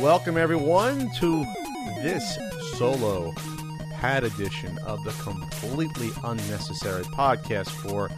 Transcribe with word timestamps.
Welcome, 0.00 0.38
everyone, 0.38 1.10
to 1.16 1.44
this 1.96 2.38
solo 2.78 3.34
Pat 3.96 4.24
edition 4.24 4.78
of 4.86 5.04
the 5.04 5.10
completely 5.22 6.08
unnecessary 6.24 7.04
podcast 7.04 7.68
for 7.68 8.08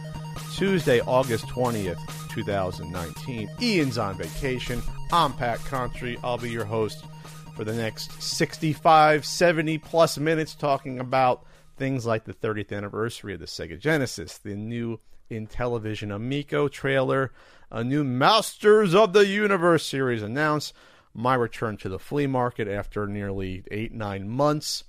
Tuesday, 0.55 1.01
August 1.01 1.45
20th, 1.47 1.99
2019. 2.29 3.49
Ian's 3.61 3.97
on 3.97 4.17
vacation. 4.17 4.81
I'm 5.11 5.33
Pat 5.33 5.59
Contri. 5.59 6.17
I'll 6.23 6.37
be 6.37 6.49
your 6.49 6.63
host 6.63 7.03
for 7.53 7.65
the 7.65 7.73
next 7.73 8.21
65, 8.23 9.25
70 9.25 9.77
plus 9.79 10.17
minutes 10.17 10.55
talking 10.55 10.99
about 10.99 11.43
things 11.75 12.05
like 12.05 12.23
the 12.23 12.33
30th 12.33 12.71
anniversary 12.71 13.33
of 13.33 13.41
the 13.41 13.45
Sega 13.45 13.77
Genesis, 13.77 14.37
the 14.37 14.55
new 14.55 15.01
Intellivision 15.29 16.15
Amico 16.15 16.69
trailer, 16.69 17.33
a 17.69 17.83
new 17.83 18.05
Masters 18.05 18.95
of 18.95 19.11
the 19.11 19.27
Universe 19.27 19.85
series 19.85 20.21
announced, 20.21 20.73
my 21.13 21.35
return 21.35 21.77
to 21.77 21.89
the 21.89 21.99
flea 21.99 22.27
market 22.27 22.67
after 22.67 23.07
nearly 23.07 23.63
eight, 23.71 23.93
nine 23.93 24.29
months, 24.29 24.83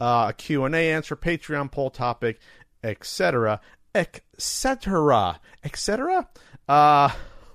uh, 0.00 0.26
a 0.30 0.32
Q&A 0.32 0.92
answer, 0.92 1.16
Patreon 1.16 1.70
poll 1.70 1.90
topic, 1.90 2.38
etc., 2.82 3.60
etc., 3.94 5.40
etc. 5.64 6.28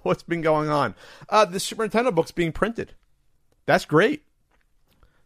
What's 0.01 0.23
been 0.23 0.41
going 0.41 0.69
on? 0.69 0.95
Uh, 1.27 1.45
the 1.45 1.59
Super 1.59 1.87
Nintendo 1.87 2.13
book's 2.13 2.31
being 2.31 2.51
printed. 2.51 2.95
That's 3.65 3.85
great. 3.85 4.23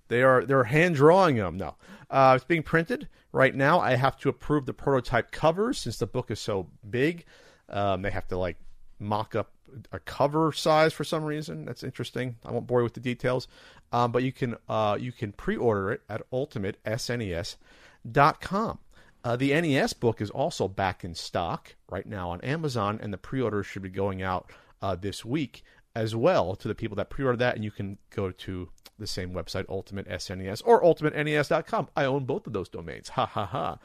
They 0.09 0.21
are 0.21 0.43
they're 0.43 0.65
hand 0.65 0.95
drawing 0.95 1.37
them 1.37 1.57
now. 1.57 1.77
Uh, 2.09 2.33
it's 2.35 2.45
being 2.45 2.63
printed 2.63 3.07
right 3.31 3.55
now. 3.55 3.79
I 3.79 3.95
have 3.95 4.17
to 4.19 4.29
approve 4.29 4.65
the 4.65 4.73
prototype 4.73 5.31
covers 5.31 5.79
since 5.79 5.97
the 5.97 6.07
book 6.07 6.29
is 6.29 6.39
so 6.39 6.69
big. 6.87 7.25
Um, 7.69 8.01
they 8.01 8.11
have 8.11 8.27
to 8.27 8.37
like 8.37 8.57
mock 8.99 9.35
up 9.35 9.52
a 9.91 9.99
cover 9.99 10.51
size 10.51 10.93
for 10.93 11.03
some 11.03 11.23
reason. 11.23 11.65
That's 11.65 11.83
interesting. 11.83 12.35
I 12.45 12.51
won't 12.51 12.67
bore 12.67 12.79
you 12.79 12.83
with 12.83 12.93
the 12.93 12.99
details, 12.99 13.47
um, 13.91 14.11
but 14.11 14.21
you 14.23 14.31
can 14.31 14.55
uh, 14.67 14.97
you 14.99 15.11
can 15.11 15.31
pre-order 15.31 15.91
it 15.91 16.01
at 16.09 16.21
ultimatesnes.com. 16.31 18.79
Uh, 19.25 19.37
the 19.37 19.61
NES 19.61 19.93
book 19.93 20.19
is 20.19 20.29
also 20.29 20.67
back 20.67 21.05
in 21.05 21.15
stock 21.15 21.75
right 21.89 22.05
now 22.05 22.31
on 22.31 22.41
Amazon, 22.41 22.99
and 23.01 23.13
the 23.13 23.17
pre-order 23.17 23.63
should 23.63 23.81
be 23.81 23.89
going 23.89 24.21
out 24.21 24.51
uh, 24.81 24.95
this 24.95 25.23
week 25.23 25.63
as 25.95 26.15
well 26.15 26.55
to 26.55 26.67
the 26.67 26.75
people 26.75 26.97
that 26.97 27.09
pre-order 27.09 27.37
that. 27.37 27.55
And 27.55 27.63
you 27.63 27.71
can 27.71 27.97
go 28.09 28.31
to 28.31 28.69
the 28.99 29.07
same 29.07 29.33
website, 29.33 29.65
Ultimate 29.69 30.07
SNES 30.09 30.61
or 30.65 30.83
UltimateNES.com. 30.83 31.89
I 31.95 32.05
own 32.05 32.25
both 32.25 32.47
of 32.47 32.53
those 32.53 32.69
domains. 32.69 33.09
Ha 33.09 33.25
ha 33.25 33.45
ha. 33.45 33.79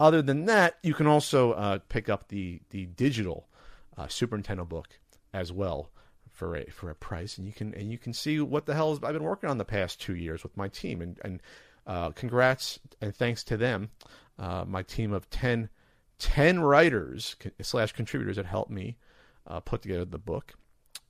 Other 0.00 0.22
than 0.22 0.46
that, 0.46 0.78
you 0.82 0.94
can 0.94 1.06
also 1.06 1.52
uh, 1.52 1.78
pick 1.88 2.08
up 2.08 2.28
the 2.28 2.60
the 2.70 2.86
digital 2.86 3.48
uh, 3.96 4.08
Super 4.08 4.38
Nintendo 4.38 4.68
book 4.68 4.98
as 5.32 5.52
well 5.52 5.90
for 6.30 6.56
a 6.56 6.64
for 6.66 6.90
a 6.90 6.94
price, 6.94 7.38
and 7.38 7.46
you 7.46 7.52
can 7.52 7.74
and 7.74 7.90
you 7.90 7.98
can 7.98 8.12
see 8.12 8.40
what 8.40 8.66
the 8.66 8.74
hell 8.74 8.98
I've 9.02 9.12
been 9.12 9.22
working 9.22 9.50
on 9.50 9.58
the 9.58 9.64
past 9.64 10.00
two 10.00 10.14
years 10.14 10.42
with 10.42 10.56
my 10.56 10.68
team. 10.68 11.02
And 11.02 11.18
and 11.24 11.42
uh, 11.88 12.10
congrats 12.10 12.78
and 13.00 13.14
thanks 13.14 13.42
to 13.44 13.56
them, 13.56 13.90
uh, 14.38 14.64
my 14.68 14.82
team 14.82 15.12
of 15.12 15.28
10, 15.30 15.70
10 16.18 16.60
writers 16.60 17.34
slash 17.62 17.92
contributors 17.92 18.36
that 18.36 18.44
helped 18.44 18.70
me 18.70 18.98
uh, 19.46 19.60
put 19.60 19.82
together 19.82 20.04
the 20.04 20.18
book. 20.18 20.54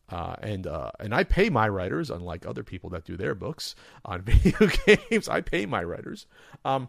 Uh, 0.09 0.37
and 0.41 0.67
uh, 0.67 0.91
and 1.01 1.15
I 1.15 1.25
pay 1.25 1.51
my 1.51 1.69
writers, 1.69 2.11
unlike 2.11 2.47
other 2.47 2.63
people 2.63 2.89
that 2.91 3.05
do 3.05 3.17
their 3.17 3.35
books 3.35 3.75
on 4.07 4.23
video 4.23 4.71
games. 4.87 5.29
I 5.29 5.43
pay 5.43 5.67
my 5.67 5.83
writers. 5.83 6.27
Um, 6.65 6.89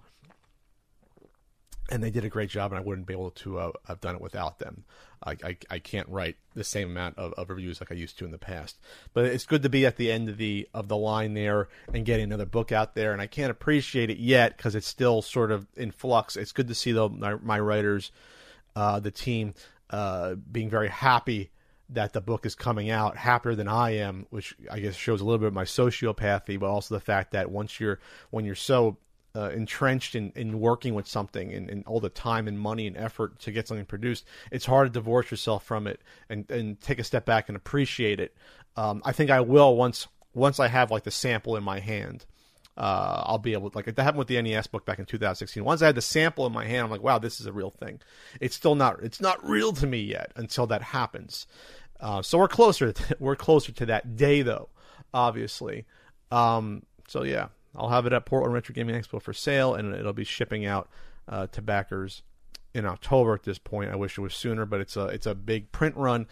and 1.90 2.04
they 2.04 2.12
did 2.12 2.24
a 2.24 2.30
great 2.30 2.50
job, 2.50 2.72
and 2.72 2.80
I 2.80 2.84
wouldn't 2.84 3.08
be 3.08 3.14
able 3.14 3.32
to 3.32 3.60
uh, 3.60 3.72
have 3.88 4.02
done 4.02 4.16
it 4.16 4.22
without 4.22 4.60
them. 4.60 4.86
I, 5.24 5.36
I, 5.44 5.58
I, 5.70 5.80
can't 5.80 6.08
write 6.08 6.38
the 6.54 6.64
same 6.64 6.92
amount 6.92 7.18
of, 7.18 7.34
of, 7.34 7.50
reviews 7.50 7.82
like 7.82 7.92
I 7.92 7.96
used 7.96 8.18
to 8.20 8.26
in 8.26 8.32
the 8.32 8.38
past, 8.38 8.78
but 9.14 9.26
it's 9.26 9.46
good 9.46 9.64
to 9.64 9.70
be 9.70 9.86
at 9.86 9.98
the 9.98 10.10
end 10.12 10.30
of 10.30 10.38
the 10.38 10.70
of 10.74 10.88
the 10.88 10.96
line 10.96 11.34
there 11.34 11.68
and 11.94 12.06
getting 12.06 12.24
another 12.26 12.46
book 12.46 12.72
out 12.72 12.96
there. 12.96 13.12
And 13.12 13.22
I 13.22 13.28
can't 13.28 13.52
appreciate 13.52 14.10
it 14.10 14.18
yet 14.18 14.56
because 14.56 14.76
it's 14.76 14.88
still 14.88 15.22
sort 15.22 15.52
of 15.52 15.68
in 15.76 15.92
flux. 15.92 16.38
It's 16.38 16.54
good 16.54 16.70
to 16.70 16.76
see 16.76 16.94
though 16.94 17.10
my, 17.10 17.36
my 17.36 17.60
writers, 17.60 18.12
uh, 18.78 19.02
the 19.02 19.12
team, 19.12 19.56
uh, 19.90 20.36
being 20.36 20.70
very 20.70 20.90
happy 20.90 21.52
that 21.90 22.14
the 22.14 22.22
book 22.22 22.46
is 22.46 22.56
coming 22.56 22.90
out, 22.90 23.18
happier 23.18 23.56
than 23.56 23.68
I 23.68 23.98
am, 23.98 24.28
which 24.30 24.56
I 24.72 24.80
guess 24.80 24.96
shows 24.96 25.22
a 25.22 25.26
little 25.26 25.40
bit 25.40 25.48
of 25.48 25.54
my 25.54 25.66
sociopathy, 25.66 26.60
but 26.60 26.68
also 26.68 26.96
the 26.96 27.02
fact 27.02 27.32
that 27.32 27.52
once 27.52 27.80
you're 27.80 28.00
when 28.30 28.46
you're 28.46 28.56
so 28.56 28.98
uh, 29.36 29.50
entrenched 29.50 30.16
in, 30.16 30.32
in 30.36 30.60
working 30.60 30.94
with 30.94 31.08
something 31.08 31.54
and, 31.54 31.70
and, 31.70 31.86
all 31.86 32.00
the 32.00 32.10
time 32.10 32.48
and 32.48 32.60
money 32.60 32.88
and 32.88 32.98
effort 32.98 33.40
to 33.40 33.52
get 33.52 33.68
something 33.68 33.86
produced, 33.86 34.26
it's 34.52 34.66
hard 34.66 34.88
to 34.88 34.92
divorce 34.92 35.30
yourself 35.30 35.64
from 35.64 35.88
it 35.88 36.02
and, 36.30 36.50
and 36.50 36.82
take 36.82 37.00
a 37.00 37.04
step 37.04 37.26
back 37.26 37.48
and 37.48 37.56
appreciate 37.56 38.20
it. 38.20 38.36
Um, 38.76 39.02
I 39.06 39.12
think 39.12 39.30
I 39.30 39.42
will 39.42 39.76
once 39.76 40.08
once 40.34 40.60
I 40.60 40.68
have 40.68 40.92
like 40.92 41.04
the 41.04 41.12
sample 41.12 41.56
in 41.56 41.64
my 41.64 41.80
hand. 41.80 42.26
Uh, 42.78 43.24
I'll 43.26 43.40
be 43.40 43.54
able 43.54 43.70
to, 43.70 43.78
like 43.78 43.94
that 43.94 44.02
happened 44.02 44.20
with 44.20 44.30
the 44.30 44.42
NES 44.42 44.68
book 44.68 44.86
back 44.86 45.00
in 45.00 45.06
2016. 45.06 45.66
Once 45.66 45.82
I 45.82 45.88
had 45.88 45.96
the 45.96 46.02
sample 46.02 46.46
in 46.46 46.54
my 46.54 46.66
hand, 46.66 46.86
I'm 46.86 46.92
like, 46.92 47.04
wow, 47.04 47.20
this 47.20 47.42
is 47.42 47.46
a 47.46 47.52
real 47.52 47.72
thing. 47.72 48.00
It's 48.40 48.56
still 48.56 48.76
not 48.76 49.04
it's 49.04 49.20
not 49.20 49.46
real 49.48 49.74
to 49.74 49.86
me 49.86 50.00
yet 50.00 50.32
until 50.36 50.66
that 50.68 50.82
happens. 50.82 51.46
Uh, 52.00 52.22
so 52.22 52.38
we're 52.38 52.48
closer 52.48 52.94
to, 52.94 53.18
we're 53.20 53.36
closer 53.36 53.72
to 53.74 53.86
that 53.88 54.16
day 54.16 54.42
though, 54.42 54.70
obviously. 55.14 55.86
Um, 56.32 56.84
so 57.08 57.24
yeah, 57.24 57.48
I'll 57.76 57.90
have 57.90 58.06
it 58.06 58.14
at 58.14 58.26
Portland 58.26 58.54
Retro 58.54 58.74
Gaming 58.74 58.96
Expo 58.96 59.22
for 59.22 59.34
sale, 59.34 59.76
and 59.76 59.94
it'll 59.94 60.14
be 60.14 60.24
shipping 60.24 60.66
out 60.66 60.90
uh, 61.28 61.48
to 61.48 61.62
backers 61.62 62.24
in 62.74 62.86
October. 62.86 63.34
At 63.34 63.44
this 63.44 63.60
point, 63.60 63.92
I 63.92 63.96
wish 63.96 64.18
it 64.18 64.22
was 64.22 64.34
sooner, 64.34 64.66
but 64.66 64.82
it's 64.82 64.98
a 64.98 65.06
it's 65.08 65.26
a 65.26 65.36
big 65.36 65.72
print 65.72 65.96
run, 65.96 66.28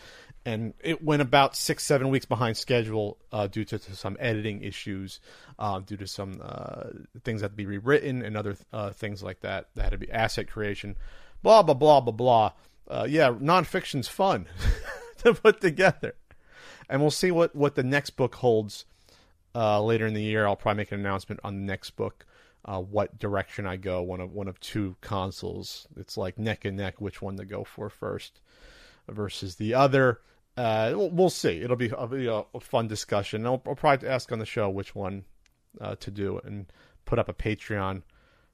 and 0.46 0.74
it 0.80 1.04
went 1.04 1.22
about 1.22 1.56
six 1.56 1.84
seven 1.84 2.10
weeks 2.10 2.26
behind 2.26 2.58
schedule 2.58 3.18
uh, 3.32 3.48
due 3.48 3.66
to, 3.66 3.78
to, 3.78 3.96
some 3.96 4.18
editing 4.20 4.64
issues, 4.64 5.20
uh, 5.60 5.80
due 5.80 5.98
to 5.98 6.08
some 6.08 6.42
uh, 6.44 6.90
things 7.24 7.42
that 7.42 7.46
had 7.46 7.52
to 7.52 7.58
be 7.58 7.66
rewritten 7.66 8.24
and 8.24 8.36
other 8.36 8.56
uh, 8.74 8.92
things 8.92 9.22
like 9.22 9.42
that. 9.42 9.70
That 9.76 9.84
had 9.84 9.92
to 9.92 9.98
be 9.98 10.12
asset 10.12 10.50
creation, 10.50 10.96
blah 11.44 11.64
blah 11.64 11.76
blah 11.76 12.02
blah 12.02 12.14
blah. 12.14 12.52
Uh, 12.88 13.06
yeah, 13.08 13.30
nonfiction's 13.30 14.08
fun 14.08 14.48
to 15.18 15.34
put 15.34 15.62
together, 15.62 16.16
and 16.90 17.02
we'll 17.02 17.12
see 17.12 17.32
what 17.32 17.56
what 17.56 17.76
the 17.76 17.84
next 17.84 18.12
book 18.12 18.36
holds 18.36 18.86
uh, 19.58 19.82
later 19.82 20.06
in 20.06 20.14
the 20.14 20.22
year, 20.22 20.46
I'll 20.46 20.56
probably 20.56 20.78
make 20.78 20.92
an 20.92 21.00
announcement 21.00 21.42
on 21.44 21.56
the 21.56 21.66
next 21.66 21.92
book. 21.92 22.26
Uh, 22.64 22.80
what 22.80 23.18
direction 23.18 23.66
I 23.66 23.78
go, 23.78 24.02
one 24.02 24.20
of 24.20 24.32
one 24.34 24.48
of 24.48 24.60
two 24.60 24.98
consoles. 25.02 25.88
It's 25.96 26.18
like 26.18 26.38
neck 26.38 26.66
and 26.66 26.78
neck, 26.78 27.02
which 27.02 27.22
one 27.22 27.38
to 27.38 27.46
go 27.46 27.64
for 27.64 27.90
first 27.90 28.42
versus 29.08 29.56
the 29.56 29.74
other. 29.74 30.20
Uh, 30.56 30.94
we'll 30.96 31.30
see. 31.30 31.62
It'll 31.62 31.76
be, 31.76 31.86
it'll 31.86 32.08
be 32.08 32.28
a, 32.28 32.44
fun 32.60 32.88
discussion. 32.88 33.46
I'll, 33.46 33.62
I'll, 33.66 33.76
probably 33.76 34.08
ask 34.08 34.32
on 34.32 34.40
the 34.40 34.46
show 34.46 34.70
which 34.70 34.96
one 34.96 35.24
uh, 35.80 35.96
to 36.00 36.12
do 36.12 36.40
and 36.44 36.66
put 37.06 37.20
up 37.20 37.30
a 37.30 37.34
Patreon 37.34 38.04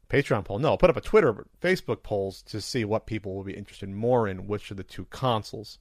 Patreon 0.10 0.46
poll. 0.46 0.60
No, 0.60 0.78
put 0.78 0.90
up 0.90 0.98
a 0.98 1.02
Twitter, 1.02 1.48
Facebook 1.62 2.04
polls 2.04 2.44
to 2.44 2.62
see 2.62 2.86
what 2.86 3.08
people 3.08 3.34
will 3.34 3.44
be 3.44 3.54
interested 3.58 3.90
more 3.90 4.28
in, 4.28 4.48
which 4.48 4.70
of 4.70 4.78
the 4.78 4.84
two 4.84 5.06
consoles. 5.06 5.80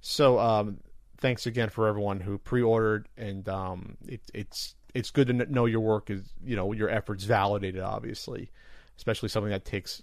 So 0.00 0.38
um, 0.38 0.78
thanks 1.18 1.46
again 1.46 1.68
for 1.68 1.88
everyone 1.88 2.20
who 2.20 2.38
pre-ordered, 2.38 3.08
and 3.16 3.48
um, 3.48 3.96
it, 4.06 4.20
it's 4.34 4.74
it's 4.94 5.10
good 5.10 5.28
to 5.28 5.34
know 5.34 5.66
your 5.66 5.80
work 5.80 6.10
is 6.10 6.22
you 6.44 6.56
know 6.56 6.72
your 6.72 6.88
efforts 6.88 7.24
validated, 7.24 7.82
obviously, 7.82 8.50
especially 8.96 9.28
something 9.28 9.50
that 9.50 9.64
takes 9.64 10.02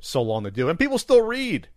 so 0.00 0.22
long 0.22 0.44
to 0.44 0.50
do, 0.50 0.68
and 0.68 0.78
people 0.78 0.98
still 0.98 1.22
read. 1.22 1.68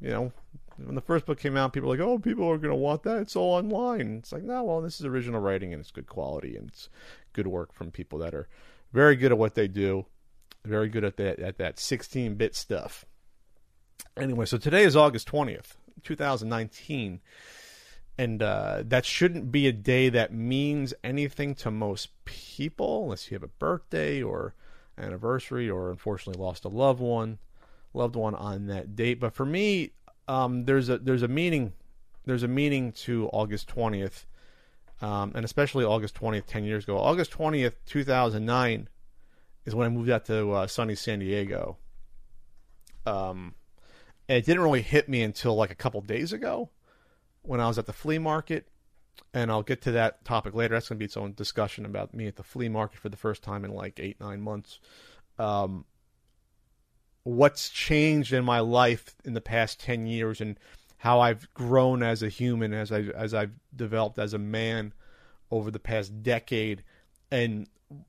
You 0.00 0.10
know, 0.10 0.32
when 0.76 0.94
the 0.94 1.00
first 1.00 1.26
book 1.26 1.38
came 1.38 1.56
out, 1.56 1.72
people 1.72 1.88
were 1.88 1.96
like, 1.96 2.06
"Oh, 2.06 2.18
people 2.18 2.48
are 2.48 2.58
going 2.58 2.70
to 2.70 2.76
want 2.76 3.02
that. 3.04 3.18
It's 3.18 3.36
all 3.36 3.54
online." 3.54 4.18
It's 4.18 4.32
like, 4.32 4.42
no, 4.42 4.64
well, 4.64 4.80
this 4.80 5.00
is 5.00 5.06
original 5.06 5.40
writing 5.40 5.72
and 5.72 5.80
it's 5.80 5.90
good 5.90 6.06
quality 6.06 6.56
and 6.56 6.68
it's 6.68 6.88
good 7.32 7.46
work 7.46 7.72
from 7.72 7.90
people 7.90 8.18
that 8.20 8.34
are 8.34 8.48
very 8.92 9.16
good 9.16 9.32
at 9.32 9.38
what 9.38 9.54
they 9.54 9.68
do, 9.68 10.06
very 10.64 10.88
good 10.88 11.04
at 11.04 11.16
that 11.16 11.38
at 11.38 11.58
that 11.58 11.76
16-bit 11.76 12.54
stuff. 12.54 13.04
Anyway, 14.16 14.44
so 14.44 14.58
today 14.58 14.82
is 14.82 14.94
August 14.94 15.28
20th, 15.28 15.76
2019. 16.02 17.20
and 18.18 18.42
uh, 18.42 18.82
that 18.86 19.04
shouldn't 19.04 19.50
be 19.50 19.66
a 19.66 19.72
day 19.72 20.08
that 20.10 20.32
means 20.32 20.92
anything 21.02 21.54
to 21.56 21.70
most 21.70 22.10
people, 22.24 23.04
unless 23.04 23.30
you 23.30 23.34
have 23.34 23.42
a 23.42 23.48
birthday 23.48 24.22
or 24.22 24.54
anniversary, 24.98 25.68
or 25.70 25.90
unfortunately 25.90 26.40
lost 26.42 26.64
a 26.64 26.68
loved 26.68 27.00
one, 27.00 27.38
loved 27.94 28.14
one 28.14 28.34
on 28.34 28.66
that 28.66 28.94
date. 28.94 29.18
But 29.18 29.34
for 29.34 29.46
me, 29.46 29.92
um, 30.28 30.66
there's 30.66 30.88
a 30.88 30.98
there's 30.98 31.22
a 31.22 31.28
meaning 31.28 31.72
there's 32.26 32.42
a 32.42 32.48
meaning 32.48 32.92
to 32.92 33.28
August 33.32 33.68
twentieth, 33.68 34.26
um, 35.00 35.32
and 35.34 35.44
especially 35.44 35.84
August 35.84 36.14
twentieth, 36.14 36.46
ten 36.46 36.64
years 36.64 36.84
ago. 36.84 36.98
August 36.98 37.30
twentieth, 37.30 37.82
two 37.86 38.04
thousand 38.04 38.44
nine, 38.44 38.88
is 39.64 39.74
when 39.74 39.86
I 39.86 39.90
moved 39.90 40.10
out 40.10 40.26
to 40.26 40.52
uh, 40.52 40.66
sunny 40.66 40.94
San 40.94 41.20
Diego. 41.20 41.78
Um, 43.06 43.54
and 44.28 44.38
it 44.38 44.46
didn't 44.46 44.62
really 44.62 44.82
hit 44.82 45.08
me 45.08 45.22
until 45.22 45.54
like 45.54 45.70
a 45.70 45.76
couple 45.76 46.00
days 46.00 46.32
ago 46.32 46.70
when 47.42 47.60
I 47.60 47.66
was 47.66 47.78
at 47.78 47.86
the 47.86 47.92
flea 47.92 48.18
market, 48.18 48.68
and 49.34 49.50
I'll 49.50 49.62
get 49.62 49.82
to 49.82 49.92
that 49.92 50.24
topic 50.24 50.54
later. 50.54 50.74
That's 50.74 50.88
going 50.88 50.96
to 50.96 51.00
be 51.00 51.06
its 51.06 51.16
own 51.16 51.34
discussion 51.34 51.84
about 51.84 52.14
me 52.14 52.26
at 52.26 52.36
the 52.36 52.42
flea 52.42 52.68
market 52.68 52.98
for 52.98 53.08
the 53.08 53.16
first 53.16 53.42
time 53.42 53.64
in 53.64 53.72
like 53.72 53.98
eight, 53.98 54.20
nine 54.20 54.40
months. 54.40 54.78
Um, 55.38 55.84
what's 57.24 57.68
changed 57.68 58.32
in 58.32 58.44
my 58.44 58.60
life 58.60 59.14
in 59.24 59.34
the 59.34 59.40
past 59.40 59.80
10 59.80 60.06
years 60.06 60.40
and 60.40 60.58
how 60.98 61.20
I've 61.20 61.52
grown 61.54 62.02
as 62.02 62.22
a 62.22 62.28
human, 62.28 62.72
as, 62.72 62.92
I, 62.92 63.00
as 63.00 63.34
I've 63.34 63.52
developed 63.74 64.18
as 64.18 64.34
a 64.34 64.38
man 64.38 64.92
over 65.50 65.70
the 65.70 65.80
past 65.80 66.22
decade, 66.22 66.84
and 67.30 67.66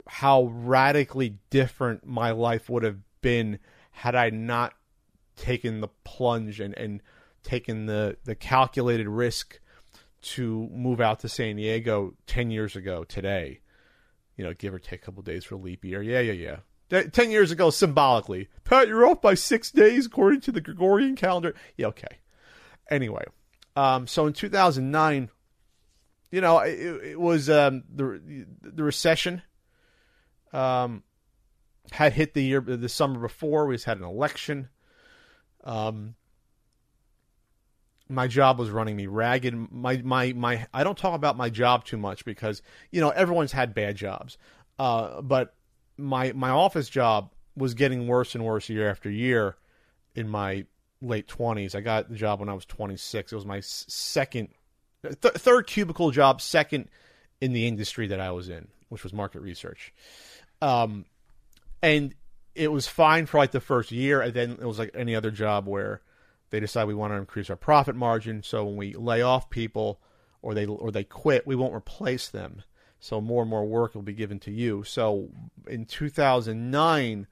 how 0.08 0.44
radically 0.44 1.40
different 1.50 2.06
my 2.06 2.32
life 2.32 2.70
would 2.70 2.84
have 2.84 3.00
been 3.22 3.60
had 3.92 4.16
I 4.16 4.30
not 4.30 4.74
taken 5.36 5.82
the 5.82 5.90
plunge 6.04 6.60
and, 6.60 6.78
and 6.78 7.02
taken 7.44 7.86
the, 7.86 8.18
the 8.24 8.36
calculated 8.36 9.08
risk 9.08 9.60
to 10.22 10.70
move 10.72 11.02
out 11.02 11.20
to 11.20 11.30
San 11.30 11.58
Diego 11.58 12.14
10 12.28 12.50
years 12.50 12.76
ago 12.76 13.04
today. 13.04 13.60
You 14.38 14.44
know, 14.44 14.54
give 14.54 14.74
or 14.74 14.80
take 14.80 15.02
a 15.02 15.06
couple 15.06 15.22
days 15.22 15.44
for 15.44 15.56
leap 15.58 15.86
year. 15.86 16.02
Yeah, 16.02 16.22
yeah, 16.22 16.58
yeah. 16.90 17.02
10 17.02 17.32
years 17.32 17.52
ago, 17.52 17.70
symbolically. 17.70 18.50
Pat, 18.64 18.88
you're 18.88 19.06
off 19.06 19.22
by 19.22 19.34
six 19.34 19.72
days 19.72 20.06
according 20.06 20.42
to 20.42 20.52
the 20.52 20.62
Gregorian 20.62 21.16
calendar. 21.16 21.56
Yeah, 21.76 21.88
okay. 21.88 22.20
Anyway, 22.90 23.24
um, 23.76 24.08
so 24.08 24.28
in 24.28 24.34
2009, 24.34 25.30
you 26.32 26.42
know, 26.42 26.60
it, 26.60 26.80
it 27.04 27.20
was 27.20 27.50
um, 27.50 27.84
the, 27.94 28.46
the 28.62 28.84
recession 28.84 29.42
um, 30.52 31.04
had 31.92 32.14
hit 32.14 32.34
the 32.34 32.44
year, 32.44 32.62
the 32.62 32.90
summer 32.90 33.20
before. 33.20 33.66
We 33.66 33.76
just 33.76 33.86
had 33.86 33.98
an 33.98 34.04
election. 34.04 34.70
Um, 35.64 36.16
my 38.10 38.28
job 38.28 38.60
was 38.60 38.70
running 38.70 38.96
me 38.96 39.08
ragged. 39.08 39.72
My 39.72 39.98
my 39.98 40.34
my 40.34 40.68
I 40.74 40.84
don't 40.84 40.98
talk 40.98 41.16
about 41.16 41.38
my 41.38 41.50
job 41.50 41.86
too 41.86 41.98
much 41.98 42.26
because 42.26 42.62
you 42.92 43.02
know 43.02 43.10
everyone's 43.10 43.52
had 43.52 43.74
bad 43.74 43.96
jobs, 43.96 44.38
uh, 44.80 45.22
but 45.22 45.56
my 45.98 46.32
my 46.34 46.50
office 46.50 46.90
job 46.90 47.32
was 47.56 47.74
getting 47.74 48.08
worse 48.08 48.36
and 48.36 48.44
worse 48.44 48.70
year 48.70 48.90
after 48.90 49.10
year. 49.10 49.56
In 50.16 50.30
my 50.30 50.66
late 51.02 51.28
twenties, 51.28 51.74
I 51.76 51.82
got 51.82 52.10
the 52.10 52.16
job 52.16 52.40
when 52.40 52.50
I 52.50 52.54
was 52.54 52.66
twenty 52.66 52.98
six. 52.98 53.32
It 53.32 53.36
was 53.36 53.46
my 53.46 53.62
second, 53.62 54.50
th- 55.04 55.34
third 55.36 55.66
cubicle 55.68 56.12
job, 56.12 56.42
second 56.42 56.90
in 57.42 57.54
the 57.54 57.68
industry 57.68 58.08
that 58.08 58.20
I 58.20 58.32
was 58.32 58.50
in, 58.50 58.68
which 58.90 59.04
was 59.04 59.12
market 59.12 59.42
research. 59.42 59.94
Um, 60.62 61.06
and 61.82 62.14
it 62.56 62.72
was 62.72 62.88
fine 62.88 63.26
for 63.26 63.38
like 63.38 63.52
the 63.52 63.60
first 63.60 63.92
year, 63.92 64.22
and 64.22 64.34
then 64.34 64.52
it 64.52 64.66
was 64.66 64.80
like 64.80 64.92
any 64.94 65.16
other 65.16 65.32
job 65.32 65.68
where 65.68 66.02
they 66.50 66.60
decide 66.60 66.86
we 66.86 66.94
want 66.94 67.12
to 67.14 67.18
increase 67.18 67.50
our 67.50 67.56
profit 67.56 67.96
margin. 67.96 68.44
So 68.44 68.66
when 68.66 68.76
we 68.76 68.94
lay 68.94 69.22
off 69.22 69.50
people 69.50 70.00
or 70.42 70.54
they 70.54 70.66
or 70.66 70.92
they 70.92 71.04
quit, 71.04 71.48
we 71.48 71.56
won't 71.56 71.74
replace 71.74 72.30
them. 72.30 72.64
So 73.00 73.20
more 73.20 73.42
and 73.42 73.50
more 73.50 73.66
work 73.66 73.96
will 73.96 74.02
be 74.02 74.14
given 74.14 74.40
to 74.42 74.52
you. 74.52 74.84
So 74.84 75.30
in 75.68 75.86
2009, 75.86 77.28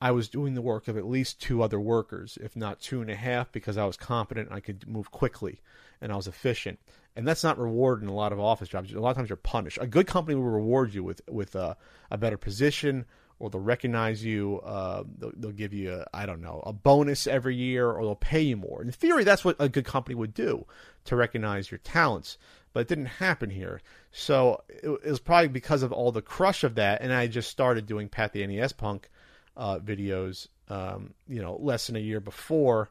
I 0.00 0.10
was 0.10 0.28
doing 0.28 0.54
the 0.54 0.62
work 0.62 0.88
of 0.88 0.96
at 0.96 1.06
least 1.06 1.40
two 1.40 1.62
other 1.62 1.78
workers, 1.78 2.38
if 2.40 2.56
not 2.56 2.80
two 2.80 3.02
and 3.02 3.10
a 3.10 3.14
half, 3.14 3.52
because 3.52 3.76
I 3.76 3.84
was 3.84 3.96
competent 3.96 4.48
and 4.48 4.56
I 4.56 4.60
could 4.60 4.88
move 4.88 5.10
quickly 5.10 5.60
and 6.00 6.12
I 6.12 6.16
was 6.16 6.26
efficient. 6.26 6.80
And 7.14 7.28
that's 7.28 7.44
not 7.44 7.58
rewarded 7.58 8.04
in 8.04 8.08
a 8.08 8.14
lot 8.14 8.32
of 8.32 8.40
office 8.40 8.68
jobs. 8.68 8.92
A 8.92 9.00
lot 9.00 9.10
of 9.10 9.16
times 9.16 9.28
you're 9.28 9.36
punished. 9.36 9.78
A 9.80 9.86
good 9.86 10.06
company 10.06 10.34
will 10.34 10.44
reward 10.44 10.94
you 10.94 11.04
with 11.04 11.20
with 11.28 11.54
a, 11.54 11.76
a 12.10 12.18
better 12.18 12.36
position, 12.36 13.04
or 13.42 13.50
they'll 13.50 13.60
recognize 13.60 14.24
you. 14.24 14.60
Uh, 14.60 15.02
they'll, 15.18 15.32
they'll, 15.36 15.50
give 15.50 15.74
you, 15.74 16.04
I 16.14 16.26
don't 16.26 16.40
know, 16.40 16.62
a 16.64 16.72
bonus 16.72 17.26
every 17.26 17.56
year, 17.56 17.90
or 17.90 18.04
they'll 18.04 18.14
pay 18.14 18.40
you 18.40 18.56
more. 18.56 18.80
In 18.80 18.92
theory, 18.92 19.24
that's 19.24 19.44
what 19.44 19.56
a 19.58 19.68
good 19.68 19.84
company 19.84 20.14
would 20.14 20.32
do 20.32 20.64
to 21.06 21.16
recognize 21.16 21.68
your 21.68 21.78
talents. 21.78 22.38
But 22.72 22.80
it 22.80 22.88
didn't 22.88 23.06
happen 23.06 23.50
here. 23.50 23.82
So 24.12 24.62
it, 24.68 24.88
it 25.04 25.10
was 25.10 25.18
probably 25.18 25.48
because 25.48 25.82
of 25.82 25.90
all 25.90 26.12
the 26.12 26.22
crush 26.22 26.62
of 26.62 26.76
that. 26.76 27.02
And 27.02 27.12
I 27.12 27.26
just 27.26 27.50
started 27.50 27.84
doing 27.84 28.08
Pat 28.08 28.32
the 28.32 28.46
NES 28.46 28.72
Punk 28.74 29.10
uh, 29.56 29.80
videos, 29.80 30.46
um, 30.68 31.12
you 31.26 31.42
know, 31.42 31.58
less 31.60 31.88
than 31.88 31.96
a 31.96 32.00
year 32.00 32.20
before. 32.20 32.90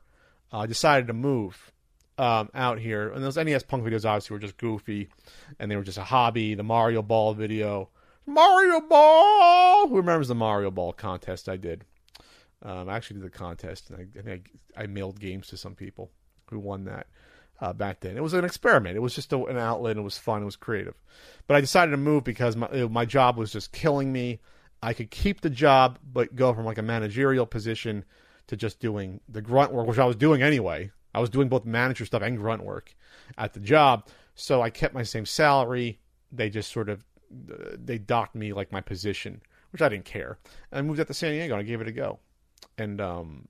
I 0.52 0.64
uh, 0.64 0.66
decided 0.66 1.08
to 1.08 1.14
move 1.14 1.72
um, 2.18 2.50
out 2.54 2.78
here. 2.78 3.10
And 3.10 3.24
those 3.24 3.38
NES 3.38 3.64
Punk 3.64 3.86
videos 3.86 4.04
obviously 4.04 4.34
were 4.34 4.40
just 4.40 4.58
goofy, 4.58 5.08
and 5.60 5.72
they 5.72 5.78
were 5.78 5.84
just 5.84 5.98
a 5.98 6.04
hobby. 6.04 6.56
The 6.56 6.64
Mario 6.64 7.02
Ball 7.02 7.34
video 7.34 7.88
Mario 8.32 8.82
Ball. 8.82 9.88
Who 9.88 9.98
remembers 9.98 10.28
the 10.28 10.36
Mario 10.36 10.72
Ball 10.72 10.94
contest 10.94 11.50
I 11.50 11.58
did? 11.58 11.86
Um, 12.64 12.90
I 12.90 12.96
actually 12.96 13.20
did 13.20 13.26
the 13.26 13.38
contest, 13.38 13.90
and 13.90 14.08
I, 14.26 14.32
I 14.32 14.84
I, 14.84 14.88
mailed 14.88 15.20
games 15.20 15.48
to 15.48 15.58
some 15.58 15.74
people 15.74 16.12
who 16.50 16.60
won 16.60 16.86
that 16.86 17.08
uh, 17.60 17.74
back 17.74 18.02
then. 18.02 18.18
It 18.18 18.24
was 18.24 18.34
an 18.34 18.46
experiment. 18.46 18.96
It 18.96 19.02
was 19.02 19.16
just 19.16 19.34
a, 19.34 19.44
an 19.46 19.58
outlet. 19.58 19.98
It 19.98 20.02
was 20.02 20.18
fun. 20.18 20.44
It 20.44 20.46
was 20.46 20.56
creative. 20.56 20.96
But 21.48 21.58
I 21.58 21.62
decided 21.62 21.92
to 21.92 21.98
move 21.98 22.24
because 22.24 22.56
my 22.56 22.68
my 22.88 23.06
job 23.06 23.38
was 23.38 23.52
just 23.52 23.72
killing 23.72 24.12
me. 24.12 24.42
I 24.84 24.94
could 24.94 25.12
keep 25.12 25.42
the 25.42 25.50
job, 25.50 26.00
but 26.04 26.36
go 26.36 26.54
from 26.54 26.66
like 26.66 26.78
a 26.78 26.84
managerial 26.84 27.46
position 27.46 28.06
to 28.48 28.56
just 28.56 28.80
doing 28.80 29.22
the 29.30 29.42
grunt 29.42 29.72
work, 29.72 29.88
which 29.88 30.00
I 30.00 30.06
was 30.06 30.16
doing 30.16 30.42
anyway. 30.42 30.92
I 31.14 31.20
was 31.20 31.30
doing 31.30 31.50
both 31.50 31.66
manager 31.66 32.06
stuff 32.06 32.22
and 32.22 32.38
grunt 32.38 32.64
work 32.64 32.96
at 33.38 33.54
the 33.54 33.60
job. 33.60 34.08
So 34.36 34.62
I 34.62 34.70
kept 34.70 34.94
my 34.94 35.04
same 35.04 35.26
salary. 35.26 36.00
They 36.32 36.50
just 36.50 36.72
sort 36.72 36.90
of 36.90 37.04
they 37.32 37.98
docked 37.98 38.36
me 38.36 38.54
like 38.54 38.72
my 38.72 38.82
position, 38.82 39.42
which 39.72 39.82
I 39.82 39.90
didn't 39.90 40.06
care. 40.06 40.38
And 40.72 40.80
I 40.80 40.82
moved 40.82 41.00
out 41.00 41.08
to 41.08 41.14
San 41.14 41.32
Diego 41.32 41.54
and 41.54 41.62
I 41.62 41.64
gave 41.64 41.82
it 41.82 41.88
a 41.88 41.92
go, 41.92 42.20
and 42.78 43.00
um, 43.00 43.48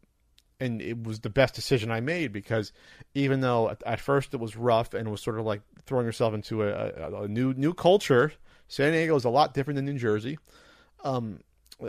and 0.59 0.81
it 0.81 1.03
was 1.03 1.21
the 1.21 1.29
best 1.29 1.55
decision 1.55 1.91
I 1.91 1.99
made 2.01 2.31
because 2.31 2.71
even 3.15 3.41
though 3.41 3.69
at, 3.69 3.81
at 3.85 3.99
first 3.99 4.33
it 4.33 4.39
was 4.39 4.55
rough 4.55 4.93
and 4.93 5.07
it 5.07 5.11
was 5.11 5.21
sort 5.21 5.39
of 5.39 5.45
like 5.45 5.61
throwing 5.85 6.05
yourself 6.05 6.33
into 6.33 6.63
a, 6.63 6.69
a, 6.69 7.23
a 7.23 7.27
new 7.27 7.53
new 7.53 7.73
culture, 7.73 8.31
San 8.67 8.93
Diego 8.93 9.15
is 9.15 9.25
a 9.25 9.29
lot 9.29 9.53
different 9.53 9.75
than 9.75 9.85
New 9.85 9.97
Jersey. 9.97 10.37
Um, 11.03 11.39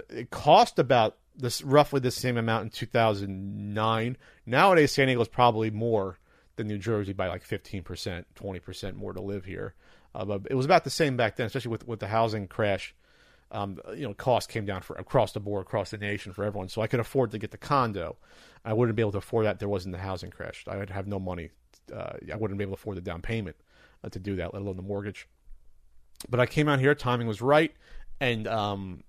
it 0.08 0.30
cost 0.30 0.78
about 0.78 1.18
this 1.36 1.62
roughly 1.62 2.00
the 2.00 2.10
same 2.10 2.36
amount 2.36 2.64
in 2.64 2.70
2009. 2.70 4.16
Nowadays, 4.46 4.92
San 4.92 5.06
Diego 5.06 5.20
is 5.20 5.28
probably 5.28 5.70
more 5.70 6.18
than 6.56 6.66
New 6.66 6.78
Jersey 6.78 7.12
by 7.12 7.28
like 7.28 7.46
15%, 7.46 8.24
20% 8.34 8.94
more 8.94 9.12
to 9.12 9.20
live 9.20 9.44
here. 9.44 9.74
Uh, 10.14 10.24
but 10.24 10.42
it 10.50 10.54
was 10.54 10.64
about 10.66 10.84
the 10.84 10.90
same 10.90 11.16
back 11.16 11.36
then, 11.36 11.46
especially 11.46 11.70
with 11.70 11.86
with 11.86 12.00
the 12.00 12.08
housing 12.08 12.46
crash. 12.46 12.94
Um, 13.50 13.78
you 13.94 14.08
know, 14.08 14.14
costs 14.14 14.50
came 14.50 14.64
down 14.64 14.80
for 14.80 14.96
across 14.96 15.32
the 15.32 15.40
board, 15.40 15.62
across 15.62 15.90
the 15.90 15.98
nation 15.98 16.32
for 16.32 16.42
everyone. 16.42 16.68
So 16.68 16.80
I 16.80 16.86
could 16.86 17.00
afford 17.00 17.32
to 17.32 17.38
get 17.38 17.50
the 17.50 17.58
condo. 17.58 18.16
I 18.64 18.72
wouldn't 18.72 18.96
be 18.96 19.02
able 19.02 19.12
to 19.12 19.18
afford 19.18 19.44
that. 19.44 19.58
There 19.58 19.68
wasn't 19.68 19.92
the 19.94 20.00
housing 20.00 20.30
crash. 20.30 20.64
I 20.66 20.78
would 20.78 20.88
have 20.90 21.06
no 21.06 21.18
money. 21.18 21.50
Uh, 21.94 22.12
I 22.32 22.36
wouldn't 22.36 22.56
be 22.56 22.64
able 22.64 22.76
to 22.76 22.80
afford 22.80 22.96
the 22.96 23.02
down 23.02 23.20
payment 23.20 23.56
uh, 24.02 24.08
to 24.08 24.18
do 24.18 24.36
that, 24.36 24.54
let 24.54 24.62
alone 24.62 24.76
the 24.76 24.82
mortgage. 24.82 25.28
But 26.30 26.40
I 26.40 26.46
came 26.46 26.68
out 26.68 26.78
here. 26.78 26.94
Timing 26.94 27.26
was 27.26 27.42
right, 27.42 27.74
and 28.20 28.46
um, 28.46 29.02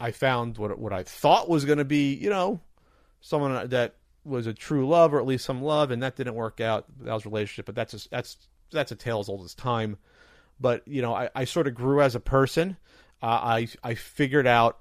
I 0.00 0.12
found 0.12 0.58
what 0.58 0.78
what 0.78 0.92
I 0.92 1.02
thought 1.02 1.48
was 1.48 1.64
going 1.64 1.78
to 1.78 1.84
be, 1.84 2.14
you 2.14 2.30
know, 2.30 2.60
someone 3.20 3.68
that 3.68 3.96
was 4.24 4.46
a 4.46 4.54
true 4.54 4.86
love, 4.86 5.14
or 5.14 5.20
at 5.20 5.26
least 5.26 5.44
some 5.44 5.62
love, 5.62 5.90
and 5.90 6.02
that 6.02 6.16
didn't 6.16 6.34
work 6.34 6.60
out. 6.60 6.86
That 7.00 7.12
was 7.12 7.26
relationship, 7.26 7.66
but 7.66 7.74
that's 7.74 7.94
a, 7.94 8.08
that's 8.08 8.36
that's 8.70 8.92
a 8.92 8.96
tale 8.96 9.20
as 9.20 9.28
old 9.28 9.44
as 9.44 9.54
time. 9.54 9.96
But 10.58 10.86
you 10.86 11.02
know, 11.02 11.14
I, 11.14 11.30
I 11.34 11.44
sort 11.44 11.66
of 11.66 11.74
grew 11.74 12.00
as 12.00 12.14
a 12.14 12.20
person. 12.20 12.76
Uh, 13.22 13.26
I 13.26 13.68
I 13.82 13.94
figured 13.94 14.46
out 14.46 14.78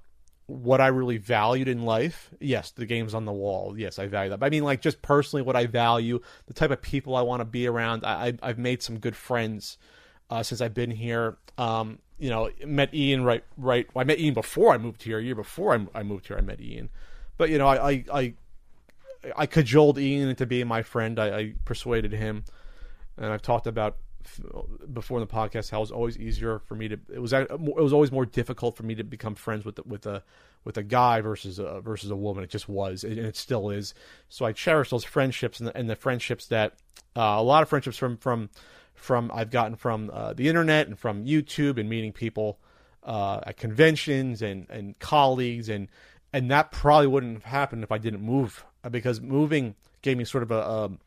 what 0.47 0.79
I 0.79 0.87
really 0.87 1.17
valued 1.17 1.67
in 1.67 1.83
life. 1.83 2.29
Yes, 2.39 2.71
the 2.71 2.85
game's 2.85 3.13
on 3.13 3.25
the 3.25 3.33
wall. 3.33 3.75
Yes, 3.77 3.97
I 3.97 4.07
value 4.07 4.29
that. 4.29 4.39
But 4.39 4.45
I 4.45 4.49
mean, 4.49 4.63
like 4.63 4.81
just 4.81 5.01
personally, 5.01 5.41
what 5.41 5.55
I 5.55 5.65
value, 5.65 6.19
the 6.45 6.53
type 6.53 6.71
of 6.71 6.81
people 6.81 7.15
I 7.15 7.21
want 7.21 7.41
to 7.41 7.45
be 7.45 7.67
around. 7.67 8.05
I, 8.05 8.33
I 8.41 8.47
have 8.47 8.57
made 8.57 8.81
some 8.83 8.99
good 8.99 9.15
friends 9.15 9.77
uh, 10.29 10.43
since 10.43 10.61
I've 10.61 10.73
been 10.73 10.91
here. 10.91 11.37
Um, 11.57 11.99
you 12.17 12.29
know, 12.29 12.49
met 12.65 12.93
Ian 12.93 13.23
right 13.23 13.43
right. 13.57 13.87
Well, 13.93 14.01
I 14.01 14.05
met 14.05 14.19
Ian 14.19 14.33
before 14.33 14.73
I 14.73 14.77
moved 14.77 15.03
here. 15.03 15.19
A 15.19 15.23
year 15.23 15.35
before 15.35 15.75
I, 15.75 15.99
I 15.99 16.03
moved 16.03 16.27
here, 16.27 16.37
I 16.37 16.41
met 16.41 16.61
Ian. 16.61 16.89
But 17.37 17.49
you 17.49 17.57
know, 17.57 17.67
I 17.67 17.89
I 17.89 18.03
I, 18.13 18.33
I 19.35 19.45
cajoled 19.45 19.97
Ian 19.97 20.29
into 20.29 20.45
being 20.45 20.67
my 20.67 20.83
friend. 20.83 21.19
I, 21.19 21.37
I 21.37 21.53
persuaded 21.65 22.13
him 22.13 22.45
and 23.17 23.27
I've 23.27 23.41
talked 23.41 23.67
about 23.67 23.97
before 24.91 25.19
in 25.19 25.27
the 25.27 25.31
podcast 25.31 25.69
how 25.69 25.77
it 25.77 25.81
was 25.81 25.91
always 25.91 26.17
easier 26.17 26.57
for 26.57 26.73
me 26.73 26.87
to 26.87 26.99
it 27.13 27.19
was 27.19 27.31
it 27.31 27.59
was 27.59 27.93
always 27.93 28.11
more 28.11 28.25
difficult 28.25 28.75
for 28.75 28.83
me 28.83 28.95
to 28.95 29.03
become 29.03 29.35
friends 29.35 29.65
with 29.65 29.79
with 29.85 30.05
a 30.05 30.23
with 30.63 30.77
a 30.77 30.83
guy 30.83 31.21
versus 31.21 31.59
a 31.59 31.79
versus 31.79 32.11
a 32.11 32.15
woman. 32.15 32.43
It 32.43 32.49
just 32.49 32.67
was, 32.67 33.03
and 33.03 33.17
it 33.17 33.37
still 33.37 33.69
is. 33.69 33.93
So 34.29 34.45
I 34.45 34.51
cherish 34.51 34.89
those 34.89 35.03
friendships 35.03 35.59
and 35.59 35.67
the, 35.67 35.77
and 35.77 35.89
the 35.89 35.95
friendships 35.95 36.47
that 36.47 36.73
uh, 37.15 37.35
a 37.37 37.43
lot 37.43 37.63
of 37.63 37.69
friendships 37.69 37.97
from 37.97 38.17
from 38.17 38.49
from 38.95 39.31
I've 39.33 39.51
gotten 39.51 39.75
from 39.75 40.09
uh, 40.11 40.33
the 40.33 40.49
internet 40.49 40.87
and 40.87 40.97
from 40.97 41.25
YouTube 41.25 41.79
and 41.79 41.87
meeting 41.87 42.11
people 42.11 42.59
uh, 43.03 43.41
at 43.45 43.57
conventions 43.57 44.41
and 44.41 44.65
and 44.69 44.97
colleagues 44.99 45.69
and 45.69 45.87
and 46.33 46.51
that 46.51 46.71
probably 46.71 47.07
wouldn't 47.07 47.35
have 47.35 47.45
happened 47.45 47.83
if 47.83 47.91
I 47.91 47.97
didn't 47.97 48.21
move 48.21 48.65
because 48.89 49.21
moving 49.21 49.75
gave 50.01 50.17
me 50.17 50.25
sort 50.25 50.43
of 50.43 50.51
a, 50.51 50.55
a 50.55 50.85
um, 50.85 50.99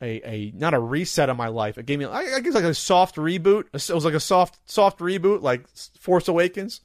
a, 0.00 0.28
a 0.28 0.52
not 0.54 0.74
a 0.74 0.78
reset 0.78 1.28
of 1.28 1.36
my 1.36 1.48
life. 1.48 1.78
It 1.78 1.86
gave 1.86 1.98
me 1.98 2.04
I, 2.04 2.36
I 2.36 2.40
guess 2.40 2.54
like 2.54 2.64
a 2.64 2.74
soft 2.74 3.16
reboot. 3.16 3.64
It 3.72 3.94
was 3.94 4.04
like 4.04 4.14
a 4.14 4.20
soft 4.20 4.58
soft 4.70 4.98
reboot, 5.00 5.42
like 5.42 5.66
Force 5.98 6.28
Awakens. 6.28 6.80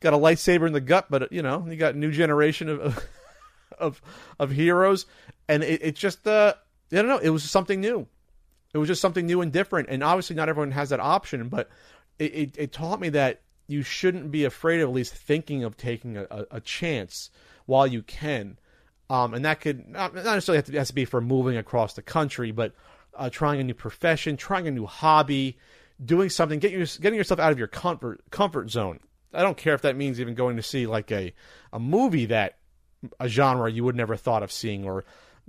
Got 0.00 0.14
a 0.14 0.18
lightsaber 0.18 0.66
in 0.66 0.72
the 0.72 0.80
gut, 0.80 1.06
but 1.10 1.32
you 1.32 1.42
know 1.42 1.66
you 1.68 1.76
got 1.76 1.94
a 1.94 1.98
new 1.98 2.12
generation 2.12 2.68
of 2.68 3.04
of 3.78 4.02
of 4.38 4.50
heroes, 4.50 5.06
and 5.48 5.62
it, 5.62 5.82
it 5.82 5.94
just 5.96 6.26
uh 6.26 6.54
I 6.92 6.96
don't 6.96 7.08
know. 7.08 7.18
It 7.18 7.30
was 7.30 7.44
something 7.44 7.80
new. 7.80 8.06
It 8.74 8.78
was 8.78 8.88
just 8.88 9.00
something 9.00 9.26
new 9.26 9.40
and 9.40 9.52
different, 9.52 9.88
and 9.88 10.02
obviously 10.04 10.36
not 10.36 10.48
everyone 10.48 10.72
has 10.72 10.90
that 10.90 11.00
option, 11.00 11.48
but 11.48 11.70
it, 12.18 12.34
it, 12.34 12.54
it 12.58 12.72
taught 12.72 13.00
me 13.00 13.08
that 13.10 13.40
you 13.66 13.82
shouldn't 13.82 14.30
be 14.30 14.44
afraid 14.44 14.80
of 14.80 14.88
at 14.88 14.94
least 14.94 15.14
thinking 15.14 15.64
of 15.64 15.76
taking 15.76 16.16
a, 16.16 16.26
a, 16.30 16.46
a 16.52 16.60
chance 16.60 17.30
while 17.66 17.86
you 17.86 18.02
can 18.02 18.58
um, 19.10 19.34
and 19.34 19.44
that 19.44 19.60
could 19.60 19.88
not, 19.88 20.14
not 20.14 20.24
necessarily 20.24 20.58
have 20.58 20.66
to, 20.66 20.78
has 20.78 20.88
to 20.88 20.94
be 20.94 21.04
for 21.04 21.20
moving 21.20 21.56
across 21.56 21.94
the 21.94 22.02
country, 22.02 22.50
but 22.50 22.74
uh, 23.14 23.30
trying 23.30 23.60
a 23.60 23.64
new 23.64 23.74
profession, 23.74 24.36
trying 24.36 24.68
a 24.68 24.70
new 24.70 24.86
hobby, 24.86 25.58
doing 26.04 26.30
something, 26.30 26.60
your, 26.60 26.86
getting 27.00 27.16
yourself 27.16 27.40
out 27.40 27.52
of 27.52 27.58
your 27.58 27.68
comfort 27.68 28.20
comfort 28.30 28.70
zone. 28.70 29.00
I 29.32 29.42
don't 29.42 29.56
care 29.56 29.74
if 29.74 29.82
that 29.82 29.96
means 29.96 30.20
even 30.20 30.34
going 30.34 30.56
to 30.56 30.62
see 30.62 30.86
like 30.86 31.10
a 31.10 31.34
a 31.72 31.78
movie 31.78 32.26
that 32.26 32.58
a 33.20 33.28
genre 33.28 33.70
you 33.70 33.84
would 33.84 33.96
never 33.96 34.16
thought 34.16 34.42
of 34.42 34.52
seeing, 34.52 34.84
or 34.84 35.04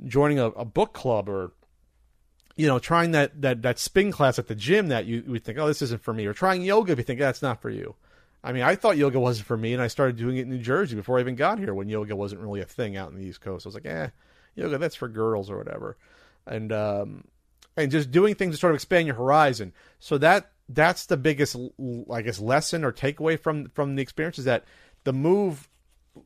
joining 0.06 0.40
a, 0.40 0.48
a 0.48 0.66
book 0.66 0.94
club, 0.94 1.30
or 1.30 1.52
you 2.56 2.68
know, 2.68 2.80
trying 2.80 3.12
that 3.12 3.42
that 3.42 3.62
that 3.62 3.80
spin 3.80 4.12
class 4.12 4.40
at 4.40 4.48
the 4.48 4.56
gym 4.56 4.88
that 4.88 5.06
you 5.06 5.24
would 5.28 5.44
think, 5.44 5.58
oh, 5.58 5.68
this 5.68 5.82
isn't 5.82 6.02
for 6.02 6.14
me, 6.14 6.26
or 6.26 6.34
trying 6.34 6.62
yoga 6.62 6.94
if 6.94 6.98
you 6.98 7.04
think 7.04 7.20
that's 7.20 7.42
not 7.42 7.62
for 7.62 7.70
you. 7.70 7.96
I 8.44 8.54
mean, 8.54 8.64
I 8.64 8.76
thought 8.76 8.98
yoga 8.98 9.20
wasn't 9.20 9.48
for 9.48 9.58
me, 9.58 9.74
and 9.74 9.82
I 9.82 9.88
started 9.88 10.16
doing 10.16 10.38
it 10.38 10.44
in 10.44 10.50
New 10.50 10.60
Jersey 10.60 10.96
before 10.96 11.18
I 11.18 11.22
even 11.22 11.36
got 11.36 11.60
here 11.60 11.74
when 11.74 11.90
yoga 11.90 12.16
wasn't 12.16 12.42
really 12.42 12.62
a 12.62 12.66
thing 12.66 12.96
out 12.96 13.12
in 13.12 13.18
the 13.18 13.26
East 13.26 13.42
Coast. 13.42 13.66
I 13.66 13.70
was 13.70 13.76
like, 13.76 13.86
eh, 13.86 14.10
yoga, 14.56 14.78
that's 14.78 14.96
for 14.96 15.10
girls 15.10 15.50
or 15.50 15.58
whatever. 15.58 15.98
And, 16.46 16.72
um, 16.72 17.26
and 17.76 17.92
just 17.92 18.12
doing 18.12 18.36
things 18.36 18.56
to 18.56 18.60
sort 18.60 18.72
of 18.72 18.76
expand 18.76 19.08
your 19.08 19.16
horizon. 19.16 19.74
So 20.00 20.18
that, 20.20 20.52
that's 20.70 21.06
the 21.08 21.18
biggest, 21.18 21.58
I 22.12 22.22
guess, 22.22 22.40
lesson 22.40 22.86
or 22.86 22.94
takeaway 22.94 23.38
from, 23.38 23.70
from 23.70 23.96
the 23.96 24.02
experience 24.02 24.40
is 24.40 24.46
that 24.46 24.64
the 25.04 25.14
move 25.14 25.68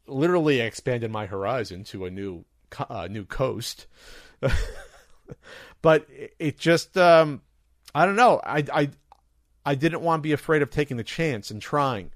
literally 0.06 0.60
expanded 0.60 1.12
my 1.12 1.26
horizon 1.26 1.84
to 1.86 2.06
a 2.06 2.12
new, 2.12 2.46
uh, 2.90 3.08
new 3.10 3.26
coast. 3.26 3.88
but 5.82 6.08
it 6.38 6.60
just, 6.60 6.96
um, 6.96 7.42
I 7.96 8.06
don't 8.06 8.16
know. 8.16 8.40
I, 8.44 8.64
I, 8.72 8.90
I 9.66 9.76
didn't 9.76 10.02
want 10.02 10.22
to 10.22 10.24
be 10.24 10.34
afraid 10.34 10.62
of 10.62 10.70
taking 10.70 10.98
the 10.98 11.04
chance 11.04 11.52
and 11.52 11.62
trying, 11.62 12.12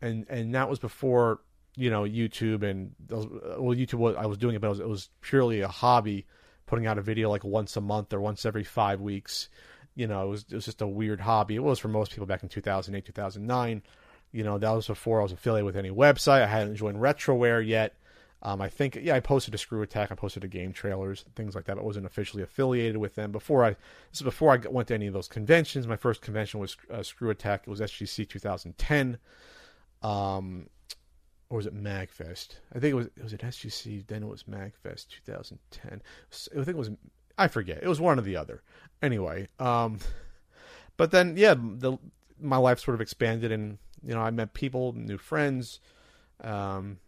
and 0.00 0.26
and 0.28 0.54
that 0.54 0.68
was 0.68 0.78
before 0.78 1.40
you 1.76 1.90
know 1.90 2.02
YouTube 2.02 2.62
and 2.62 2.94
well 3.10 3.76
YouTube 3.76 3.94
was 3.94 4.16
I 4.16 4.26
was 4.26 4.38
doing 4.38 4.54
it, 4.54 4.60
but 4.60 4.68
it 4.68 4.70
was, 4.70 4.80
it 4.80 4.88
was 4.88 5.10
purely 5.20 5.60
a 5.60 5.68
hobby, 5.68 6.26
putting 6.66 6.86
out 6.86 6.98
a 6.98 7.02
video 7.02 7.30
like 7.30 7.44
once 7.44 7.76
a 7.76 7.80
month 7.80 8.12
or 8.12 8.20
once 8.20 8.46
every 8.46 8.64
five 8.64 9.00
weeks. 9.00 9.48
You 9.94 10.06
know, 10.06 10.24
it 10.26 10.28
was 10.30 10.44
it 10.48 10.54
was 10.54 10.64
just 10.64 10.82
a 10.82 10.86
weird 10.86 11.20
hobby. 11.20 11.56
It 11.56 11.62
was 11.62 11.78
for 11.78 11.88
most 11.88 12.12
people 12.12 12.26
back 12.26 12.42
in 12.42 12.48
2008, 12.48 13.04
2009. 13.04 13.82
You 14.32 14.44
know, 14.44 14.56
that 14.56 14.70
was 14.70 14.86
before 14.86 15.20
I 15.20 15.22
was 15.22 15.32
affiliated 15.32 15.66
with 15.66 15.76
any 15.76 15.90
website. 15.90 16.42
I 16.42 16.46
hadn't 16.46 16.76
joined 16.76 16.96
Retroware 16.96 17.66
yet. 17.66 17.94
Um, 18.44 18.60
I 18.60 18.68
think, 18.68 18.98
yeah, 19.00 19.14
I 19.14 19.20
posted 19.20 19.54
a 19.54 19.58
Screw 19.58 19.82
Attack, 19.82 20.10
I 20.10 20.16
posted 20.16 20.42
a 20.42 20.48
game 20.48 20.72
trailers, 20.72 21.24
things 21.36 21.54
like 21.54 21.64
that. 21.66 21.78
I 21.78 21.82
wasn't 21.82 22.06
officially 22.06 22.42
affiliated 22.42 22.96
with 22.96 23.14
them 23.14 23.30
before 23.30 23.64
I. 23.64 23.70
This 24.10 24.20
is 24.20 24.22
before 24.22 24.52
I 24.52 24.68
went 24.68 24.88
to 24.88 24.94
any 24.94 25.06
of 25.06 25.14
those 25.14 25.28
conventions. 25.28 25.86
My 25.86 25.96
first 25.96 26.22
convention 26.22 26.58
was 26.58 26.76
uh, 26.90 27.04
Screw 27.04 27.30
Attack. 27.30 27.62
It 27.66 27.70
was 27.70 27.80
SGC 27.80 28.28
2010, 28.28 29.18
um, 30.02 30.68
or 31.50 31.58
was 31.58 31.66
it 31.66 31.74
Magfest? 31.74 32.56
I 32.74 32.80
think 32.80 32.92
it 32.92 32.94
was. 32.94 33.06
It 33.16 33.22
was 33.22 33.32
at 33.32 33.42
SGC. 33.42 34.08
Then 34.08 34.24
it 34.24 34.28
was 34.28 34.42
Magfest 34.42 35.06
2010. 35.24 36.02
I 36.32 36.54
think 36.56 36.68
it 36.68 36.76
was. 36.76 36.90
I 37.38 37.46
forget. 37.46 37.80
It 37.80 37.88
was 37.88 38.00
one 38.00 38.18
or 38.18 38.22
the 38.22 38.36
other. 38.36 38.62
Anyway, 39.00 39.46
um, 39.60 40.00
but 40.96 41.12
then 41.12 41.36
yeah, 41.36 41.54
the 41.54 41.96
my 42.40 42.56
life 42.56 42.80
sort 42.80 42.96
of 42.96 43.00
expanded, 43.00 43.52
and 43.52 43.78
you 44.04 44.14
know, 44.14 44.20
I 44.20 44.32
met 44.32 44.52
people, 44.52 44.94
new 44.94 45.16
friends. 45.16 45.78
Um, 46.40 46.98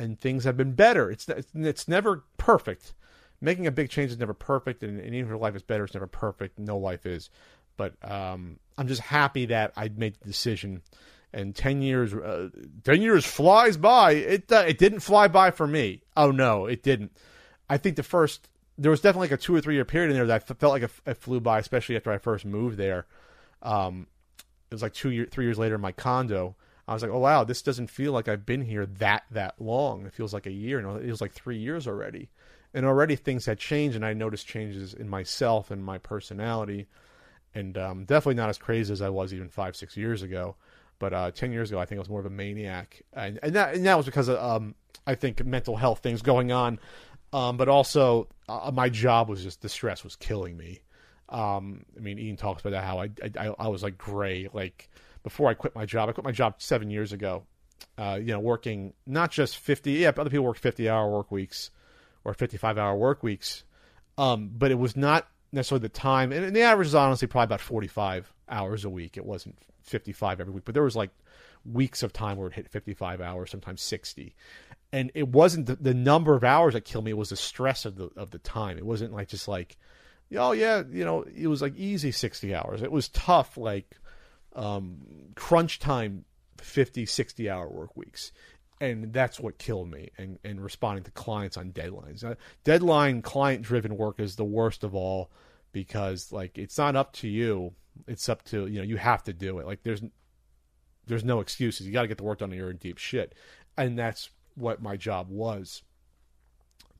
and 0.00 0.18
things 0.18 0.44
have 0.44 0.56
been 0.56 0.72
better. 0.72 1.10
It's 1.10 1.28
it's 1.54 1.86
never 1.86 2.24
perfect. 2.38 2.94
Making 3.40 3.66
a 3.66 3.70
big 3.70 3.90
change 3.90 4.10
is 4.10 4.18
never 4.18 4.34
perfect, 4.34 4.82
and, 4.82 4.98
and 4.98 5.14
even 5.14 5.34
if 5.34 5.40
life 5.40 5.54
is 5.54 5.62
better, 5.62 5.84
it's 5.84 5.94
never 5.94 6.06
perfect. 6.06 6.58
No 6.58 6.78
life 6.78 7.06
is, 7.06 7.30
but 7.76 7.94
um, 8.02 8.58
I'm 8.76 8.88
just 8.88 9.02
happy 9.02 9.46
that 9.46 9.72
I 9.76 9.90
made 9.94 10.16
the 10.20 10.26
decision. 10.26 10.82
And 11.32 11.54
ten 11.54 11.80
years, 11.80 12.12
uh, 12.12 12.48
ten 12.82 13.02
years 13.02 13.24
flies 13.24 13.76
by. 13.76 14.12
It 14.12 14.50
uh, 14.50 14.64
it 14.66 14.78
didn't 14.78 15.00
fly 15.00 15.28
by 15.28 15.50
for 15.52 15.66
me. 15.66 16.02
Oh 16.16 16.30
no, 16.30 16.66
it 16.66 16.82
didn't. 16.82 17.16
I 17.68 17.76
think 17.76 17.96
the 17.96 18.02
first 18.02 18.48
there 18.76 18.90
was 18.90 19.00
definitely 19.00 19.28
like 19.28 19.38
a 19.38 19.42
two 19.42 19.54
or 19.54 19.60
three 19.60 19.74
year 19.74 19.84
period 19.84 20.10
in 20.10 20.16
there 20.16 20.26
that 20.26 20.48
felt 20.58 20.72
like 20.72 20.90
it, 21.06 21.14
flew 21.14 21.40
by, 21.40 21.58
especially 21.58 21.96
after 21.96 22.10
I 22.10 22.18
first 22.18 22.44
moved 22.44 22.78
there. 22.78 23.06
Um, 23.62 24.06
it 24.70 24.74
was 24.74 24.82
like 24.82 24.94
two 24.94 25.10
year, 25.10 25.26
three 25.30 25.44
years 25.44 25.58
later 25.58 25.74
in 25.74 25.80
my 25.80 25.92
condo 25.92 26.56
I 26.90 26.92
was 26.92 27.02
like, 27.02 27.12
oh 27.12 27.20
wow, 27.20 27.44
this 27.44 27.62
doesn't 27.62 27.86
feel 27.86 28.10
like 28.10 28.26
I've 28.26 28.44
been 28.44 28.62
here 28.62 28.84
that 28.84 29.22
that 29.30 29.54
long. 29.60 30.06
It 30.06 30.12
feels 30.12 30.34
like 30.34 30.46
a 30.46 30.50
year. 30.50 30.82
No, 30.82 30.96
it 30.96 31.04
feels 31.04 31.20
like 31.20 31.32
three 31.32 31.56
years 31.56 31.86
already, 31.86 32.30
and 32.74 32.84
already 32.84 33.14
things 33.14 33.46
had 33.46 33.60
changed, 33.60 33.94
and 33.94 34.04
I 34.04 34.12
noticed 34.12 34.48
changes 34.48 34.92
in 34.92 35.08
myself 35.08 35.70
and 35.70 35.84
my 35.84 35.98
personality, 35.98 36.88
and 37.54 37.78
um, 37.78 38.04
definitely 38.06 38.34
not 38.34 38.48
as 38.48 38.58
crazy 38.58 38.92
as 38.92 39.02
I 39.02 39.08
was 39.08 39.32
even 39.32 39.48
five 39.48 39.76
six 39.76 39.96
years 39.96 40.22
ago. 40.22 40.56
But 40.98 41.12
uh, 41.12 41.30
ten 41.30 41.52
years 41.52 41.70
ago, 41.70 41.78
I 41.78 41.84
think 41.84 41.98
I 41.98 42.00
was 42.00 42.08
more 42.08 42.18
of 42.18 42.26
a 42.26 42.30
maniac, 42.30 43.02
and 43.12 43.38
and 43.40 43.52
that 43.54 43.74
and 43.76 43.86
that 43.86 43.96
was 43.96 44.06
because 44.06 44.26
of 44.26 44.38
um, 44.42 44.74
I 45.06 45.14
think 45.14 45.46
mental 45.46 45.76
health 45.76 46.00
things 46.00 46.22
going 46.22 46.50
on, 46.50 46.80
um, 47.32 47.56
but 47.56 47.68
also 47.68 48.26
uh, 48.48 48.72
my 48.74 48.88
job 48.88 49.28
was 49.28 49.44
just 49.44 49.62
the 49.62 49.68
stress 49.68 50.02
was 50.02 50.16
killing 50.16 50.56
me. 50.56 50.80
Um, 51.28 51.84
I 51.96 52.00
mean, 52.00 52.18
Ian 52.18 52.36
talks 52.36 52.62
about 52.62 52.70
that 52.70 52.82
how 52.82 52.98
I, 52.98 53.10
I 53.38 53.54
I 53.60 53.68
was 53.68 53.84
like 53.84 53.96
gray, 53.96 54.48
like 54.52 54.90
before 55.22 55.48
I 55.48 55.54
quit 55.54 55.74
my 55.74 55.86
job. 55.86 56.08
I 56.08 56.12
quit 56.12 56.24
my 56.24 56.32
job 56.32 56.54
seven 56.58 56.90
years 56.90 57.12
ago. 57.12 57.44
Uh, 57.96 58.18
you 58.20 58.32
know, 58.32 58.40
working 58.40 58.92
not 59.06 59.30
just 59.30 59.56
fifty. 59.56 59.92
Yeah, 59.92 60.12
other 60.16 60.30
people 60.30 60.44
work 60.44 60.58
fifty-hour 60.58 61.10
work 61.10 61.32
weeks 61.32 61.70
or 62.24 62.34
fifty-five-hour 62.34 62.96
work 62.96 63.22
weeks, 63.22 63.64
um, 64.18 64.50
but 64.52 64.70
it 64.70 64.78
was 64.78 64.96
not 64.96 65.26
necessarily 65.52 65.82
the 65.82 65.88
time. 65.88 66.32
And, 66.32 66.44
and 66.44 66.54
the 66.54 66.62
average 66.62 66.88
is 66.88 66.94
honestly 66.94 67.26
probably 67.26 67.44
about 67.44 67.60
forty-five 67.60 68.32
hours 68.48 68.84
a 68.84 68.90
week. 68.90 69.16
It 69.16 69.24
wasn't 69.24 69.56
fifty-five 69.82 70.40
every 70.40 70.52
week, 70.52 70.64
but 70.64 70.74
there 70.74 70.82
was 70.82 70.96
like 70.96 71.10
weeks 71.64 72.02
of 72.02 72.12
time 72.12 72.36
where 72.36 72.48
it 72.48 72.54
hit 72.54 72.68
fifty-five 72.68 73.20
hours, 73.20 73.50
sometimes 73.50 73.80
sixty. 73.80 74.34
And 74.92 75.10
it 75.14 75.28
wasn't 75.28 75.66
the, 75.66 75.76
the 75.76 75.94
number 75.94 76.34
of 76.34 76.44
hours 76.44 76.74
that 76.74 76.84
killed 76.84 77.04
me; 77.04 77.12
it 77.12 77.16
was 77.16 77.30
the 77.30 77.36
stress 77.36 77.84
of 77.84 77.96
the 77.96 78.10
of 78.16 78.30
the 78.30 78.38
time. 78.38 78.76
It 78.76 78.84
wasn't 78.84 79.14
like 79.14 79.28
just 79.28 79.48
like, 79.48 79.78
oh 80.36 80.52
yeah, 80.52 80.82
you 80.90 81.04
know, 81.04 81.22
it 81.22 81.46
was 81.46 81.62
like 81.62 81.76
easy 81.76 82.12
sixty 82.12 82.54
hours. 82.54 82.82
It 82.82 82.92
was 82.92 83.08
tough, 83.08 83.56
like 83.56 83.96
um, 84.54 84.98
crunch 85.34 85.78
time 85.78 86.24
50 86.58 87.06
60 87.06 87.50
hour 87.50 87.68
work 87.68 87.96
weeks. 87.96 88.32
And 88.80 89.12
that's 89.12 89.38
what 89.38 89.58
killed 89.58 89.90
me 89.90 90.08
and, 90.16 90.38
and 90.42 90.62
responding 90.62 91.04
to 91.04 91.10
clients 91.10 91.58
on 91.58 91.72
deadlines. 91.72 92.24
Uh, 92.24 92.36
deadline 92.64 93.20
client 93.20 93.62
driven 93.62 93.96
work 93.96 94.20
is 94.20 94.36
the 94.36 94.44
worst 94.44 94.84
of 94.84 94.94
all 94.94 95.30
because 95.72 96.32
like 96.32 96.56
it's 96.56 96.78
not 96.78 96.96
up 96.96 97.12
to 97.14 97.28
you. 97.28 97.74
It's 98.06 98.28
up 98.28 98.42
to 98.44 98.66
you 98.66 98.78
know 98.78 98.84
you 98.84 98.96
have 98.96 99.22
to 99.24 99.32
do 99.34 99.58
it. 99.58 99.66
Like 99.66 99.82
there's 99.82 100.02
there's 101.06 101.24
no 101.24 101.40
excuses. 101.40 101.86
You 101.86 101.92
got 101.92 102.02
to 102.02 102.08
get 102.08 102.18
the 102.18 102.24
work 102.24 102.38
done 102.38 102.52
or 102.52 102.56
you're 102.56 102.70
in 102.70 102.76
deep 102.76 102.98
shit. 102.98 103.34
And 103.76 103.98
that's 103.98 104.30
what 104.54 104.82
my 104.82 104.96
job 104.96 105.28
was. 105.28 105.82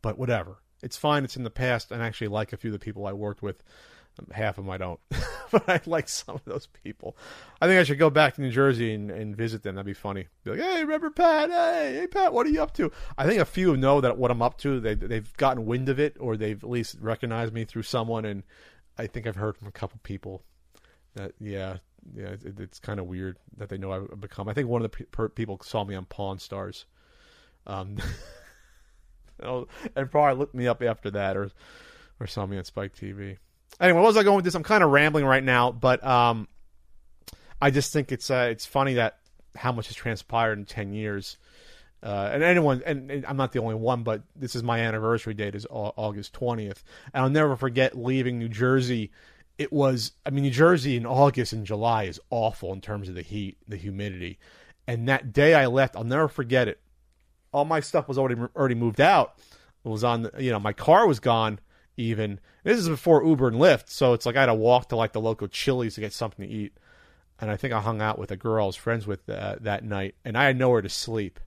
But 0.02 0.18
whatever. 0.18 0.58
It's 0.82 0.96
fine. 0.96 1.24
It's 1.24 1.36
in 1.36 1.44
the 1.44 1.50
past. 1.50 1.92
And 1.92 2.02
I 2.02 2.06
actually 2.06 2.28
like 2.28 2.52
a 2.52 2.56
few 2.56 2.68
of 2.68 2.72
the 2.72 2.84
people 2.84 3.06
i 3.06 3.12
worked 3.12 3.42
with 3.42 3.62
Half 4.32 4.58
of 4.58 4.64
them 4.64 4.70
I 4.70 4.76
don't, 4.78 5.00
but 5.50 5.68
I 5.68 5.80
like 5.86 6.08
some 6.08 6.36
of 6.36 6.44
those 6.44 6.66
people. 6.66 7.16
I 7.60 7.66
think 7.66 7.80
I 7.80 7.84
should 7.84 7.98
go 7.98 8.10
back 8.10 8.34
to 8.34 8.42
New 8.42 8.50
Jersey 8.50 8.92
and, 8.92 9.10
and 9.10 9.36
visit 9.36 9.62
them. 9.62 9.76
That'd 9.76 9.86
be 9.86 9.94
funny. 9.94 10.26
Be 10.44 10.50
like, 10.50 10.60
hey, 10.60 10.82
remember 10.82 11.10
Pat? 11.10 11.50
Hey, 11.50 11.96
hey, 12.00 12.06
Pat, 12.06 12.32
what 12.32 12.46
are 12.46 12.50
you 12.50 12.62
up 12.62 12.74
to? 12.74 12.92
I 13.16 13.26
think 13.26 13.40
a 13.40 13.46
few 13.46 13.76
know 13.76 14.00
that 14.00 14.18
what 14.18 14.30
I'm 14.30 14.42
up 14.42 14.58
to. 14.58 14.80
They 14.80 14.94
they've 14.94 15.36
gotten 15.36 15.64
wind 15.64 15.88
of 15.88 15.98
it, 15.98 16.16
or 16.20 16.36
they've 16.36 16.62
at 16.62 16.68
least 16.68 16.96
recognized 17.00 17.54
me 17.54 17.64
through 17.64 17.84
someone. 17.84 18.24
And 18.24 18.42
I 18.98 19.06
think 19.06 19.26
I've 19.26 19.36
heard 19.36 19.56
from 19.56 19.68
a 19.68 19.72
couple 19.72 19.98
people 20.02 20.42
that 21.14 21.32
yeah, 21.40 21.78
yeah, 22.14 22.30
it, 22.30 22.58
it's 22.58 22.78
kind 22.78 23.00
of 23.00 23.06
weird 23.06 23.38
that 23.56 23.68
they 23.68 23.78
know 23.78 23.92
I've 23.92 24.20
become. 24.20 24.48
I 24.48 24.54
think 24.54 24.68
one 24.68 24.82
of 24.84 24.90
the 24.90 25.04
pe- 25.04 25.28
people 25.28 25.60
saw 25.62 25.84
me 25.84 25.94
on 25.94 26.04
Pawn 26.04 26.38
Stars, 26.38 26.86
um, 27.66 27.96
and 29.96 30.10
probably 30.10 30.38
looked 30.38 30.54
me 30.54 30.66
up 30.66 30.82
after 30.82 31.10
that, 31.12 31.36
or 31.36 31.50
or 32.18 32.26
saw 32.26 32.46
me 32.46 32.58
on 32.58 32.64
Spike 32.64 32.94
TV. 32.94 33.38
Anyway, 33.80 34.00
what 34.00 34.06
was 34.06 34.16
I 34.16 34.22
going 34.22 34.36
with 34.36 34.44
this? 34.44 34.54
I'm 34.54 34.62
kind 34.62 34.82
of 34.82 34.90
rambling 34.90 35.24
right 35.24 35.44
now, 35.44 35.72
but 35.72 36.04
um, 36.06 36.48
I 37.60 37.70
just 37.70 37.92
think 37.92 38.12
it's 38.12 38.30
uh, 38.30 38.48
it's 38.50 38.66
funny 38.66 38.94
that 38.94 39.18
how 39.56 39.72
much 39.72 39.88
has 39.88 39.96
transpired 39.96 40.58
in 40.58 40.64
ten 40.64 40.92
years. 40.92 41.36
Uh, 42.02 42.30
and 42.32 42.42
anyone, 42.42 42.82
and, 42.86 43.10
and, 43.10 43.26
I'm 43.26 43.36
not 43.36 43.52
the 43.52 43.60
only 43.60 43.74
one, 43.74 44.04
but 44.04 44.22
this 44.34 44.56
is 44.56 44.62
my 44.62 44.80
anniversary 44.80 45.34
date 45.34 45.54
is 45.54 45.66
August 45.68 46.32
20th, 46.32 46.82
and 47.12 47.22
I'll 47.22 47.28
never 47.28 47.56
forget 47.56 47.94
leaving 47.94 48.38
New 48.38 48.48
Jersey. 48.48 49.10
It 49.58 49.70
was, 49.70 50.12
I 50.24 50.30
mean, 50.30 50.44
New 50.44 50.50
Jersey 50.50 50.96
in 50.96 51.04
August 51.04 51.52
and 51.52 51.66
July 51.66 52.04
is 52.04 52.18
awful 52.30 52.72
in 52.72 52.80
terms 52.80 53.10
of 53.10 53.16
the 53.16 53.22
heat, 53.22 53.58
the 53.68 53.76
humidity, 53.76 54.38
and 54.86 55.08
that 55.08 55.34
day 55.34 55.52
I 55.54 55.66
left, 55.66 55.94
I'll 55.94 56.04
never 56.04 56.26
forget 56.26 56.68
it. 56.68 56.80
All 57.52 57.66
my 57.66 57.80
stuff 57.80 58.08
was 58.08 58.16
already 58.16 58.40
already 58.56 58.76
moved 58.76 59.00
out. 59.00 59.34
It 59.84 59.88
was 59.88 60.02
on, 60.02 60.30
you 60.38 60.50
know, 60.50 60.60
my 60.60 60.72
car 60.72 61.06
was 61.06 61.20
gone. 61.20 61.58
Even 62.00 62.40
this 62.64 62.78
is 62.78 62.88
before 62.88 63.24
Uber 63.24 63.48
and 63.48 63.56
Lyft, 63.56 63.88
so 63.88 64.12
it's 64.12 64.26
like 64.26 64.36
I 64.36 64.40
had 64.40 64.46
to 64.46 64.54
walk 64.54 64.88
to 64.88 64.96
like 64.96 65.12
the 65.12 65.20
local 65.20 65.48
Chili's 65.48 65.94
to 65.94 66.00
get 66.00 66.12
something 66.12 66.46
to 66.46 66.52
eat. 66.52 66.72
And 67.40 67.50
I 67.50 67.56
think 67.56 67.72
I 67.72 67.80
hung 67.80 68.02
out 68.02 68.18
with 68.18 68.30
a 68.30 68.36
girl 68.36 68.64
I 68.64 68.66
was 68.66 68.76
friends 68.76 69.06
with 69.06 69.28
uh, 69.28 69.56
that 69.60 69.84
night, 69.84 70.14
and 70.24 70.36
I 70.36 70.44
had 70.44 70.58
nowhere 70.58 70.82
to 70.82 70.88
sleep 70.88 71.40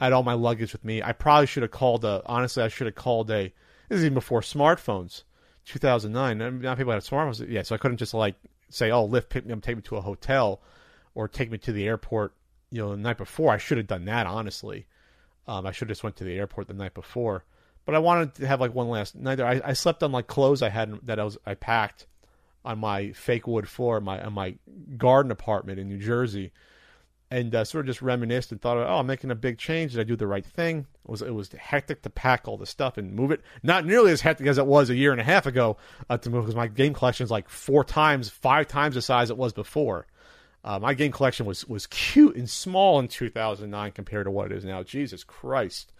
I 0.00 0.04
had 0.04 0.12
all 0.12 0.22
my 0.22 0.34
luggage 0.34 0.72
with 0.72 0.84
me. 0.84 1.02
I 1.02 1.12
probably 1.12 1.46
should 1.46 1.62
have 1.62 1.72
called 1.72 2.04
a. 2.04 2.22
Honestly, 2.26 2.62
I 2.62 2.68
should 2.68 2.86
have 2.86 2.94
called 2.94 3.30
a. 3.30 3.52
This 3.88 3.98
is 3.98 4.04
even 4.04 4.14
before 4.14 4.42
smartphones, 4.42 5.24
2009. 5.64 6.60
Not 6.60 6.78
people 6.78 6.92
had 6.92 7.02
smartphones. 7.02 7.48
Yeah, 7.48 7.62
so 7.62 7.74
I 7.74 7.78
couldn't 7.78 7.96
just 7.96 8.14
like 8.14 8.36
say, 8.70 8.90
"Oh, 8.90 9.08
Lyft 9.08 9.28
pick 9.28 9.44
me 9.44 9.52
up, 9.52 9.62
take 9.62 9.76
me 9.76 9.82
to 9.82 9.96
a 9.96 10.00
hotel, 10.00 10.60
or 11.14 11.26
take 11.26 11.50
me 11.50 11.58
to 11.58 11.72
the 11.72 11.86
airport." 11.86 12.34
You 12.70 12.82
know, 12.82 12.90
the 12.90 12.96
night 12.98 13.18
before. 13.18 13.52
I 13.52 13.58
should 13.58 13.78
have 13.78 13.86
done 13.86 14.04
that. 14.04 14.26
Honestly, 14.26 14.86
um, 15.48 15.66
I 15.66 15.72
should 15.72 15.88
have 15.88 15.96
just 15.96 16.04
went 16.04 16.16
to 16.16 16.24
the 16.24 16.38
airport 16.38 16.68
the 16.68 16.74
night 16.74 16.94
before. 16.94 17.44
But 17.88 17.94
I 17.94 18.00
wanted 18.00 18.34
to 18.34 18.46
have 18.46 18.60
like 18.60 18.74
one 18.74 18.90
last 18.90 19.14
night. 19.14 19.40
I, 19.40 19.62
I 19.64 19.72
slept 19.72 20.02
on 20.02 20.12
like 20.12 20.26
clothes 20.26 20.60
I 20.60 20.68
had 20.68 21.00
that 21.04 21.18
I 21.18 21.24
was 21.24 21.38
I 21.46 21.54
packed 21.54 22.06
on 22.62 22.80
my 22.80 23.12
fake 23.12 23.46
wood 23.46 23.66
floor, 23.66 23.98
my 23.98 24.22
on 24.22 24.34
my 24.34 24.56
garden 24.98 25.32
apartment 25.32 25.78
in 25.78 25.88
New 25.88 25.96
Jersey 25.96 26.52
and 27.30 27.54
uh, 27.54 27.64
sort 27.64 27.86
of 27.86 27.86
just 27.86 28.02
reminisced 28.02 28.52
and 28.52 28.60
thought, 28.60 28.76
oh, 28.76 28.98
I'm 28.98 29.06
making 29.06 29.30
a 29.30 29.34
big 29.34 29.56
change. 29.56 29.92
Did 29.92 30.02
I 30.02 30.04
do 30.04 30.16
the 30.16 30.26
right 30.26 30.44
thing? 30.44 30.80
It 31.02 31.10
was 31.10 31.22
it 31.22 31.34
was 31.34 31.50
hectic 31.52 32.02
to 32.02 32.10
pack 32.10 32.46
all 32.46 32.58
the 32.58 32.66
stuff 32.66 32.98
and 32.98 33.14
move 33.14 33.30
it. 33.30 33.40
Not 33.62 33.86
nearly 33.86 34.12
as 34.12 34.20
hectic 34.20 34.46
as 34.46 34.58
it 34.58 34.66
was 34.66 34.90
a 34.90 34.94
year 34.94 35.12
and 35.12 35.20
a 35.22 35.24
half 35.24 35.46
ago 35.46 35.78
uh, 36.10 36.18
to 36.18 36.28
move 36.28 36.44
because 36.44 36.56
my 36.56 36.66
game 36.66 36.92
collection 36.92 37.24
is 37.24 37.30
like 37.30 37.48
four 37.48 37.84
times, 37.84 38.28
five 38.28 38.68
times 38.68 38.96
the 38.96 39.00
size 39.00 39.30
it 39.30 39.38
was 39.38 39.54
before. 39.54 40.06
Uh, 40.62 40.78
my 40.78 40.92
game 40.92 41.10
collection 41.10 41.46
was 41.46 41.66
was 41.66 41.86
cute 41.86 42.36
and 42.36 42.50
small 42.50 42.98
in 42.98 43.08
2009 43.08 43.92
compared 43.92 44.26
to 44.26 44.30
what 44.30 44.52
it 44.52 44.58
is 44.58 44.66
now. 44.66 44.82
Jesus 44.82 45.24
Christ, 45.24 45.94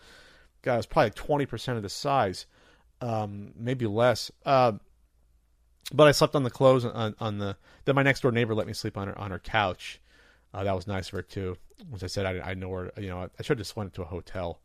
God, 0.62 0.78
it's 0.78 0.86
probably 0.86 1.10
20 1.10 1.46
percent 1.46 1.76
of 1.76 1.82
the 1.82 1.88
size, 1.88 2.46
um, 3.00 3.52
maybe 3.56 3.86
less. 3.86 4.30
Uh, 4.44 4.72
but 5.92 6.06
I 6.06 6.12
slept 6.12 6.34
on 6.34 6.42
the 6.42 6.50
clothes 6.50 6.84
on, 6.84 7.14
on 7.18 7.38
the. 7.38 7.56
Then 7.84 7.94
my 7.94 8.02
next 8.02 8.20
door 8.20 8.32
neighbor 8.32 8.54
let 8.54 8.66
me 8.66 8.72
sleep 8.72 8.98
on 8.98 9.08
her 9.08 9.18
on 9.18 9.30
her 9.30 9.38
couch 9.38 10.00
uh, 10.54 10.64
that 10.64 10.74
was 10.74 10.86
nice 10.86 11.08
of 11.08 11.12
her 11.12 11.22
too. 11.22 11.56
As 11.94 12.02
I 12.02 12.06
said, 12.06 12.26
I, 12.26 12.50
I 12.50 12.54
know 12.54 12.68
where 12.68 12.90
you 12.96 13.08
know 13.08 13.18
I 13.20 13.42
should 13.42 13.58
have 13.58 13.66
just 13.66 13.76
went 13.76 13.94
to 13.94 14.02
a 14.02 14.06
hotel 14.06 14.60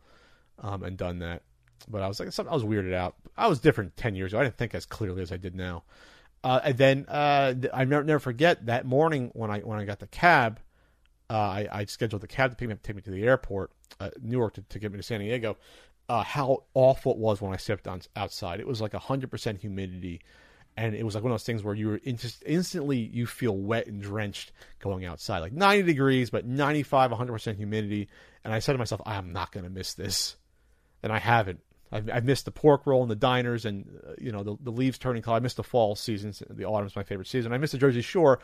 um, 0.59 0.83
and 0.83 0.97
done 0.97 1.19
that. 1.19 1.43
But 1.87 2.01
I 2.01 2.07
was 2.07 2.19
like, 2.19 2.27
I 2.39 2.53
was 2.53 2.63
weirded 2.63 2.93
out. 2.93 3.15
I 3.37 3.47
was 3.47 3.59
different 3.59 3.97
ten 3.97 4.15
years 4.15 4.33
ago. 4.33 4.39
I 4.39 4.43
didn't 4.43 4.57
think 4.57 4.73
as 4.73 4.85
clearly 4.85 5.21
as 5.21 5.31
I 5.31 5.37
did 5.37 5.55
now. 5.55 5.83
Uh, 6.43 6.59
and 6.63 6.77
then 6.77 7.05
uh, 7.07 7.53
I 7.73 7.85
never, 7.85 8.03
never 8.03 8.19
forget 8.19 8.65
that 8.65 8.85
morning 8.85 9.31
when 9.33 9.51
I 9.51 9.59
when 9.59 9.79
I 9.79 9.85
got 9.85 9.99
the 9.99 10.07
cab. 10.07 10.59
Uh, 11.29 11.35
I, 11.35 11.67
I, 11.71 11.85
scheduled 11.85 12.21
the 12.21 12.27
cab 12.27 12.51
to 12.51 12.57
pick 12.57 12.67
me, 12.67 12.73
up, 12.73 12.83
take 12.83 12.97
me 12.97 13.01
to 13.01 13.09
the 13.09 13.23
airport, 13.23 13.71
uh, 13.99 14.09
Newark, 14.21 14.55
to, 14.55 14.61
to, 14.61 14.79
get 14.79 14.91
me 14.91 14.97
to 14.97 15.03
San 15.03 15.19
Diego. 15.19 15.57
Uh, 16.09 16.23
how 16.23 16.63
awful 16.73 17.13
it 17.13 17.17
was 17.17 17.41
when 17.41 17.53
I 17.53 17.57
stepped 17.57 17.87
on 17.87 18.01
outside. 18.15 18.59
It 18.59 18.67
was 18.67 18.81
like 18.81 18.93
hundred 18.93 19.31
percent 19.31 19.59
humidity 19.61 20.21
and 20.75 20.95
it 20.95 21.03
was 21.03 21.15
like 21.15 21.23
one 21.23 21.31
of 21.31 21.35
those 21.35 21.45
things 21.45 21.63
where 21.63 21.75
you 21.75 21.87
were 21.87 21.97
in 21.97 22.17
just 22.17 22.43
instantly 22.45 22.97
you 22.97 23.27
feel 23.27 23.55
wet 23.55 23.87
and 23.87 24.01
drenched 24.01 24.51
going 24.79 25.05
outside. 25.05 25.39
Like 25.39 25.53
90 25.53 25.83
degrees 25.83 26.29
but 26.29 26.45
95 26.45 27.11
100% 27.11 27.55
humidity. 27.55 28.09
And 28.43 28.53
i 28.53 28.59
said 28.59 28.73
to 28.73 28.77
myself 28.77 29.01
i 29.05 29.15
am 29.15 29.31
not 29.31 29.51
going 29.51 29.65
to 29.65 29.69
miss 29.69 29.93
this. 29.93 30.35
And 31.01 31.11
i 31.11 31.19
haven't. 31.19 31.59
I've, 31.91 32.09
I've, 32.09 32.25
missed 32.25 32.45
the 32.45 32.51
pork 32.51 32.87
roll 32.87 33.03
and 33.03 33.11
the 33.11 33.15
diners 33.15 33.65
and 33.65 33.99
uh, 34.07 34.13
you 34.17 34.31
know 34.31 34.41
the, 34.41 34.57
the 34.61 34.71
leaves 34.71 34.97
turning 34.97 35.21
color. 35.21 35.37
I 35.37 35.41
missed 35.41 35.57
the 35.57 35.63
fall 35.63 35.95
season 35.95 36.33
the 36.49 36.65
autumn's 36.65 36.95
my 36.95 37.03
favorite 37.03 37.27
season. 37.27 37.53
I 37.53 37.59
missed 37.59 37.73
the 37.73 37.77
jersey 37.77 38.01
shore 38.01 38.39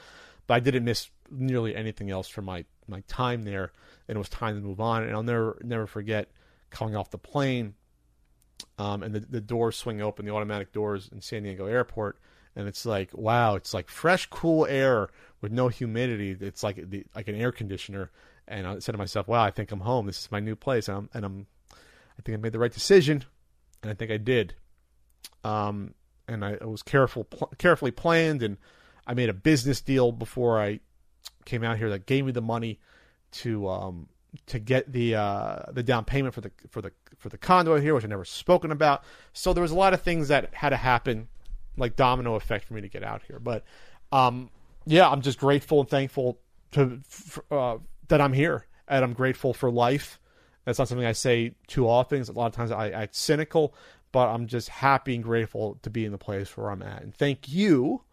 but 0.49 0.55
i 0.55 0.59
didn't 0.59 0.83
miss 0.83 1.09
nearly 1.29 1.75
anything 1.75 2.09
else 2.09 2.27
from 2.27 2.43
my, 2.45 2.65
my 2.87 3.01
time 3.07 3.43
there 3.43 3.71
and 4.07 4.15
it 4.15 4.19
was 4.19 4.29
time 4.29 4.55
to 4.55 4.61
move 4.61 4.81
on 4.81 5.03
and 5.03 5.13
i'll 5.13 5.23
never 5.23 5.57
never 5.63 5.85
forget 5.85 6.31
coming 6.71 6.95
off 6.95 7.11
the 7.11 7.17
plane 7.19 7.75
um, 8.77 9.03
and 9.03 9.13
the, 9.13 9.19
the 9.19 9.41
doors 9.41 9.75
swing 9.75 10.01
open, 10.01 10.25
the 10.25 10.33
automatic 10.33 10.71
doors 10.71 11.09
in 11.11 11.21
San 11.21 11.43
Diego 11.43 11.65
Airport, 11.65 12.17
and 12.55 12.67
it's 12.67 12.85
like 12.85 13.09
wow, 13.13 13.55
it's 13.55 13.73
like 13.73 13.89
fresh, 13.89 14.25
cool 14.27 14.65
air 14.65 15.09
with 15.41 15.51
no 15.51 15.67
humidity. 15.67 16.35
It's 16.39 16.63
like 16.63 16.89
the, 16.89 17.05
like 17.15 17.27
an 17.27 17.35
air 17.35 17.51
conditioner. 17.51 18.11
And 18.47 18.65
I 18.65 18.79
said 18.79 18.93
to 18.93 18.97
myself, 18.97 19.27
wow, 19.27 19.43
I 19.43 19.51
think 19.51 19.71
I'm 19.71 19.81
home. 19.81 20.07
This 20.07 20.21
is 20.21 20.31
my 20.31 20.39
new 20.39 20.55
place, 20.55 20.87
and 20.87 20.97
I'm, 20.97 21.09
and 21.13 21.25
I'm 21.25 21.47
I 21.71 22.21
think 22.23 22.37
I 22.37 22.41
made 22.41 22.53
the 22.53 22.59
right 22.59 22.71
decision, 22.71 23.23
and 23.81 23.91
I 23.91 23.93
think 23.93 24.11
I 24.11 24.17
did. 24.17 24.55
Um, 25.43 25.93
and 26.27 26.43
I, 26.43 26.57
I 26.61 26.65
was 26.65 26.83
careful, 26.83 27.25
pl- 27.25 27.51
carefully 27.57 27.91
planned, 27.91 28.43
and 28.43 28.57
I 29.09 29.15
made 29.15 29.27
a 29.27 29.33
business 29.33 29.81
deal 29.81 30.11
before 30.11 30.61
I 30.61 30.81
came 31.43 31.63
out 31.63 31.79
here 31.79 31.89
that 31.89 32.05
gave 32.05 32.25
me 32.25 32.31
the 32.31 32.43
money 32.43 32.79
to 33.31 33.67
um, 33.67 34.07
to 34.45 34.59
get 34.59 34.91
the 34.91 35.15
uh, 35.15 35.63
the 35.71 35.81
down 35.81 36.05
payment 36.05 36.35
for 36.35 36.41
the 36.41 36.51
for 36.69 36.79
the 36.79 36.91
for 37.17 37.29
the 37.29 37.37
condo 37.37 37.75
here, 37.81 37.95
which 37.95 38.05
I 38.05 38.07
never 38.07 38.23
spoken 38.23 38.71
about. 38.71 39.03
So 39.33 39.51
there 39.51 39.63
was 39.63 39.71
a 39.71 39.75
lot 39.75 39.95
of 39.95 40.03
things 40.03 40.27
that 40.27 40.53
had 40.53 40.69
to 40.69 40.77
happen, 40.77 41.27
like 41.75 41.95
domino 41.95 42.35
effect, 42.35 42.65
for 42.65 42.75
me 42.75 42.81
to 42.81 42.87
get 42.87 43.03
out 43.03 43.23
here. 43.27 43.39
But 43.39 43.63
um, 44.11 44.51
yeah, 44.85 45.09
I'm 45.09 45.21
just 45.21 45.39
grateful 45.39 45.79
and 45.79 45.89
thankful 45.89 46.39
to 46.73 46.99
uh, 47.49 47.77
that 48.09 48.21
I'm 48.21 48.33
here, 48.33 48.67
and 48.87 49.03
I'm 49.03 49.13
grateful 49.13 49.55
for 49.55 49.71
life. 49.71 50.19
That's 50.65 50.77
not 50.77 50.87
something 50.87 51.07
I 51.07 51.13
say 51.13 51.55
too 51.65 51.89
often. 51.89 52.21
A 52.21 52.31
lot 52.31 52.45
of 52.45 52.53
times 52.53 52.69
I, 52.69 52.91
I'm 52.91 53.09
cynical, 53.09 53.73
but 54.11 54.27
I'm 54.27 54.45
just 54.45 54.69
happy 54.69 55.15
and 55.15 55.23
grateful 55.23 55.79
to 55.81 55.89
be 55.89 56.05
in 56.05 56.11
the 56.11 56.19
place 56.19 56.55
where 56.55 56.69
I'm 56.69 56.83
at. 56.83 57.01
And 57.01 57.15
thank 57.15 57.49
you 57.49 58.03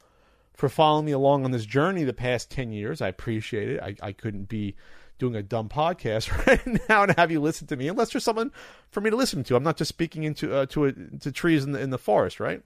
for 0.57 0.69
following 0.71 1.05
me 1.05 1.12
along 1.12 1.45
on 1.45 1.51
this 1.51 1.66
journey 1.66 2.03
the 2.03 2.12
past 2.12 2.51
10 2.51 2.73
years. 2.73 3.01
I 3.03 3.09
appreciate 3.09 3.69
it. 3.69 3.81
I, 3.81 3.95
I 4.03 4.12
couldn't 4.12 4.49
be 4.49 4.75
doing 5.19 5.37
a 5.37 5.42
dumb 5.42 5.69
podcast 5.69 6.47
right 6.47 6.81
now 6.88 7.05
and 7.05 7.16
have 7.16 7.31
you 7.31 7.40
listen 7.40 7.66
to 7.69 7.77
me 7.77 7.88
unless 7.88 8.12
there's 8.12 8.25
someone 8.25 8.51
for 8.90 9.01
me 9.01 9.11
to 9.11 9.16
listen 9.16 9.45
to. 9.45 9.57
I'm 9.57 9.62
not 9.62 9.77
just 9.77 9.90
speaking 9.90 10.25
into 10.25 10.55
uh, 10.55 10.66
to 10.66 10.87
a, 10.87 10.92
to 10.92 11.31
trees 11.31 11.64
in 11.64 11.73
the 11.73 11.81
in 11.81 11.90
the 11.90 11.99
forest, 11.99 12.40
right? 12.40 12.62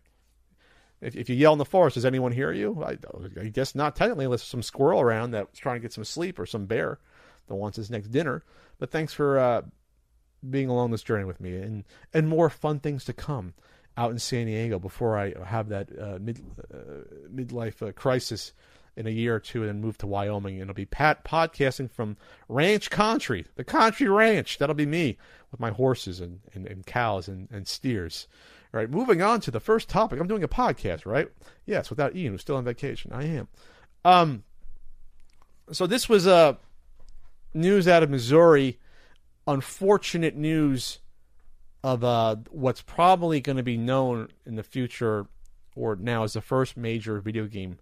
If, 1.00 1.16
if 1.16 1.28
you 1.30 1.36
yell 1.36 1.52
in 1.52 1.58
the 1.58 1.64
forest, 1.64 1.94
does 1.94 2.04
anyone 2.04 2.32
hear 2.32 2.52
you? 2.52 2.82
I, 2.84 2.98
I 3.40 3.48
guess 3.48 3.74
not 3.74 3.96
technically, 3.96 4.26
unless 4.26 4.42
there's 4.42 4.48
some 4.48 4.62
squirrel 4.62 5.00
around 5.00 5.30
that's 5.30 5.58
trying 5.58 5.76
to 5.76 5.80
get 5.80 5.92
some 5.92 6.04
sleep 6.04 6.38
or 6.38 6.46
some 6.46 6.66
bear 6.66 6.98
that 7.48 7.54
wants 7.54 7.76
his 7.76 7.90
next 7.90 8.08
dinner. 8.08 8.44
But 8.78 8.90
thanks 8.90 9.12
for 9.12 9.38
uh, 9.38 9.62
being 10.48 10.68
along 10.68 10.90
this 10.90 11.02
journey 11.02 11.24
with 11.24 11.40
me, 11.40 11.56
and 11.56 11.84
and 12.14 12.28
more 12.28 12.50
fun 12.50 12.80
things 12.80 13.04
to 13.06 13.12
come 13.12 13.54
out 13.96 14.10
in 14.10 14.18
San 14.18 14.46
Diego 14.46 14.78
before 14.78 15.18
I 15.18 15.34
have 15.44 15.68
that 15.68 15.88
uh, 15.98 16.18
mid 16.20 16.40
uh, 16.72 16.76
midlife 17.32 17.86
uh, 17.86 17.92
crisis 17.92 18.52
in 18.96 19.06
a 19.06 19.10
year 19.10 19.36
or 19.36 19.40
two 19.40 19.60
and 19.60 19.68
then 19.68 19.80
move 19.80 19.98
to 19.98 20.06
Wyoming. 20.06 20.54
And 20.54 20.62
it'll 20.62 20.74
be 20.74 20.86
Pat 20.86 21.24
podcasting 21.24 21.90
from 21.90 22.16
ranch 22.48 22.90
country, 22.90 23.46
the 23.56 23.64
country 23.64 24.08
ranch. 24.08 24.58
That'll 24.58 24.74
be 24.74 24.86
me 24.86 25.16
with 25.50 25.60
my 25.60 25.70
horses 25.70 26.20
and, 26.20 26.40
and, 26.54 26.66
and 26.66 26.84
cows 26.86 27.28
and, 27.28 27.48
and 27.50 27.66
steers. 27.66 28.26
All 28.72 28.78
right, 28.78 28.90
moving 28.90 29.20
on 29.20 29.40
to 29.40 29.50
the 29.50 29.60
first 29.60 29.88
topic. 29.88 30.20
I'm 30.20 30.28
doing 30.28 30.44
a 30.44 30.48
podcast, 30.48 31.04
right? 31.04 31.28
Yes, 31.66 31.90
without 31.90 32.14
Ian, 32.14 32.32
who's 32.32 32.40
still 32.40 32.56
on 32.56 32.64
vacation. 32.64 33.10
I 33.12 33.24
am. 33.24 33.48
Um, 34.04 34.44
so 35.72 35.86
this 35.86 36.08
was 36.08 36.26
uh, 36.26 36.54
news 37.52 37.88
out 37.88 38.02
of 38.02 38.10
Missouri. 38.10 38.78
Unfortunate 39.46 40.36
news 40.36 41.00
of 41.82 42.04
uh, 42.04 42.36
what's 42.50 42.82
probably 42.82 43.40
going 43.40 43.56
to 43.56 43.62
be 43.62 43.76
known 43.76 44.28
in 44.44 44.56
the 44.56 44.62
future 44.62 45.26
or 45.74 45.96
now 45.96 46.24
as 46.24 46.34
the 46.34 46.40
first 46.40 46.76
major 46.76 47.20
video 47.20 47.46
game 47.46 47.78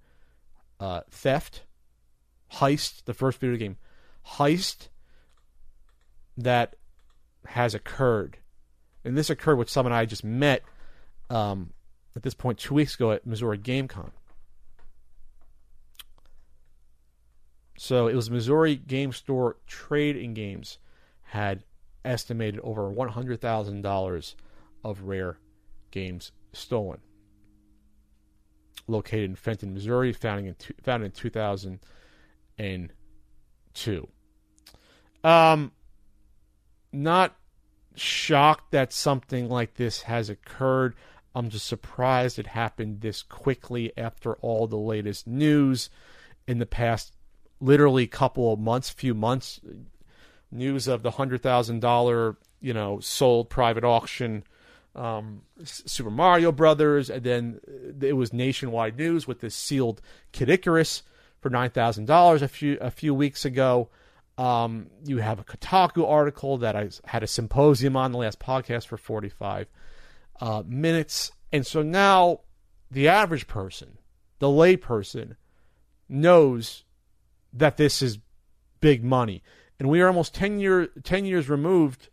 uh, 0.79 1.01
theft, 1.11 1.63
heist, 2.55 3.05
the 3.05 3.15
first 3.15 3.41
video 3.41 3.57
game 3.57 3.77
heist 4.37 4.89
that 6.37 6.77
has 7.47 7.75
occurred. 7.75 8.39
And 9.05 9.17
this 9.17 9.31
occurred 9.31 9.57
with 9.57 9.71
someone 9.71 9.93
I 9.93 10.05
just 10.05 10.25
met 10.25 10.63
um, 11.31 11.73
at 12.15 12.23
this 12.23 12.35
point 12.35 12.59
two 12.59 12.75
weeks 12.75 12.95
ago 12.95 13.13
at 13.13 13.27
Missouri 13.27 13.59
GameCon. 13.59 14.11
So 17.79 18.09
it 18.09 18.15
was 18.15 18.31
Missouri 18.31 18.75
Game 18.77 19.13
Store 19.13 19.57
Trade 19.67 20.17
and 20.17 20.35
Games 20.35 20.79
had 21.23 21.63
estimated 22.05 22.61
over 22.61 22.93
$100,000 22.93 24.35
of 24.85 25.03
rare 25.03 25.39
games 25.91 26.33
stolen 26.53 27.01
located 28.89 29.31
in 29.31 29.37
Fenton, 29.37 29.75
Missouri, 29.75 30.13
founded 30.13 30.57
in, 30.87 31.03
in 31.03 31.11
2002. 31.13 34.09
Um, 35.23 35.73
not 36.93 37.37
shocked 37.95 38.73
that 38.73 38.93
something 38.93 39.49
like 39.49 39.75
this 39.75 40.03
has 40.03 40.29
occurred. 40.31 40.95
I'm 41.35 41.51
just 41.51 41.67
surprised 41.67 42.39
it 42.39 42.47
happened 42.47 43.01
this 43.01 43.23
quickly 43.23 43.93
after 43.97 44.35
all 44.37 44.67
the 44.67 44.77
latest 44.77 45.27
news 45.27 45.91
in 46.47 46.59
the 46.59 46.67
past 46.67 47.15
literally 47.61 48.07
couple 48.07 48.53
of 48.53 48.59
months, 48.59 48.89
few 48.89 49.15
months. 49.15 49.61
News 50.51 50.89
of 50.89 51.03
the 51.03 51.13
hundred 51.13 51.43
thousand 51.43 51.81
dollar, 51.81 52.37
you 52.61 52.73
know, 52.73 53.01
sold 53.01 53.51
private 53.51 53.85
auction 53.85 54.45
um, 54.99 55.43
Super 55.65 56.11
Mario 56.11 56.51
Brothers, 56.51 57.09
and 57.09 57.23
then 57.23 57.61
it 58.01 58.15
was 58.15 58.33
nationwide 58.33 58.97
news 58.97 59.27
with 59.27 59.41
this 59.41 59.55
sealed 59.55 60.01
Kid 60.33 60.51
Icarus 60.51 61.03
for 61.41 61.51
nine 61.51 61.71
thousand 61.71 62.07
dollars 62.07 62.43
a 62.43 62.49
few 62.49 62.77
a 62.81 62.91
few 62.91 63.15
weeks 63.15 63.45
ago. 63.45 63.89
Um, 64.37 64.89
you 65.05 65.19
have 65.19 65.39
a 65.39 65.45
Kotaku 65.45 66.09
article 66.09 66.59
that 66.59 66.77
I 66.77 66.91
had 67.05 67.23
a 67.23 67.27
symposium 67.29 67.97
on 67.97 68.13
the 68.13 68.19
last 68.19 68.41
podcast 68.41 68.87
for 68.87 68.97
forty 68.97 69.29
five 69.29 69.69
uh, 70.41 70.63
minutes, 70.67 71.31
and 71.53 71.67
so 71.67 71.83
now 71.83 72.41
the 72.91 73.09
average 73.09 73.47
person, 73.47 73.99
the 74.41 74.51
lay 74.51 74.77
person, 74.77 75.37
knows 76.09 76.85
that 77.53 77.77
this 77.77 78.03
is 78.03 78.19
big 78.81 79.05
money, 79.05 79.43
and 79.79 79.89
we 79.89 80.01
are 80.01 80.09
almost 80.09 80.35
ten 80.35 80.61
year 80.61 80.89
ten 81.03 81.25
years 81.25 81.49
removed 81.49 82.09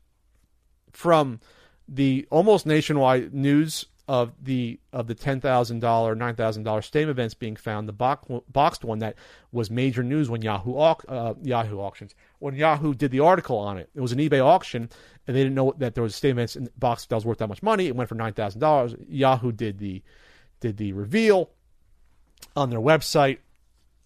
from 0.92 1.40
the 1.88 2.28
almost 2.30 2.66
nationwide 2.66 3.34
news 3.34 3.86
of 4.08 4.34
the 4.42 4.80
of 4.94 5.08
the 5.08 5.16
ten 5.16 5.42
thousand 5.42 5.80
dollar, 5.80 6.16
nine 6.16 6.36
thousand 6.36 6.64
dollar 6.64 6.82
stadium 6.82 7.10
events 7.10 7.34
being 7.34 7.56
found, 7.56 7.88
the 7.88 7.94
box, 7.94 8.28
boxed 8.52 8.84
one 8.84 9.00
that 9.00 9.16
was 9.52 9.72
major 9.72 10.04
news 10.04 10.30
when 10.30 10.42
Yahoo 10.42 10.76
uh, 10.76 11.34
Yahoo 11.42 11.80
auctions 11.80 12.14
when 12.40 12.56
Yahoo 12.56 12.94
did 12.94 13.12
the 13.12 13.20
article 13.20 13.58
on 13.58 13.78
it. 13.78 13.90
It 13.96 14.02
was 14.02 14.12
an 14.12 14.20
eBay 14.20 14.44
auction, 14.44 14.90
and 15.26 15.36
they 15.36 15.42
didn't 15.42 15.56
know 15.56 15.74
that 15.78 15.96
there 15.96 16.04
was 16.04 16.16
stadium 16.16 16.38
events 16.38 16.56
in 16.56 16.70
box 16.78 17.06
that 17.06 17.16
was 17.16 17.26
worth 17.26 17.40
that 17.40 17.48
much 17.50 17.64
money. 17.64 17.88
It 17.88 17.96
went 17.96 18.10
for 18.10 18.16
nine 18.16 18.34
thousand 18.34 18.62
dollars. 18.62 18.96
Yahoo 19.08 19.52
did 19.52 19.80
the 19.80 20.04
did 20.60 20.78
the 20.78 20.94
reveal 20.94 21.50
on 22.56 22.70
their 22.70 22.80
website. 22.80 23.40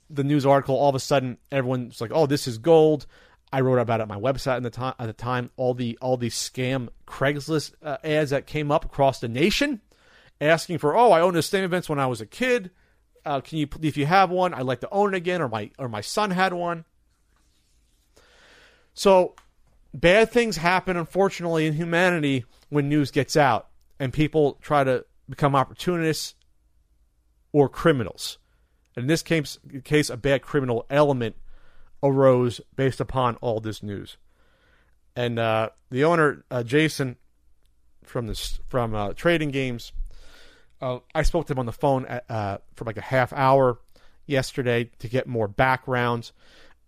The 0.10 0.24
news 0.24 0.46
article, 0.46 0.76
all 0.76 0.90
of 0.90 0.96
a 0.96 1.00
sudden, 1.00 1.38
everyone's 1.52 2.00
like, 2.00 2.12
"Oh, 2.14 2.26
this 2.26 2.48
is 2.48 2.58
gold." 2.58 3.06
I 3.52 3.62
wrote 3.62 3.80
about 3.80 4.00
it 4.00 4.04
on 4.04 4.10
my 4.10 4.20
website 4.20 4.58
at 4.58 4.64
the 4.64 4.70
time. 4.70 4.94
At 5.00 5.08
the 5.08 5.14
time, 5.14 5.50
all 5.56 5.74
the 5.74 5.98
all 6.02 6.18
these 6.18 6.36
scam 6.36 6.90
Craigslist 7.08 7.74
uh, 7.82 7.98
ads 8.04 8.30
that 8.30 8.46
came 8.46 8.72
up 8.72 8.86
across 8.86 9.20
the 9.20 9.28
nation, 9.28 9.82
asking 10.40 10.78
for, 10.78 10.96
"Oh, 10.96 11.12
I 11.12 11.22
owned 11.22 11.38
a 11.38 11.42
stadium 11.42 11.70
events 11.70 11.90
when 11.90 12.00
I 12.00 12.08
was 12.08 12.22
a 12.22 12.26
kid. 12.26 12.72
Uh, 13.26 13.42
can 13.42 13.58
you, 13.58 13.68
if 13.82 13.98
you 13.98 14.06
have 14.06 14.30
one, 14.30 14.54
I'd 14.54 14.66
like 14.66 14.82
to 14.82 14.90
own 14.92 15.14
it 15.14 15.18
again, 15.18 15.42
or 15.42 15.50
my 15.50 15.72
or 15.80 15.90
my 15.90 16.02
son 16.02 16.32
had 16.32 16.54
one." 16.54 16.86
So, 18.94 19.36
bad 19.94 20.30
things 20.32 20.58
happen, 20.58 20.98
unfortunately, 20.98 21.66
in 21.66 21.74
humanity 21.74 22.46
when 22.70 22.90
news 22.90 23.12
gets 23.12 23.36
out, 23.36 23.70
and 24.00 24.14
people 24.14 24.60
try 24.62 24.84
to 24.84 25.06
become 25.28 25.56
opportunists 25.56 26.36
or 27.52 27.68
criminals. 27.68 28.38
In 28.96 29.08
this 29.08 29.24
case, 29.24 29.58
case, 29.84 30.10
a 30.10 30.18
bad 30.18 30.42
criminal 30.42 30.86
element 30.90 31.36
arose 32.02 32.62
based 32.76 33.00
upon 33.00 33.36
all 33.38 33.60
this 33.60 33.84
news. 33.84 34.18
And 35.16 35.40
uh, 35.40 35.70
the 35.90 36.04
owner, 36.04 36.46
uh, 36.50 36.64
Jason, 36.64 37.18
from 38.04 38.28
this 38.28 38.60
from 38.68 38.96
uh, 38.96 39.14
Trading 39.14 39.52
Games, 39.52 39.92
uh, 40.82 41.00
I 41.14 41.24
spoke 41.24 41.48
to 41.48 41.54
him 41.54 41.60
on 41.60 41.66
the 41.66 41.72
phone 41.72 42.06
at, 42.06 42.26
uh, 42.30 42.58
for 42.76 42.86
like 42.86 42.98
a 42.98 43.02
half 43.02 43.34
hour 43.34 43.80
yesterday 44.26 44.90
to 45.00 45.08
get 45.08 45.28
more 45.28 45.48
background, 45.48 46.32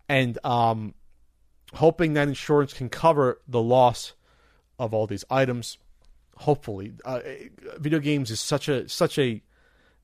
and 0.08 0.38
um, 0.46 0.94
hoping 1.74 2.14
that 2.14 2.28
insurance 2.28 2.74
can 2.74 2.90
cover 2.90 3.42
the 3.48 3.62
loss 3.62 4.14
of 4.80 4.94
all 4.94 5.08
these 5.08 5.26
items. 5.30 5.78
Hopefully, 6.38 6.94
uh, 7.06 7.20
video 7.78 8.00
games 8.00 8.32
is 8.32 8.40
such 8.40 8.68
a 8.68 8.88
such 8.88 9.20
a 9.20 9.44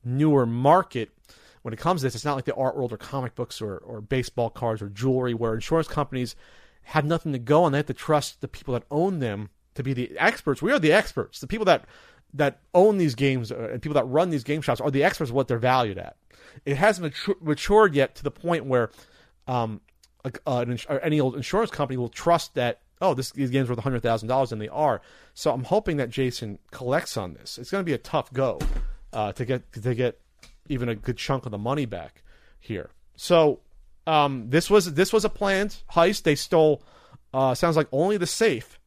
newer 0.04 0.46
market 0.46 1.12
when 1.68 1.74
it 1.74 1.80
comes 1.82 2.00
to 2.00 2.08
this, 2.08 2.16
it's 2.16 2.24
not 2.24 2.36
like 2.36 2.46
the 2.46 2.56
art 2.56 2.78
world 2.78 2.94
or 2.94 2.98
comic 2.98 3.36
books 3.36 3.62
or, 3.62 3.76
or 3.80 4.00
baseball 4.00 4.50
cards 4.50 4.82
or 4.82 4.88
jewelry 4.88 5.34
where 5.34 5.54
insurance 5.54 5.90
companies 5.90 6.34
have 6.84 7.04
nothing 7.04 7.34
to 7.34 7.40
go 7.40 7.66
on. 7.66 7.74
They 7.74 7.80
have 7.80 7.88
to 7.88 7.94
trust 7.94 8.40
the 8.40 8.48
people 8.48 8.74
that 8.74 8.84
own 8.90 9.20
them 9.20 9.50
to 9.76 9.84
be 9.84 9.92
the 9.92 10.18
experts. 10.18 10.62
We 10.62 10.72
are 10.72 10.80
the 10.80 10.94
experts. 10.94 11.42
The 11.42 11.48
people 11.48 11.66
that 11.66 11.84
that 12.36 12.62
own 12.74 13.00
these 13.00 13.16
games 13.16 13.52
uh, 13.52 13.68
and 13.74 13.82
people 13.82 13.96
that 13.96 14.06
run 14.06 14.30
these 14.30 14.46
game 14.46 14.62
shops 14.62 14.80
are 14.80 14.90
the 14.90 15.04
experts 15.04 15.30
of 15.30 15.36
what 15.36 15.50
they're 15.50 15.58
valued 15.58 15.98
at. 15.98 16.16
It 16.66 16.78
hasn't 16.78 17.14
matured 17.42 17.94
yet 17.96 18.16
to 18.16 18.24
the 18.24 18.32
point 18.32 18.64
where 18.64 18.90
um, 19.46 19.82
uh, 20.24 20.30
an, 20.46 20.80
any 21.04 21.20
old 21.20 21.36
insurance 21.36 21.70
company 21.70 21.98
will 21.98 22.08
trust 22.08 22.56
that 22.56 22.80
oh 23.02 23.14
this 23.14 23.32
these 23.32 23.50
games 23.50 23.68
worth 23.68 23.80
hundred 23.80 24.04
thousand 24.04 24.30
dollars 24.30 24.54
and 24.54 24.62
they 24.62 24.70
are. 24.70 25.02
So 25.34 25.52
I'm 25.52 25.66
hoping 25.66 25.98
that 25.98 26.12
Jason 26.12 26.60
collects 26.72 27.18
on 27.18 27.34
this. 27.34 27.58
It's 27.58 27.72
going 27.72 27.82
to 27.82 27.86
be 27.86 27.92
a 27.92 27.98
tough 27.98 28.32
go 28.32 28.58
uh, 29.12 29.34
to 29.34 29.44
get 29.44 29.74
to 29.74 29.94
get 29.94 30.22
even 30.70 30.90
a 30.90 30.96
good 30.96 31.18
chunk 31.18 31.46
of 31.46 31.52
the 31.52 31.58
money 31.58 31.86
back 31.86 32.24
here. 32.60 32.90
So 33.16 33.60
um, 34.06 34.50
this 34.50 34.70
was 34.70 34.94
this 34.94 35.12
was 35.12 35.26
a 35.26 35.30
planned 35.30 35.78
heist. 35.92 36.24
They 36.24 36.36
stole 36.36 36.84
uh, 37.34 37.54
sounds 37.56 37.76
like 37.76 37.88
only 37.92 38.18
the 38.18 38.28
safe, 38.28 38.80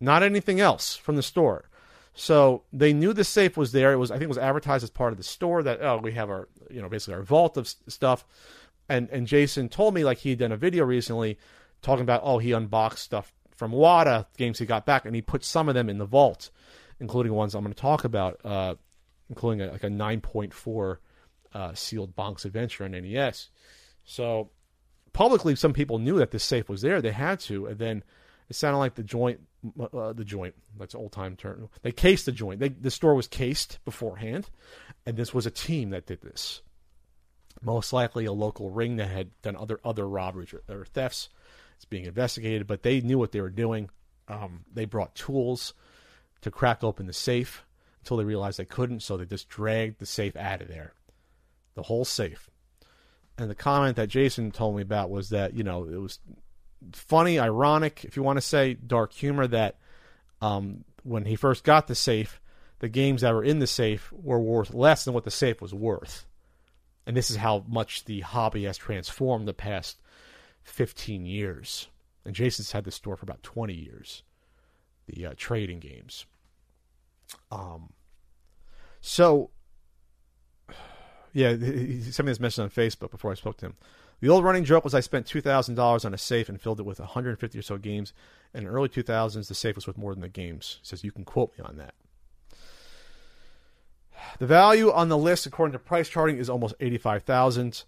not 0.00 0.22
anything 0.22 0.60
else 0.60 0.96
from 0.96 1.16
the 1.16 1.22
store. 1.22 1.68
So 2.14 2.64
they 2.72 2.92
knew 2.92 3.12
the 3.12 3.22
safe 3.22 3.56
was 3.56 3.70
there. 3.70 3.92
It 3.92 3.96
was 3.96 4.10
I 4.10 4.14
think 4.14 4.24
it 4.24 4.28
was 4.28 4.38
advertised 4.38 4.82
as 4.82 4.90
part 4.90 5.12
of 5.12 5.18
the 5.18 5.24
store 5.24 5.62
that 5.62 5.80
oh 5.80 5.98
we 5.98 6.12
have 6.12 6.28
our 6.28 6.48
you 6.70 6.82
know 6.82 6.88
basically 6.88 7.14
our 7.14 7.22
vault 7.22 7.56
of 7.56 7.68
stuff. 7.68 8.26
And 8.88 9.08
and 9.10 9.26
Jason 9.26 9.68
told 9.68 9.94
me 9.94 10.02
like 10.04 10.18
he 10.18 10.30
had 10.30 10.40
done 10.40 10.52
a 10.52 10.56
video 10.56 10.84
recently 10.84 11.38
talking 11.80 12.02
about 12.02 12.22
oh 12.24 12.38
he 12.38 12.50
unboxed 12.50 12.98
stuff 12.98 13.32
from 13.54 13.72
WATA 13.72 14.26
games 14.36 14.58
he 14.58 14.66
got 14.66 14.86
back 14.86 15.04
and 15.04 15.14
he 15.14 15.22
put 15.22 15.44
some 15.44 15.68
of 15.68 15.74
them 15.74 15.88
in 15.88 15.98
the 15.98 16.04
vault, 16.04 16.50
including 16.98 17.32
ones 17.32 17.54
I'm 17.54 17.62
going 17.62 17.74
to 17.74 17.80
talk 17.80 18.04
about. 18.04 18.40
Uh, 18.44 18.74
including 19.28 19.60
a, 19.62 19.72
like 19.72 19.84
a 19.84 19.88
9.4 19.88 20.96
uh, 21.54 21.74
sealed 21.74 22.14
Bonk's 22.16 22.44
Adventure 22.44 22.84
on 22.84 22.92
NES. 22.92 23.50
So 24.04 24.50
publicly, 25.12 25.54
some 25.56 25.72
people 25.72 25.98
knew 25.98 26.18
that 26.18 26.30
this 26.30 26.44
safe 26.44 26.68
was 26.68 26.82
there. 26.82 27.00
They 27.00 27.12
had 27.12 27.40
to, 27.40 27.66
and 27.66 27.78
then 27.78 28.04
it 28.48 28.56
sounded 28.56 28.78
like 28.78 28.94
the 28.94 29.02
joint, 29.02 29.40
uh, 29.80 30.12
the 30.12 30.24
joint. 30.24 30.54
That's 30.78 30.94
old 30.94 31.12
time 31.12 31.36
term. 31.36 31.68
They 31.82 31.92
cased 31.92 32.26
the 32.26 32.32
joint. 32.32 32.60
They, 32.60 32.68
the 32.68 32.90
store 32.90 33.14
was 33.14 33.26
cased 33.26 33.78
beforehand, 33.84 34.48
and 35.06 35.16
this 35.16 35.34
was 35.34 35.46
a 35.46 35.50
team 35.50 35.90
that 35.90 36.06
did 36.06 36.22
this. 36.22 36.62
Most 37.60 37.92
likely, 37.92 38.24
a 38.24 38.32
local 38.32 38.70
ring 38.70 38.96
that 38.96 39.10
had 39.10 39.30
done 39.42 39.56
other 39.56 39.80
other 39.84 40.08
robberies 40.08 40.54
or, 40.54 40.62
or 40.68 40.84
thefts. 40.84 41.28
It's 41.76 41.84
being 41.84 42.06
investigated, 42.06 42.66
but 42.66 42.82
they 42.82 43.00
knew 43.00 43.18
what 43.18 43.32
they 43.32 43.40
were 43.40 43.50
doing. 43.50 43.90
Um, 44.26 44.64
they 44.72 44.84
brought 44.84 45.14
tools 45.14 45.74
to 46.40 46.50
crack 46.50 46.82
open 46.82 47.06
the 47.06 47.12
safe 47.12 47.64
until 48.08 48.16
they 48.16 48.24
realized 48.24 48.58
they 48.58 48.64
couldn't, 48.64 49.00
so 49.00 49.18
they 49.18 49.26
just 49.26 49.50
dragged 49.50 49.98
the 49.98 50.06
safe 50.06 50.34
out 50.34 50.62
of 50.62 50.68
there. 50.68 50.94
The 51.74 51.82
whole 51.82 52.06
safe. 52.06 52.48
And 53.36 53.50
the 53.50 53.54
comment 53.54 53.96
that 53.96 54.08
Jason 54.08 54.50
told 54.50 54.76
me 54.76 54.82
about 54.82 55.10
was 55.10 55.28
that, 55.28 55.52
you 55.54 55.62
know, 55.62 55.84
it 55.84 56.00
was 56.00 56.18
funny, 56.94 57.38
ironic, 57.38 58.06
if 58.06 58.16
you 58.16 58.22
want 58.22 58.38
to 58.38 58.40
say, 58.40 58.72
dark 58.72 59.12
humor 59.12 59.46
that 59.46 59.76
um, 60.40 60.84
when 61.02 61.26
he 61.26 61.36
first 61.36 61.64
got 61.64 61.86
the 61.86 61.94
safe, 61.94 62.40
the 62.78 62.88
games 62.88 63.20
that 63.20 63.34
were 63.34 63.44
in 63.44 63.58
the 63.58 63.66
safe 63.66 64.10
were 64.10 64.40
worth 64.40 64.72
less 64.72 65.04
than 65.04 65.12
what 65.12 65.24
the 65.24 65.30
safe 65.30 65.60
was 65.60 65.74
worth. 65.74 66.26
And 67.06 67.14
this 67.14 67.30
is 67.30 67.36
how 67.36 67.62
much 67.68 68.06
the 68.06 68.20
hobby 68.20 68.64
has 68.64 68.78
transformed 68.78 69.46
the 69.46 69.52
past 69.52 70.00
15 70.62 71.26
years. 71.26 71.88
And 72.24 72.34
Jason's 72.34 72.72
had 72.72 72.84
this 72.84 72.94
store 72.94 73.18
for 73.18 73.24
about 73.24 73.42
20 73.42 73.74
years, 73.74 74.22
the 75.06 75.26
uh, 75.26 75.34
trading 75.36 75.78
games. 75.78 76.24
Um, 77.52 77.92
so, 79.00 79.50
yeah, 81.32 81.54
he 81.54 82.02
sent 82.02 82.26
me 82.26 82.30
this 82.30 82.40
message 82.40 82.62
on 82.62 82.70
Facebook 82.70 83.10
before 83.10 83.30
I 83.30 83.34
spoke 83.34 83.56
to 83.58 83.66
him. 83.66 83.74
The 84.20 84.28
old 84.28 84.44
running 84.44 84.64
joke 84.64 84.84
was 84.84 84.94
I 84.94 85.00
spent 85.00 85.26
two 85.26 85.40
thousand 85.40 85.76
dollars 85.76 86.04
on 86.04 86.12
a 86.12 86.18
safe 86.18 86.48
and 86.48 86.60
filled 86.60 86.80
it 86.80 86.86
with 86.86 86.98
150 86.98 87.58
or 87.58 87.62
so 87.62 87.78
games. 87.78 88.12
In 88.52 88.64
the 88.64 88.70
early 88.70 88.88
2000s, 88.88 89.46
the 89.46 89.54
safe 89.54 89.76
was 89.76 89.86
worth 89.86 89.98
more 89.98 90.12
than 90.12 90.22
the 90.22 90.28
games. 90.28 90.78
He 90.80 90.86
says 90.88 91.04
you 91.04 91.12
can 91.12 91.24
quote 91.24 91.56
me 91.56 91.64
on 91.64 91.76
that. 91.76 91.94
The 94.38 94.46
value 94.46 94.90
on 94.90 95.08
the 95.08 95.18
list, 95.18 95.46
according 95.46 95.72
to 95.72 95.78
price 95.78 96.08
charting, 96.08 96.38
is 96.38 96.50
almost 96.50 96.74
85,000. 96.80 97.84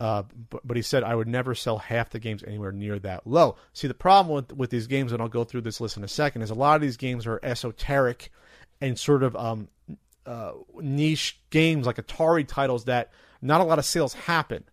Uh, 0.00 0.24
but, 0.50 0.66
but 0.66 0.76
he 0.76 0.82
said 0.82 1.04
I 1.04 1.14
would 1.14 1.28
never 1.28 1.54
sell 1.54 1.78
half 1.78 2.10
the 2.10 2.18
games 2.18 2.42
anywhere 2.42 2.72
near 2.72 2.98
that 2.98 3.24
low. 3.24 3.56
See, 3.72 3.86
the 3.86 3.94
problem 3.94 4.34
with, 4.34 4.52
with 4.52 4.70
these 4.70 4.88
games, 4.88 5.12
and 5.12 5.22
I'll 5.22 5.28
go 5.28 5.44
through 5.44 5.60
this 5.60 5.80
list 5.80 5.96
in 5.96 6.02
a 6.02 6.08
second, 6.08 6.42
is 6.42 6.50
a 6.50 6.54
lot 6.54 6.74
of 6.74 6.82
these 6.82 6.96
games 6.96 7.24
are 7.24 7.38
esoteric 7.44 8.32
and 8.80 8.98
sort 8.98 9.22
of 9.22 9.36
um, 9.36 9.68
uh, 10.26 10.52
niche 10.80 11.40
games 11.50 11.86
like 11.86 11.96
Atari 11.96 12.46
titles 12.46 12.84
that 12.84 13.10
not 13.40 13.60
a 13.60 13.64
lot 13.64 13.78
of 13.78 13.84
sales 13.84 14.14
happen. 14.14 14.64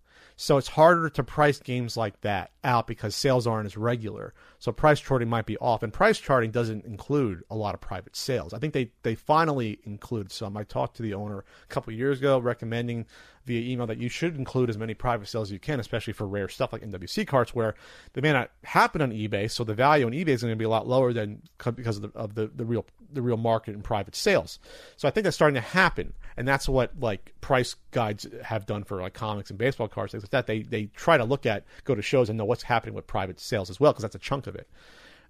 So 0.42 0.56
it's 0.56 0.70
harder 0.70 1.10
to 1.10 1.22
price 1.22 1.60
games 1.60 1.98
like 1.98 2.22
that 2.22 2.52
out 2.64 2.88
because 2.88 3.14
sales 3.14 3.46
aren't 3.46 3.66
as 3.66 3.76
regular. 3.76 4.34
So 4.58 4.72
price 4.72 5.02
charting 5.02 5.28
might 5.28 5.46
be 5.46 5.58
off, 5.58 5.84
and 5.84 5.92
price 5.92 6.18
charting 6.18 6.52
doesn't 6.52 6.86
include 6.86 7.44
a 7.50 7.58
lot 7.58 7.74
of 7.74 7.82
private 7.82 8.16
sales. 8.16 8.54
I 8.54 8.60
think 8.60 8.74
they 8.74 8.92
they 9.04 9.16
finally 9.16 9.80
include 9.84 10.32
some. 10.32 10.56
I 10.56 10.64
talked 10.64 10.96
to 10.96 11.04
the 11.04 11.14
owner 11.14 11.40
a 11.40 11.68
couple 11.68 11.92
years 11.92 12.20
ago, 12.20 12.40
recommending 12.40 13.06
via 13.46 13.70
email 13.70 13.86
that 13.88 13.98
you 13.98 14.08
should 14.08 14.38
include 14.38 14.70
as 14.70 14.78
many 14.78 14.94
private 14.94 15.28
sales 15.28 15.50
as 15.50 15.52
you 15.52 15.60
can, 15.60 15.82
especially 15.82 16.14
for 16.14 16.26
rare 16.26 16.48
stuff 16.48 16.72
like 16.72 16.84
NWC 16.84 17.28
carts, 17.28 17.54
where 17.54 17.76
they 18.14 18.22
may 18.22 18.32
not 18.32 18.50
happen 18.64 19.02
on 19.02 19.12
eBay. 19.12 19.52
So 19.52 19.66
the 19.66 19.74
value 19.74 20.06
on 20.06 20.14
eBay 20.14 20.30
is 20.30 20.42
going 20.42 20.54
to 20.54 20.58
be 20.58 20.64
a 20.64 20.70
lot 20.70 20.88
lower 20.88 21.12
than 21.12 21.42
because 21.58 21.98
of 21.98 22.14
the, 22.14 22.18
of 22.18 22.36
the, 22.36 22.48
the 22.48 22.64
real 22.64 22.86
the 23.12 23.22
real 23.22 23.38
market 23.38 23.74
in 23.74 23.82
private 23.82 24.15
sales. 24.15 24.60
So 24.98 25.08
I 25.08 25.12
think 25.12 25.24
that's 25.24 25.36
starting 25.36 25.56
to 25.56 25.62
happen, 25.62 26.13
and 26.38 26.48
that's 26.48 26.69
what 26.69 26.91
like 27.00 27.34
price 27.41 27.76
guides 27.91 28.28
have 28.43 28.65
done 28.65 28.84
for 28.84 29.02
like 29.02 29.13
comics 29.13 29.50
and 29.50 29.60
baseball 29.60 29.88
cards 29.88 30.12
things 30.12 30.24
like 30.24 30.32
that. 30.32 30.48
They 30.48 30.63
they 30.63 30.86
try 30.95 31.17
to 31.17 31.24
look 31.24 31.45
at 31.45 31.65
go 31.84 31.95
to 31.95 32.02
shows 32.02 32.30
and 32.30 32.38
know 32.38 32.45
what's 32.45 32.63
happening 32.63 32.95
with 32.95 33.08
private 33.08 33.39
sales 33.39 33.69
as 33.69 33.80
well 33.80 33.91
because 33.91 34.04
that's 34.04 34.15
a 34.15 34.19
chunk 34.19 34.48
of 34.48 34.56
it, 34.56 34.69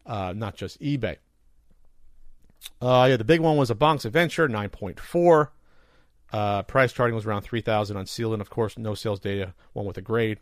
uh, 0.05 0.33
not 0.35 0.55
just 0.55 0.79
eBay. 0.81 1.17
Uh, 2.81 3.07
yeah, 3.09 3.17
the 3.17 3.23
big 3.23 3.39
one 3.39 3.57
was 3.57 3.71
a 3.71 3.75
Bonk's 3.75 4.05
Adventure, 4.05 4.47
nine 4.47 4.69
point 4.69 4.99
four. 4.99 5.51
Uh, 6.31 6.61
price 6.63 6.93
charting 6.93 7.15
was 7.15 7.25
around 7.25 7.41
three 7.41 7.61
thousand 7.61 7.97
on 7.97 8.05
Seal, 8.05 8.33
and 8.33 8.41
of 8.41 8.49
course, 8.49 8.77
no 8.77 8.93
sales 8.93 9.19
data. 9.19 9.53
One 9.73 9.85
with 9.85 9.97
a 9.97 10.01
grade 10.01 10.39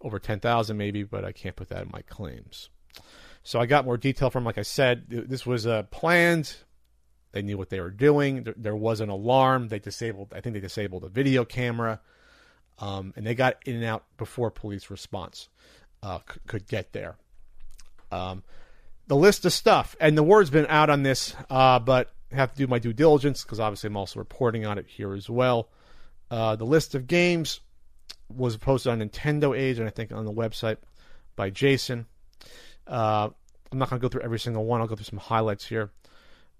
over 0.00 0.18
ten 0.18 0.40
thousand, 0.40 0.76
maybe, 0.76 1.02
but 1.02 1.24
I 1.24 1.32
can't 1.32 1.56
put 1.56 1.68
that 1.70 1.82
in 1.82 1.90
my 1.92 2.02
claims. 2.02 2.70
So 3.46 3.60
I 3.60 3.66
got 3.66 3.84
more 3.84 3.96
detail 3.96 4.28
from, 4.28 4.44
like 4.44 4.58
I 4.58 4.62
said, 4.62 5.04
this 5.08 5.46
was 5.46 5.68
uh, 5.68 5.84
planned. 5.84 6.52
They 7.30 7.42
knew 7.42 7.56
what 7.56 7.70
they 7.70 7.78
were 7.78 7.92
doing. 7.92 8.42
There, 8.42 8.54
there, 8.56 8.74
was 8.74 9.00
an 9.00 9.08
alarm. 9.08 9.68
They 9.68 9.78
disabled. 9.78 10.32
I 10.34 10.40
think 10.40 10.54
they 10.54 10.60
disabled 10.60 11.04
a 11.04 11.08
video 11.08 11.44
camera, 11.44 12.00
um, 12.80 13.12
and 13.14 13.24
they 13.24 13.36
got 13.36 13.58
in 13.64 13.76
and 13.76 13.84
out 13.84 14.02
before 14.16 14.50
police 14.50 14.90
response 14.90 15.48
uh, 16.02 16.18
c- 16.28 16.40
could 16.48 16.66
get 16.66 16.92
there. 16.92 17.18
Um, 18.10 18.42
the 19.06 19.14
list 19.14 19.44
of 19.44 19.52
stuff, 19.52 19.94
and 20.00 20.18
the 20.18 20.24
word's 20.24 20.50
been 20.50 20.66
out 20.66 20.90
on 20.90 21.04
this, 21.04 21.32
uh, 21.48 21.78
but 21.78 22.12
have 22.32 22.50
to 22.50 22.58
do 22.58 22.66
my 22.66 22.80
due 22.80 22.92
diligence 22.92 23.44
because 23.44 23.60
obviously 23.60 23.86
I'm 23.86 23.96
also 23.96 24.18
reporting 24.18 24.66
on 24.66 24.76
it 24.76 24.86
here 24.88 25.14
as 25.14 25.30
well. 25.30 25.68
Uh, 26.32 26.56
the 26.56 26.66
list 26.66 26.96
of 26.96 27.06
games 27.06 27.60
was 28.28 28.56
posted 28.56 28.90
on 28.90 28.98
Nintendo 28.98 29.56
Age 29.56 29.78
and 29.78 29.86
I 29.86 29.90
think 29.92 30.10
on 30.10 30.24
the 30.24 30.32
website 30.32 30.78
by 31.36 31.50
Jason. 31.50 32.06
Uh, 32.86 33.30
I'm 33.72 33.78
not 33.78 33.90
going 33.90 34.00
to 34.00 34.04
go 34.04 34.08
through 34.08 34.22
every 34.22 34.38
single 34.38 34.64
one. 34.64 34.80
I'll 34.80 34.86
go 34.86 34.94
through 34.94 35.04
some 35.04 35.18
highlights 35.18 35.66
here. 35.66 35.90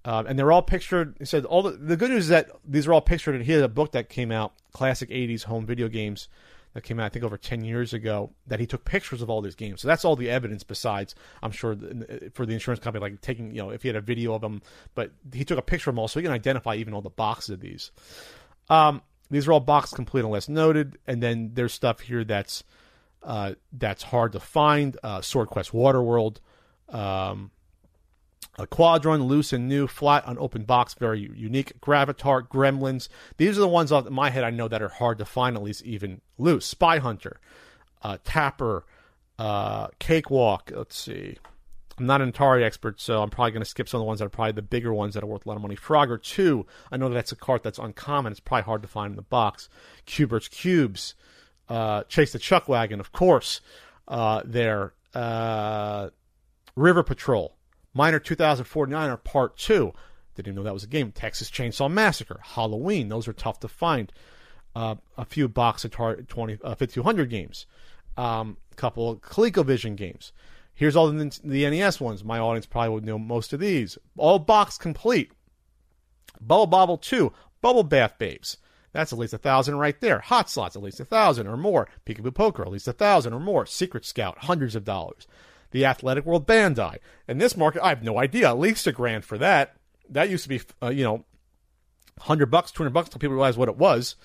Um, 0.05 0.27
and 0.27 0.39
they're 0.39 0.53
all 0.53 0.63
pictured. 0.63 1.17
He 1.19 1.25
said 1.25 1.45
all 1.45 1.63
the, 1.63 1.73
the 1.73 1.97
good 1.97 2.11
news 2.11 2.25
is 2.25 2.29
that 2.29 2.51
these 2.65 2.87
are 2.87 2.93
all 2.93 3.01
pictured. 3.01 3.35
And 3.35 3.45
he 3.45 3.53
had 3.53 3.63
a 3.63 3.69
book 3.69 3.93
that 3.93 4.09
came 4.09 4.31
out, 4.31 4.53
classic 4.73 5.11
'80s 5.11 5.45
home 5.45 5.67
video 5.67 5.89
games, 5.89 6.29
that 6.75 6.83
came 6.83 7.01
out 7.01 7.07
I 7.07 7.09
think 7.09 7.25
over 7.25 7.37
10 7.37 7.65
years 7.65 7.93
ago. 7.93 8.31
That 8.47 8.61
he 8.61 8.67
took 8.67 8.85
pictures 8.85 9.21
of 9.21 9.31
all 9.31 9.43
these 9.43 9.57
games. 9.57 9.81
So 9.81 9.89
that's 9.89 10.05
all 10.05 10.15
the 10.15 10.31
evidence. 10.31 10.63
Besides, 10.63 11.17
I'm 11.43 11.51
sure 11.51 11.77
for 12.35 12.47
the 12.47 12.53
insurance 12.53 12.81
company, 12.81 13.03
like 13.03 13.21
taking 13.21 13.51
you 13.51 13.63
know 13.63 13.71
if 13.71 13.83
he 13.83 13.89
had 13.89 13.97
a 13.97 14.01
video 14.01 14.35
of 14.35 14.43
them, 14.43 14.63
but 14.95 15.11
he 15.33 15.45
took 15.45 15.59
a 15.59 15.63
picture 15.63 15.91
of 15.91 15.97
them 15.97 16.01
all, 16.01 16.09
so 16.09 16.21
he 16.21 16.25
can 16.25 16.33
identify 16.33 16.77
even 16.77 16.95
all 16.95 17.03
the 17.03 17.11
boxes 17.11 17.51
of 17.51 17.61
these. 17.61 17.91
Um, 18.69 19.03
these 19.31 19.49
are 19.49 19.53
all 19.53 19.61
box 19.61 19.93
complete 19.93 20.25
unless 20.25 20.49
noted, 20.49 20.99
and 21.07 21.21
then 21.23 21.51
there's 21.55 21.73
stuff 21.73 22.01
here 22.01 22.23
that's 22.23 22.63
uh, 23.23 23.55
that's 23.73 24.05
hard 24.05 24.33
to 24.33 24.41
find. 24.41 24.97
Uh, 25.03 25.21
Sword 25.21 25.49
Quest 25.49 25.73
Waterworld, 25.73 26.39
um, 26.89 27.51
a 28.59 28.67
Quadrun, 28.67 29.27
loose 29.27 29.53
and 29.53 29.69
new, 29.69 29.87
flat 29.87 30.25
on 30.27 30.39
open 30.39 30.65
box, 30.65 30.95
very 30.95 31.21
unique. 31.21 31.81
Gravitar, 31.81 32.47
Gremlins. 32.49 33.09
These 33.37 33.59
are 33.59 33.61
the 33.61 33.69
ones 33.69 33.93
off 33.93 34.09
my 34.09 34.31
head 34.31 34.45
I 34.45 34.51
know 34.51 34.69
that 34.69 34.83
are 34.83 34.89
hard 34.89 35.19
to 35.19 35.25
find, 35.25 35.57
at 35.57 35.63
least 35.63 35.85
even 35.85 36.21
loose. 36.39 36.67
Spy 36.67 36.99
Hunter, 36.99 37.41
uh, 38.03 38.19
Tapper, 38.25 38.85
uh, 39.39 39.89
Cakewalk. 39.99 40.73
Let's 40.75 40.97
see. 40.97 41.37
I'm 41.99 42.07
not 42.07 42.21
an 42.21 42.33
Atari 42.33 42.63
expert, 42.63 43.01
so 43.01 43.23
I'm 43.23 43.31
probably 43.31 43.53
going 43.53 43.63
to 43.63 43.69
skip 43.69 43.89
some 43.89 43.99
of 43.99 44.03
the 44.03 44.07
ones 44.07 44.19
that 44.19 44.27
are 44.27 44.31
probably 44.31 44.53
the 44.53 44.63
bigger 44.63 44.93
ones 44.93 45.15
that 45.15 45.23
are 45.23 45.27
worth 45.27 45.47
a 45.47 45.49
lot 45.49 45.57
of 45.57 45.63
money. 45.63 45.77
Frogger 45.77 46.23
2, 46.23 46.67
I 46.93 46.99
know 46.99 47.09
that's 47.09 47.33
a 47.33 47.37
card 47.37 47.63
that's 47.63 47.79
uncommon. 47.79 48.33
It's 48.33 48.41
probably 48.41 48.65
hard 48.65 48.83
to 48.83 48.89
find 48.89 49.13
in 49.13 49.17
the 49.17 49.23
box. 49.23 49.71
Q*bert's 50.05 50.49
Cubes, 50.49 51.15
uh, 51.69 52.05
Chase 52.05 52.33
the 52.33 52.39
Chuck 52.39 52.69
Wagon, 52.69 53.01
of 53.01 53.13
course, 53.13 53.61
uh, 54.09 54.43
there. 54.45 54.95
Uh, 55.15 56.11
River 56.75 57.03
Patrol, 57.03 57.57
Miner 57.95 58.19
2049 58.19 59.17
Part 59.25 59.57
2. 59.57 59.93
Didn't 60.35 60.49
even 60.49 60.57
know 60.57 60.63
that 60.65 60.75
was 60.75 60.85
a 60.85 60.89
game. 60.89 61.11
Texas 61.13 61.51
Chainsaw 61.51 61.91
Massacre, 61.91 62.39
Halloween. 62.43 63.09
Those 63.09 63.27
are 63.27 63.33
tough 63.33 63.61
to 63.61 63.69
find. 63.69 64.13
Uh, 64.75 64.97
a 65.17 65.25
few 65.25 65.49
box 65.49 65.87
Atari 65.87 66.29
20, 66.29 66.59
uh, 66.63 66.75
5200 66.75 67.31
games. 67.31 67.65
Um, 68.19 68.59
a 68.71 68.75
couple 68.75 69.11
of 69.11 69.23
ColecoVision 69.23 69.97
games. 69.97 70.33
Here's 70.75 70.95
all 70.95 71.11
the, 71.11 71.41
the 71.43 71.71
NES 71.71 71.99
ones. 71.99 72.23
My 72.23 72.39
audience 72.39 72.67
probably 72.67 72.91
would 72.91 73.07
know 73.07 73.19
most 73.19 73.55
of 73.55 73.61
these. 73.61 73.97
All 74.19 74.39
box 74.39 74.77
complete. 74.77 75.33
Bubble 76.39 76.67
Bobble 76.67 76.99
2, 76.99 77.33
Bubble 77.63 77.83
Bath 77.83 78.19
Babes. 78.19 78.59
That's 78.97 79.13
at 79.13 79.19
least 79.19 79.35
a 79.35 79.39
thousand 79.39 79.77
right 79.77 80.01
there. 80.01 80.21
Hot 80.21 80.49
Slots, 80.49 80.75
at 80.75 80.83
least 80.83 81.01
a 81.01 81.05
thousand 81.05 81.47
or 81.47 81.59
more. 81.59 81.87
Peekaboo 82.07 82.35
Poker, 82.35 82.63
at 82.63 82.71
least 82.71 82.89
a 82.89 82.95
thousand 82.95 83.35
or 83.35 83.41
more. 83.41 83.67
Secret 83.67 84.07
Scout, 84.07 84.39
hundreds 84.39 84.75
of 84.75 84.85
dollars. 84.85 85.27
The 85.73 85.85
Athletic 85.85 86.25
World 86.25 86.47
Bandai. 86.47 86.97
In 87.29 87.37
this 87.37 87.59
market, 87.59 87.85
I 87.85 87.91
have 87.91 88.03
no 88.03 88.19
idea. 88.19 88.49
At 88.49 88.59
least 88.59 88.87
a 88.87 88.93
grand 88.93 89.27
for 89.27 89.37
that. 89.37 89.77
That 90.09 90.31
used 90.31 90.45
to 90.45 90.49
be, 90.49 90.63
uh, 90.83 90.89
you 90.89 91.05
know, 91.05 91.27
hundred 92.21 92.47
bucks, 92.47 92.71
two 92.71 92.83
hundred 92.83 92.95
bucks 92.95 93.09
until 93.09 93.19
people 93.19 93.35
realize 93.35 93.59
what 93.59 93.69
it 93.69 93.77
was. 93.77 94.17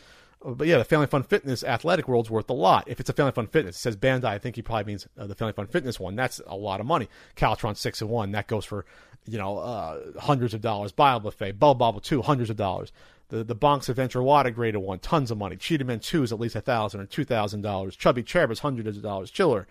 But 0.44 0.68
yeah, 0.68 0.78
the 0.78 0.86
Family 0.86 1.08
Fun 1.08 1.24
Fitness 1.24 1.64
Athletic 1.66 2.08
World's 2.08 2.30
worth 2.30 2.50
a 2.50 2.54
lot. 2.54 2.88
If 2.88 3.02
it's 3.02 3.10
a 3.10 3.14
Family 3.14 3.34
Fun 3.34 3.48
Fitness, 3.48 3.76
it 3.76 3.80
says 3.80 3.98
Bandai. 3.98 4.26
I 4.26 4.40
think 4.40 4.56
he 4.56 4.62
probably 4.62 4.86
means 4.86 5.06
uh, 5.18 5.28
the 5.28 5.36
Family 5.36 5.54
Fun 5.54 5.68
Fitness 5.68 6.00
one. 6.00 6.16
That's 6.16 6.40
a 6.48 6.56
lot 6.56 6.80
of 6.80 6.86
money. 6.86 7.10
Caltron 7.36 7.76
six 7.76 8.02
and 8.02 8.10
one 8.10 8.32
that 8.32 8.48
goes 8.48 8.64
for 8.64 8.86
you 9.28 9.38
know 9.38 9.58
uh, 9.58 10.00
hundreds 10.20 10.54
of 10.54 10.62
dollars. 10.62 10.94
Bio 10.94 11.20
Buffet, 11.20 11.60
Bubble 11.60 11.76
Bobble 11.76 12.00
two, 12.00 12.22
hundreds 12.22 12.50
of 12.50 12.56
dollars. 12.56 12.94
The 13.32 13.44
the 13.44 13.56
Bonk's 13.56 13.90
Adventure 13.90 14.22
WATA 14.22 14.54
graded 14.54 14.82
one, 14.82 15.00
tons 15.00 15.32
of 15.32 15.40
money. 15.40 15.56
Cheetah 15.56 15.84
Man 15.84 16.00
two 16.00 16.22
is 16.22 16.32
at 16.32 16.40
least 16.40 16.56
a 16.56 16.62
thousand 16.62 17.02
or 17.02 17.06
two 17.06 17.26
thousand 17.26 17.62
dollars. 17.62 17.96
Chubby 17.96 18.22
Cherub 18.22 18.52
is 18.52 18.60
hundreds 18.60 18.96
of 18.96 19.04
dollars. 19.04 19.32
Chiller, 19.32 19.68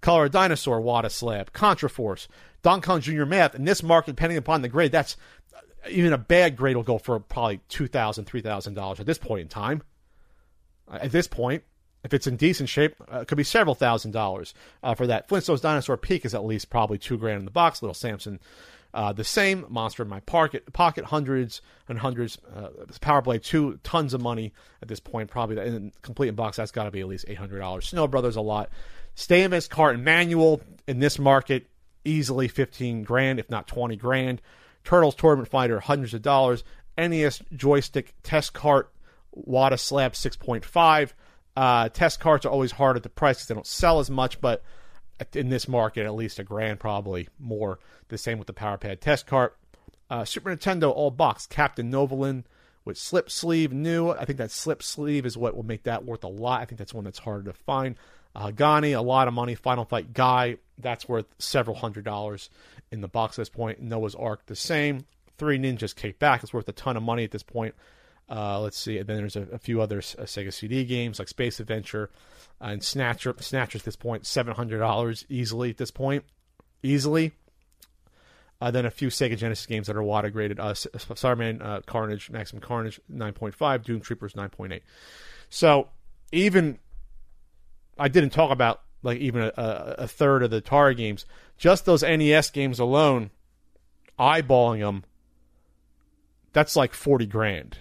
Color 0.00 0.28
Dinosaur, 0.28 0.80
WATA 0.80 1.10
Slab, 1.10 1.52
Contra 1.52 1.88
Force, 1.88 2.26
Donkey 2.62 2.86
Kong 2.86 3.00
Junior 3.00 3.24
Math. 3.24 3.54
In 3.54 3.64
this 3.64 3.82
market, 3.82 4.16
depending 4.16 4.38
upon 4.38 4.62
the 4.62 4.68
grade, 4.68 4.90
that's 4.90 5.16
even 5.88 6.12
a 6.12 6.18
bad 6.18 6.56
grade 6.56 6.74
will 6.74 6.82
go 6.82 6.98
for 6.98 7.20
probably 7.20 7.60
two 7.68 7.86
thousand, 7.86 8.24
three 8.24 8.42
thousand 8.42 8.74
dollars 8.74 8.98
at 8.98 9.06
this 9.06 9.18
point 9.18 9.42
in 9.42 9.48
time 9.48 9.82
at 10.92 11.12
this 11.12 11.26
point, 11.26 11.62
if 12.04 12.12
it's 12.12 12.26
in 12.26 12.36
decent 12.36 12.68
shape, 12.68 12.96
uh, 13.12 13.20
it 13.20 13.28
could 13.28 13.38
be 13.38 13.44
several 13.44 13.74
thousand 13.74 14.10
dollars 14.10 14.54
uh, 14.82 14.94
for 14.94 15.06
that. 15.06 15.28
Flintstones 15.28 15.60
Dinosaur 15.60 15.96
Peak 15.96 16.24
is 16.24 16.34
at 16.34 16.44
least 16.44 16.70
probably 16.70 16.98
two 16.98 17.16
grand 17.16 17.38
in 17.38 17.44
the 17.44 17.50
box. 17.50 17.82
Little 17.82 17.94
Samson, 17.94 18.40
uh, 18.94 19.12
the 19.12 19.24
same. 19.24 19.64
Monster 19.68 20.02
in 20.02 20.08
my 20.08 20.20
pocket, 20.20 20.70
pocket 20.72 21.04
hundreds 21.04 21.62
and 21.88 21.98
hundreds. 21.98 22.38
Uh, 22.54 22.68
Power 23.00 23.22
Blade 23.22 23.42
two, 23.42 23.78
tons 23.82 24.14
of 24.14 24.20
money 24.20 24.52
at 24.82 24.88
this 24.88 25.00
point. 25.00 25.30
Probably 25.30 25.58
in 25.58 25.92
complete 26.02 26.28
in 26.28 26.34
box. 26.34 26.56
That's 26.56 26.72
got 26.72 26.84
to 26.84 26.90
be 26.90 27.00
at 27.00 27.08
least 27.08 27.24
eight 27.28 27.38
hundred 27.38 27.58
dollars. 27.60 27.88
Snow 27.88 28.06
Brothers 28.06 28.36
a 28.36 28.40
lot. 28.40 28.70
Stamos 29.16 29.68
Carton 29.68 30.04
Manual 30.04 30.60
in 30.86 30.98
this 30.98 31.18
market 31.18 31.66
easily 32.04 32.48
fifteen 32.48 33.02
grand, 33.02 33.38
if 33.38 33.48
not 33.48 33.66
twenty 33.66 33.96
grand. 33.96 34.42
Turtles 34.84 35.14
Tournament 35.14 35.48
Fighter 35.48 35.80
hundreds 35.80 36.14
of 36.14 36.22
dollars. 36.22 36.64
NES 36.98 37.42
joystick 37.56 38.14
test 38.22 38.52
cart 38.52 38.92
WATA 39.34 39.78
Slab 39.78 40.12
6.5. 40.12 41.12
Uh, 41.56 41.88
test 41.88 42.20
carts 42.20 42.46
are 42.46 42.50
always 42.50 42.72
hard 42.72 42.96
at 42.96 43.02
the 43.02 43.08
price 43.08 43.38
because 43.38 43.48
they 43.48 43.54
don't 43.54 43.66
sell 43.66 43.98
as 43.98 44.10
much, 44.10 44.40
but 44.40 44.62
in 45.34 45.48
this 45.48 45.68
market, 45.68 46.04
at 46.04 46.14
least 46.14 46.38
a 46.38 46.44
grand, 46.44 46.80
probably 46.80 47.28
more. 47.38 47.78
The 48.08 48.18
same 48.18 48.38
with 48.38 48.46
the 48.46 48.54
PowerPad 48.54 49.00
test 49.00 49.26
cart. 49.26 49.56
Uh, 50.10 50.24
Super 50.24 50.54
Nintendo 50.54 50.92
all 50.92 51.10
box 51.10 51.46
Captain 51.46 51.90
Novolin 51.90 52.44
with 52.84 52.98
slip 52.98 53.30
sleeve 53.30 53.72
new. 53.72 54.10
I 54.10 54.24
think 54.24 54.38
that 54.38 54.50
slip 54.50 54.82
sleeve 54.82 55.24
is 55.24 55.36
what 55.36 55.56
will 55.56 55.62
make 55.62 55.84
that 55.84 56.04
worth 56.04 56.24
a 56.24 56.28
lot. 56.28 56.60
I 56.60 56.64
think 56.64 56.78
that's 56.78 56.94
one 56.94 57.04
that's 57.04 57.20
harder 57.20 57.50
to 57.50 57.58
find. 57.58 57.96
Uh, 58.34 58.50
Gani, 58.50 58.92
a 58.92 59.02
lot 59.02 59.28
of 59.28 59.34
money. 59.34 59.54
Final 59.54 59.84
Fight 59.84 60.12
Guy, 60.12 60.56
that's 60.78 61.08
worth 61.08 61.26
several 61.38 61.76
hundred 61.76 62.04
dollars 62.04 62.50
in 62.90 63.00
the 63.00 63.08
box 63.08 63.38
at 63.38 63.42
this 63.42 63.48
point. 63.48 63.80
Noah's 63.80 64.14
Ark, 64.14 64.46
the 64.46 64.56
same. 64.56 65.06
Three 65.38 65.58
Ninjas 65.58 65.94
Kick 65.94 66.18
Back, 66.18 66.42
it's 66.42 66.52
worth 66.52 66.68
a 66.68 66.72
ton 66.72 66.96
of 66.96 67.02
money 67.02 67.24
at 67.24 67.30
this 67.30 67.42
point. 67.42 67.74
Uh, 68.32 68.58
let's 68.60 68.78
see. 68.78 68.96
And 68.96 69.06
then 69.06 69.18
there's 69.18 69.36
a, 69.36 69.42
a 69.52 69.58
few 69.58 69.82
other 69.82 69.98
uh, 69.98 70.22
Sega 70.22 70.52
CD 70.52 70.84
games 70.84 71.18
like 71.18 71.28
Space 71.28 71.60
Adventure 71.60 72.08
uh, 72.62 72.68
and 72.68 72.82
Snatcher. 72.82 73.34
Snatcher 73.38 73.76
at 73.76 73.84
this 73.84 73.96
point, 73.96 74.26
seven 74.26 74.54
hundred 74.54 74.78
dollars 74.78 75.26
easily 75.28 75.68
at 75.68 75.76
this 75.76 75.90
point, 75.90 76.24
easily. 76.82 77.32
Uh, 78.58 78.70
then 78.70 78.86
a 78.86 78.90
few 78.90 79.08
Sega 79.08 79.36
Genesis 79.36 79.66
games 79.66 79.86
that 79.88 79.96
are 79.96 80.02
WATA 80.02 80.30
graded. 80.32 80.58
Uh, 80.58 80.72
Starman 80.72 81.60
uh, 81.60 81.82
Carnage, 81.84 82.30
Maximum 82.30 82.62
Carnage, 82.62 82.98
nine 83.06 83.34
point 83.34 83.54
five. 83.54 83.82
Doom 83.84 84.00
Troopers, 84.00 84.34
nine 84.34 84.48
point 84.48 84.72
eight. 84.72 84.84
So 85.50 85.88
even 86.30 86.78
I 87.98 88.08
didn't 88.08 88.30
talk 88.30 88.50
about 88.50 88.80
like 89.02 89.18
even 89.18 89.42
a, 89.42 89.52
a 89.98 90.08
third 90.08 90.42
of 90.42 90.50
the 90.50 90.62
Atari 90.62 90.96
games. 90.96 91.26
Just 91.58 91.84
those 91.84 92.02
NES 92.02 92.48
games 92.48 92.78
alone, 92.78 93.30
eyeballing 94.18 94.80
them, 94.80 95.04
that's 96.54 96.76
like 96.76 96.94
forty 96.94 97.26
grand 97.26 97.76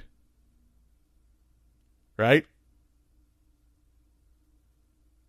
right? 2.17 2.45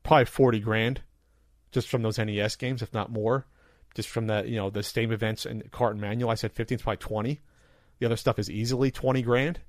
Probably 0.02 0.24
40 0.24 0.60
grand 0.60 1.00
just 1.70 1.88
from 1.88 2.02
those 2.02 2.18
NES 2.18 2.56
games, 2.56 2.82
if 2.82 2.92
not 2.92 3.10
more. 3.10 3.46
Just 3.94 4.08
from 4.08 4.26
the, 4.26 4.44
you 4.46 4.56
know, 4.56 4.70
the 4.70 4.82
Stadium 4.82 5.12
Events 5.12 5.44
and 5.44 5.70
Carton 5.70 6.00
Manual. 6.00 6.30
I 6.30 6.34
said 6.34 6.52
15 6.52 6.76
is 6.76 6.82
probably 6.82 6.96
20. 6.98 7.40
The 7.98 8.06
other 8.06 8.16
stuff 8.16 8.38
is 8.38 8.50
easily 8.50 8.90
20 8.90 9.22
grand 9.22 9.60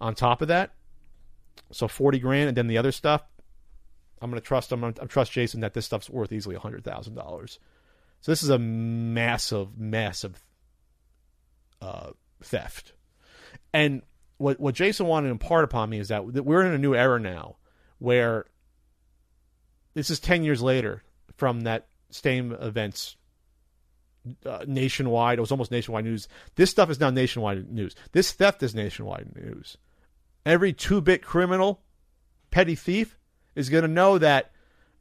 on 0.00 0.14
top 0.14 0.42
of 0.42 0.48
that. 0.48 0.72
So 1.72 1.88
40 1.88 2.20
grand. 2.20 2.48
And 2.48 2.56
then 2.56 2.68
the 2.68 2.78
other 2.78 2.92
stuff, 2.92 3.22
I'm 4.22 4.30
going 4.30 4.40
to 4.40 4.46
trust 4.46 4.70
them. 4.70 4.84
I'm, 4.84 4.94
I'm 5.00 5.08
trust 5.08 5.32
Jason 5.32 5.60
that 5.60 5.74
this 5.74 5.86
stuff's 5.86 6.08
worth 6.08 6.32
easily 6.32 6.54
$100,000. 6.54 7.58
So 8.20 8.32
this 8.32 8.42
is 8.42 8.48
a 8.48 8.58
massive, 8.58 9.76
massive 9.76 10.42
uh, 11.80 12.10
theft. 12.42 12.92
And 13.72 14.02
what 14.38 14.58
what 14.58 14.74
Jason 14.74 15.06
wanted 15.06 15.28
to 15.28 15.32
impart 15.32 15.64
upon 15.64 15.90
me 15.90 15.98
is 15.98 16.08
that, 16.08 16.24
we're 16.24 16.64
in 16.64 16.72
a 16.72 16.78
new 16.78 16.94
era 16.94 17.20
now, 17.20 17.56
where 17.98 18.46
this 19.94 20.10
is 20.10 20.20
ten 20.20 20.42
years 20.42 20.62
later 20.62 21.02
from 21.36 21.62
that 21.62 21.88
same 22.10 22.52
events 22.52 23.16
uh, 24.46 24.64
nationwide. 24.66 25.38
It 25.38 25.40
was 25.40 25.52
almost 25.52 25.70
nationwide 25.70 26.04
news. 26.04 26.28
This 26.54 26.70
stuff 26.70 26.90
is 26.90 27.00
now 27.00 27.10
nationwide 27.10 27.70
news. 27.70 27.94
This 28.12 28.32
theft 28.32 28.62
is 28.62 28.74
nationwide 28.74 29.34
news. 29.34 29.76
Every 30.46 30.72
two 30.72 31.00
bit 31.00 31.22
criminal, 31.22 31.82
petty 32.50 32.74
thief, 32.74 33.18
is 33.54 33.68
going 33.68 33.82
to 33.82 33.88
know 33.88 34.18
that, 34.18 34.52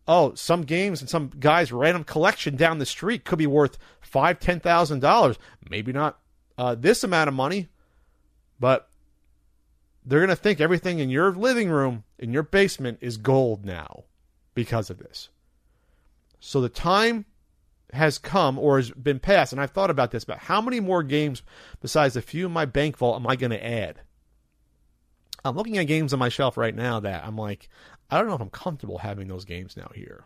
oh, 0.07 0.33
some 0.33 0.63
games 0.63 0.99
and 1.01 1.09
some 1.09 1.31
guy's 1.39 1.71
random 1.71 2.03
collection 2.03 2.55
down 2.55 2.79
the 2.79 2.85
street 2.85 3.23
could 3.23 3.37
be 3.37 3.47
worth 3.47 3.77
five, 4.01 4.39
ten 4.39 4.59
thousand 4.59 4.99
dollars. 4.99 5.37
Maybe 5.69 5.93
not 5.93 6.19
uh, 6.57 6.75
this 6.75 7.03
amount 7.03 7.27
of 7.27 7.33
money, 7.33 7.69
but 8.59 8.89
they're 10.07 10.21
going 10.21 10.29
to 10.29 10.37
think 10.37 10.61
everything 10.61 10.99
in 10.99 11.09
your 11.09 11.33
living 11.33 11.69
room, 11.69 12.05
in 12.17 12.31
your 12.31 12.43
basement, 12.43 12.99
is 13.01 13.17
gold 13.17 13.65
now 13.65 14.05
because 14.55 14.89
of 14.89 14.99
this. 14.99 15.27
So 16.39 16.61
the 16.61 16.69
time 16.69 17.25
has 17.91 18.17
come 18.17 18.57
or 18.57 18.77
has 18.77 18.89
been 18.91 19.19
passed, 19.19 19.51
and 19.51 19.61
I've 19.61 19.71
thought 19.71 19.89
about 19.89 20.11
this 20.11 20.23
about 20.23 20.39
how 20.39 20.61
many 20.61 20.79
more 20.79 21.03
games 21.03 21.43
besides 21.81 22.15
a 22.15 22.21
few 22.21 22.45
in 22.45 22.53
my 22.53 22.63
bank 22.63 22.97
vault 22.97 23.19
am 23.19 23.27
I 23.27 23.35
going 23.35 23.51
to 23.51 23.63
add? 23.63 23.99
I'm 25.43 25.57
looking 25.57 25.77
at 25.77 25.83
games 25.83 26.13
on 26.13 26.19
my 26.19 26.29
shelf 26.29 26.55
right 26.55 26.75
now 26.75 27.01
that 27.01 27.25
I'm 27.25 27.37
like, 27.37 27.67
I 28.09 28.17
don't 28.17 28.27
know 28.27 28.35
if 28.35 28.41
I'm 28.41 28.49
comfortable 28.49 28.99
having 28.99 29.27
those 29.27 29.43
games 29.43 29.75
now 29.75 29.91
here. 29.93 30.23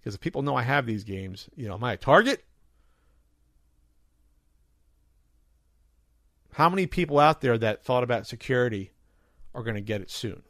Because 0.00 0.16
if 0.16 0.20
people 0.20 0.42
know 0.42 0.56
I 0.56 0.62
have 0.62 0.84
these 0.84 1.04
games, 1.04 1.48
you 1.54 1.68
know, 1.68 1.74
am 1.74 1.84
I 1.84 1.92
a 1.92 1.96
target? 1.96 2.44
How 6.54 6.68
many 6.68 6.86
people 6.88 7.20
out 7.20 7.40
there 7.40 7.56
that 7.56 7.84
thought 7.84 8.02
about 8.02 8.26
security 8.26 8.90
are 9.54 9.62
going 9.62 9.74
to 9.74 9.80
get 9.80 10.00
it 10.00 10.10
soon? 10.10 10.42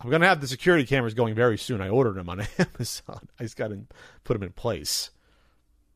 I'm 0.00 0.10
going 0.10 0.22
to 0.22 0.28
have 0.28 0.40
the 0.40 0.48
security 0.48 0.84
cameras 0.84 1.14
going 1.14 1.34
very 1.34 1.56
soon. 1.56 1.80
I 1.80 1.88
ordered 1.88 2.14
them 2.14 2.28
on 2.28 2.40
Amazon. 2.58 3.28
I 3.38 3.44
just 3.44 3.56
got 3.56 3.68
to 3.68 3.80
put 4.24 4.34
them 4.34 4.42
in 4.42 4.52
place. 4.52 5.10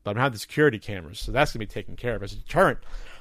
But 0.03 0.11
I'm 0.11 0.13
going 0.15 0.21
to 0.21 0.23
have 0.23 0.33
the 0.33 0.39
security 0.39 0.79
cameras, 0.79 1.19
so 1.19 1.33
that's 1.33 1.51
going 1.51 1.59
to 1.59 1.67
be 1.67 1.73
taken 1.73 1.97
care 1.97 2.15
of 2.15 2.23
as 2.23 2.31
a 2.31 2.37
deterrent. 2.37 2.79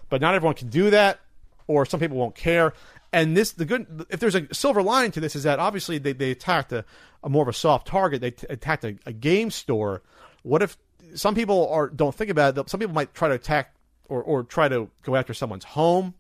But 0.09 0.21
not 0.21 0.37
everyone 0.37 0.55
can 0.55 0.69
do 0.69 0.91
that, 0.91 1.19
or 1.67 1.85
some 1.85 1.99
people 1.99 2.17
won't 2.17 2.37
care. 2.37 2.73
And 3.13 3.37
this, 3.37 3.53
the 3.53 3.65
good, 3.65 4.07
if 4.11 4.21
there's 4.21 4.37
a 4.37 4.53
silver 4.55 4.83
lining 4.83 5.11
to 5.13 5.21
this, 5.21 5.35
is 5.35 5.43
that 5.43 5.59
obviously 5.59 5.99
they, 5.99 6.13
they 6.13 6.31
attacked 6.31 6.73
a, 6.73 6.85
a 7.25 7.29
more 7.29 7.43
of 7.43 7.49
a 7.49 7.53
soft 7.53 7.89
target. 7.89 8.21
They 8.21 8.31
t- 8.31 8.47
attacked 8.49 8.85
a, 8.85 8.97
a 9.07 9.13
game 9.13 9.51
store. 9.51 10.03
What 10.43 10.63
if 10.63 10.77
some 11.15 11.35
people 11.35 11.69
are 11.71 11.89
don't 11.89 12.15
think 12.15 12.31
about 12.31 12.57
it? 12.57 12.71
Some 12.71 12.79
people 12.79 12.95
might 12.95 13.15
try 13.15 13.29
to 13.29 13.35
attack 13.35 13.75
or, 14.09 14.23
or 14.23 14.45
try 14.45 14.69
to 14.69 14.89
go 15.03 15.17
after 15.17 15.35
someone's 15.35 15.65
home. 15.65 16.15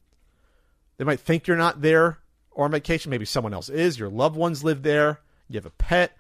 They 0.98 1.04
might 1.04 1.20
think 1.20 1.46
you're 1.46 1.56
not 1.56 1.82
there 1.82 2.18
or 2.50 2.64
on 2.64 2.70
vacation. 2.70 3.10
Maybe 3.10 3.24
someone 3.24 3.54
else 3.54 3.68
is. 3.68 3.98
Your 3.98 4.08
loved 4.08 4.36
ones 4.36 4.64
live 4.64 4.82
there. 4.82 5.20
You 5.48 5.56
have 5.56 5.66
a 5.66 5.70
pet. 5.70 6.16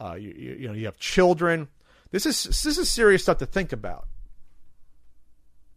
Uh, 0.00 0.14
you, 0.14 0.34
you, 0.36 0.54
you 0.54 0.68
know 0.68 0.74
you 0.74 0.86
have 0.86 0.98
children. 0.98 1.68
This 2.10 2.26
is 2.26 2.44
this 2.44 2.78
is 2.78 2.88
serious 2.88 3.22
stuff 3.22 3.38
to 3.38 3.46
think 3.46 3.72
about. 3.72 4.06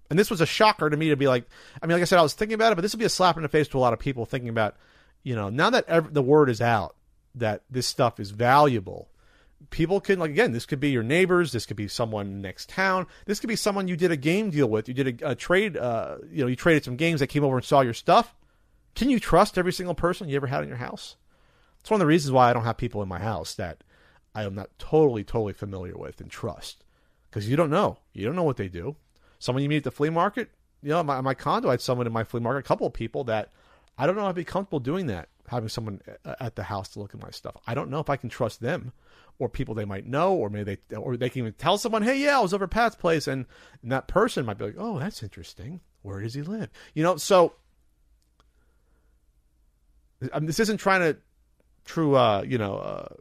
And 0.10 0.20
this 0.20 0.30
was 0.30 0.42
a 0.42 0.46
shocker 0.46 0.90
to 0.90 0.98
me 0.98 1.10
to 1.10 1.16
be 1.16 1.30
like, 1.30 1.46
I 1.82 1.86
mean, 1.86 1.96
like 1.96 2.02
I 2.02 2.06
said, 2.06 2.20
I 2.20 2.22
was 2.22 2.34
thinking 2.34 2.56
about 2.56 2.74
it, 2.74 2.76
but 2.76 2.82
this 2.82 2.92
would 2.94 3.00
be 3.00 3.06
a 3.06 3.10
slap 3.10 3.38
in 3.38 3.44
the 3.44 3.50
face 3.50 3.70
to 3.70 3.78
a 3.78 3.80
lot 3.80 3.94
of 3.94 4.00
people 4.00 4.26
thinking 4.26 4.50
about, 4.50 4.76
you 5.24 5.36
know, 5.36 5.50
now 5.50 5.70
that 5.70 5.88
ev- 5.88 6.14
the 6.14 6.22
word 6.22 6.50
is 6.50 6.60
out 6.60 6.98
that 7.36 7.64
this 7.70 7.88
stuff 7.88 8.20
is 8.20 8.32
valuable, 8.32 9.08
people 9.70 10.02
can 10.02 10.20
like 10.20 10.32
again, 10.32 10.52
this 10.52 10.66
could 10.66 10.80
be 10.80 10.90
your 10.90 11.04
neighbors, 11.04 11.52
this 11.52 11.66
could 11.66 11.78
be 11.78 11.88
someone 11.88 12.42
next 12.42 12.70
town, 12.70 13.08
this 13.26 13.40
could 13.40 13.48
be 13.48 13.56
someone 13.56 13.88
you 13.88 13.96
did 13.96 14.12
a 14.12 14.18
game 14.18 14.50
deal 14.50 14.68
with, 14.68 14.88
you 14.88 14.94
did 14.94 15.22
a, 15.22 15.32
a 15.32 15.36
trade, 15.36 15.78
uh, 15.78 16.18
you 16.30 16.42
know, 16.42 16.48
you 16.48 16.56
traded 16.56 16.84
some 16.84 16.96
games 16.96 17.20
that 17.20 17.28
came 17.28 17.44
over 17.44 17.58
and 17.58 17.66
saw 17.66 17.82
your 17.82 17.94
stuff. 17.94 18.36
Can 18.96 19.10
you 19.10 19.20
trust 19.20 19.58
every 19.58 19.72
single 19.72 19.96
person 19.96 20.28
you 20.28 20.36
ever 20.36 20.48
had 20.48 20.64
in 20.64 20.70
your 20.70 20.78
house? 20.78 21.16
It's 21.80 21.90
one 21.90 22.00
of 22.00 22.06
the 22.06 22.10
reasons 22.10 22.32
why 22.32 22.50
I 22.50 22.54
don't 22.54 22.64
have 22.64 22.78
people 22.78 23.02
in 23.02 23.10
my 23.10 23.20
house 23.20 23.56
that 23.56 23.84
I 24.36 24.44
am 24.44 24.56
not 24.56 24.70
totally, 24.78 25.24
totally 25.24 25.54
familiar 25.54 25.98
with 25.98 26.22
and 26.22 26.30
trust. 26.30 26.84
Because 27.30 27.50
you 27.50 27.56
don't 27.56 27.70
know. 27.70 27.98
You 28.14 28.26
don't 28.26 28.36
know 28.36 28.44
what 28.44 28.58
they 28.58 28.68
do. 28.68 28.96
Someone 29.40 29.64
you 29.64 29.70
meet 29.70 29.78
at 29.78 29.84
the 29.86 29.92
flea 29.92 30.10
market, 30.10 30.50
you 30.84 30.90
know, 30.90 31.02
my, 31.04 31.22
my 31.22 31.34
condo, 31.34 31.70
I 31.70 31.74
had 31.74 31.82
someone 31.82 32.06
in 32.06 32.14
my 32.14 32.24
flea 32.24 32.42
market, 32.42 32.60
a 32.60 32.68
couple 32.68 32.86
of 32.86 32.94
people 32.94 33.24
that 33.26 33.52
I 33.98 34.06
don't 34.06 34.16
know 34.16 34.26
I'd 34.26 34.36
be 34.36 34.44
comfortable 34.44 34.80
doing 34.80 35.08
that, 35.08 35.30
having 35.48 35.70
someone 35.70 36.02
at 36.26 36.56
the 36.56 36.64
house 36.64 36.90
to 36.90 37.00
look 37.00 37.14
at 37.14 37.22
my 37.22 37.32
stuff. 37.32 37.56
I 37.66 37.74
don't 37.74 37.90
know 37.90 38.00
if 38.00 38.10
I 38.10 38.18
can 38.18 38.30
trust 38.30 38.62
them 38.62 38.94
or 39.42 39.50
people 39.50 39.74
they 39.74 39.86
might 39.86 40.06
know, 40.06 40.36
or 40.36 40.52
maybe 40.52 40.78
they, 40.88 40.96
or 40.96 41.18
they 41.18 41.28
can 41.28 41.40
even 41.40 41.54
tell 41.54 41.76
someone, 41.76 42.04
hey, 42.04 42.20
yeah, 42.20 42.38
I 42.38 42.42
was 42.42 42.54
over 42.54 42.68
Pat's 42.68 42.96
place. 42.96 43.28
And, 43.28 43.48
and 43.82 43.92
that 43.92 44.08
person 44.08 44.46
might 44.46 44.60
be 44.60 44.66
like, 44.66 44.76
oh, 44.78 45.00
that's 45.00 45.24
interesting. 45.24 45.82
Where 46.04 46.22
does 46.22 46.36
he 46.36 46.44
live? 46.44 46.70
You 46.94 47.02
know, 47.02 47.18
so 47.18 47.54
I 50.32 50.38
mean, 50.38 50.46
this 50.46 50.60
isn't 50.60 50.78
trying 50.78 51.02
to 51.02 51.18
true, 51.86 52.16
uh, 52.16 52.44
you 52.48 52.60
know, 52.60 52.78
uh, 52.78 53.16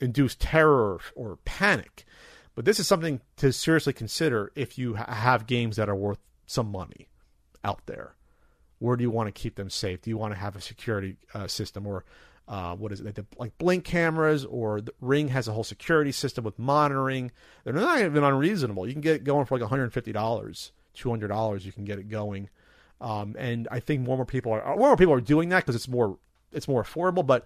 induce 0.00 0.36
terror 0.36 1.00
or, 1.14 1.36
panic, 1.44 2.06
but 2.54 2.64
this 2.64 2.80
is 2.80 2.86
something 2.86 3.20
to 3.36 3.52
seriously 3.52 3.92
consider 3.92 4.52
if 4.56 4.78
you 4.78 4.96
ha- 4.96 5.12
have 5.12 5.46
games 5.46 5.76
that 5.76 5.90
are 5.90 5.94
worth 5.94 6.18
some 6.46 6.72
money 6.72 7.08
out 7.62 7.82
there. 7.84 8.16
Where 8.78 8.96
do 8.96 9.02
you 9.02 9.10
want 9.10 9.26
to 9.26 9.32
keep 9.32 9.56
them 9.56 9.68
safe? 9.68 10.00
Do 10.00 10.08
you 10.08 10.16
want 10.16 10.32
to 10.32 10.40
have 10.40 10.56
a 10.56 10.62
security 10.62 11.18
uh, 11.34 11.46
system 11.46 11.86
or 11.86 12.06
uh, 12.48 12.74
what 12.74 12.92
is 12.92 13.00
it? 13.00 13.26
Like 13.38 13.56
Blink 13.58 13.84
cameras 13.84 14.44
or 14.44 14.80
the 14.80 14.92
Ring 15.00 15.28
has 15.28 15.48
a 15.48 15.52
whole 15.52 15.64
security 15.64 16.12
system 16.12 16.44
with 16.44 16.58
monitoring. 16.58 17.30
They're 17.64 17.72
not 17.72 18.00
even 18.00 18.24
unreasonable. 18.24 18.86
You 18.86 18.92
can 18.92 19.00
get 19.00 19.16
it 19.16 19.24
going 19.24 19.46
for 19.46 19.58
like 19.58 19.70
$150, 19.70 20.70
$200. 20.96 21.64
You 21.64 21.72
can 21.72 21.84
get 21.84 21.98
it 21.98 22.08
going. 22.08 22.48
Um, 23.00 23.34
and 23.38 23.68
I 23.70 23.80
think 23.80 24.00
more 24.02 24.14
and 24.14 24.18
more 24.18 24.26
people 24.26 24.52
are 24.52 24.64
more 24.64 24.88
more 24.88 24.96
people 24.96 25.14
are 25.14 25.20
doing 25.20 25.48
that 25.48 25.60
because 25.60 25.74
it's 25.74 25.88
more 25.88 26.18
it's 26.52 26.68
more 26.68 26.82
affordable. 26.82 27.26
But 27.26 27.44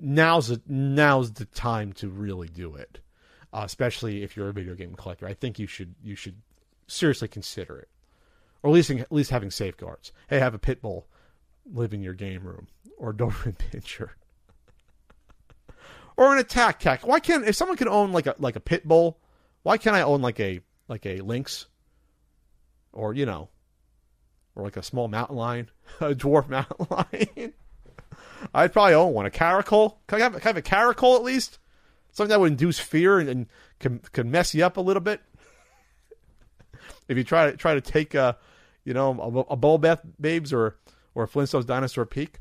now's 0.00 0.48
the, 0.48 0.60
now's 0.66 1.32
the 1.32 1.44
time 1.46 1.92
to 1.94 2.08
really 2.08 2.48
do 2.48 2.74
it, 2.74 2.98
uh, 3.52 3.62
especially 3.64 4.24
if 4.24 4.36
you're 4.36 4.48
a 4.48 4.52
video 4.52 4.74
game 4.74 4.94
collector. 4.96 5.26
I 5.26 5.34
think 5.34 5.58
you 5.58 5.68
should 5.68 5.94
you 6.02 6.16
should 6.16 6.36
seriously 6.88 7.28
consider 7.28 7.78
it, 7.78 7.88
or 8.62 8.70
at 8.70 8.74
least 8.74 8.90
at 8.90 9.12
least 9.12 9.30
having 9.30 9.52
safeguards. 9.52 10.12
Hey, 10.28 10.40
have 10.40 10.54
a 10.54 10.58
pit 10.58 10.82
bull 10.82 11.06
live 11.72 11.94
in 11.94 12.02
your 12.02 12.14
game 12.14 12.44
room 12.44 12.66
or 12.98 13.12
Doberman 13.14 13.56
Pinscher. 13.56 14.10
Or 16.16 16.32
an 16.32 16.38
attack 16.38 16.80
cat. 16.80 17.04
Why 17.04 17.20
can't 17.20 17.46
if 17.46 17.56
someone 17.56 17.76
can 17.76 17.88
own 17.88 18.12
like 18.12 18.26
a 18.26 18.34
like 18.38 18.56
a 18.56 18.60
pit 18.60 18.86
bull, 18.88 19.18
why 19.62 19.76
can't 19.76 19.96
I 19.96 20.02
own 20.02 20.22
like 20.22 20.40
a 20.40 20.60
like 20.88 21.04
a 21.04 21.20
lynx? 21.20 21.66
Or 22.92 23.12
you 23.12 23.26
know, 23.26 23.50
or 24.54 24.62
like 24.64 24.76
a 24.76 24.82
small 24.82 25.08
mountain 25.08 25.36
lion, 25.36 25.70
a 26.00 26.14
dwarf 26.14 26.48
mountain 26.48 26.86
lion. 26.90 27.52
I'd 28.54 28.72
probably 28.72 28.94
own 28.94 29.12
one. 29.12 29.26
A 29.26 29.30
caracal? 29.30 30.00
Can 30.06 30.20
I 30.20 30.24
have, 30.24 30.32
can 30.32 30.42
I 30.42 30.48
have 30.48 30.56
a 30.56 30.62
caracal 30.62 31.16
at 31.16 31.22
least? 31.22 31.58
Something 32.12 32.30
that 32.30 32.40
would 32.40 32.52
induce 32.52 32.78
fear 32.78 33.18
and, 33.18 33.28
and 33.28 33.46
can, 33.78 34.00
can 34.12 34.30
mess 34.30 34.54
you 34.54 34.64
up 34.64 34.78
a 34.78 34.80
little 34.80 35.02
bit. 35.02 35.20
if 37.08 37.16
you 37.16 37.24
try 37.24 37.50
to 37.50 37.56
try 37.56 37.74
to 37.74 37.80
take 37.80 38.14
a, 38.14 38.38
you 38.84 38.94
know, 38.94 39.10
a, 39.20 39.52
a 39.52 39.56
Bubble 39.56 39.78
Bath 39.78 40.00
Babes 40.20 40.52
or 40.52 40.76
or 41.14 41.26
Flintstones 41.26 41.66
Dinosaur 41.66 42.06
Peak. 42.06 42.38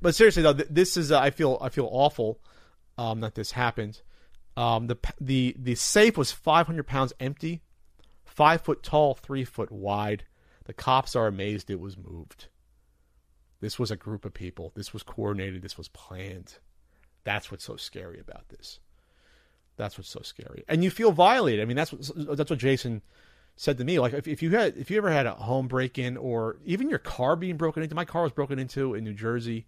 But 0.00 0.14
seriously 0.14 0.42
though, 0.42 0.52
this 0.52 0.96
is 0.96 1.10
uh, 1.10 1.18
I 1.18 1.30
feel 1.30 1.58
I 1.60 1.70
feel 1.70 1.88
awful 1.90 2.40
um, 2.98 3.20
that 3.20 3.34
this 3.34 3.52
happened. 3.52 4.02
Um, 4.56 4.88
the 4.88 4.98
the 5.20 5.54
the 5.58 5.76
safe 5.76 6.18
was 6.18 6.32
500 6.32 6.86
pounds 6.86 7.12
empty, 7.20 7.62
five 8.24 8.60
foot 8.60 8.82
tall, 8.82 9.14
three 9.14 9.44
foot 9.44 9.70
wide. 9.70 10.24
The 10.64 10.74
cops 10.74 11.16
are 11.16 11.26
amazed 11.26 11.70
it 11.70 11.80
was 11.80 11.96
moved. 11.96 12.48
This 13.60 13.78
was 13.78 13.90
a 13.90 13.96
group 13.96 14.24
of 14.24 14.34
people. 14.34 14.72
This 14.74 14.92
was 14.92 15.02
coordinated. 15.02 15.62
This 15.62 15.78
was 15.78 15.88
planned. 15.88 16.58
That's 17.24 17.50
what's 17.50 17.64
so 17.64 17.76
scary 17.76 18.20
about 18.20 18.48
this. 18.48 18.80
That's 19.76 19.96
what's 19.96 20.10
so 20.10 20.20
scary. 20.22 20.64
And 20.68 20.82
you 20.82 20.90
feel 20.90 21.12
violated. 21.12 21.60
I 21.60 21.64
mean, 21.64 21.76
that's 21.76 21.92
what 21.92 22.36
that's 22.36 22.50
what 22.50 22.58
Jason 22.58 23.02
said 23.56 23.78
to 23.78 23.84
me. 23.84 23.98
Like, 23.98 24.12
if, 24.12 24.26
if 24.26 24.42
you 24.42 24.50
had 24.50 24.76
if 24.76 24.90
you 24.90 24.98
ever 24.98 25.10
had 25.10 25.26
a 25.26 25.32
home 25.32 25.68
break 25.68 25.98
in 25.98 26.16
or 26.16 26.58
even 26.64 26.90
your 26.90 26.98
car 26.98 27.36
being 27.36 27.56
broken 27.56 27.82
into, 27.82 27.94
my 27.94 28.04
car 28.04 28.22
was 28.22 28.32
broken 28.32 28.58
into 28.58 28.94
in 28.94 29.04
New 29.04 29.14
Jersey. 29.14 29.66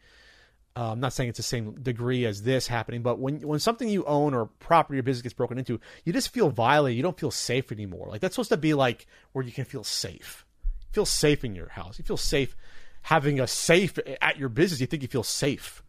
Uh, 0.76 0.92
I'm 0.92 1.00
not 1.00 1.12
saying 1.12 1.30
it's 1.30 1.37
the 1.37 1.42
same 1.42 1.72
degree 1.83 2.24
as 2.26 2.42
this 2.42 2.68
happening, 2.68 3.02
but 3.02 3.18
when 3.18 3.40
when 3.40 3.59
something 3.59 3.88
you 3.88 4.04
own 4.04 4.35
or 4.35 4.46
property 4.46 4.98
or 4.98 5.02
business 5.02 5.22
gets 5.22 5.35
broken 5.35 5.59
into, 5.59 5.80
you 6.04 6.12
just 6.12 6.33
feel 6.33 6.48
violated. 6.48 6.96
You 6.96 7.02
don't 7.02 7.18
feel 7.18 7.33
safe 7.33 7.72
anymore. 7.72 8.06
Like 8.09 8.20
that's 8.20 8.37
supposed 8.37 8.50
to 8.50 8.56
be 8.56 8.74
like 8.74 9.06
where 9.33 9.44
you 9.44 9.52
can 9.52 9.64
feel 9.64 9.85
safe 9.85 10.46
you 10.90 10.94
feel 10.94 11.06
safe 11.06 11.44
in 11.44 11.54
your 11.54 11.68
house. 11.68 11.98
You 11.98 12.04
feel 12.04 12.16
safe 12.16 12.56
having 13.02 13.38
a 13.38 13.46
safe 13.46 13.98
at 14.20 14.38
your 14.38 14.48
business. 14.48 14.80
You 14.80 14.87
think 14.87 15.02
you 15.02 15.09
feel 15.09 15.22
safe. 15.22 15.82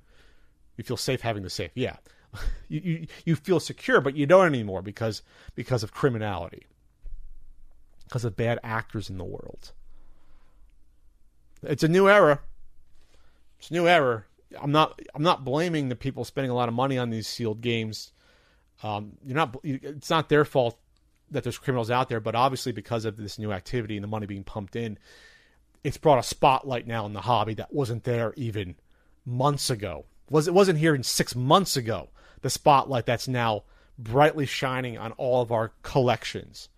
You 0.78 0.84
feel 0.84 0.97
safe 0.97 1.22
having 1.22 1.43
the 1.43 1.49
safe. 1.49 1.72
Yeah. 1.76 1.97
You, 2.70 2.80
you, 2.80 3.08
you 3.26 3.36
feel 3.36 3.60
secure, 3.60 3.99
but 3.99 4.16
you 4.16 4.26
don't 4.26 4.45
anymore 4.45 4.82
because 4.82 5.24
because 5.55 5.84
of 5.84 5.91
criminality, 5.91 6.66
because 8.05 8.24
of 8.24 8.38
bad 8.38 8.58
actors 8.64 9.10
in 9.10 9.18
the 9.18 9.26
world. 9.26 9.74
It's 11.62 11.84
a 11.84 11.89
new 11.89 12.08
era. 12.08 12.39
It's 13.60 13.70
a 13.70 13.74
new 13.74 13.89
era. 13.89 14.24
I'm 14.60 14.72
not 14.72 14.99
I'm 15.14 15.24
not 15.24 15.45
blaming 15.45 15.89
the 15.89 15.95
people 15.95 16.26
spending 16.26 16.52
a 16.52 16.56
lot 16.56 16.70
of 16.70 16.76
money 16.76 16.97
on 16.97 17.10
these 17.10 17.28
sealed 17.28 17.62
games. 17.62 18.12
Um, 18.84 19.14
you're 19.26 19.36
not. 19.36 19.56
It's 19.64 20.10
not 20.10 20.30
their 20.30 20.45
fault 20.45 20.80
that 21.30 21.43
there's 21.43 21.58
criminals 21.58 21.91
out 21.91 22.10
there, 22.10 22.20
but 22.20 22.36
obviously 22.36 22.72
because 22.72 23.06
of 23.06 23.18
this 23.18 23.39
new 23.39 23.52
activity 23.52 23.95
and 23.95 24.04
the 24.04 24.08
money 24.08 24.26
being 24.26 24.43
pumped 24.43 24.76
in, 24.76 24.97
it's 25.84 25.97
brought 25.97 26.20
a 26.20 26.24
spotlight 26.24 26.88
now 26.88 27.06
in 27.06 27.14
the 27.14 27.22
hobby 27.22 27.54
that 27.56 27.74
wasn't 27.74 28.04
there 28.04 28.34
even 28.36 28.76
months 29.26 29.70
ago. 29.70 30.06
Was 30.30 30.47
it 30.47 30.54
wasn't 30.54 30.80
here 30.80 30.95
in 30.95 31.04
six 31.04 31.36
months 31.36 31.78
ago? 31.78 32.10
The 32.41 32.49
spotlight 32.49 33.06
that's 33.06 33.28
now 33.28 33.64
brightly 33.97 34.45
shining 34.45 34.97
on 34.97 35.12
all 35.14 35.41
of 35.41 35.52
our 35.52 35.74
collections. 35.84 36.70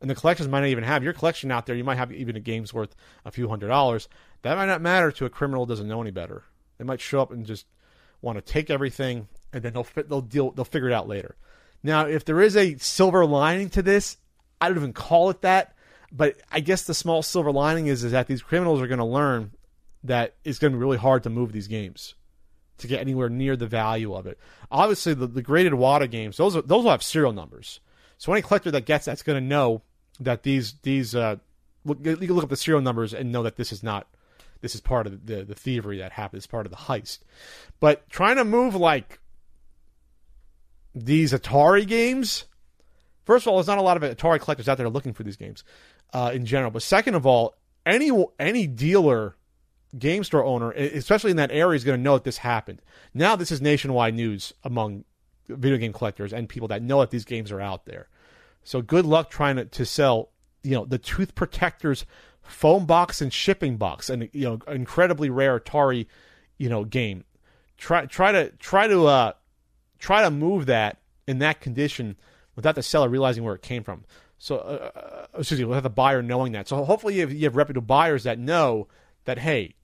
And 0.00 0.10
the 0.10 0.14
collections 0.14 0.48
might 0.48 0.60
not 0.60 0.68
even 0.68 0.84
have 0.84 1.04
your 1.04 1.12
collection 1.12 1.52
out 1.52 1.66
there. 1.66 1.76
You 1.76 1.84
might 1.84 1.98
have 1.98 2.12
even 2.12 2.34
a 2.34 2.40
game's 2.40 2.74
worth 2.74 2.96
a 3.24 3.30
few 3.30 3.48
hundred 3.48 3.68
dollars. 3.68 4.08
That 4.42 4.56
might 4.56 4.66
not 4.66 4.80
matter 4.80 5.12
to 5.12 5.26
a 5.26 5.30
criminal 5.30 5.64
who 5.64 5.70
doesn't 5.70 5.86
know 5.86 6.00
any 6.00 6.10
better. 6.10 6.44
They 6.82 6.86
might 6.86 7.00
show 7.00 7.22
up 7.22 7.30
and 7.30 7.46
just 7.46 7.64
want 8.22 8.38
to 8.38 8.42
take 8.42 8.68
everything, 8.68 9.28
and 9.52 9.62
then 9.62 9.72
they'll 9.72 9.86
they'll 10.08 10.20
deal 10.20 10.50
they'll 10.50 10.64
figure 10.64 10.88
it 10.88 10.92
out 10.92 11.06
later. 11.06 11.36
Now, 11.80 12.06
if 12.06 12.24
there 12.24 12.40
is 12.40 12.56
a 12.56 12.76
silver 12.78 13.24
lining 13.24 13.70
to 13.70 13.82
this, 13.82 14.16
I 14.60 14.66
don't 14.66 14.78
even 14.78 14.92
call 14.92 15.30
it 15.30 15.42
that, 15.42 15.76
but 16.10 16.38
I 16.50 16.58
guess 16.58 16.82
the 16.82 16.92
small 16.92 17.22
silver 17.22 17.52
lining 17.52 17.86
is 17.86 18.02
is 18.02 18.10
that 18.10 18.26
these 18.26 18.42
criminals 18.42 18.80
are 18.80 18.88
going 18.88 18.98
to 18.98 19.04
learn 19.04 19.52
that 20.02 20.34
it's 20.42 20.58
going 20.58 20.72
to 20.72 20.76
be 20.76 20.80
really 20.80 20.96
hard 20.96 21.22
to 21.22 21.30
move 21.30 21.52
these 21.52 21.68
games 21.68 22.16
to 22.78 22.88
get 22.88 22.98
anywhere 22.98 23.28
near 23.28 23.54
the 23.54 23.68
value 23.68 24.12
of 24.12 24.26
it. 24.26 24.36
Obviously, 24.68 25.14
the, 25.14 25.28
the 25.28 25.40
graded 25.40 25.74
WATA 25.74 26.10
games 26.10 26.36
those 26.36 26.56
are, 26.56 26.62
those 26.62 26.82
will 26.82 26.90
have 26.90 27.04
serial 27.04 27.32
numbers, 27.32 27.78
so 28.18 28.32
any 28.32 28.42
collector 28.42 28.72
that 28.72 28.86
gets 28.86 29.04
that's 29.04 29.22
going 29.22 29.40
to 29.40 29.48
know 29.48 29.82
that 30.18 30.42
these 30.42 30.74
these 30.82 31.14
uh, 31.14 31.36
you 31.86 31.94
can 31.94 32.26
look 32.26 32.42
up 32.42 32.50
the 32.50 32.56
serial 32.56 32.82
numbers 32.82 33.14
and 33.14 33.30
know 33.30 33.44
that 33.44 33.54
this 33.54 33.70
is 33.70 33.84
not 33.84 34.08
this 34.62 34.74
is 34.74 34.80
part 34.80 35.06
of 35.06 35.26
the 35.26 35.44
the 35.44 35.54
thievery 35.54 35.98
that 35.98 36.12
happened. 36.12 36.38
It's 36.38 36.46
part 36.46 36.66
of 36.66 36.72
the 36.72 36.78
heist. 36.78 37.18
But 37.80 38.08
trying 38.08 38.36
to 38.36 38.44
move 38.44 38.74
like 38.74 39.20
these 40.94 41.32
Atari 41.32 41.86
games. 41.86 42.44
First 43.24 43.46
of 43.46 43.50
all, 43.50 43.58
there's 43.58 43.68
not 43.68 43.78
a 43.78 43.82
lot 43.82 44.02
of 44.02 44.02
Atari 44.02 44.40
collectors 44.40 44.68
out 44.68 44.78
there 44.78 44.88
looking 44.88 45.12
for 45.12 45.22
these 45.22 45.36
games 45.36 45.64
uh, 46.12 46.30
in 46.34 46.46
general. 46.46 46.70
But 46.70 46.82
second 46.82 47.14
of 47.14 47.26
all, 47.26 47.54
any 47.84 48.10
any 48.38 48.66
dealer, 48.66 49.36
game 49.98 50.24
store 50.24 50.44
owner, 50.44 50.72
especially 50.72 51.30
in 51.30 51.36
that 51.36 51.50
area, 51.50 51.76
is 51.76 51.84
going 51.84 51.98
to 51.98 52.02
know 52.02 52.14
that 52.14 52.24
this 52.24 52.38
happened. 52.38 52.80
Now 53.14 53.36
this 53.36 53.50
is 53.50 53.60
nationwide 53.60 54.14
news 54.14 54.52
among 54.64 55.04
video 55.48 55.76
game 55.76 55.92
collectors 55.92 56.32
and 56.32 56.48
people 56.48 56.68
that 56.68 56.82
know 56.82 57.00
that 57.00 57.10
these 57.10 57.24
games 57.24 57.50
are 57.52 57.60
out 57.60 57.84
there. 57.84 58.08
So 58.64 58.80
good 58.80 59.04
luck 59.04 59.30
trying 59.30 59.56
to, 59.56 59.64
to 59.64 59.84
sell, 59.84 60.30
you 60.62 60.72
know, 60.72 60.84
the 60.84 60.98
Tooth 60.98 61.34
Protectors 61.34 62.06
foam 62.42 62.86
box 62.86 63.20
and 63.20 63.32
shipping 63.32 63.76
box, 63.76 64.10
and 64.10 64.28
you 64.32 64.44
know, 64.44 64.58
incredibly 64.72 65.30
rare 65.30 65.58
Atari, 65.58 66.06
you 66.58 66.68
know, 66.68 66.84
game. 66.84 67.24
Try 67.76 68.06
try 68.06 68.32
to 68.32 68.50
try 68.58 68.86
to 68.86 69.06
uh, 69.06 69.32
try 69.98 70.22
to 70.22 70.30
move 70.30 70.66
that 70.66 70.98
in 71.26 71.38
that 71.38 71.60
condition 71.60 72.16
without 72.56 72.74
the 72.74 72.82
seller 72.82 73.08
realizing 73.08 73.44
where 73.44 73.54
it 73.54 73.62
came 73.62 73.82
from. 73.82 74.04
So, 74.38 74.56
uh, 74.58 74.90
uh, 74.98 75.38
excuse 75.38 75.60
me, 75.60 75.66
without 75.66 75.84
the 75.84 75.90
buyer 75.90 76.20
knowing 76.20 76.52
that. 76.52 76.66
So, 76.66 76.84
hopefully, 76.84 77.14
you 77.14 77.20
have, 77.20 77.32
you 77.32 77.44
have 77.44 77.56
reputable 77.56 77.86
buyers 77.86 78.24
that 78.24 78.38
know 78.38 78.88
that, 79.24 79.38
hey, 79.38 79.74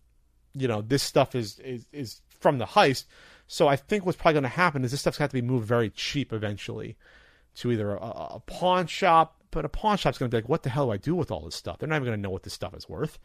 you 0.53 0.67
know, 0.67 0.83
this 0.83 1.03
stuff 1.03 1.35
is 1.35 1.61
is, 1.61 1.87
is 1.93 2.21
from 2.41 2.59
the 2.59 2.67
heist. 2.67 3.05
So, 3.47 3.69
I 3.69 3.77
think 3.77 4.05
what's 4.05 4.19
probably 4.19 4.35
going 4.35 4.43
to 4.43 4.49
happen 4.49 4.85
is 4.85 4.91
this 4.91 5.01
stuff's 5.01 5.19
have 5.19 5.31
to 5.31 5.35
be 5.35 5.43
moved 5.43 5.67
very 5.67 5.91
cheap 5.91 6.33
eventually 6.33 6.97
to 7.57 7.71
either 7.71 7.95
a, 7.95 8.01
a 8.01 8.43
pawn 8.47 8.89
shop, 8.89 9.38
but 9.51 9.65
a 9.65 9.69
pawn 9.69 9.97
shop's 9.97 10.19
going 10.19 10.31
to 10.31 10.35
be 10.35 10.41
like, 10.41 10.49
what 10.49 10.63
the 10.63 10.71
hell 10.71 10.87
do 10.87 10.93
I 10.93 10.97
do 10.97 11.15
with 11.15 11.31
all 11.31 11.45
this 11.45 11.55
stuff? 11.55 11.79
They're 11.79 11.89
not 11.89 11.97
even 11.97 12.07
going 12.07 12.19
to 12.19 12.23
know 12.23 12.31
what 12.31 12.43
this 12.43 12.53
stuff 12.53 12.75
is 12.75 12.89
worth. 12.89 13.19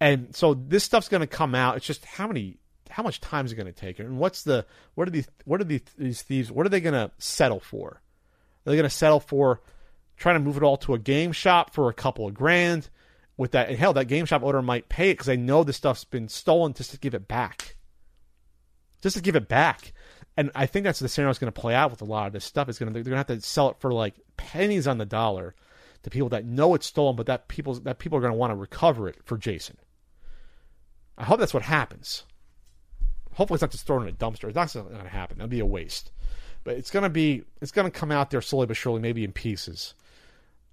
And 0.00 0.34
so 0.34 0.54
this 0.54 0.84
stuff's 0.84 1.08
going 1.08 1.20
to 1.20 1.26
come 1.26 1.54
out. 1.54 1.76
It's 1.76 1.86
just 1.86 2.04
how 2.04 2.28
many 2.28 2.58
how 2.90 3.02
much 3.02 3.20
time 3.20 3.44
is 3.44 3.52
it 3.52 3.56
going 3.56 3.66
to 3.66 3.72
take? 3.72 3.98
And 3.98 4.18
what's 4.18 4.42
the 4.42 4.64
what 4.94 5.08
are 5.08 5.10
these 5.10 5.28
what 5.44 5.60
are 5.60 5.64
these, 5.64 5.82
these 5.96 6.22
thieves? 6.22 6.50
What 6.50 6.66
are 6.66 6.70
they 6.70 6.80
going 6.80 6.94
to 6.94 7.10
settle 7.18 7.60
for? 7.60 8.00
Are 8.66 8.70
they 8.70 8.76
going 8.76 8.84
to 8.84 8.90
settle 8.90 9.20
for 9.20 9.60
trying 10.16 10.36
to 10.36 10.40
move 10.40 10.56
it 10.56 10.62
all 10.62 10.76
to 10.78 10.94
a 10.94 10.98
game 10.98 11.32
shop 11.32 11.72
for 11.72 11.88
a 11.88 11.94
couple 11.94 12.26
of 12.26 12.34
grand? 12.34 12.88
With 13.36 13.52
that, 13.52 13.68
and 13.68 13.78
hell, 13.78 13.92
that 13.92 14.06
game 14.06 14.26
shop 14.26 14.42
owner 14.42 14.60
might 14.62 14.88
pay 14.88 15.10
it 15.10 15.14
because 15.14 15.26
they 15.28 15.36
know 15.36 15.62
this 15.62 15.76
stuff's 15.76 16.02
been 16.02 16.28
stolen 16.28 16.72
just 16.72 16.90
to 16.90 16.98
give 16.98 17.14
it 17.14 17.28
back. 17.28 17.76
Just 19.00 19.14
to 19.14 19.22
give 19.22 19.36
it 19.36 19.46
back, 19.46 19.92
and 20.38 20.52
I 20.54 20.66
think 20.66 20.84
that's 20.84 21.00
the 21.00 21.08
scenario 21.08 21.30
that's 21.30 21.40
going 21.40 21.52
to 21.52 21.60
play 21.60 21.74
out 21.74 21.90
with 21.90 22.00
a 22.00 22.04
lot 22.04 22.28
of 22.28 22.32
this 22.32 22.44
stuff. 22.44 22.68
Is 22.68 22.78
going 22.78 22.86
to 22.86 22.94
they're 22.94 23.02
going 23.02 23.24
to 23.24 23.32
have 23.32 23.40
to 23.40 23.44
sell 23.44 23.70
it 23.70 23.76
for 23.80 23.92
like 23.92 24.14
pennies 24.36 24.86
on 24.86 24.98
the 24.98 25.04
dollar 25.04 25.56
to 26.04 26.10
people 26.10 26.28
that 26.28 26.44
know 26.44 26.74
it's 26.74 26.86
stolen, 26.86 27.16
but 27.16 27.26
that 27.26 27.48
people 27.48 27.74
that 27.74 27.98
people 27.98 28.16
are 28.16 28.20
going 28.20 28.32
to 28.32 28.38
want 28.38 28.52
to 28.52 28.54
recover 28.54 29.08
it 29.08 29.16
for 29.24 29.36
Jason. 29.36 29.76
I 31.18 31.24
hope 31.24 31.40
that's 31.40 31.52
what 31.52 31.64
happens. 31.64 32.22
Hopefully, 33.34 33.56
it's 33.56 33.62
not 33.62 33.72
just 33.72 33.84
thrown 33.84 34.02
in 34.02 34.08
a 34.10 34.12
dumpster. 34.12 34.44
It's 34.44 34.54
not 34.54 34.72
going 34.72 35.02
to 35.02 35.08
happen. 35.08 35.38
That'd 35.38 35.50
be 35.50 35.58
a 35.58 35.66
waste. 35.66 36.12
But 36.62 36.76
it's 36.76 36.92
going 36.92 37.02
to 37.02 37.10
be. 37.10 37.42
It's 37.60 37.72
going 37.72 37.90
to 37.90 37.98
come 37.98 38.12
out 38.12 38.30
there 38.30 38.40
slowly 38.40 38.66
but 38.66 38.76
surely, 38.76 39.00
maybe 39.00 39.24
in 39.24 39.32
pieces. 39.32 39.94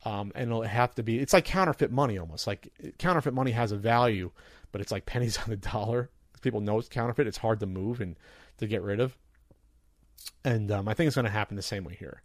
Um, 0.03 0.31
and 0.35 0.51
it'll 0.51 0.61
have 0.61 0.93
to 0.95 1.03
be. 1.03 1.17
It's 1.17 1.33
like 1.33 1.45
counterfeit 1.45 1.91
money 1.91 2.19
almost. 2.19 2.45
Like 2.45 2.71
counterfeit 2.99 3.33
money 3.33 3.49
has 3.49 3.71
a 3.71 3.77
value, 3.77 4.29
but 4.71 4.79
it's 4.79 4.91
like 4.91 5.07
pennies 5.07 5.37
on 5.43 5.49
the 5.49 5.57
dollar. 5.57 6.11
People 6.43 6.61
know 6.61 6.77
it's 6.77 6.87
counterfeit. 6.87 7.25
It's 7.25 7.39
hard 7.39 7.61
to 7.61 7.65
move 7.65 7.99
and 7.99 8.15
to 8.59 8.67
get 8.67 8.83
rid 8.83 8.99
of. 8.99 9.17
And 10.43 10.71
um, 10.71 10.87
I 10.87 10.93
think 10.93 11.07
it's 11.07 11.15
going 11.15 11.25
to 11.25 11.31
happen 11.31 11.55
the 11.55 11.61
same 11.63 11.83
way 11.83 11.95
here. 11.95 12.21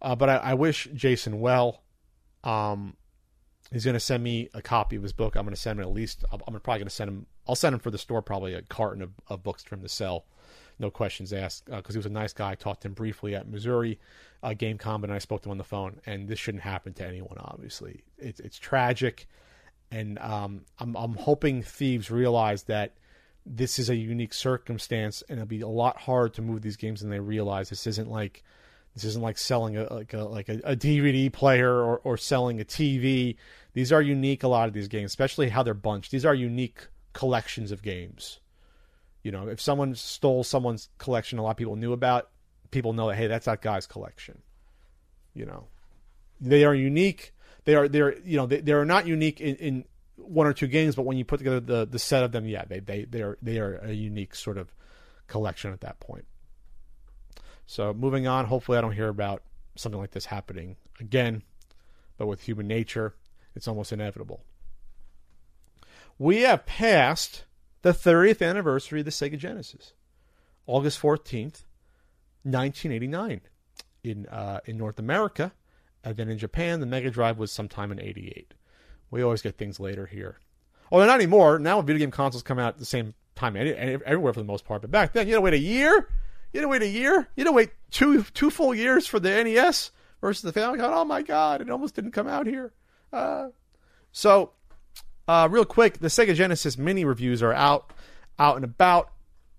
Uh, 0.00 0.14
but 0.14 0.28
I, 0.28 0.36
I, 0.36 0.54
wish 0.54 0.88
Jason 0.94 1.40
well. 1.40 1.82
Um, 2.44 2.96
he's 3.72 3.84
going 3.84 3.94
to 3.94 4.00
send 4.00 4.22
me 4.22 4.48
a 4.54 4.62
copy 4.62 4.96
of 4.96 5.02
his 5.02 5.12
book. 5.12 5.36
I'm 5.36 5.44
going 5.44 5.54
to 5.54 5.60
send 5.60 5.78
him 5.78 5.84
at 5.84 5.92
least. 5.92 6.24
I'm 6.30 6.38
probably 6.38 6.60
going 6.60 6.84
to 6.84 6.90
send 6.90 7.08
him. 7.08 7.26
I'll 7.48 7.56
send 7.56 7.74
him 7.74 7.80
for 7.80 7.90
the 7.90 7.98
store 7.98 8.22
probably 8.22 8.54
a 8.54 8.62
carton 8.62 9.02
of, 9.02 9.10
of 9.28 9.42
books 9.42 9.64
for 9.64 9.74
him 9.74 9.82
to 9.82 9.88
sell. 9.88 10.26
No 10.78 10.90
questions 10.90 11.32
asked 11.32 11.64
because 11.64 11.84
uh, 11.88 11.92
he 11.92 11.98
was 11.98 12.06
a 12.06 12.10
nice 12.10 12.34
guy. 12.34 12.50
I 12.50 12.54
talked 12.54 12.82
to 12.82 12.88
him 12.88 12.94
briefly 12.94 13.34
at 13.34 13.48
Missouri 13.48 13.98
uh, 14.42 14.50
Gamecom, 14.50 15.04
and 15.04 15.12
I 15.12 15.18
spoke 15.18 15.42
to 15.42 15.48
him 15.48 15.52
on 15.52 15.58
the 15.58 15.64
phone. 15.64 16.00
And 16.04 16.28
this 16.28 16.38
shouldn't 16.38 16.62
happen 16.62 16.92
to 16.94 17.06
anyone. 17.06 17.38
Obviously, 17.38 18.04
it's 18.18 18.40
it's 18.40 18.58
tragic, 18.58 19.26
and 19.90 20.18
um, 20.18 20.66
I'm 20.78 20.94
I'm 20.96 21.14
hoping 21.14 21.62
thieves 21.62 22.10
realize 22.10 22.64
that 22.64 22.94
this 23.46 23.78
is 23.78 23.88
a 23.88 23.96
unique 23.96 24.34
circumstance, 24.34 25.22
and 25.28 25.38
it'll 25.38 25.46
be 25.46 25.60
a 25.60 25.68
lot 25.68 25.96
harder 25.96 26.30
to 26.30 26.42
move 26.42 26.62
these 26.62 26.76
games 26.76 27.00
than 27.00 27.10
they 27.10 27.20
realize. 27.20 27.68
This 27.70 27.86
isn't 27.86 28.10
like 28.10 28.42
this 28.94 29.04
isn't 29.04 29.22
like 29.22 29.38
selling 29.38 29.76
a 29.76 29.92
like 29.92 30.12
a 30.14 30.24
like 30.24 30.48
a, 30.48 30.60
a, 30.64 30.74
DVD 30.76 31.32
player 31.32 31.70
or, 31.70 31.98
or 31.98 32.16
selling 32.16 32.60
a 32.60 32.64
TV. 32.64 33.36
These 33.72 33.92
are 33.92 34.02
unique. 34.02 34.42
A 34.42 34.48
lot 34.48 34.68
of 34.68 34.74
these 34.74 34.88
games, 34.88 35.10
especially 35.10 35.48
how 35.48 35.62
they're 35.62 35.74
bunched. 35.74 36.10
These 36.10 36.24
are 36.24 36.34
unique 36.34 36.88
collections 37.12 37.70
of 37.70 37.82
games. 37.82 38.40
You 39.22 39.32
know, 39.32 39.48
if 39.48 39.60
someone 39.60 39.94
stole 39.94 40.42
someone's 40.42 40.88
collection, 40.98 41.38
a 41.38 41.42
lot 41.42 41.52
of 41.52 41.56
people 41.56 41.76
knew 41.76 41.92
about. 41.92 42.30
People 42.72 42.94
know 42.94 43.08
that 43.08 43.16
hey, 43.16 43.28
that's 43.28 43.46
that 43.46 43.62
guy's 43.62 43.86
collection. 43.86 44.42
You 45.34 45.46
know, 45.46 45.68
they 46.40 46.64
are 46.64 46.74
unique. 46.74 47.32
They 47.64 47.74
are 47.74 47.86
they're 47.88 48.18
you 48.20 48.36
know 48.36 48.46
they, 48.46 48.60
they 48.60 48.72
are 48.72 48.84
not 48.84 49.06
unique 49.06 49.40
in, 49.40 49.56
in 49.56 49.84
one 50.16 50.46
or 50.46 50.52
two 50.52 50.66
games, 50.66 50.94
but 50.94 51.04
when 51.04 51.16
you 51.16 51.24
put 51.24 51.38
together 51.38 51.60
the 51.60 51.86
the 51.86 51.98
set 51.98 52.24
of 52.24 52.32
them, 52.32 52.46
yeah, 52.46 52.64
they 52.64 52.80
they 52.80 53.04
they 53.04 53.22
are 53.22 53.38
they 53.42 53.58
are 53.58 53.76
a 53.76 53.92
unique 53.92 54.34
sort 54.34 54.58
of 54.58 54.72
collection 55.26 55.72
at 55.72 55.80
that 55.80 56.00
point. 56.00 56.26
So 57.66 57.92
moving 57.92 58.26
on, 58.26 58.46
hopefully 58.46 58.78
I 58.78 58.80
don't 58.80 58.92
hear 58.92 59.08
about 59.08 59.42
something 59.74 60.00
like 60.00 60.12
this 60.12 60.26
happening 60.26 60.76
again, 61.00 61.42
but 62.16 62.26
with 62.26 62.42
human 62.42 62.66
nature, 62.66 63.14
it's 63.54 63.68
almost 63.68 63.92
inevitable. 63.92 64.42
We 66.18 66.42
have 66.42 66.64
passed 66.64 67.44
the 67.82 67.92
30th 67.92 68.46
anniversary 68.46 69.00
of 69.00 69.04
the 69.04 69.10
Sega 69.10 69.38
Genesis, 69.38 69.92
August 70.66 71.00
14th, 71.00 71.64
1989, 72.42 73.42
in 74.04 74.26
uh, 74.26 74.60
in 74.64 74.78
North 74.78 74.98
America, 74.98 75.52
and 76.04 76.16
then 76.16 76.28
in 76.28 76.38
Japan, 76.38 76.80
the 76.80 76.86
Mega 76.86 77.10
Drive 77.10 77.38
was 77.38 77.50
sometime 77.50 77.90
in 77.90 78.00
'88. 78.00 78.54
We 79.10 79.22
always 79.22 79.42
get 79.42 79.56
things 79.56 79.80
later 79.80 80.06
here. 80.06 80.38
Oh, 80.90 81.04
not 81.04 81.16
anymore. 81.16 81.58
Now 81.58 81.80
video 81.82 82.00
game 82.00 82.10
consoles 82.10 82.42
come 82.42 82.58
out 82.58 82.74
at 82.74 82.78
the 82.78 82.84
same 82.84 83.14
time 83.34 83.56
everywhere 83.56 84.32
for 84.32 84.40
the 84.40 84.46
most 84.46 84.64
part. 84.64 84.82
But 84.82 84.90
back 84.90 85.12
then, 85.12 85.26
you 85.26 85.34
had 85.34 85.38
to 85.38 85.42
wait 85.42 85.54
a 85.54 85.58
year 85.58 86.08
you 86.56 86.60
had 86.60 86.64
to 86.64 86.68
wait 86.68 86.82
a 86.82 86.88
year. 86.88 87.28
You 87.36 87.44
had 87.44 87.50
to 87.50 87.52
wait 87.52 87.70
two 87.90 88.22
two 88.32 88.48
full 88.48 88.74
years 88.74 89.06
for 89.06 89.20
the 89.20 89.28
NES 89.44 89.90
versus 90.22 90.42
the 90.42 90.52
Family 90.52 90.78
Famicom. 90.78 90.90
Oh 90.90 91.04
my 91.04 91.20
God! 91.20 91.60
It 91.60 91.68
almost 91.68 91.94
didn't 91.94 92.12
come 92.12 92.26
out 92.26 92.46
here. 92.46 92.72
Uh, 93.12 93.48
so, 94.10 94.52
uh, 95.28 95.48
real 95.50 95.66
quick, 95.66 95.98
the 95.98 96.08
Sega 96.08 96.34
Genesis 96.34 96.78
mini 96.78 97.04
reviews 97.04 97.42
are 97.42 97.52
out, 97.52 97.92
out 98.38 98.56
and 98.56 98.64
about, 98.64 99.10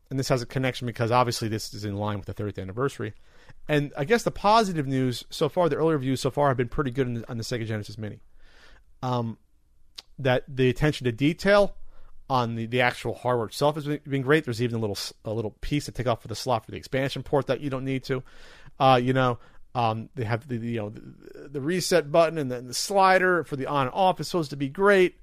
and 0.10 0.18
this 0.18 0.30
has 0.30 0.42
a 0.42 0.48
connection 0.48 0.88
because 0.88 1.12
obviously 1.12 1.48
this 1.48 1.72
is 1.74 1.86
in 1.86 1.96
line 1.98 2.18
with 2.18 2.26
the 2.26 2.34
30th 2.34 2.60
anniversary. 2.60 3.14
And 3.70 3.94
I 3.96 4.04
guess 4.04 4.24
the 4.24 4.32
positive 4.32 4.88
news 4.88 5.24
so 5.30 5.50
far, 5.50 5.70
the 5.70 5.76
early 5.76 5.94
reviews 5.94 6.22
so 6.22 6.32
far 6.32 6.48
have 6.48 6.58
been 6.58 6.68
pretty 6.68 6.90
good 6.90 7.26
on 7.28 7.38
the 7.38 7.44
Sega 7.44 7.68
Genesis 7.68 7.98
Mini. 7.98 8.22
Um, 9.02 9.38
that 10.20 10.44
the 10.48 10.70
attention 10.70 11.06
to 11.06 11.12
detail 11.12 11.76
on 12.30 12.56
the, 12.56 12.66
the 12.66 12.82
actual 12.82 13.14
hardware 13.14 13.48
itself 13.48 13.76
has 13.76 13.86
been 13.86 14.22
great. 14.22 14.44
There's 14.44 14.62
even 14.62 14.78
a 14.78 14.80
little 14.80 14.98
a 15.24 15.32
little 15.32 15.52
piece 15.62 15.86
to 15.86 15.92
take 15.92 16.08
off 16.08 16.22
for 16.22 16.28
the 16.28 16.36
slot 16.36 16.66
for 16.66 16.72
the 16.72 16.78
expansion 16.78 17.24
port 17.24 17.48
that 17.48 17.62
you 17.62 17.70
don't 17.70 17.86
need 17.86 18.04
to. 18.06 18.24
Uh, 18.80 19.00
you 19.02 19.14
know, 19.14 19.40
um, 19.76 20.10
they 20.16 20.26
have 20.26 20.48
the, 20.48 20.58
the 20.58 20.68
you 20.68 20.80
know 20.80 20.90
the, 20.90 21.50
the, 21.50 21.62
reset 21.62 22.12
button 22.12 22.38
and 22.38 22.52
then 22.52 22.68
the 22.68 22.74
slider 22.74 23.44
for 23.44 23.56
the 23.56 23.68
on 23.68 23.88
and 23.88 23.94
off 23.94 24.20
is 24.20 24.28
supposed 24.28 24.50
to 24.50 24.58
be 24.58 24.70
great. 24.70 25.20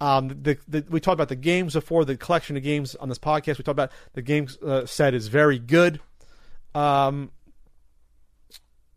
Um, 0.00 0.28
the, 0.28 0.58
the, 0.68 0.84
we 0.90 1.00
talked 1.00 1.14
about 1.14 1.28
the 1.28 1.36
games 1.36 1.74
before 1.74 2.04
the 2.04 2.16
collection 2.16 2.56
of 2.56 2.62
games 2.62 2.94
on 2.96 3.08
this 3.08 3.18
podcast. 3.18 3.58
We 3.58 3.64
talked 3.64 3.68
about 3.68 3.92
the 4.12 4.22
games 4.22 4.58
uh, 4.58 4.86
set 4.86 5.14
is 5.14 5.28
very 5.28 5.58
good. 5.58 6.00
Um, 6.74 7.30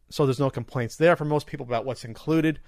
so 0.10 0.26
there's 0.26 0.40
no 0.40 0.50
complaints 0.50 0.96
there 0.96 1.16
for 1.16 1.26
most 1.26 1.48
people 1.48 1.66
about 1.66 1.86
what's 1.86 2.04
included, 2.04 2.60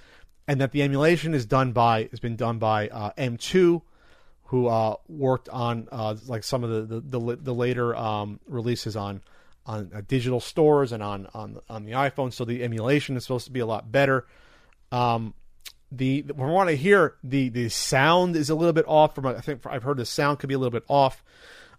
and 0.48 0.60
that 0.62 0.72
the 0.72 0.82
emulation 0.82 1.34
is 1.34 1.46
done 1.46 1.72
by 1.72 2.08
has 2.12 2.20
been 2.20 2.36
done 2.36 2.60
by 2.60 2.90
uh, 2.90 3.12
M2, 3.18 3.82
who 4.46 4.68
uh, 4.68 4.96
worked 5.08 5.50
on 5.50 5.88
uh, 5.92 6.16
like 6.28 6.44
some 6.44 6.64
of 6.64 6.70
the 6.70 7.00
the, 7.00 7.20
the, 7.20 7.36
the 7.36 7.54
later 7.54 7.96
um, 7.96 8.40
releases 8.48 8.96
on 8.96 9.22
on 9.66 9.92
uh, 9.94 10.02
digital 10.08 10.40
stores 10.40 10.92
and 10.92 11.04
on 11.04 11.28
on 11.34 11.60
on 11.70 11.86
the 11.86 11.92
iPhone. 11.92 12.34
So 12.34 12.46
the 12.46 12.64
emulation 12.64 13.16
is 13.16 13.24
supposed 13.24 13.46
to 13.46 13.52
be 13.52 13.60
a 13.60 13.66
lot 13.66 13.92
better. 13.92 14.26
Um, 14.92 15.36
the 15.92 16.24
from 16.24 16.52
what 16.52 16.68
I 16.68 16.74
hear, 16.74 17.16
the 17.24 17.50
the 17.50 17.70
sound 17.70 18.36
is 18.36 18.50
a 18.50 18.56
little 18.56 18.74
bit 18.74 18.86
off. 18.88 19.16
From 19.16 19.26
I 19.28 19.42
think 19.42 19.66
I've 19.66 19.84
heard 19.84 19.98
the 19.98 20.06
sound 20.06 20.40
could 20.40 20.48
be 20.48 20.56
a 20.56 20.60
little 20.60 20.72
bit 20.72 20.86
off 20.88 21.24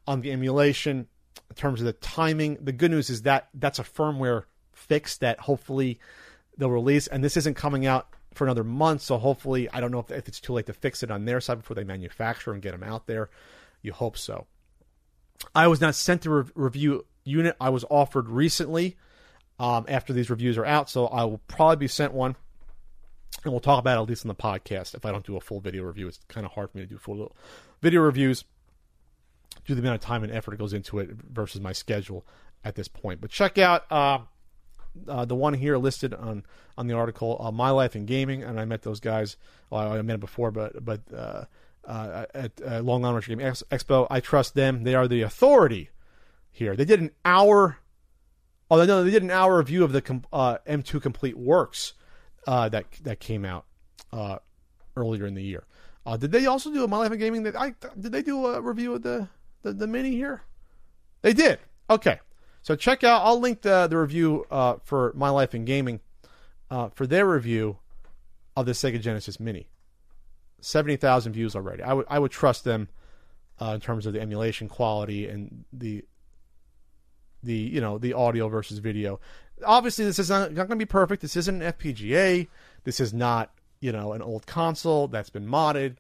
on 0.07 0.21
the 0.21 0.33
emulation 0.33 1.09
in 1.49 1.57
terms 1.57 1.81
of 1.81 1.87
the 1.87 1.93
timing. 1.93 2.59
The 2.61 2.73
good 2.73 2.91
news 2.91 3.11
is 3.11 3.23
that 3.23 3.49
that's 3.55 3.79
a 3.79 3.85
firmware 3.85 4.45
fix 4.73 5.17
that 5.19 5.41
hopefully 5.41 6.01
they'll 6.57 6.71
release, 6.71 7.07
and 7.07 7.23
this 7.23 7.37
isn't 7.37 7.55
coming 7.57 7.87
out 7.87 8.09
for 8.35 8.45
another 8.45 8.65
month. 8.65 9.03
So 9.03 9.19
hopefully, 9.19 9.69
I 9.71 9.81
don't 9.81 9.91
know 9.91 10.01
if, 10.01 10.11
if 10.11 10.29
it's 10.29 10.41
too 10.41 10.53
late 10.53 10.67
to 10.67 10.73
fix 10.73 11.03
it 11.03 11.11
on 11.11 11.25
their 11.25 11.41
side 11.41 11.59
before 11.59 11.75
they 11.75 11.85
manufacture 11.85 12.53
and 12.53 12.63
get 12.63 12.73
them 12.73 12.83
out 12.83 13.07
there. 13.07 13.31
You 13.83 13.93
hope 13.93 14.17
so. 14.17 14.47
I 15.55 15.69
was 15.69 15.81
not 15.81 15.95
sent 15.95 16.23
the 16.23 16.31
re- 16.31 16.51
review 16.55 17.07
unit. 17.25 17.57
I 17.61 17.71
was 17.71 17.85
offered 17.91 18.29
recently 18.29 18.97
um, 19.59 19.87
after 19.89 20.13
these 20.13 20.31
reviews 20.31 20.59
are 20.59 20.67
out, 20.67 20.91
so 20.91 21.07
I 21.07 21.25
will 21.25 21.41
probably 21.49 21.77
be 21.77 21.89
sent 21.89 22.13
one 22.13 22.37
and 23.45 23.53
we'll 23.53 23.61
talk 23.61 23.79
about 23.79 23.99
it 23.99 24.03
at 24.03 24.09
least 24.09 24.25
in 24.25 24.29
the 24.29 24.35
podcast. 24.35 24.95
If 24.95 25.05
I 25.05 25.13
don't 25.13 25.25
do 25.25 25.37
a 25.37 25.41
full 25.41 25.61
video 25.61 25.85
review, 25.85 26.09
it's 26.09 26.21
kind 26.29 26.45
of 26.45 26.53
hard 26.53 26.71
for 26.71 26.79
me 26.79 26.85
to 26.85 26.91
do 26.91 26.99
full 26.99 27.35
video 27.81 28.01
reviews 28.01 28.45
due 29.65 29.75
to 29.75 29.75
the 29.75 29.81
amount 29.81 30.03
of 30.03 30.07
time 30.07 30.23
and 30.25 30.33
effort 30.33 30.53
that 30.53 30.59
goes 30.59 30.73
into 30.73 30.99
it 30.99 31.11
versus 31.11 31.61
my 31.61 31.73
schedule 31.73 32.27
at 32.65 32.75
this 32.75 32.89
point. 32.89 33.21
But 33.21 33.31
check 33.31 33.59
out 33.59 33.91
uh, 33.91 34.19
uh, 35.09 35.25
the 35.25 35.35
one 35.35 35.55
here 35.55 35.77
listed 35.79 36.15
on 36.15 36.45
on 36.77 36.87
the 36.87 36.95
article, 36.95 37.37
uh, 37.41 37.51
"My 37.51 37.71
Life 37.71 37.97
in 37.97 38.07
Gaming," 38.07 38.43
and 38.43 38.59
I 38.59 38.65
met 38.65 38.83
those 38.83 39.01
guys. 39.01 39.37
Well, 39.71 39.93
I 39.93 39.97
met 39.97 40.07
them 40.07 40.21
before, 40.21 40.51
but 40.51 40.85
but 40.85 41.01
uh, 41.15 41.45
uh, 41.85 42.27
at 42.35 42.53
uh, 42.65 42.81
Long 42.81 43.05
Island 43.05 43.17
Retro 43.29 43.37
Game 43.37 43.55
Expo, 43.71 44.07
I 44.11 44.21
trust 44.21 44.55
them. 44.55 44.85
They 44.85 44.95
are 44.95 45.09
the 45.09 45.23
authority 45.23 45.91
here. 46.51 46.77
They 46.77 46.85
did 46.85 47.01
an 47.01 47.11
hour. 47.25 47.79
Oh 48.71 48.85
no, 48.85 49.03
they 49.03 49.11
did 49.11 49.23
an 49.23 49.31
hour 49.31 49.59
review 49.59 49.85
of 49.85 49.93
the 49.93 50.03
M2 50.03 51.03
Complete 51.03 51.37
Works 51.37 51.95
uh, 52.47 52.69
that 52.69 52.87
that 53.03 53.21
came 53.21 53.45
out 53.45 53.67
uh, 54.13 54.39
earlier 54.97 55.27
in 55.27 55.35
the 55.35 55.43
year. 55.43 55.65
Uh, 56.07 56.17
did 56.17 56.33
they 56.33 56.47
also 56.47 56.73
do 56.73 56.85
a 56.85 56.89
My 56.89 56.99
Life 56.99 57.13
in 57.13 57.19
Gaming? 57.19 57.43
That 57.43 57.57
I 57.57 57.75
did 57.99 58.13
they 58.13 58.23
do 58.23 58.47
a 58.47 58.61
review 58.61 58.95
of 58.95 59.03
the, 59.03 59.29
the, 59.63 59.73
the 59.73 59.87
mini 59.87 60.13
here? 60.13 60.43
They 61.23 61.33
did. 61.33 61.59
Okay, 61.89 62.21
so 62.63 62.77
check 62.77 63.05
out. 63.05 63.23
I'll 63.25 63.41
link 63.41 63.63
the 63.63 63.87
the 63.87 63.99
review 63.99 64.47
uh, 64.51 64.77
for 64.85 65.13
My 65.15 65.31
Life 65.31 65.55
in 65.55 65.65
Gaming 65.65 66.01
uh, 66.71 66.89
for 66.91 67.07
their 67.07 67.27
review 67.27 67.79
of 68.57 68.67
the 68.67 68.73
Sega 68.73 69.01
Genesis 69.01 69.41
Mini. 69.41 69.69
Seventy 70.61 70.97
thousand 70.97 71.33
views 71.33 71.57
already. 71.57 71.83
I 71.83 71.93
would 71.93 72.07
I 72.09 72.19
would 72.19 72.31
trust 72.31 72.65
them 72.65 72.89
uh, 73.61 73.73
in 73.75 73.81
terms 73.81 74.07
of 74.07 74.13
the 74.13 74.21
emulation 74.21 74.69
quality 74.69 75.27
and 75.27 75.65
the 75.73 76.05
the 77.43 77.55
you 77.55 77.81
know 77.81 77.99
the 77.99 78.13
audio 78.13 78.49
versus 78.49 78.79
video 78.79 79.19
obviously 79.65 80.05
this 80.05 80.19
is 80.19 80.31
not, 80.31 80.53
not 80.53 80.69
going 80.69 80.79
to 80.79 80.85
be 80.85 80.85
perfect. 80.85 81.23
This 81.23 81.37
isn't 81.37 81.63
an 81.63 81.73
FPGA. 81.73 82.49
This 82.85 83.01
is 83.01 83.13
not 83.13 83.53
you 83.81 83.93
know 83.93 84.13
an 84.13 84.23
old 84.23 84.47
console 84.47 85.09
that's 85.09 85.31
been 85.31 85.47
modded, 85.47 85.97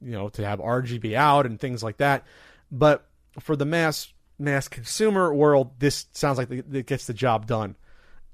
you 0.00 0.12
know, 0.12 0.28
to 0.30 0.44
have 0.44 0.58
RGB 0.58 1.14
out 1.14 1.46
and 1.46 1.58
things 1.58 1.82
like 1.82 1.98
that. 1.98 2.24
But 2.70 3.06
for 3.40 3.56
the 3.56 3.64
mass 3.64 4.11
mass 4.38 4.68
consumer 4.68 5.32
world, 5.34 5.72
this 5.78 6.06
sounds 6.12 6.38
like 6.38 6.50
it 6.50 6.86
gets 6.86 7.06
the 7.06 7.14
job 7.14 7.46
done. 7.46 7.76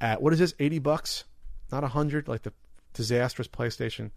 At 0.01 0.23
what 0.23 0.33
is 0.33 0.39
this? 0.39 0.55
Eighty 0.59 0.79
bucks, 0.79 1.25
not 1.73 1.85
a 1.85 1.89
hundred, 1.89 2.29
like 2.29 2.43
the 2.43 2.53
disastrous 2.95 3.49
PlayStation 3.49 4.11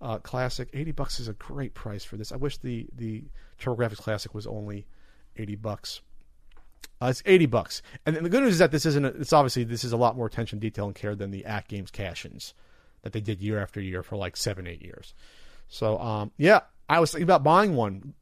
uh, 0.00 0.18
Classic. 0.18 0.68
Eighty 0.72 0.92
bucks 0.92 1.18
is 1.20 1.28
a 1.28 1.32
great 1.32 1.74
price 1.74 2.04
for 2.04 2.16
this. 2.16 2.32
I 2.32 2.36
wish 2.36 2.58
the 2.58 2.86
the 2.94 3.24
TurboGrafx 3.60 3.96
Classic 3.96 4.34
was 4.34 4.46
only 4.46 4.86
eighty 5.36 5.56
bucks. 5.56 6.00
Uh, 7.00 7.06
it's 7.06 7.22
eighty 7.26 7.46
bucks, 7.46 7.82
and 8.06 8.16
the 8.16 8.28
good 8.28 8.42
news 8.42 8.52
is 8.52 8.58
that 8.58 8.70
this 8.70 8.86
isn't. 8.86 9.04
A, 9.04 9.08
it's 9.08 9.32
obviously 9.32 9.64
this 9.64 9.84
is 9.84 9.92
a 9.92 9.96
lot 9.96 10.16
more 10.16 10.26
attention, 10.26 10.58
detail, 10.58 10.86
and 10.86 10.94
care 10.94 11.14
than 11.14 11.30
the 11.30 11.42
AtGames 11.42 11.90
cash-ins 11.90 12.54
that 13.02 13.12
they 13.12 13.20
did 13.20 13.40
year 13.40 13.60
after 13.60 13.80
year 13.80 14.02
for 14.02 14.16
like 14.16 14.36
seven, 14.36 14.66
eight 14.66 14.82
years. 14.82 15.14
So, 15.68 15.98
um, 15.98 16.30
yeah, 16.36 16.60
I 16.88 17.00
was 17.00 17.10
thinking 17.10 17.24
about 17.24 17.42
buying 17.42 17.74
one. 17.74 18.14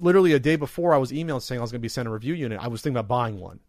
Literally 0.00 0.32
a 0.32 0.38
day 0.38 0.56
before, 0.56 0.94
I 0.94 0.98
was 0.98 1.10
emailed 1.10 1.42
saying 1.42 1.60
I 1.60 1.62
was 1.62 1.72
going 1.72 1.80
to 1.80 1.84
be 1.84 1.88
sent 1.88 2.08
a 2.08 2.10
review 2.10 2.34
unit. 2.34 2.60
I 2.62 2.68
was 2.68 2.82
thinking 2.82 2.96
about 2.96 3.08
buying 3.08 3.40
one. 3.40 3.60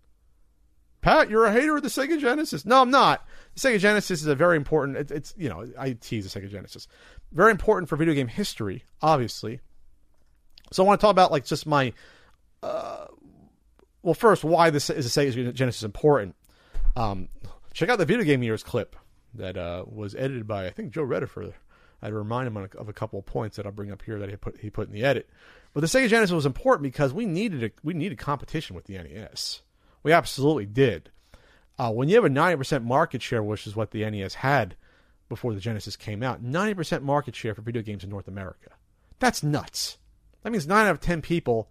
Pat, 1.02 1.30
you're 1.30 1.46
a 1.46 1.52
hater 1.52 1.78
of 1.78 1.82
the 1.82 1.90
Sega 1.90 2.20
Genesis. 2.20 2.66
No, 2.66 2.82
I'm 2.82 2.92
not. 2.92 3.26
The 3.56 3.62
Sega 3.62 3.80
Genesis 3.80 4.22
is 4.22 4.28
a 4.28 4.36
very 4.36 4.58
important. 4.58 4.98
It, 4.98 5.12
it's 5.12 5.34
you 5.38 5.50
know 5.50 5.66
I 5.78 5.94
tease 5.94 6.32
the 6.32 6.40
Sega 6.40 6.50
Genesis, 6.50 6.88
very 7.32 7.52
important 7.52 7.90
for 7.90 7.96
video 7.96 8.14
game 8.14 8.28
history, 8.28 8.84
obviously. 9.02 9.62
So 10.72 10.84
I 10.84 10.88
want 10.88 11.00
to 11.00 11.04
talk 11.04 11.12
about 11.12 11.32
like 11.32 11.46
just 11.46 11.66
my 11.66 11.94
uh, 12.62 13.06
well, 14.02 14.14
first, 14.14 14.44
why 14.44 14.70
this 14.70 14.90
is 14.90 15.06
a 15.06 15.20
Sega 15.20 15.54
Genesis 15.54 15.84
important? 15.84 16.36
Um, 16.96 17.30
check 17.74 17.90
out 17.90 17.98
the 17.98 18.06
video 18.06 18.24
game 18.24 18.44
years 18.44 18.64
clip 18.64 18.96
that 19.34 19.58
uh, 19.58 19.86
was 19.88 20.16
edited 20.16 20.48
by 20.48 20.68
I 20.68 20.72
think 20.72 20.92
Joe 20.92 21.04
Redifer. 21.04 21.54
I'd 22.02 22.14
remind 22.14 22.48
him 22.48 22.58
of 22.58 22.88
a 22.88 22.94
couple 22.94 23.20
of 23.20 23.26
points 23.26 23.58
that 23.58 23.66
I'll 23.66 23.74
bring 23.74 23.92
up 23.92 24.02
here 24.02 24.20
that 24.20 24.30
he 24.30 24.36
put 24.38 24.58
he 24.60 24.70
put 24.70 24.88
in 24.88 24.94
the 24.94 25.04
edit. 25.04 25.30
But 25.74 25.82
the 25.82 25.88
Sega 25.88 26.10
Genesis 26.10 26.34
was 26.34 26.46
important 26.46 26.84
because 26.84 27.14
we 27.14 27.26
needed 27.26 27.64
a, 27.64 27.72
we 27.84 27.94
needed 27.94 28.18
competition 28.18 28.76
with 28.76 28.86
the 28.86 28.98
NES. 28.98 29.62
We 30.02 30.12
absolutely 30.12 30.66
did. 30.66 31.12
Uh, 31.78 31.92
when 31.92 32.10
you 32.10 32.16
have 32.16 32.26
a 32.26 32.30
ninety 32.30 32.58
percent 32.58 32.84
market 32.84 33.22
share, 33.22 33.44
which 33.44 33.68
is 33.68 33.76
what 33.76 33.92
the 33.92 34.10
NES 34.10 34.36
had 34.36 34.76
before 35.30 35.54
the 35.54 35.60
Genesis 35.60 35.96
came 35.96 36.24
out, 36.24 36.42
ninety 36.42 36.74
percent 36.74 37.04
market 37.04 37.36
share 37.36 37.54
for 37.54 37.62
video 37.62 37.82
games 37.82 38.04
in 38.04 38.10
North 38.10 38.28
America. 38.28 38.72
That's 39.20 39.44
nuts. 39.44 39.98
That 40.44 40.52
means 40.52 40.68
nine 40.68 40.88
out 40.88 40.92
of 40.92 41.02
ten 41.02 41.22
people 41.22 41.70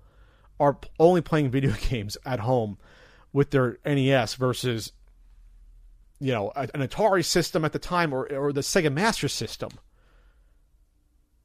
are 0.61 0.79
only 0.99 1.21
playing 1.21 1.51
video 1.51 1.73
games 1.89 2.17
at 2.25 2.41
home 2.41 2.79
with 3.33 3.51
their 3.51 3.79
NES 3.85 4.35
versus 4.35 4.93
you 6.21 6.33
know 6.33 6.53
an 6.55 6.69
Atari 6.87 7.25
system 7.25 7.65
at 7.65 7.73
the 7.73 7.79
time 7.79 8.13
or 8.13 8.31
or 8.33 8.53
the 8.53 8.61
Sega 8.61 8.93
Master 8.93 9.29
System. 9.29 9.71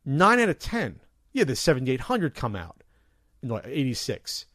Nine 0.05 0.39
out 0.39 0.49
of 0.49 0.59
ten. 0.59 0.99
Yeah, 1.33 1.43
the 1.43 1.55
7800 1.55 2.35
come 2.35 2.55
out 2.55 2.83
in 3.41 3.49
like 3.49 3.65
86. 3.65 4.45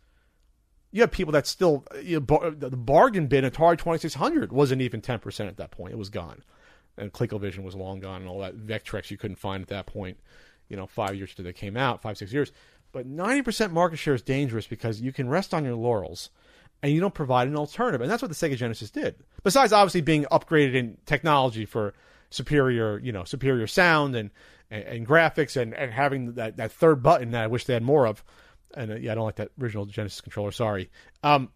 You 0.91 1.03
have 1.03 1.11
people 1.11 1.33
that 1.33 1.47
still 1.47 1.85
you 2.03 2.21
know, 2.21 2.51
the 2.51 2.71
bargain 2.71 3.27
bin 3.27 3.45
Atari 3.45 3.77
2600 3.77 4.53
wasn't 4.53 4.81
even 4.81 5.03
10% 5.03 5.49
at 5.49 5.57
that 5.59 5.71
point. 5.71 5.93
It 5.93 5.99
was 5.99 6.09
gone. 6.09 6.43
And 6.97 7.13
ColecoVision 7.13 7.63
was 7.63 7.75
long 7.75 8.01
gone 8.01 8.23
and 8.23 8.31
all 8.31 8.41
that 8.41 8.57
Vectrex 8.57 9.11
you 9.11 9.19
couldn't 9.19 9.37
find 9.37 9.63
at 9.63 9.69
that 9.69 9.87
point, 9.87 10.19
you 10.69 10.77
know, 10.77 10.87
5 10.87 11.15
years 11.15 11.31
after 11.31 11.43
they 11.43 11.53
came 11.53 11.77
out, 11.77 12.01
5 12.01 12.17
6 12.17 12.33
years. 12.33 12.53
But 12.91 13.07
90% 13.07 13.71
market 13.71 13.99
share 13.99 14.15
is 14.15 14.23
dangerous 14.23 14.67
because 14.67 15.01
you 15.01 15.13
can 15.13 15.29
rest 15.29 15.53
on 15.53 15.65
your 15.65 15.75
laurels 15.75 16.31
and 16.83 16.93
you 16.93 17.01
don't 17.01 17.15
provide 17.15 17.49
an 17.49 17.57
alternative. 17.57 18.01
And 18.01 18.11
that's 18.11 18.23
what 18.23 18.31
the 18.31 18.35
Sega 18.35 18.57
Genesis 18.57 18.91
did. 18.91 19.17
Besides 19.43 19.73
obviously 19.73 20.01
being 20.01 20.25
upgraded 20.33 20.75
in 20.75 20.97
technology 21.05 21.67
for 21.67 21.93
superior, 22.31 22.99
you 22.99 23.13
know, 23.13 23.25
superior 23.25 23.67
sound 23.67 24.17
and, 24.17 24.31
and, 24.71 24.85
and 24.85 25.07
graphics 25.07 25.61
and, 25.61 25.75
and 25.75 25.93
having 25.93 26.35
that, 26.35 26.57
that 26.57 26.73
third 26.73 27.03
button 27.03 27.31
that 27.33 27.45
I 27.45 27.47
wish 27.47 27.65
they 27.65 27.75
had 27.75 27.83
more 27.83 28.07
of. 28.07 28.25
And 28.75 28.93
uh, 28.93 28.97
yeah, 28.97 29.13
I 29.13 29.15
don't 29.15 29.25
like 29.25 29.37
that 29.37 29.51
original 29.61 29.87
Genesis 29.87 30.21
controller, 30.21 30.53
sorry. 30.53 30.91
Um, 31.23 31.51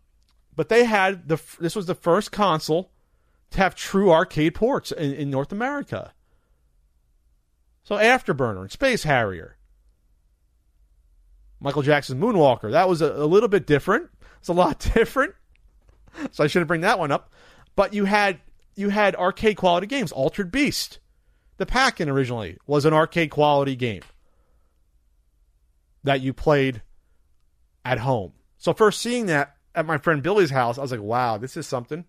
but 0.55 0.69
they 0.69 0.85
had 0.85 1.29
the 1.29 1.41
this 1.61 1.75
was 1.75 1.87
the 1.87 1.95
first 1.95 2.33
console 2.33 2.91
to 3.51 3.59
have 3.59 3.75
true 3.75 4.11
arcade 4.11 4.55
ports 4.55 4.93
in, 4.93 5.15
in 5.15 5.31
North 5.31 5.53
America. 5.53 6.13
So 7.85 7.97
Afterburner 7.97 8.61
and 8.61 8.71
Space 8.71 9.03
Harrier 9.03 9.57
Michael 11.63 11.83
Jackson's 11.83 12.21
Moonwalker. 12.21 12.73
That 12.73 12.89
was 12.89 13.01
a, 13.01 13.13
a 13.13 13.25
little 13.25 13.49
bit 13.49 13.67
different. 13.67 14.11
It's 14.41 14.49
a 14.49 14.53
lot 14.53 14.79
different. 14.95 15.35
So 16.33 16.45
I 16.45 16.49
shouldn't 16.49 16.69
bring 16.69 16.81
that 16.83 16.99
one 16.99 17.13
up. 17.13 17.33
But 17.77 17.95
you 17.95 18.05
had 18.05 18.41
you 18.75 18.89
had 18.89 19.15
arcade 19.15 19.57
quality 19.57 19.87
games. 19.87 20.13
Altered 20.13 20.51
Beast, 20.51 20.99
the 21.63 21.67
Pac-In 21.67 22.09
originally 22.09 22.59
was 22.67 22.85
an 22.85 22.93
arcade 22.93 23.31
quality 23.31 23.77
game 23.77 24.03
that 26.03 26.21
you 26.21 26.33
played 26.33 26.83
at 27.85 28.01
home. 28.01 28.33
So 28.59 28.73
first 28.73 29.01
seeing 29.01 29.27
that 29.27 29.55
at 29.73 29.87
my 29.87 29.97
friend 29.99 30.25
Billy's 30.25 30.51
house, 30.51 30.77
I 30.77 30.83
was 30.83 30.91
like, 30.91 31.01
"Wow, 31.01 31.39
this 31.39 31.57
is 31.57 31.69
something. 31.69 32.05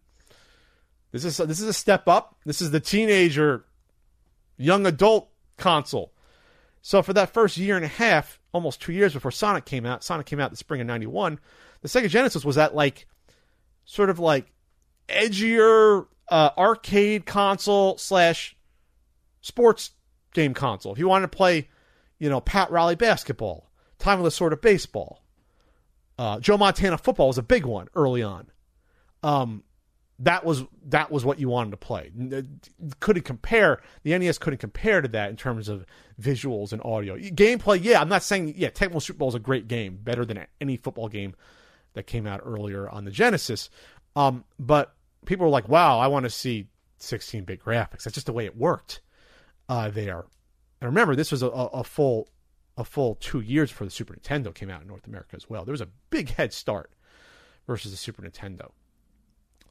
This 1.12 1.24
is 1.24 1.38
this 1.38 1.60
is 1.60 1.68
a 1.68 1.74
step 1.74 2.08
up. 2.08 2.36
This 2.48 2.64
is 2.64 2.72
the 2.72 2.80
teenager, 2.80 3.66
young 4.58 4.88
adult 4.88 5.30
console." 5.58 6.12
So 6.82 7.04
for 7.04 7.14
that 7.14 7.32
first 7.32 7.56
year 7.56 7.76
and 7.76 7.86
a 7.86 7.90
half, 7.90 8.40
almost 8.54 8.82
two 8.82 8.92
years 8.92 9.14
before 9.14 9.30
Sonic 9.30 9.66
came 9.66 9.86
out, 9.86 10.04
Sonic 10.04 10.26
came 10.26 10.40
out 10.40 10.48
in 10.48 10.54
the 10.54 10.58
spring 10.58 10.82
of 10.82 10.88
'91. 10.88 11.38
The 11.82 11.90
Sega 11.90 12.10
Genesis 12.10 12.44
was 12.44 12.56
that 12.56 12.74
like 12.74 13.06
sort 13.86 14.10
of 14.10 14.18
like 14.18 14.52
edgier 15.08 16.08
uh, 16.30 16.50
arcade 16.58 17.28
console 17.28 18.00
slash 18.00 18.56
sports 19.44 19.92
game 20.34 20.56
console. 20.56 20.94
If 20.94 20.98
you 20.98 21.08
wanted 21.08 21.32
to 21.32 21.38
play, 21.38 21.70
you 22.18 22.30
know, 22.30 22.42
Pat 22.42 22.72
Riley 22.72 22.96
basketball, 22.96 23.70
Tommy 24.00 24.24
Lasorda 24.24 24.60
baseball, 24.60 25.22
uh, 26.18 26.40
Joe 26.40 26.58
Montana 26.58 26.98
football 26.98 27.28
was 27.28 27.38
a 27.38 27.44
big 27.44 27.66
one 27.66 27.88
early 27.94 28.24
on. 28.24 28.48
Um, 29.22 29.64
that 30.20 30.46
was 30.46 30.64
that 30.86 31.12
was 31.12 31.26
what 31.26 31.40
you 31.40 31.50
wanted 31.50 31.72
to 31.72 31.78
play. 31.78 32.12
Couldn't 33.00 33.24
compare 33.24 33.82
the 34.04 34.18
NES 34.18 34.38
couldn't 34.38 34.60
compare 34.60 35.02
to 35.02 35.08
that 35.10 35.30
in 35.30 35.36
terms 35.36 35.68
of 35.70 35.86
visuals 36.22 36.72
and 36.72 36.82
audio. 36.84 37.18
Gameplay, 37.18 37.84
yeah, 37.84 38.00
I'm 38.00 38.10
not 38.10 38.24
saying 38.24 38.54
yeah, 38.56 38.70
Tecmo 38.70 39.02
Super 39.02 39.18
Bowl 39.20 39.30
is 39.30 39.36
a 39.36 39.40
great 39.40 39.68
game, 39.68 39.98
better 40.02 40.24
than 40.24 40.46
any 40.62 40.78
football 40.78 41.10
game 41.10 41.36
that 41.94 42.08
came 42.08 42.26
out 42.28 42.42
earlier 42.46 42.88
on 42.90 43.06
the 43.06 43.12
Genesis. 43.12 43.70
Um, 44.16 44.46
but 44.60 44.96
people 45.26 45.46
were 45.48 45.52
like, 45.52 45.68
"Wow, 45.68 46.00
I 46.00 46.08
want 46.08 46.26
to 46.26 46.30
see 46.30 46.68
16-bit 47.00 47.64
graphics." 47.64 48.04
That's 48.04 48.14
just 48.14 48.28
the 48.28 48.34
way 48.34 48.46
it 48.46 48.56
worked 48.56 49.02
uh, 49.70 49.90
there. 49.90 50.26
And 50.82 50.90
remember, 50.90 51.16
this 51.16 51.32
was 51.32 51.42
a, 51.44 51.48
a 51.48 51.84
full 51.84 52.30
a 52.76 52.84
full 52.84 53.16
two 53.16 53.40
years 53.40 53.70
before 53.70 53.86
the 53.86 53.92
Super 53.92 54.16
Nintendo 54.16 54.54
came 54.54 54.70
out 54.70 54.82
in 54.82 54.88
North 54.88 55.08
America 55.08 55.36
as 55.36 55.50
well. 55.50 55.64
There 55.64 55.74
was 55.74 55.82
a 55.82 55.90
big 56.10 56.32
head 56.32 56.54
start 56.54 56.92
versus 57.68 57.92
the 57.92 57.98
Super 57.98 58.24
Nintendo. 58.24 58.72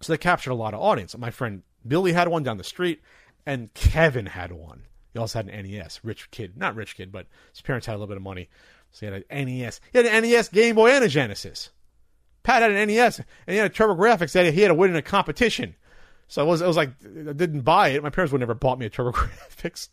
So 0.00 0.12
they 0.12 0.18
captured 0.18 0.50
a 0.50 0.54
lot 0.54 0.74
of 0.74 0.80
audience. 0.80 1.16
My 1.16 1.30
friend 1.30 1.62
Billy 1.86 2.12
had 2.12 2.28
one 2.28 2.42
down 2.42 2.58
the 2.58 2.64
street, 2.64 3.02
and 3.46 3.72
Kevin 3.74 4.26
had 4.26 4.52
one. 4.52 4.84
He 5.12 5.18
also 5.18 5.40
had 5.40 5.48
an 5.48 5.70
NES. 5.70 6.00
Rich 6.02 6.30
kid, 6.30 6.56
not 6.56 6.74
rich 6.74 6.96
kid, 6.96 7.12
but 7.12 7.26
his 7.52 7.60
parents 7.60 7.86
had 7.86 7.94
a 7.94 7.98
little 7.98 8.08
bit 8.08 8.16
of 8.16 8.22
money, 8.22 8.48
so 8.90 9.06
he 9.06 9.12
had 9.12 9.24
an 9.28 9.46
NES. 9.46 9.80
He 9.92 9.98
had 9.98 10.06
an 10.06 10.22
NES, 10.22 10.48
Game 10.48 10.74
Boy, 10.74 10.90
and 10.90 11.04
a 11.04 11.08
Genesis. 11.08 11.70
Pat 12.42 12.62
had 12.62 12.72
an 12.72 12.88
NES, 12.88 13.18
and 13.18 13.26
he 13.46 13.56
had 13.56 13.70
a 13.70 13.74
TurboGrafx 13.74 14.32
that 14.32 14.52
he 14.52 14.60
had 14.60 14.68
to 14.68 14.74
win 14.74 14.90
in 14.90 14.96
a 14.96 15.02
competition. 15.02 15.76
So 16.32 16.40
it 16.42 16.46
was, 16.46 16.62
it 16.62 16.66
was 16.66 16.78
like 16.78 16.92
I 17.04 17.34
didn't 17.34 17.60
buy 17.60 17.88
it. 17.88 18.02
My 18.02 18.08
parents 18.08 18.32
would 18.32 18.38
never 18.38 18.54
bought 18.54 18.78
me 18.78 18.86
a 18.86 18.90
TurboGrafx. 18.90 19.90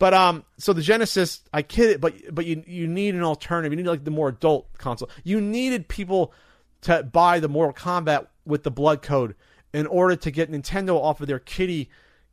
But 0.00 0.12
um, 0.12 0.44
so 0.56 0.72
the 0.72 0.82
Genesis, 0.82 1.42
I 1.52 1.62
kid 1.62 1.90
it, 1.90 2.00
but 2.00 2.14
but 2.34 2.44
you 2.44 2.64
you 2.66 2.88
need 2.88 3.14
an 3.14 3.22
alternative. 3.22 3.70
You 3.70 3.76
need 3.76 3.88
like 3.88 4.02
the 4.02 4.10
more 4.10 4.30
adult 4.30 4.76
console. 4.78 5.08
You 5.22 5.40
needed 5.40 5.86
people 5.86 6.32
to 6.80 7.04
buy 7.04 7.38
the 7.38 7.48
Mortal 7.48 7.72
Kombat 7.72 8.26
with 8.46 8.64
the 8.64 8.72
blood 8.72 9.00
code 9.00 9.36
in 9.72 9.86
order 9.86 10.16
to 10.16 10.30
get 10.32 10.50
Nintendo 10.50 11.00
off 11.00 11.20
of 11.20 11.28
their 11.28 11.38
kitty 11.38 11.88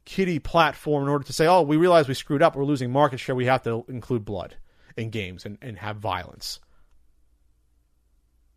kitty 0.05 0.39
platform 0.39 1.03
in 1.03 1.09
order 1.09 1.25
to 1.25 1.33
say, 1.33 1.45
oh, 1.45 1.61
we 1.61 1.77
realize 1.77 2.07
we 2.07 2.15
screwed 2.15 2.41
up, 2.41 2.55
we're 2.55 2.65
losing 2.65 2.91
market 2.91 3.19
share, 3.19 3.35
we 3.35 3.45
have 3.45 3.61
to 3.65 3.85
include 3.87 4.25
blood 4.25 4.55
in 4.97 5.11
games 5.11 5.45
and, 5.45 5.59
and 5.61 5.77
have 5.77 5.97
violence. 5.97 6.59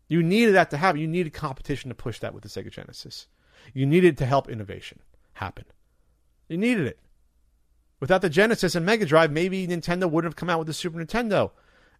You 0.07 0.23
needed 0.23 0.55
that 0.55 0.71
to 0.71 0.77
happen. 0.77 0.99
You 1.01 1.07
needed 1.07 1.33
competition 1.33 1.89
to 1.89 1.95
push 1.95 2.17
that 2.21 2.33
with 2.33 2.41
the 2.41 2.49
Sega 2.49 2.71
Genesis. 2.71 3.27
You 3.73 3.85
needed 3.85 4.17
to 4.17 4.25
help 4.25 4.49
innovation 4.49 4.99
happen. 5.33 5.65
You 6.47 6.57
needed 6.57 6.87
it. 6.87 6.99
Without 7.99 8.21
the 8.21 8.29
Genesis 8.29 8.75
and 8.75 8.85
Mega 8.85 9.05
Drive, 9.05 9.31
maybe 9.31 9.67
Nintendo 9.67 10.09
wouldn't 10.09 10.31
have 10.31 10.37
come 10.37 10.49
out 10.49 10.59
with 10.59 10.67
the 10.67 10.73
Super 10.73 10.99
Nintendo 10.99 11.51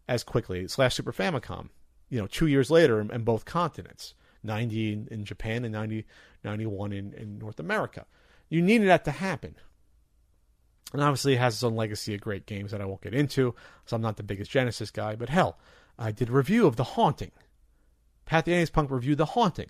as 0.07 0.23
quickly 0.23 0.67
slash 0.67 0.95
Super 0.95 1.11
Famicom. 1.11 1.69
You 2.09 2.19
know, 2.19 2.27
two 2.27 2.47
years 2.47 2.71
later 2.71 2.99
in, 2.99 3.11
in 3.11 3.23
both 3.23 3.45
continents. 3.45 4.13
90 4.43 4.93
in, 4.93 5.07
in 5.11 5.25
Japan 5.25 5.65
and 5.65 5.73
90, 5.73 6.05
91 6.43 6.93
in, 6.93 7.13
in 7.13 7.37
North 7.37 7.59
America. 7.59 8.05
You 8.47 8.61
needed 8.61 8.87
that 8.87 9.05
to 9.05 9.11
happen. 9.11 9.55
And 10.93 11.03
obviously, 11.03 11.33
it 11.33 11.39
has 11.39 11.55
its 11.55 11.63
own 11.63 11.75
legacy 11.75 12.15
of 12.15 12.21
great 12.21 12.45
games 12.45 12.71
that 12.71 12.81
I 12.81 12.85
won't 12.85 13.01
get 13.01 13.13
into, 13.13 13.53
so 13.85 13.95
I'm 13.95 14.01
not 14.01 14.17
the 14.17 14.23
biggest 14.23 14.49
Genesis 14.49 14.89
guy. 14.89 15.15
But 15.15 15.29
hell, 15.29 15.59
I 15.99 16.11
did 16.11 16.29
a 16.29 16.33
review 16.33 16.65
of 16.65 16.77
The 16.77 16.83
Haunting. 16.83 17.31
Pat 18.25 18.45
the 18.45 18.65
Punk 18.71 18.89
reviewed 18.89 19.19
The 19.19 19.25
Haunting. 19.25 19.69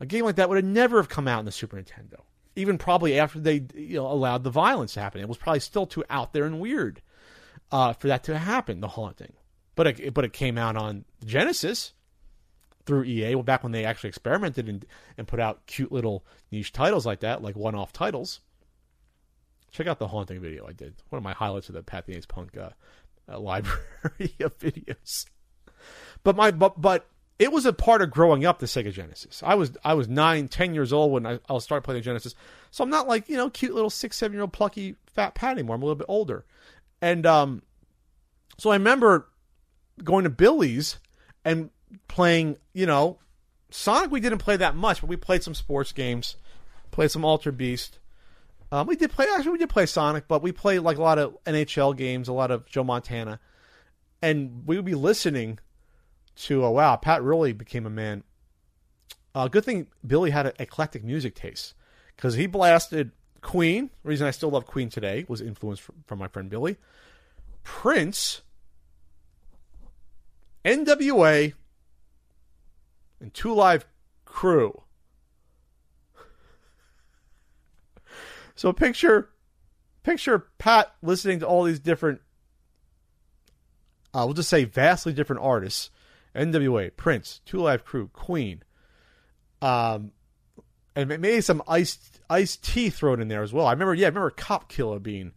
A 0.00 0.06
game 0.06 0.24
like 0.24 0.36
that 0.36 0.48
would 0.48 0.56
have 0.56 0.64
never 0.64 0.98
have 0.98 1.08
come 1.08 1.26
out 1.26 1.40
in 1.40 1.44
the 1.44 1.52
Super 1.52 1.76
Nintendo, 1.76 2.20
even 2.56 2.78
probably 2.78 3.18
after 3.18 3.40
they 3.40 3.64
you 3.74 3.96
know, 3.96 4.06
allowed 4.06 4.44
the 4.44 4.50
violence 4.50 4.94
to 4.94 5.00
happen. 5.00 5.20
It 5.20 5.28
was 5.28 5.38
probably 5.38 5.60
still 5.60 5.86
too 5.86 6.04
out 6.08 6.32
there 6.32 6.44
and 6.44 6.60
weird 6.60 7.02
uh, 7.72 7.92
for 7.94 8.06
that 8.08 8.24
to 8.24 8.38
happen. 8.38 8.80
The 8.80 8.88
Haunting, 8.88 9.32
but 9.74 9.86
it, 9.86 10.14
but 10.14 10.24
it 10.24 10.32
came 10.32 10.56
out 10.56 10.76
on 10.76 11.04
Genesis, 11.24 11.94
through 12.88 13.04
EA, 13.04 13.34
well, 13.34 13.44
back 13.44 13.62
when 13.62 13.72
they 13.72 13.84
actually 13.84 14.08
experimented 14.08 14.66
and, 14.66 14.86
and 15.18 15.28
put 15.28 15.38
out 15.38 15.66
cute 15.66 15.92
little 15.92 16.24
niche 16.50 16.72
titles 16.72 17.04
like 17.04 17.20
that, 17.20 17.42
like 17.42 17.54
one 17.54 17.74
off 17.74 17.92
titles. 17.92 18.40
Check 19.70 19.86
out 19.86 19.98
the 19.98 20.08
haunting 20.08 20.40
video 20.40 20.66
I 20.66 20.72
did. 20.72 20.94
One 21.10 21.18
of 21.18 21.22
my 21.22 21.34
highlights 21.34 21.68
of 21.68 21.74
the 21.74 21.82
Pat 21.82 22.06
the 22.06 22.14
NES 22.14 22.24
Punk 22.24 22.56
uh, 22.56 22.70
uh, 23.30 23.38
library 23.40 24.34
of 24.40 24.58
videos. 24.58 25.26
But 26.24 26.34
my 26.34 26.50
but 26.50 26.80
but 26.80 27.06
it 27.38 27.52
was 27.52 27.66
a 27.66 27.72
part 27.72 28.02
of 28.02 28.10
growing 28.10 28.44
up 28.44 28.58
the 28.58 28.66
Sega 28.66 28.92
Genesis. 28.92 29.42
I 29.44 29.54
was 29.54 29.72
I 29.84 29.94
was 29.94 30.08
nine, 30.08 30.48
ten 30.48 30.74
years 30.74 30.92
old 30.92 31.12
when 31.12 31.26
I, 31.26 31.38
I 31.48 31.58
started 31.58 31.82
playing 31.82 32.00
the 32.00 32.04
Genesis. 32.04 32.34
So 32.70 32.82
I'm 32.82 32.90
not 32.90 33.06
like, 33.06 33.28
you 33.28 33.36
know, 33.36 33.48
cute 33.48 33.74
little 33.74 33.90
six, 33.90 34.16
seven 34.16 34.34
year 34.34 34.42
old 34.42 34.52
plucky 34.52 34.96
fat 35.06 35.34
Pat 35.34 35.52
anymore. 35.52 35.76
I'm 35.76 35.82
a 35.82 35.84
little 35.84 35.96
bit 35.96 36.06
older. 36.08 36.44
And 37.00 37.24
um 37.26 37.62
so 38.58 38.70
I 38.70 38.74
remember 38.74 39.28
going 40.02 40.24
to 40.24 40.30
Billy's 40.30 40.98
and 41.44 41.70
playing, 42.08 42.56
you 42.72 42.86
know, 42.86 43.18
Sonic 43.70 44.10
we 44.10 44.20
didn't 44.20 44.38
play 44.38 44.56
that 44.56 44.74
much, 44.74 45.00
but 45.00 45.08
we 45.08 45.16
played 45.16 45.44
some 45.44 45.54
sports 45.54 45.92
games, 45.92 46.36
played 46.90 47.10
some 47.10 47.24
Alter 47.24 47.52
Beast. 47.52 47.98
Um, 48.70 48.86
we 48.86 48.96
did 48.96 49.12
play 49.12 49.26
actually 49.32 49.52
we 49.52 49.58
did 49.58 49.70
play 49.70 49.86
Sonic, 49.86 50.26
but 50.26 50.42
we 50.42 50.50
played 50.50 50.80
like 50.80 50.98
a 50.98 51.02
lot 51.02 51.18
of 51.18 51.36
NHL 51.44 51.96
games, 51.96 52.26
a 52.26 52.32
lot 52.32 52.50
of 52.50 52.66
Joe 52.66 52.84
Montana, 52.84 53.38
and 54.20 54.64
we 54.66 54.74
would 54.74 54.84
be 54.84 54.96
listening 54.96 55.60
to 56.42 56.64
oh 56.64 56.70
wow, 56.70 56.96
Pat 56.96 57.22
really 57.22 57.52
became 57.52 57.86
a 57.86 57.90
man. 57.90 58.22
Uh, 59.34 59.48
good 59.48 59.64
thing 59.64 59.88
Billy 60.06 60.30
had 60.30 60.46
an 60.46 60.52
eclectic 60.58 61.04
music 61.04 61.34
taste 61.34 61.74
because 62.16 62.34
he 62.34 62.46
blasted 62.46 63.12
Queen. 63.40 63.90
The 64.02 64.08
reason 64.08 64.26
I 64.26 64.30
still 64.30 64.50
love 64.50 64.66
Queen 64.66 64.88
today 64.88 65.24
was 65.28 65.40
influenced 65.40 65.82
from, 66.06 66.18
my 66.18 66.28
friend 66.28 66.48
Billy, 66.48 66.76
Prince, 67.62 68.42
NWA, 70.64 71.54
and 73.20 73.34
Two 73.34 73.54
Live 73.54 73.86
Crew. 74.24 74.82
So 78.54 78.72
picture 78.72 79.30
picture 80.02 80.46
Pat 80.58 80.94
listening 81.02 81.40
to 81.40 81.46
all 81.46 81.64
these 81.64 81.78
different 81.78 82.20
uh, 84.14 84.22
we'll 84.24 84.34
just 84.34 84.48
say 84.48 84.64
vastly 84.64 85.12
different 85.12 85.42
artists. 85.42 85.90
NWA, 86.34 86.96
Prince, 86.96 87.40
Two 87.44 87.58
Live 87.58 87.84
Crew, 87.84 88.08
Queen. 88.12 88.62
Um 89.60 90.12
and 90.94 91.08
maybe 91.08 91.40
some 91.40 91.62
ice 91.68 91.98
Ice-T 92.30 92.90
thrown 92.90 93.22
in 93.22 93.28
there 93.28 93.42
as 93.42 93.52
well. 93.52 93.66
I 93.66 93.72
remember 93.72 93.94
yeah, 93.94 94.06
I 94.06 94.10
remember 94.10 94.30
Cop 94.30 94.68
Killer 94.68 94.98
being 94.98 95.32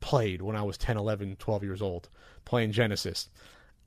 played 0.00 0.40
when 0.40 0.56
I 0.56 0.62
was 0.62 0.78
10, 0.78 0.96
11, 0.96 1.36
12 1.36 1.62
years 1.62 1.82
old, 1.82 2.08
playing 2.44 2.72
Genesis 2.72 3.28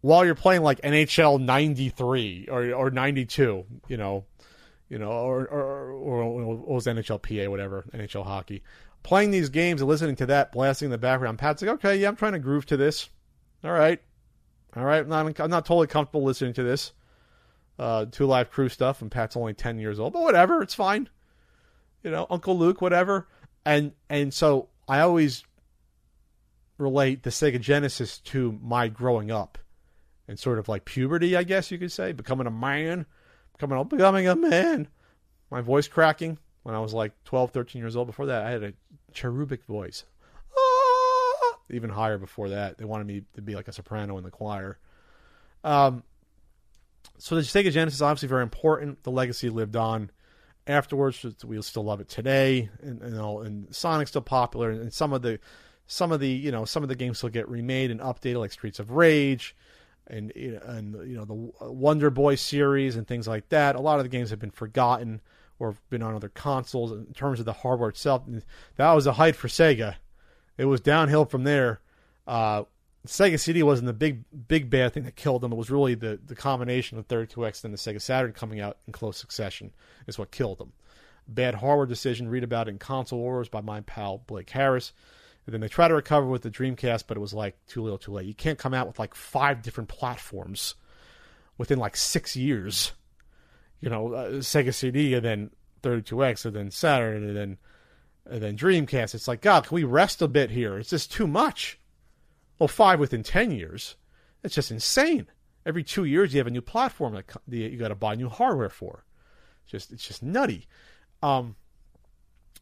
while 0.03 0.25
you're 0.25 0.35
playing 0.35 0.61
like 0.63 0.81
NHL 0.81 1.39
93 1.39 2.49
or 2.51 2.73
or 2.73 2.91
92, 2.91 3.65
you 3.87 3.97
know, 3.97 4.25
you 4.89 4.99
know, 4.99 5.09
or 5.09 5.47
or, 5.47 5.91
or, 5.91 6.21
or 6.23 6.75
was 6.75 6.85
whatever, 6.85 7.85
NHL 7.93 8.25
hockey. 8.25 8.63
Playing 9.01 9.31
these 9.31 9.49
games 9.49 9.81
and 9.81 9.89
listening 9.89 10.17
to 10.17 10.25
that 10.25 10.51
blasting 10.51 10.87
in 10.87 10.91
the 10.91 10.97
background, 10.97 11.39
Pat's 11.39 11.61
like, 11.61 11.71
okay, 11.71 11.95
yeah, 11.95 12.09
I'm 12.09 12.17
trying 12.17 12.33
to 12.33 12.39
groove 12.39 12.65
to 12.67 12.77
this. 12.77 13.09
All 13.63 13.71
right, 13.71 14.01
all 14.75 14.83
right, 14.83 15.01
I'm 15.01 15.09
not, 15.09 15.39
I'm 15.39 15.49
not 15.49 15.65
totally 15.65 15.87
comfortable 15.87 16.23
listening 16.23 16.53
to 16.53 16.63
this. 16.63 16.93
Uh, 17.79 18.05
two 18.05 18.25
live 18.25 18.51
crew 18.51 18.69
stuff, 18.69 19.01
and 19.01 19.11
Pat's 19.11 19.35
only 19.35 19.53
10 19.53 19.79
years 19.79 19.99
old, 19.99 20.13
but 20.13 20.21
whatever, 20.21 20.61
it's 20.61 20.75
fine. 20.75 21.09
You 22.03 22.11
know, 22.11 22.27
Uncle 22.29 22.57
Luke, 22.57 22.81
whatever. 22.81 23.27
And 23.65 23.93
and 24.09 24.33
so 24.33 24.69
I 24.87 24.99
always 24.99 25.43
relate 26.77 27.23
the 27.23 27.29
Sega 27.29 27.59
Genesis 27.59 28.19
to 28.19 28.59
my 28.61 28.89
growing 28.89 29.31
up 29.31 29.57
and 30.27 30.37
sort 30.37 30.59
of 30.59 30.67
like 30.67 30.85
puberty, 30.85 31.35
I 31.35 31.43
guess 31.43 31.71
you 31.71 31.77
could 31.77 31.91
say, 31.91 32.11
becoming 32.11 32.47
a 32.47 32.51
man, 32.51 33.05
becoming 33.53 33.83
becoming 33.85 34.27
a 34.27 34.35
man. 34.35 34.87
My 35.49 35.61
voice 35.61 35.87
cracking 35.87 36.37
when 36.63 36.75
I 36.75 36.79
was 36.79 36.93
like 36.93 37.11
12, 37.25 37.51
13 37.51 37.81
years 37.81 37.95
old. 37.95 38.07
Before 38.07 38.25
that, 38.25 38.45
I 38.45 38.49
had 38.49 38.63
a 38.63 38.73
cherubic 39.13 39.63
voice. 39.65 40.03
Even 41.69 41.89
higher 41.89 42.17
before 42.17 42.49
that. 42.49 42.77
They 42.77 42.85
wanted 42.85 43.07
me 43.07 43.23
to 43.35 43.41
be 43.41 43.55
like 43.55 43.67
a 43.67 43.73
soprano 43.73 44.17
in 44.17 44.23
the 44.23 44.31
choir. 44.31 44.77
Um, 45.63 46.03
so 47.17 47.35
the 47.35 47.41
Sega 47.41 47.71
Genesis 47.71 47.95
is 47.95 48.01
obviously 48.01 48.27
very 48.27 48.43
important. 48.43 49.03
The 49.03 49.11
legacy 49.11 49.49
lived 49.49 49.75
on 49.75 50.11
afterwards. 50.67 51.25
We 51.43 51.61
still 51.61 51.83
love 51.83 52.01
it 52.01 52.09
today, 52.09 52.69
and 52.81 53.01
you 53.01 53.11
know, 53.11 53.39
and 53.39 53.73
Sonic's 53.73 54.11
still 54.11 54.21
popular, 54.21 54.71
and 54.71 54.93
some 54.93 55.13
of 55.13 55.21
the 55.21 55.39
some 55.87 56.11
of 56.11 56.19
the 56.19 56.29
you 56.29 56.51
know 56.51 56.65
some 56.65 56.83
of 56.83 56.89
the 56.89 56.95
games 56.95 57.17
still 57.17 57.29
get 57.29 57.47
remade 57.49 57.91
and 57.91 57.99
updated, 57.99 58.39
like 58.39 58.51
Streets 58.51 58.79
of 58.79 58.91
Rage 58.91 59.55
and 60.07 60.31
and 60.35 60.93
you 61.09 61.15
know 61.15 61.25
the 61.25 61.71
Wonder 61.71 62.09
Boy 62.09 62.35
series 62.35 62.95
and 62.95 63.07
things 63.07 63.27
like 63.27 63.49
that. 63.49 63.75
A 63.75 63.81
lot 63.81 63.99
of 63.99 64.05
the 64.05 64.09
games 64.09 64.29
have 64.29 64.39
been 64.39 64.51
forgotten 64.51 65.21
or 65.59 65.75
been 65.89 66.03
on 66.03 66.15
other 66.15 66.29
consoles. 66.29 66.91
In 66.91 67.13
terms 67.13 67.39
of 67.39 67.45
the 67.45 67.53
hardware 67.53 67.89
itself, 67.89 68.23
that 68.75 68.91
was 68.91 69.07
a 69.07 69.13
height 69.13 69.35
for 69.35 69.47
Sega. 69.47 69.95
It 70.57 70.65
was 70.65 70.81
downhill 70.81 71.25
from 71.25 71.43
there. 71.43 71.81
Uh, 72.27 72.63
Sega 73.05 73.39
CD 73.39 73.63
wasn't 73.63 73.87
the 73.87 73.93
big 73.93 74.23
big 74.47 74.69
bad 74.69 74.93
thing 74.93 75.03
that 75.03 75.15
killed 75.15 75.41
them. 75.41 75.51
It 75.51 75.57
was 75.57 75.69
really 75.69 75.95
the 75.95 76.19
the 76.25 76.35
combination 76.35 76.97
of 76.97 77.07
32X 77.07 77.63
and 77.65 77.73
the 77.73 77.77
Sega 77.77 78.01
Saturn 78.01 78.31
coming 78.31 78.61
out 78.61 78.77
in 78.87 78.93
close 78.93 79.17
succession 79.17 79.73
is 80.07 80.17
what 80.17 80.31
killed 80.31 80.59
them. 80.59 80.71
Bad 81.27 81.55
hardware 81.55 81.85
decision. 81.85 82.29
Read 82.29 82.43
about 82.43 82.69
in 82.69 82.77
Console 82.77 83.19
Wars 83.19 83.49
by 83.49 83.61
my 83.61 83.81
pal 83.81 84.19
Blake 84.25 84.49
Harris. 84.49 84.93
And 85.45 85.53
then 85.53 85.59
they 85.59 85.67
try 85.67 85.89
to 85.89 85.93
recover 85.93 86.27
with 86.27 86.43
the 86.43 86.49
Dreamcast, 86.49 87.03
but 87.07 87.17
it 87.17 87.19
was 87.19 87.33
like 87.33 87.57
too 87.67 87.81
little, 87.81 87.97
too 87.97 88.13
late. 88.13 88.25
You 88.25 88.33
can't 88.33 88.57
come 88.57 88.73
out 88.73 88.87
with 88.87 88.99
like 88.99 89.13
five 89.13 89.61
different 89.61 89.89
platforms 89.89 90.75
within 91.57 91.79
like 91.79 91.97
six 91.97 92.37
years. 92.37 92.93
You 93.81 93.89
know, 93.89 94.13
uh, 94.13 94.29
Sega 94.35 94.73
CD 94.73 95.13
and 95.13 95.25
then 95.25 95.51
32X, 95.81 96.45
and 96.45 96.55
then 96.55 96.71
Saturn, 96.71 97.27
and 97.27 97.35
then 97.35 97.57
and 98.29 98.41
then 98.41 98.57
Dreamcast. 98.57 99.15
It's 99.15 99.27
like, 99.27 99.41
God, 99.41 99.67
can 99.67 99.75
we 99.75 99.83
rest 99.83 100.21
a 100.21 100.27
bit 100.27 100.51
here? 100.51 100.77
It's 100.77 100.89
just 100.89 101.11
too 101.11 101.27
much. 101.27 101.79
Well, 102.59 102.67
five 102.67 102.99
within 102.99 103.23
10 103.23 103.51
years. 103.51 103.95
It's 104.43 104.55
just 104.55 104.71
insane. 104.71 105.27
Every 105.65 105.83
two 105.83 106.05
years, 106.05 106.33
you 106.33 106.39
have 106.39 106.47
a 106.47 106.51
new 106.51 106.61
platform 106.61 107.13
that 107.13 107.27
you 107.47 107.77
got 107.77 107.89
to 107.89 107.95
buy 107.95 108.15
new 108.15 108.29
hardware 108.29 108.69
for. 108.69 109.05
It's 109.63 109.71
just, 109.71 109.91
it's 109.91 110.05
just 110.05 110.23
nutty. 110.23 110.67
Um, 111.21 111.55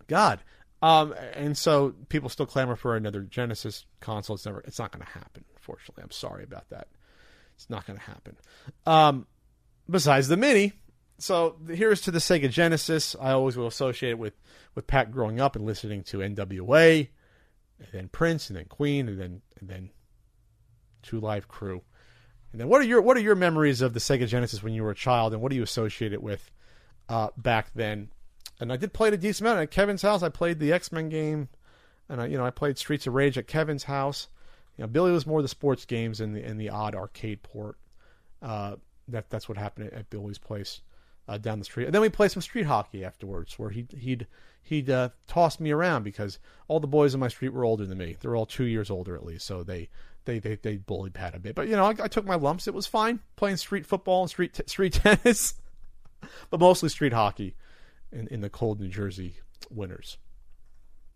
God. 0.07 0.39
Um, 0.81 1.13
and 1.33 1.57
so 1.57 1.93
people 2.09 2.29
still 2.29 2.45
clamor 2.45 2.75
for 2.75 2.95
another 2.95 3.21
Genesis 3.21 3.85
console. 3.99 4.35
It's 4.35 4.45
never, 4.45 4.61
it's 4.61 4.79
not 4.79 4.91
going 4.91 5.05
to 5.05 5.11
happen. 5.11 5.45
Unfortunately, 5.55 6.03
I'm 6.03 6.11
sorry 6.11 6.43
about 6.43 6.69
that. 6.69 6.87
It's 7.55 7.69
not 7.69 7.85
going 7.85 7.99
to 7.99 8.05
happen. 8.05 8.37
Um, 8.85 9.27
besides 9.89 10.27
the 10.27 10.37
Mini, 10.37 10.73
so 11.21 11.57
here's 11.67 12.01
to 12.01 12.11
the 12.11 12.19
Sega 12.19 12.49
Genesis. 12.49 13.15
I 13.19 13.31
always 13.31 13.55
will 13.55 13.67
associate 13.67 14.11
it 14.11 14.19
with 14.19 14.33
with 14.73 14.87
Pat 14.87 15.11
growing 15.11 15.39
up 15.39 15.55
and 15.55 15.65
listening 15.65 16.03
to 16.05 16.21
N.W.A. 16.21 17.09
and 17.79 17.87
then 17.91 18.07
Prince 18.07 18.49
and 18.49 18.57
then 18.57 18.65
Queen 18.65 19.07
and 19.07 19.19
then 19.19 19.41
and 19.59 19.69
then 19.69 19.89
Two 21.03 21.19
Live 21.19 21.47
Crew. 21.47 21.81
And 22.51 22.59
then 22.59 22.67
what 22.67 22.81
are 22.81 22.85
your 22.85 23.01
what 23.01 23.17
are 23.17 23.21
your 23.21 23.35
memories 23.35 23.81
of 23.81 23.93
the 23.93 23.99
Sega 23.99 24.27
Genesis 24.27 24.63
when 24.63 24.73
you 24.73 24.83
were 24.83 24.91
a 24.91 24.95
child 24.95 25.33
and 25.33 25.41
what 25.41 25.51
do 25.51 25.55
you 25.55 25.63
associate 25.63 26.13
it 26.13 26.23
with 26.23 26.49
uh, 27.07 27.29
back 27.37 27.71
then? 27.75 28.09
And 28.59 28.71
I 28.71 28.77
did 28.77 28.93
play 28.93 29.07
it 29.09 29.13
a 29.13 29.17
decent 29.17 29.47
amount 29.47 29.61
at 29.61 29.71
Kevin's 29.71 30.01
house. 30.01 30.23
I 30.23 30.29
played 30.29 30.59
the 30.59 30.73
X 30.73 30.91
Men 30.91 31.09
game, 31.09 31.49
and 32.09 32.21
I 32.21 32.25
you 32.27 32.37
know 32.37 32.45
I 32.45 32.51
played 32.51 32.77
Streets 32.77 33.07
of 33.07 33.13
Rage 33.13 33.37
at 33.37 33.47
Kevin's 33.47 33.83
house. 33.83 34.27
You 34.77 34.83
know 34.83 34.87
Billy 34.87 35.11
was 35.11 35.27
more 35.27 35.41
the 35.41 35.47
sports 35.47 35.85
games 35.85 36.19
and 36.19 36.35
the 36.35 36.43
and 36.43 36.59
the 36.59 36.69
odd 36.69 36.95
arcade 36.95 37.43
port. 37.43 37.77
Uh, 38.41 38.77
that 39.07 39.29
that's 39.29 39.47
what 39.47 39.57
happened 39.57 39.87
at, 39.87 39.93
at 39.93 40.09
Billy's 40.09 40.37
place 40.37 40.81
uh, 41.27 41.37
down 41.37 41.59
the 41.59 41.65
street. 41.65 41.85
And 41.85 41.93
then 41.93 42.01
we 42.01 42.09
played 42.09 42.31
some 42.31 42.41
street 42.41 42.65
hockey 42.65 43.03
afterwards, 43.03 43.57
where 43.57 43.69
he'd 43.69 43.91
he'd 43.93 44.27
he'd 44.61 44.89
uh, 44.89 45.09
toss 45.27 45.59
me 45.59 45.71
around 45.71 46.03
because 46.03 46.39
all 46.67 46.79
the 46.79 46.87
boys 46.87 47.13
in 47.13 47.19
my 47.19 47.27
street 47.27 47.53
were 47.53 47.65
older 47.65 47.85
than 47.85 47.97
me. 47.97 48.17
They're 48.19 48.35
all 48.35 48.45
two 48.45 48.65
years 48.65 48.89
older 48.89 49.15
at 49.15 49.25
least, 49.25 49.45
so 49.45 49.63
they 49.63 49.89
they 50.25 50.39
they, 50.39 50.55
they 50.55 50.77
bullied 50.77 51.13
Pat 51.13 51.35
a 51.35 51.39
bit. 51.39 51.55
But 51.55 51.67
you 51.67 51.75
know, 51.75 51.85
I, 51.85 51.95
I 52.03 52.07
took 52.07 52.25
my 52.25 52.35
lumps. 52.35 52.67
It 52.67 52.73
was 52.73 52.87
fine 52.87 53.19
playing 53.35 53.57
street 53.57 53.85
football 53.85 54.21
and 54.21 54.29
street 54.29 54.53
t- 54.53 54.63
street 54.67 54.93
tennis, 54.93 55.55
but 56.49 56.59
mostly 56.59 56.89
street 56.89 57.13
hockey 57.13 57.55
in 58.11 58.27
in 58.27 58.41
the 58.41 58.49
cold 58.49 58.79
New 58.79 58.89
Jersey 58.89 59.35
winters. 59.69 60.17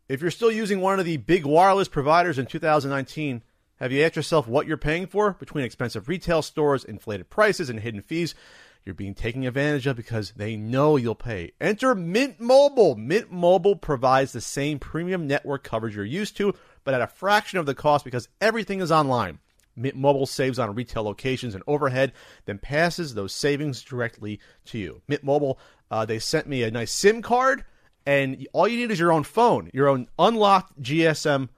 If 0.08 0.22
you're 0.22 0.32
still 0.32 0.52
using 0.52 0.82
one 0.82 1.00
of 1.00 1.06
the 1.06 1.18
big 1.18 1.46
wireless 1.46 1.88
providers 1.88 2.38
in 2.38 2.46
2019, 2.46 3.42
have 3.78 3.92
you 3.92 4.04
asked 4.04 4.16
yourself 4.16 4.48
what 4.48 4.68
you're 4.68 4.78
paying 4.78 5.08
for 5.08 5.34
between 5.34 5.66
expensive 5.66 6.08
retail 6.08 6.42
stores, 6.42 6.84
inflated 6.84 7.30
prices, 7.30 7.70
and 7.70 7.80
hidden 7.80 8.02
fees? 8.02 8.36
You're 8.86 8.94
being 8.94 9.16
taken 9.16 9.44
advantage 9.44 9.88
of 9.88 9.96
because 9.96 10.34
they 10.36 10.56
know 10.56 10.96
you'll 10.96 11.16
pay. 11.16 11.54
Enter 11.60 11.96
Mint 11.96 12.40
Mobile. 12.40 12.96
Mint 12.96 13.32
Mobile 13.32 13.76
provides 13.76 14.32
the 14.32 14.42
same 14.42 14.78
premium 14.78 15.26
network 15.26 15.64
coverage 15.64 15.96
you're 15.96 16.06
used 16.06 16.38
to, 16.38 16.54
but 16.84 16.94
at 16.94 17.02
a 17.02 17.08
fraction 17.08 17.58
of 17.58 17.66
the 17.66 17.74
cost 17.74 18.06
because 18.06 18.30
everything 18.40 18.82
is 18.82 18.92
online. 18.92 19.40
Mint 19.76 19.96
Mobile 19.96 20.28
saves 20.28 20.60
on 20.60 20.76
retail 20.76 21.02
locations 21.02 21.56
and 21.56 21.64
overhead, 21.66 22.14
then 22.46 22.60
passes 22.60 23.16
those 23.16 23.34
savings 23.34 23.82
directly 23.82 24.40
to 24.66 24.78
you. 24.78 25.02
Mint 25.08 25.24
Mobile, 25.24 25.60
uh, 25.90 26.06
they 26.06 26.20
sent 26.20 26.46
me 26.46 26.62
a 26.62 26.70
nice 26.70 26.92
SIM 26.92 27.24
card, 27.24 27.66
and 28.06 28.48
all 28.54 28.68
you 28.68 28.78
need 28.78 28.92
is 28.92 29.00
your 29.00 29.12
own 29.12 29.24
phone, 29.24 29.72
your 29.74 29.88
own 29.88 30.08
unlocked 30.20 30.80
GSM 30.80 31.50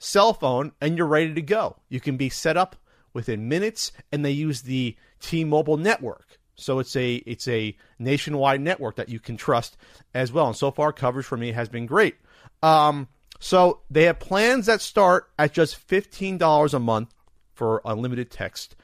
cell 0.00 0.34
phone, 0.34 0.72
and 0.80 0.98
you're 0.98 1.06
ready 1.06 1.32
to 1.32 1.42
go. 1.42 1.76
You 1.88 2.00
can 2.00 2.16
be 2.16 2.28
set 2.28 2.56
up 2.56 2.74
within 3.12 3.48
minutes, 3.48 3.92
and 4.10 4.24
they 4.24 4.32
use 4.32 4.62
the 4.62 4.96
T 5.20 5.44
Mobile 5.44 5.76
network. 5.76 6.40
So 6.54 6.78
it's 6.78 6.94
a 6.96 7.14
it's 7.16 7.48
a 7.48 7.76
nationwide 7.98 8.60
network 8.60 8.96
that 8.96 9.08
you 9.08 9.20
can 9.20 9.36
trust 9.36 9.76
as 10.14 10.32
well. 10.32 10.46
And 10.46 10.56
so 10.56 10.70
far, 10.70 10.92
coverage 10.92 11.26
for 11.26 11.36
me 11.36 11.52
has 11.52 11.68
been 11.68 11.86
great. 11.86 12.16
Um, 12.62 13.08
so 13.40 13.80
they 13.90 14.04
have 14.04 14.20
plans 14.20 14.66
that 14.66 14.80
start 14.80 15.30
at 15.38 15.52
just 15.52 15.76
fifteen 15.76 16.38
dollars 16.38 16.74
a 16.74 16.78
month 16.78 17.14
for 17.54 17.82
unlimited 17.84 18.30
text 18.30 18.76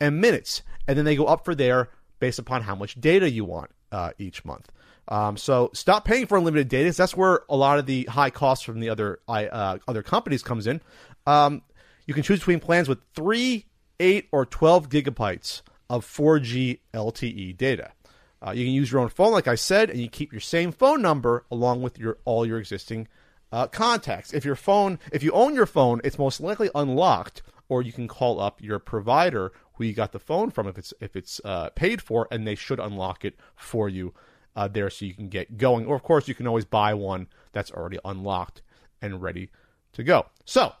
and 0.00 0.20
minutes, 0.20 0.62
and 0.88 0.96
then 0.96 1.04
they 1.04 1.16
go 1.16 1.26
up 1.26 1.44
for 1.44 1.54
there 1.54 1.90
based 2.18 2.38
upon 2.38 2.62
how 2.62 2.74
much 2.74 3.00
data 3.00 3.30
you 3.30 3.44
want 3.44 3.70
uh, 3.92 4.10
each 4.18 4.44
month. 4.44 4.68
Um, 5.08 5.36
so 5.36 5.70
stop 5.74 6.04
paying 6.04 6.26
for 6.26 6.38
unlimited 6.38 6.68
data. 6.68 6.92
That's 6.92 7.16
where 7.16 7.40
a 7.48 7.56
lot 7.56 7.78
of 7.78 7.86
the 7.86 8.04
high 8.04 8.30
costs 8.30 8.64
from 8.64 8.80
the 8.80 8.88
other 8.88 9.20
uh, 9.28 9.78
other 9.86 10.02
companies 10.02 10.42
comes 10.42 10.66
in. 10.66 10.80
Um, 11.26 11.62
you 12.06 12.14
can 12.14 12.22
choose 12.22 12.40
between 12.40 12.60
plans 12.60 12.88
with 12.88 12.98
three, 13.14 13.66
eight, 13.98 14.28
or 14.32 14.46
twelve 14.46 14.88
gigabytes 14.88 15.62
of 15.90 16.06
4G 16.06 16.78
LTE 16.94 17.56
data. 17.58 17.90
Uh, 18.46 18.52
you 18.52 18.64
can 18.64 18.72
use 18.72 18.90
your 18.90 19.02
own 19.02 19.10
phone, 19.10 19.32
like 19.32 19.48
I 19.48 19.56
said, 19.56 19.90
and 19.90 20.00
you 20.00 20.08
keep 20.08 20.32
your 20.32 20.40
same 20.40 20.72
phone 20.72 21.02
number 21.02 21.44
along 21.50 21.82
with 21.82 21.98
your 21.98 22.16
all 22.24 22.46
your 22.46 22.58
existing 22.58 23.08
uh, 23.52 23.66
contacts. 23.66 24.32
If 24.32 24.44
your 24.44 24.56
phone, 24.56 24.98
if 25.12 25.22
you 25.22 25.32
own 25.32 25.54
your 25.54 25.66
phone, 25.66 26.00
it's 26.04 26.18
most 26.18 26.40
likely 26.40 26.70
unlocked, 26.74 27.42
or 27.68 27.82
you 27.82 27.92
can 27.92 28.08
call 28.08 28.40
up 28.40 28.62
your 28.62 28.78
provider 28.78 29.52
who 29.74 29.84
you 29.84 29.92
got 29.92 30.12
the 30.12 30.18
phone 30.18 30.50
from 30.50 30.68
if 30.68 30.78
it's 30.78 30.94
if 31.00 31.16
it's 31.16 31.40
uh, 31.44 31.70
paid 31.70 32.00
for, 32.00 32.28
and 32.30 32.46
they 32.46 32.54
should 32.54 32.78
unlock 32.78 33.24
it 33.24 33.34
for 33.56 33.88
you 33.88 34.14
uh, 34.56 34.68
there, 34.68 34.88
so 34.88 35.04
you 35.04 35.12
can 35.12 35.28
get 35.28 35.58
going. 35.58 35.84
Or 35.84 35.96
of 35.96 36.02
course, 36.02 36.28
you 36.28 36.34
can 36.34 36.46
always 36.46 36.64
buy 36.64 36.94
one 36.94 37.26
that's 37.52 37.72
already 37.72 37.98
unlocked 38.04 38.62
and 39.02 39.20
ready 39.20 39.50
to 39.92 40.02
go. 40.02 40.26
So 40.46 40.72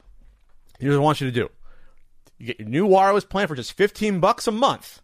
here's 0.78 0.96
what 0.96 1.02
I 1.02 1.04
want 1.04 1.20
you 1.20 1.26
to 1.26 1.32
do: 1.32 1.50
you 2.40 2.46
get 2.46 2.58
your 2.58 2.68
new 2.68 2.86
wireless 2.86 3.24
plan 3.24 3.46
for 3.46 3.54
just 3.54 3.74
15 3.74 4.18
bucks 4.18 4.46
a 4.46 4.52
month. 4.52 5.02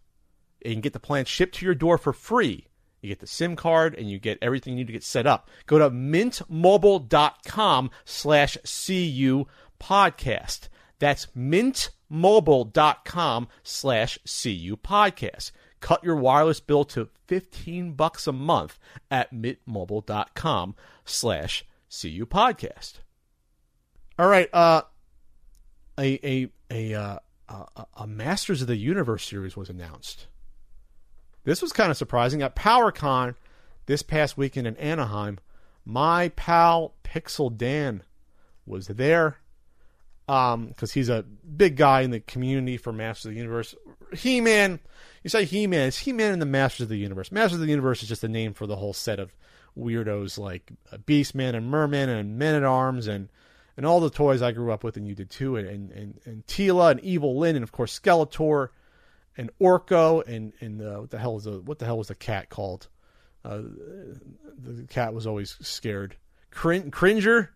And 0.62 0.70
you 0.70 0.76
can 0.76 0.80
get 0.80 0.94
the 0.94 1.00
plan 1.00 1.26
shipped 1.26 1.56
to 1.56 1.66
your 1.66 1.74
door 1.74 1.98
for 1.98 2.14
free. 2.14 2.68
You 3.02 3.10
get 3.10 3.20
the 3.20 3.26
SIM 3.26 3.56
card 3.56 3.94
and 3.94 4.10
you 4.10 4.18
get 4.18 4.38
everything 4.40 4.72
you 4.72 4.78
need 4.78 4.86
to 4.86 4.94
get 4.94 5.04
set 5.04 5.26
up. 5.26 5.50
Go 5.66 5.78
to 5.78 5.90
mintmobile.com 5.90 7.90
slash 8.06 8.56
CU 8.64 9.44
podcast. 9.78 10.68
That's 10.98 11.26
mintmobile.com 11.36 13.48
slash 13.62 14.18
CU 14.24 14.76
podcast. 14.78 15.50
Cut 15.80 16.02
your 16.02 16.16
wireless 16.16 16.60
bill 16.60 16.84
to 16.86 17.10
15 17.26 17.92
bucks 17.92 18.26
a 18.26 18.32
month 18.32 18.78
at 19.10 19.34
mintmobile.com 19.34 20.74
slash 21.04 21.66
CU 21.90 22.24
podcast. 22.24 23.00
All 24.18 24.26
right, 24.26 24.48
uh, 24.54 24.80
a, 25.98 26.18
a, 26.24 26.48
a, 26.70 26.94
uh, 26.94 27.18
a, 27.48 28.06
Masters 28.06 28.62
of 28.62 28.68
the 28.68 28.76
Universe 28.76 29.24
series 29.24 29.56
was 29.56 29.68
announced. 29.68 30.26
This 31.44 31.62
was 31.62 31.72
kind 31.72 31.90
of 31.90 31.96
surprising. 31.96 32.42
At 32.42 32.56
PowerCon 32.56 33.34
this 33.86 34.02
past 34.02 34.36
weekend 34.36 34.66
in 34.66 34.76
Anaheim, 34.76 35.38
my 35.84 36.30
pal 36.30 36.94
Pixel 37.04 37.56
Dan 37.56 38.02
was 38.66 38.88
there 38.88 39.38
because 40.26 40.54
um, 40.54 40.74
he's 40.92 41.08
a 41.08 41.22
big 41.22 41.76
guy 41.76 42.00
in 42.00 42.10
the 42.10 42.18
community 42.18 42.76
for 42.76 42.92
Masters 42.92 43.26
of 43.26 43.32
the 43.32 43.38
Universe. 43.38 43.76
He 44.12 44.40
Man, 44.40 44.80
you 45.22 45.30
say 45.30 45.44
He 45.44 45.68
Man, 45.68 45.86
it's 45.86 45.98
He 45.98 46.12
Man 46.12 46.32
in 46.32 46.40
the 46.40 46.46
Masters 46.46 46.82
of 46.82 46.88
the 46.88 46.96
Universe. 46.96 47.30
Masters 47.30 47.60
of 47.60 47.66
the 47.66 47.70
Universe 47.70 48.02
is 48.02 48.08
just 48.08 48.24
a 48.24 48.28
name 48.28 48.52
for 48.52 48.66
the 48.66 48.76
whole 48.76 48.92
set 48.92 49.20
of 49.20 49.36
weirdos 49.78 50.36
like 50.36 50.72
Beastman 51.06 51.54
and 51.54 51.70
Merman 51.70 52.08
and 52.08 52.38
Men 52.38 52.56
at 52.56 52.64
Arms 52.64 53.06
and 53.06 53.28
and 53.76 53.84
all 53.84 54.00
the 54.00 54.10
toys 54.10 54.42
I 54.42 54.52
grew 54.52 54.72
up 54.72 54.82
with, 54.84 54.96
and 54.96 55.06
you 55.06 55.14
did 55.14 55.30
too, 55.30 55.56
and 55.56 55.90
and 55.90 56.20
and 56.24 56.46
Teela 56.46 56.92
and 56.92 57.00
Evil 57.00 57.38
Lyn, 57.38 57.56
and 57.56 57.62
of 57.62 57.72
course 57.72 57.98
Skeletor, 57.98 58.68
and 59.36 59.50
Orko, 59.60 60.26
and 60.26 60.52
and 60.60 60.80
what 60.80 61.10
the 61.10 61.18
hell 61.18 61.36
is 61.36 61.44
the 61.44 61.60
what 61.60 61.78
the 61.78 61.84
hell 61.84 61.98
was 61.98 62.08
the 62.08 62.14
cat 62.14 62.48
called? 62.48 62.88
Uh, 63.44 63.62
the 64.58 64.86
cat 64.88 65.14
was 65.14 65.26
always 65.26 65.56
scared. 65.60 66.16
Crin- 66.50 66.90
Cringer, 66.90 67.54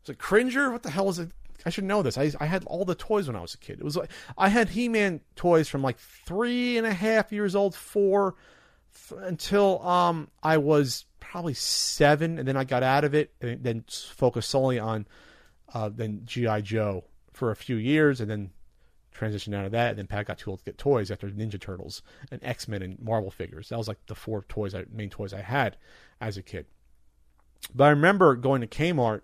was 0.00 0.08
it 0.08 0.18
Cringer? 0.18 0.70
What 0.70 0.82
the 0.82 0.90
hell 0.90 1.06
was 1.06 1.18
it? 1.18 1.30
I 1.66 1.70
should 1.70 1.84
know 1.84 2.02
this. 2.02 2.16
I 2.16 2.30
I 2.40 2.46
had 2.46 2.64
all 2.64 2.84
the 2.84 2.94
toys 2.94 3.26
when 3.26 3.36
I 3.36 3.40
was 3.40 3.54
a 3.54 3.58
kid. 3.58 3.80
It 3.80 3.84
was 3.84 3.96
like 3.96 4.10
I 4.38 4.48
had 4.48 4.70
He 4.70 4.88
Man 4.88 5.20
toys 5.36 5.68
from 5.68 5.82
like 5.82 5.98
three 5.98 6.78
and 6.78 6.86
a 6.86 6.94
half 6.94 7.32
years 7.32 7.54
old, 7.54 7.74
four, 7.74 8.36
until 9.18 9.86
um 9.86 10.28
I 10.42 10.58
was 10.58 11.06
probably 11.18 11.54
seven, 11.54 12.38
and 12.38 12.48
then 12.48 12.56
I 12.56 12.64
got 12.64 12.82
out 12.82 13.04
of 13.04 13.14
it 13.14 13.32
and 13.40 13.62
then 13.62 13.84
focused 13.88 14.48
solely 14.48 14.78
on 14.78 15.06
uh, 15.74 15.88
then 15.88 16.22
GI 16.24 16.62
Joe 16.62 17.04
for 17.32 17.50
a 17.50 17.56
few 17.56 17.76
years, 17.76 18.20
and 18.20 18.30
then 18.30 18.50
transitioned 19.14 19.54
out 19.54 19.64
of 19.64 19.72
that. 19.72 19.90
And 19.90 19.98
then 19.98 20.06
Pat 20.06 20.26
got 20.26 20.38
too 20.38 20.50
old 20.50 20.60
to 20.60 20.64
get 20.64 20.78
toys 20.78 21.10
after 21.10 21.28
Ninja 21.28 21.60
Turtles 21.60 22.02
and 22.30 22.40
X 22.42 22.68
Men 22.68 22.82
and 22.82 22.98
Marvel 23.00 23.30
figures. 23.30 23.68
That 23.68 23.78
was 23.78 23.88
like 23.88 24.04
the 24.06 24.14
four 24.14 24.44
toys, 24.48 24.74
I, 24.74 24.84
main 24.92 25.10
toys 25.10 25.32
I 25.32 25.42
had 25.42 25.76
as 26.20 26.36
a 26.36 26.42
kid. 26.42 26.66
But 27.74 27.84
I 27.84 27.90
remember 27.90 28.34
going 28.36 28.60
to 28.60 28.66
Kmart. 28.66 29.22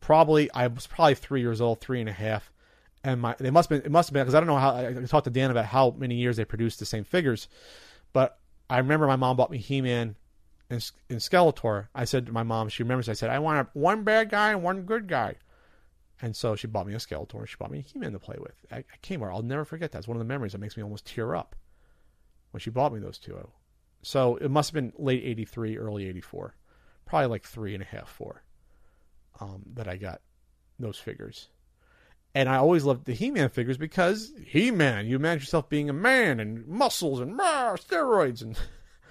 Probably 0.00 0.50
I 0.52 0.66
was 0.66 0.86
probably 0.86 1.14
three 1.14 1.40
years 1.40 1.60
old, 1.60 1.80
three 1.80 2.00
and 2.00 2.08
a 2.08 2.12
half, 2.12 2.52
and 3.02 3.20
my 3.20 3.34
they 3.38 3.50
must 3.50 3.70
have 3.70 3.80
been 3.80 3.86
it 3.86 3.92
must 3.92 4.10
have 4.10 4.14
been 4.14 4.24
because 4.24 4.34
I 4.34 4.40
don't 4.40 4.46
know 4.46 4.58
how 4.58 4.76
I 4.76 4.92
talked 5.06 5.24
to 5.24 5.30
Dan 5.30 5.50
about 5.50 5.64
how 5.64 5.94
many 5.96 6.16
years 6.16 6.36
they 6.36 6.44
produced 6.44 6.78
the 6.78 6.84
same 6.84 7.04
figures, 7.04 7.48
but 8.12 8.38
I 8.68 8.78
remember 8.78 9.06
my 9.06 9.16
mom 9.16 9.36
bought 9.36 9.50
me 9.50 9.56
He 9.56 9.80
Man 9.80 10.16
and, 10.68 10.90
and 11.08 11.20
Skeletor. 11.20 11.88
I 11.94 12.04
said 12.04 12.26
to 12.26 12.32
my 12.32 12.42
mom, 12.42 12.68
she 12.68 12.82
remembers 12.82 13.08
I 13.08 13.14
said 13.14 13.30
I 13.30 13.38
want 13.38 13.68
one 13.72 14.04
bad 14.04 14.28
guy 14.28 14.50
and 14.50 14.62
one 14.62 14.82
good 14.82 15.08
guy. 15.08 15.36
And 16.22 16.34
so 16.34 16.54
she 16.54 16.66
bought 16.66 16.86
me 16.86 16.94
a 16.94 16.98
Skeletor. 16.98 17.46
She 17.46 17.56
bought 17.58 17.70
me 17.70 17.80
a 17.80 17.82
He-Man 17.82 18.12
to 18.12 18.18
play 18.18 18.36
with. 18.38 18.64
Came 19.02 19.20
here. 19.20 19.30
I'll 19.30 19.42
never 19.42 19.64
forget 19.64 19.92
that. 19.92 19.98
It's 19.98 20.08
one 20.08 20.16
of 20.16 20.20
the 20.20 20.24
memories 20.24 20.52
that 20.52 20.58
makes 20.58 20.76
me 20.76 20.82
almost 20.82 21.06
tear 21.06 21.34
up 21.34 21.56
when 22.52 22.60
she 22.60 22.70
bought 22.70 22.92
me 22.92 23.00
those 23.00 23.18
two. 23.18 23.48
So 24.02 24.36
it 24.36 24.50
must 24.50 24.70
have 24.70 24.74
been 24.74 24.92
late 24.96 25.22
83, 25.24 25.76
early 25.76 26.06
84. 26.06 26.54
Probably 27.04 27.26
like 27.26 27.44
three 27.44 27.74
and 27.74 27.82
a 27.82 27.86
half, 27.86 28.08
four 28.08 28.44
um, 29.40 29.62
that 29.74 29.88
I 29.88 29.96
got 29.96 30.20
those 30.78 30.98
figures. 30.98 31.48
And 32.34 32.48
I 32.48 32.56
always 32.56 32.84
loved 32.84 33.06
the 33.06 33.12
He 33.12 33.30
Man 33.30 33.48
figures 33.48 33.78
because 33.78 34.32
He 34.44 34.70
Man, 34.70 35.06
you 35.06 35.16
imagine 35.16 35.40
yourself 35.40 35.68
being 35.68 35.88
a 35.88 35.94
man 35.94 36.40
and 36.40 36.66
muscles 36.66 37.20
and 37.20 37.38
rah, 37.38 37.76
steroids 37.76 38.42
and 38.42 38.58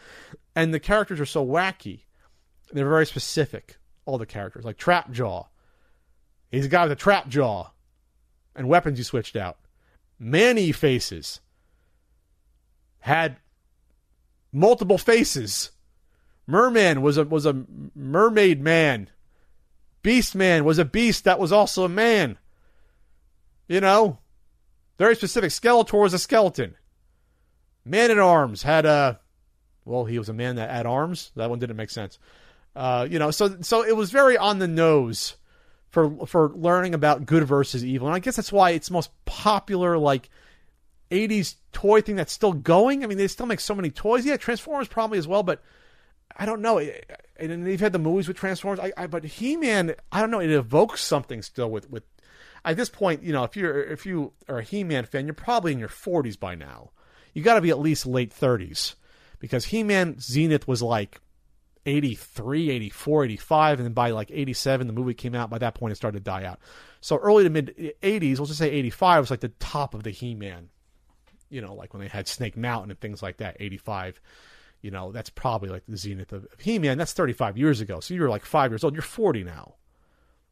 and 0.55 0.73
the 0.73 0.79
characters 0.79 1.19
are 1.19 1.25
so 1.25 1.45
wacky. 1.45 2.01
They're 2.71 2.87
very 2.87 3.05
specific, 3.05 3.77
all 4.05 4.17
the 4.17 4.25
characters. 4.25 4.65
Like 4.65 4.77
Trap 4.77 5.11
Jaw. 5.11 5.45
He's 6.53 6.65
a 6.65 6.69
guy 6.69 6.83
with 6.83 6.91
a 6.91 6.95
trap 6.95 7.27
jaw. 7.27 7.71
And 8.55 8.69
weapons 8.69 8.99
he 8.99 9.03
switched 9.03 9.35
out. 9.35 9.57
Many 10.19 10.71
faces. 10.71 11.41
Had 12.99 13.37
multiple 14.51 14.99
faces. 14.99 15.71
Merman 16.45 17.01
was 17.01 17.17
a 17.17 17.23
was 17.23 17.47
a 17.47 17.65
mermaid 17.95 18.61
man. 18.61 19.09
Beast 20.03 20.35
Man 20.35 20.63
was 20.63 20.77
a 20.77 20.85
beast 20.85 21.23
that 21.23 21.39
was 21.39 21.51
also 21.51 21.85
a 21.85 21.89
man. 21.89 22.37
You 23.67 23.81
know, 23.81 24.19
very 24.99 25.15
specific. 25.15 25.49
Skeletor 25.49 26.01
was 26.01 26.13
a 26.13 26.19
skeleton. 26.19 26.75
Man 27.83 28.11
at 28.11 28.19
Arms 28.19 28.61
had 28.61 28.85
a, 28.85 29.19
well, 29.85 30.05
he 30.05 30.19
was 30.19 30.29
a 30.29 30.33
man 30.33 30.57
that 30.57 30.69
had 30.69 30.85
arms. 30.85 31.31
That 31.35 31.49
one 31.49 31.59
didn't 31.59 31.77
make 31.77 31.89
sense. 31.89 32.19
Uh, 32.75 33.07
you 33.09 33.17
know, 33.17 33.31
so 33.31 33.57
so 33.61 33.83
it 33.83 33.95
was 33.95 34.11
very 34.11 34.37
on 34.37 34.59
the 34.59 34.67
nose 34.67 35.37
for 35.93 36.25
for 36.25 36.51
learning 36.55 36.95
about 36.95 37.27
good 37.27 37.43
versus 37.43 37.85
evil, 37.85 38.07
and 38.07 38.15
I 38.15 38.19
guess 38.19 38.35
that's 38.35 38.51
why 38.51 38.71
it's 38.71 38.89
most 38.89 39.11
popular 39.25 39.95
like 39.95 40.27
'80s 41.11 41.55
toy 41.71 42.01
thing 42.01 42.15
that's 42.15 42.33
still 42.33 42.51
going. 42.51 43.03
I 43.03 43.07
mean, 43.07 43.19
they 43.19 43.27
still 43.27 43.45
make 43.45 43.59
so 43.59 43.75
many 43.75 43.91
toys. 43.91 44.25
Yeah, 44.25 44.37
Transformers 44.37 44.87
probably 44.87 45.19
as 45.19 45.27
well, 45.27 45.43
but 45.43 45.61
I 46.35 46.47
don't 46.47 46.61
know. 46.61 46.79
And 47.37 47.65
they've 47.65 47.79
had 47.79 47.93
the 47.93 47.99
movies 47.99 48.27
with 48.27 48.37
Transformers. 48.37 48.79
I, 48.79 48.91
I 48.97 49.05
but 49.05 49.23
He 49.23 49.55
Man, 49.55 49.93
I 50.11 50.19
don't 50.19 50.31
know. 50.31 50.39
It 50.39 50.49
evokes 50.49 51.01
something 51.01 51.43
still 51.43 51.69
with 51.69 51.89
with. 51.91 52.03
At 52.65 52.75
this 52.77 52.89
point, 52.89 53.21
you 53.21 53.31
know, 53.31 53.43
if 53.43 53.55
you're 53.55 53.83
if 53.83 54.07
you 54.07 54.33
are 54.49 54.59
a 54.59 54.63
He 54.63 54.83
Man 54.83 55.05
fan, 55.05 55.27
you're 55.27 55.35
probably 55.35 55.73
in 55.73 55.79
your 55.79 55.89
40s 55.89 56.39
by 56.39 56.55
now. 56.55 56.89
You 57.33 57.43
got 57.43 57.55
to 57.55 57.61
be 57.61 57.69
at 57.69 57.79
least 57.79 58.07
late 58.07 58.33
30s 58.33 58.95
because 59.37 59.65
He 59.65 59.83
Man 59.83 60.19
Zenith 60.19 60.67
was 60.67 60.81
like 60.81 61.21
83, 61.85 62.69
84, 62.69 63.25
85, 63.25 63.79
and 63.79 63.85
then 63.85 63.93
by 63.93 64.11
like 64.11 64.31
87, 64.31 64.87
the 64.87 64.93
movie 64.93 65.13
came 65.13 65.35
out. 65.35 65.49
By 65.49 65.57
that 65.57 65.75
point, 65.75 65.91
it 65.91 65.95
started 65.95 66.19
to 66.19 66.23
die 66.23 66.45
out. 66.45 66.59
So 67.01 67.17
early 67.17 67.43
to 67.43 67.49
mid 67.49 67.75
80s, 68.01 68.39
let's 68.39 68.49
just 68.49 68.59
say 68.59 68.71
85 68.71 69.21
was 69.21 69.31
like 69.31 69.41
the 69.41 69.49
top 69.49 69.93
of 69.93 70.03
the 70.03 70.11
He 70.11 70.35
Man. 70.35 70.69
You 71.49 71.61
know, 71.61 71.73
like 71.73 71.93
when 71.93 72.01
they 72.01 72.07
had 72.07 72.27
Snake 72.27 72.57
Mountain 72.57 72.91
and 72.91 72.99
things 72.99 73.21
like 73.21 73.37
that. 73.37 73.57
85 73.59 74.19
you 74.83 74.91
know, 74.91 75.13
that's 75.13 75.29
probably 75.29 75.69
like 75.69 75.83
the 75.87 75.97
zenith 75.97 76.33
of, 76.33 76.45
He 76.59 76.77
Man. 76.77 76.97
That's 76.99 77.13
35 77.13 77.57
years 77.57 77.81
ago. 77.81 78.01
So 78.01 78.13
you're 78.13 78.29
like 78.29 78.45
five 78.45 78.71
years 78.71 78.83
old. 78.83 78.93
You're 78.93 79.01
40 79.01 79.45
now. 79.45 79.75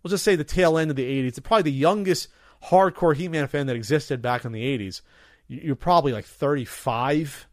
We'll 0.02 0.10
just 0.10 0.24
say 0.24 0.36
the 0.36 0.44
tail 0.44 0.78
end 0.78 0.90
of 0.90 0.96
the 0.96 1.04
80s. 1.04 1.44
Probably 1.44 1.64
the 1.64 1.78
youngest 1.78 2.30
hardcore 2.64 3.16
He 3.16 3.28
Man 3.28 3.48
fan 3.48 3.68
that 3.68 3.76
existed 3.76 4.22
back 4.22 4.46
in 4.46 4.54
the 4.54 4.64
80s. 4.78 5.02
You're 5.48 5.76
probably 5.76 6.14
like 6.14 6.26
35, 6.26 7.48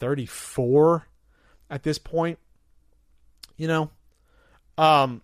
34 0.00 1.06
at 1.70 1.84
this 1.84 1.98
point. 1.98 2.40
You 3.58 3.68
know? 3.68 3.90
Um, 4.78 5.20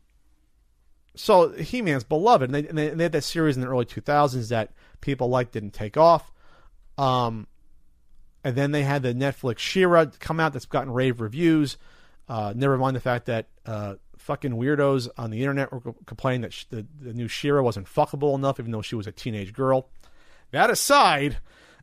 so 1.16 1.50
He 1.52 1.80
Man's 1.80 2.04
beloved. 2.04 2.50
And 2.50 2.54
they, 2.54 2.68
and 2.68 2.76
they, 2.76 2.88
and 2.90 3.00
they 3.00 3.04
had 3.04 3.12
that 3.12 3.24
series 3.24 3.56
in 3.56 3.62
the 3.62 3.68
early 3.68 3.86
2000s 3.86 4.48
that 4.50 4.72
people 5.00 5.28
liked, 5.28 5.52
didn't 5.52 5.72
take 5.72 5.96
off. 5.96 6.30
Um, 6.98 7.46
and 8.44 8.54
then 8.54 8.72
they 8.72 8.82
had 8.82 9.02
the 9.02 9.14
Netflix 9.14 9.58
She-Ra 9.58 10.06
come 10.20 10.38
out 10.38 10.52
that's 10.52 10.66
gotten 10.66 10.92
rave 10.92 11.20
reviews. 11.20 11.78
Uh, 12.28 12.52
never 12.54 12.76
mind 12.76 12.94
the 12.94 13.00
fact 13.00 13.26
that 13.26 13.48
uh, 13.64 13.94
fucking 14.18 14.52
weirdos 14.52 15.08
on 15.16 15.30
the 15.30 15.40
internet 15.40 15.72
were 15.72 15.94
complaining 16.06 16.42
that 16.42 16.64
the, 16.70 16.86
the 17.00 17.14
new 17.14 17.28
She-Ra 17.28 17.62
wasn't 17.62 17.86
fuckable 17.86 18.34
enough, 18.34 18.60
even 18.60 18.70
though 18.70 18.82
she 18.82 18.96
was 18.96 19.06
a 19.06 19.12
teenage 19.12 19.52
girl. 19.52 19.88
That 20.50 20.70
aside, 20.70 21.38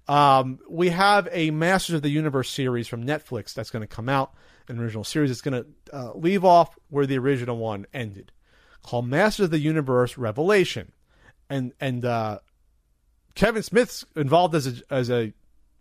um, 0.08 0.60
we 0.70 0.90
have 0.90 1.28
a 1.32 1.52
Masters 1.52 1.96
of 1.96 2.02
the 2.02 2.10
Universe 2.10 2.50
series 2.50 2.88
from 2.88 3.06
Netflix 3.06 3.54
that's 3.54 3.70
going 3.70 3.82
to 3.82 3.88
come 3.88 4.10
out, 4.10 4.34
an 4.72 4.80
original 4.80 5.04
series. 5.04 5.30
It's 5.30 5.42
going 5.42 5.64
to 5.64 5.96
uh, 5.96 6.12
leave 6.16 6.44
off 6.44 6.78
where 6.90 7.06
the 7.06 7.18
original 7.18 7.58
one 7.58 7.86
ended, 7.94 8.32
called 8.84 9.08
Masters 9.08 9.46
of 9.46 9.52
the 9.52 9.60
Universe 9.60 10.18
Revelation, 10.18 10.92
and 11.50 11.74
and 11.80 12.04
uh, 12.06 12.40
Kevin 13.36 13.64
Smith's 13.64 14.06
involved 14.16 14.56
as 14.56 14.68
a 14.68 14.74
as 14.90 15.10
a 15.10 15.34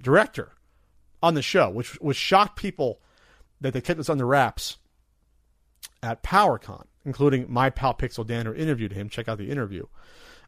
director 0.03 0.53
on 1.22 1.34
the 1.34 1.43
show, 1.43 1.70
which 1.70 2.01
which 2.01 2.16
shocked 2.16 2.57
people 2.57 3.01
that 3.61 3.72
they 3.72 3.80
kept 3.80 3.99
this 3.99 4.11
under 4.11 4.26
wraps 4.26 4.78
at 6.03 6.22
PowerCon, 6.22 6.86
including 7.05 7.47
my 7.49 7.70
pal 7.70 7.95
Pixel 7.95 8.26
Danner 8.26 8.55
interviewed 8.55 8.93
him. 8.93 9.09
Check 9.09 9.28
out 9.28 9.38
the 9.38 9.51
interview. 9.51 9.86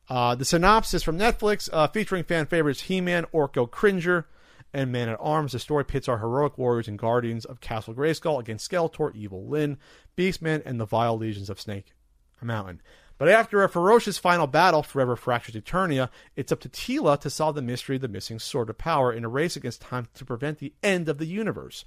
Uh, 0.09 0.35
the 0.35 0.45
synopsis 0.45 1.03
from 1.03 1.19
Netflix, 1.19 1.69
uh, 1.73 1.87
featuring 1.87 2.25
fan 2.25 2.47
favorites 2.47 2.83
He-Man, 2.83 3.25
Orko 3.33 3.71
Cringer, 3.71 4.27
and 4.73 4.93
Man 4.93 5.09
at 5.09 5.19
Arms. 5.21 5.53
The 5.53 5.59
story 5.59 5.85
pits 5.85 6.09
our 6.09 6.19
heroic 6.19 6.59
warriors 6.59 6.89
and 6.89 6.99
guardians 6.99 7.45
of 7.45 7.61
Castle 7.61 7.95
Grayskull 7.95 8.41
against 8.41 8.71
Skeletor, 8.71 9.15
Evil 9.15 9.47
Lyn, 9.47 9.79
Beastman, 10.17 10.63
and 10.65 10.81
the 10.81 10.87
vile 10.87 11.17
legions 11.17 11.51
of 11.51 11.61
Snake 11.61 11.93
Mountain. 12.41 12.81
But 13.19 13.29
after 13.29 13.63
a 13.63 13.69
ferocious 13.69 14.19
final 14.19 14.49
battle, 14.49 14.83
Forever 14.83 15.15
Fractures 15.15 15.55
Eternia, 15.55 16.09
it's 16.35 16.51
up 16.51 16.59
to 16.61 16.69
Teela 16.69 17.21
to 17.21 17.31
solve 17.31 17.55
the 17.55 17.63
mystery 17.63 17.97
of 17.97 18.03
the 18.03 18.09
missing 18.09 18.41
Sword 18.41 18.69
of 18.69 18.79
Power 18.79 19.13
in 19.13 19.25
a 19.25 19.29
race 19.29 19.55
against 19.55 19.83
time 19.83 20.09
to 20.15 20.25
prevent 20.25 20.59
the 20.59 20.73
end 20.83 21.09
of 21.09 21.19
the 21.19 21.27
universe. 21.27 21.85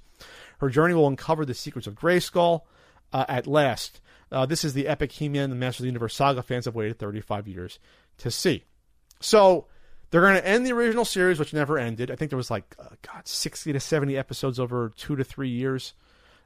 Her 0.60 0.70
journey 0.70 0.94
will 0.94 1.06
uncover 1.06 1.44
the 1.44 1.52
secrets 1.52 1.86
of 1.86 1.94
Grayskull 1.94 2.62
uh, 3.12 3.26
at 3.28 3.46
last. 3.46 4.00
Uh, 4.32 4.46
this 4.46 4.64
is 4.64 4.72
the 4.72 4.88
epic 4.88 5.12
He-Man, 5.12 5.50
the 5.50 5.56
Master 5.56 5.82
of 5.82 5.82
the 5.82 5.88
Universe 5.88 6.14
saga 6.14 6.42
fans 6.42 6.64
have 6.64 6.74
waited 6.74 6.98
35 6.98 7.46
years 7.46 7.78
to 8.18 8.30
see. 8.30 8.64
So 9.20 9.66
they're 10.10 10.20
going 10.20 10.34
to 10.34 10.46
end 10.46 10.66
the 10.66 10.72
original 10.72 11.04
series, 11.04 11.38
which 11.38 11.52
never 11.52 11.78
ended. 11.78 12.10
I 12.10 12.16
think 12.16 12.30
there 12.30 12.36
was 12.36 12.50
like, 12.50 12.74
uh, 12.78 12.88
God, 13.02 13.26
60 13.26 13.72
to 13.72 13.80
70 13.80 14.16
episodes 14.16 14.60
over 14.60 14.92
two 14.96 15.16
to 15.16 15.24
three 15.24 15.48
years. 15.48 15.94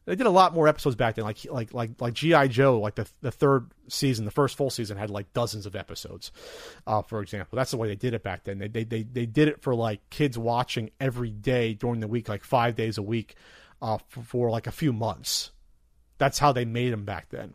They 0.06 0.16
did 0.16 0.26
a 0.26 0.30
lot 0.30 0.54
more 0.54 0.66
episodes 0.66 0.96
back 0.96 1.14
then, 1.14 1.24
like 1.24 1.44
like 1.50 1.74
like 1.74 1.90
like 2.00 2.14
GI 2.14 2.48
Joe, 2.48 2.80
like 2.80 2.94
the 2.94 3.06
the 3.20 3.30
third 3.30 3.70
season, 3.88 4.24
the 4.24 4.30
first 4.30 4.56
full 4.56 4.70
season 4.70 4.96
had 4.96 5.10
like 5.10 5.32
dozens 5.34 5.66
of 5.66 5.76
episodes. 5.76 6.32
Uh, 6.86 7.02
for 7.02 7.20
example, 7.20 7.56
that's 7.56 7.70
the 7.70 7.76
way 7.76 7.86
they 7.86 7.96
did 7.96 8.14
it 8.14 8.22
back 8.22 8.44
then. 8.44 8.58
They, 8.58 8.68
they 8.68 8.84
they 8.84 9.02
they 9.02 9.26
did 9.26 9.48
it 9.48 9.62
for 9.62 9.74
like 9.74 10.00
kids 10.08 10.38
watching 10.38 10.90
every 11.00 11.30
day 11.30 11.74
during 11.74 12.00
the 12.00 12.08
week, 12.08 12.30
like 12.30 12.44
five 12.44 12.76
days 12.76 12.96
a 12.96 13.02
week, 13.02 13.36
uh, 13.82 13.98
for, 14.08 14.22
for 14.22 14.50
like 14.50 14.66
a 14.66 14.72
few 14.72 14.92
months. 14.92 15.50
That's 16.16 16.38
how 16.38 16.52
they 16.52 16.64
made 16.64 16.92
them 16.92 17.04
back 17.04 17.28
then, 17.28 17.52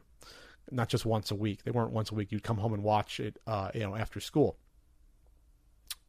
not 0.71 0.87
just 0.87 1.05
once 1.05 1.31
a 1.31 1.35
week. 1.35 1.63
They 1.63 1.71
weren't 1.71 1.91
once 1.91 2.11
a 2.11 2.15
week. 2.15 2.31
You'd 2.31 2.43
come 2.43 2.57
home 2.57 2.73
and 2.73 2.83
watch 2.83 3.19
it, 3.19 3.39
uh, 3.47 3.71
you 3.73 3.81
know, 3.81 3.95
after 3.95 4.19
school. 4.19 4.55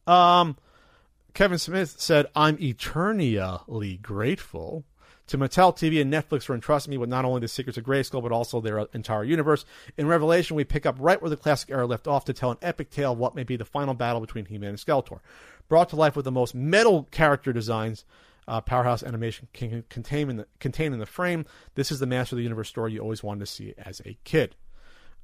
Um, 0.06 0.56
Kevin 1.34 1.58
Smith 1.58 1.96
said, 1.98 2.26
"I'm 2.34 2.58
eternally 2.60 3.98
grateful." 4.02 4.84
to 5.28 5.36
Mattel 5.36 5.76
TV 5.76 6.00
and 6.00 6.12
Netflix 6.12 6.44
for 6.44 6.54
entrusting 6.54 6.90
me 6.90 6.98
with 6.98 7.08
not 7.08 7.24
only 7.24 7.40
the 7.40 7.48
secrets 7.48 7.76
of 7.76 7.84
Grayskull, 7.84 8.22
but 8.22 8.32
also 8.32 8.60
their 8.60 8.78
entire 8.92 9.24
universe. 9.24 9.64
In 9.96 10.06
Revelation, 10.06 10.56
we 10.56 10.64
pick 10.64 10.86
up 10.86 10.96
right 10.98 11.20
where 11.20 11.30
the 11.30 11.36
classic 11.36 11.70
era 11.70 11.86
left 11.86 12.06
off 12.06 12.24
to 12.26 12.32
tell 12.32 12.52
an 12.52 12.58
epic 12.62 12.90
tale 12.90 13.12
of 13.12 13.18
what 13.18 13.34
may 13.34 13.42
be 13.42 13.56
the 13.56 13.64
final 13.64 13.94
battle 13.94 14.20
between 14.20 14.46
He-Man 14.46 14.70
and 14.70 14.78
Skeletor. 14.78 15.20
Brought 15.68 15.88
to 15.88 15.96
life 15.96 16.14
with 16.14 16.24
the 16.24 16.32
most 16.32 16.54
metal 16.54 17.08
character 17.10 17.52
designs 17.52 18.04
uh, 18.48 18.60
Powerhouse 18.60 19.02
Animation 19.02 19.48
can 19.52 19.84
contain 19.88 20.30
in, 20.30 20.36
the, 20.36 20.46
contain 20.60 20.92
in 20.92 21.00
the 21.00 21.06
frame. 21.06 21.44
This 21.74 21.90
is 21.90 21.98
the 21.98 22.06
Master 22.06 22.36
of 22.36 22.38
the 22.38 22.44
Universe 22.44 22.68
story 22.68 22.92
you 22.92 23.00
always 23.00 23.22
wanted 23.22 23.40
to 23.40 23.46
see 23.46 23.74
as 23.76 24.00
a 24.04 24.16
kid. 24.24 24.54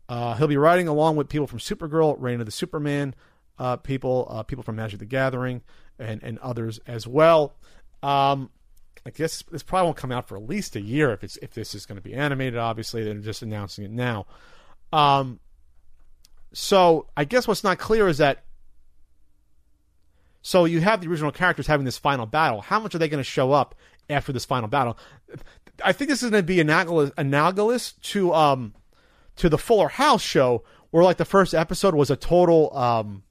Uh, 0.09 0.35
he'll 0.35 0.49
be 0.49 0.57
riding 0.57 0.89
along 0.89 1.14
with 1.14 1.28
people 1.28 1.47
from 1.47 1.61
Supergirl, 1.61 2.16
Reign 2.18 2.41
of 2.41 2.47
the 2.47 2.53
Superman, 2.53 3.14
uh, 3.59 3.76
people, 3.76 4.26
uh, 4.30 4.42
people 4.42 4.64
from 4.64 4.76
Magic 4.76 4.98
the 4.98 5.07
Gathering, 5.07 5.62
and, 5.98 6.22
and 6.22 6.38
others 6.38 6.80
as 6.86 7.07
well. 7.07 7.55
Um, 8.03 8.50
I 9.05 9.11
guess 9.11 9.42
this 9.50 9.62
probably 9.62 9.86
won't 9.86 9.96
come 9.96 10.12
out 10.12 10.28
for 10.28 10.36
at 10.36 10.48
least 10.48 10.76
a 10.76 10.80
year 10.80 11.12
if 11.12 11.24
it's 11.24 11.36
if 11.38 11.55
this 11.55 11.74
is 11.74 11.86
going 11.86 11.96
to 11.96 12.03
be 12.03 12.14
animated. 12.14 12.59
Obviously, 12.59 13.03
they're 13.03 13.14
just 13.14 13.42
announcing 13.42 13.84
it 13.84 13.90
now. 13.90 14.26
Um, 14.92 15.40
so 16.53 17.07
I 17.16 17.24
guess 17.24 17.48
what's 17.48 17.64
not 17.64 17.78
clear 17.78 18.09
is 18.09 18.18
that. 18.18 18.44
So 20.42 20.64
you 20.64 20.80
have 20.80 21.00
the 21.00 21.09
original 21.09 21.30
characters 21.30 21.68
having 21.68 21.84
this 21.84 21.98
final 21.98 22.26
battle. 22.26 22.62
How 22.62 22.80
much 22.80 22.94
are 22.94 22.98
they 22.98 23.09
going 23.09 23.22
to 23.22 23.24
show 23.24 23.53
up 23.53 23.76
after 24.11 24.32
this 24.32 24.44
final 24.44 24.68
battle? 24.68 24.98
I 25.84 25.92
think 25.92 26.11
this 26.11 26.22
is 26.22 26.30
going 26.30 26.42
to 26.42 26.46
be 26.46 26.61
analogous, 26.61 27.12
analogous 27.16 27.92
to 27.92 28.32
um, 28.34 28.74
to 29.36 29.48
the 29.48 29.59
Fuller 29.59 29.88
House 29.88 30.22
show, 30.22 30.62
where 30.90 31.03
like 31.03 31.16
the 31.16 31.24
first 31.24 31.55
episode 31.55 31.94
was 31.94 32.11
a 32.11 32.16
total 32.16 32.76
um, 32.76 33.22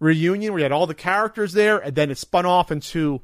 reunion 0.00 0.52
where 0.52 0.60
you 0.60 0.64
had 0.64 0.72
all 0.72 0.86
the 0.86 0.94
characters 0.94 1.52
there, 1.52 1.78
and 1.78 1.94
then 1.94 2.10
it 2.10 2.18
spun 2.18 2.46
off 2.46 2.70
into 2.70 3.20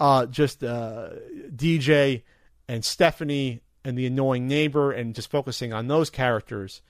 uh, 0.00 0.26
just 0.26 0.62
uh, 0.62 1.10
DJ 1.54 2.22
and 2.68 2.84
Stephanie 2.84 3.62
and 3.84 3.96
the 3.96 4.06
annoying 4.06 4.48
neighbor, 4.48 4.90
and 4.90 5.14
just 5.14 5.30
focusing 5.30 5.72
on 5.72 5.86
those 5.86 6.10
characters, 6.10 6.82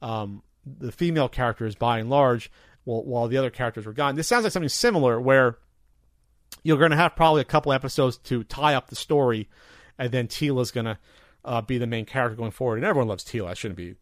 um, 0.00 0.42
the 0.64 0.92
female 0.92 1.28
characters 1.28 1.74
by 1.74 1.98
and 1.98 2.08
large, 2.08 2.50
while, 2.84 3.02
while 3.02 3.28
the 3.28 3.36
other 3.36 3.50
characters 3.50 3.86
were 3.86 3.92
gone. 3.92 4.14
This 4.14 4.28
sounds 4.28 4.44
like 4.44 4.52
something 4.52 4.68
similar 4.68 5.20
where 5.20 5.58
you're 6.62 6.78
going 6.78 6.92
to 6.92 6.96
have 6.96 7.16
probably 7.16 7.40
a 7.40 7.44
couple 7.44 7.72
episodes 7.72 8.18
to 8.18 8.44
tie 8.44 8.74
up 8.74 8.88
the 8.88 8.96
story, 8.96 9.48
and 9.98 10.12
then 10.12 10.28
Teela's 10.28 10.70
gonna 10.70 10.98
uh, 11.44 11.60
be 11.60 11.78
the 11.78 11.86
main 11.86 12.04
character 12.04 12.36
going 12.36 12.50
forward. 12.50 12.76
And 12.76 12.84
everyone 12.84 13.08
loves 13.08 13.24
Teela. 13.24 13.48
That 13.48 13.58
shouldn't 13.58 13.76
be 13.76 13.96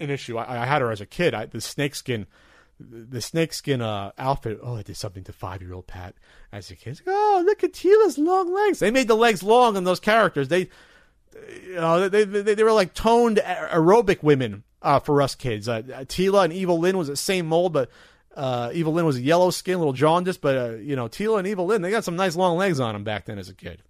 an 0.00 0.10
issue. 0.10 0.38
I, 0.38 0.62
I 0.62 0.66
had 0.66 0.82
her 0.82 0.90
as 0.90 1.00
a 1.00 1.06
kid. 1.06 1.34
I, 1.34 1.46
the 1.46 1.60
snakeskin, 1.60 2.26
the 2.78 3.20
snakeskin 3.20 3.80
uh, 3.80 4.12
outfit. 4.18 4.58
Oh, 4.62 4.76
it 4.76 4.86
did 4.86 4.96
something 4.96 5.24
to 5.24 5.32
five 5.32 5.62
year 5.62 5.72
old 5.72 5.86
Pat 5.86 6.14
as 6.52 6.70
a 6.70 6.76
kid. 6.76 7.00
Oh, 7.06 7.42
look 7.44 7.64
at 7.64 7.72
Teela's 7.72 8.18
long 8.18 8.52
legs. 8.52 8.78
They 8.78 8.90
made 8.90 9.08
the 9.08 9.16
legs 9.16 9.42
long 9.42 9.76
on 9.76 9.84
those 9.84 10.00
characters. 10.00 10.48
They, 10.48 10.68
you 11.64 11.74
know, 11.74 12.08
they 12.08 12.24
they, 12.24 12.54
they 12.54 12.62
were 12.62 12.72
like 12.72 12.94
toned 12.94 13.38
aerobic 13.38 14.22
women 14.22 14.64
uh, 14.82 15.00
for 15.00 15.22
us 15.22 15.34
kids. 15.34 15.68
Uh, 15.68 15.82
Teela 15.82 16.44
and 16.44 16.52
Evil 16.52 16.78
Lyn 16.78 16.98
was 16.98 17.08
the 17.08 17.16
same 17.16 17.46
mold, 17.46 17.72
but 17.72 17.90
uh, 18.34 18.70
Evil 18.74 18.92
Lyn 18.92 19.06
was 19.06 19.20
yellow 19.20 19.50
skin, 19.50 19.76
a 19.76 19.78
little 19.78 19.92
jaundiced. 19.92 20.42
But 20.42 20.56
uh, 20.56 20.74
you 20.76 20.96
know, 20.96 21.08
Teela 21.08 21.38
and 21.38 21.46
Evil 21.46 21.66
Lyn, 21.66 21.82
they 21.82 21.90
got 21.90 22.04
some 22.04 22.16
nice 22.16 22.36
long 22.36 22.58
legs 22.58 22.78
on 22.78 22.94
them 22.94 23.04
back 23.04 23.24
then 23.24 23.38
as 23.38 23.48
a 23.48 23.54
kid. 23.54 23.82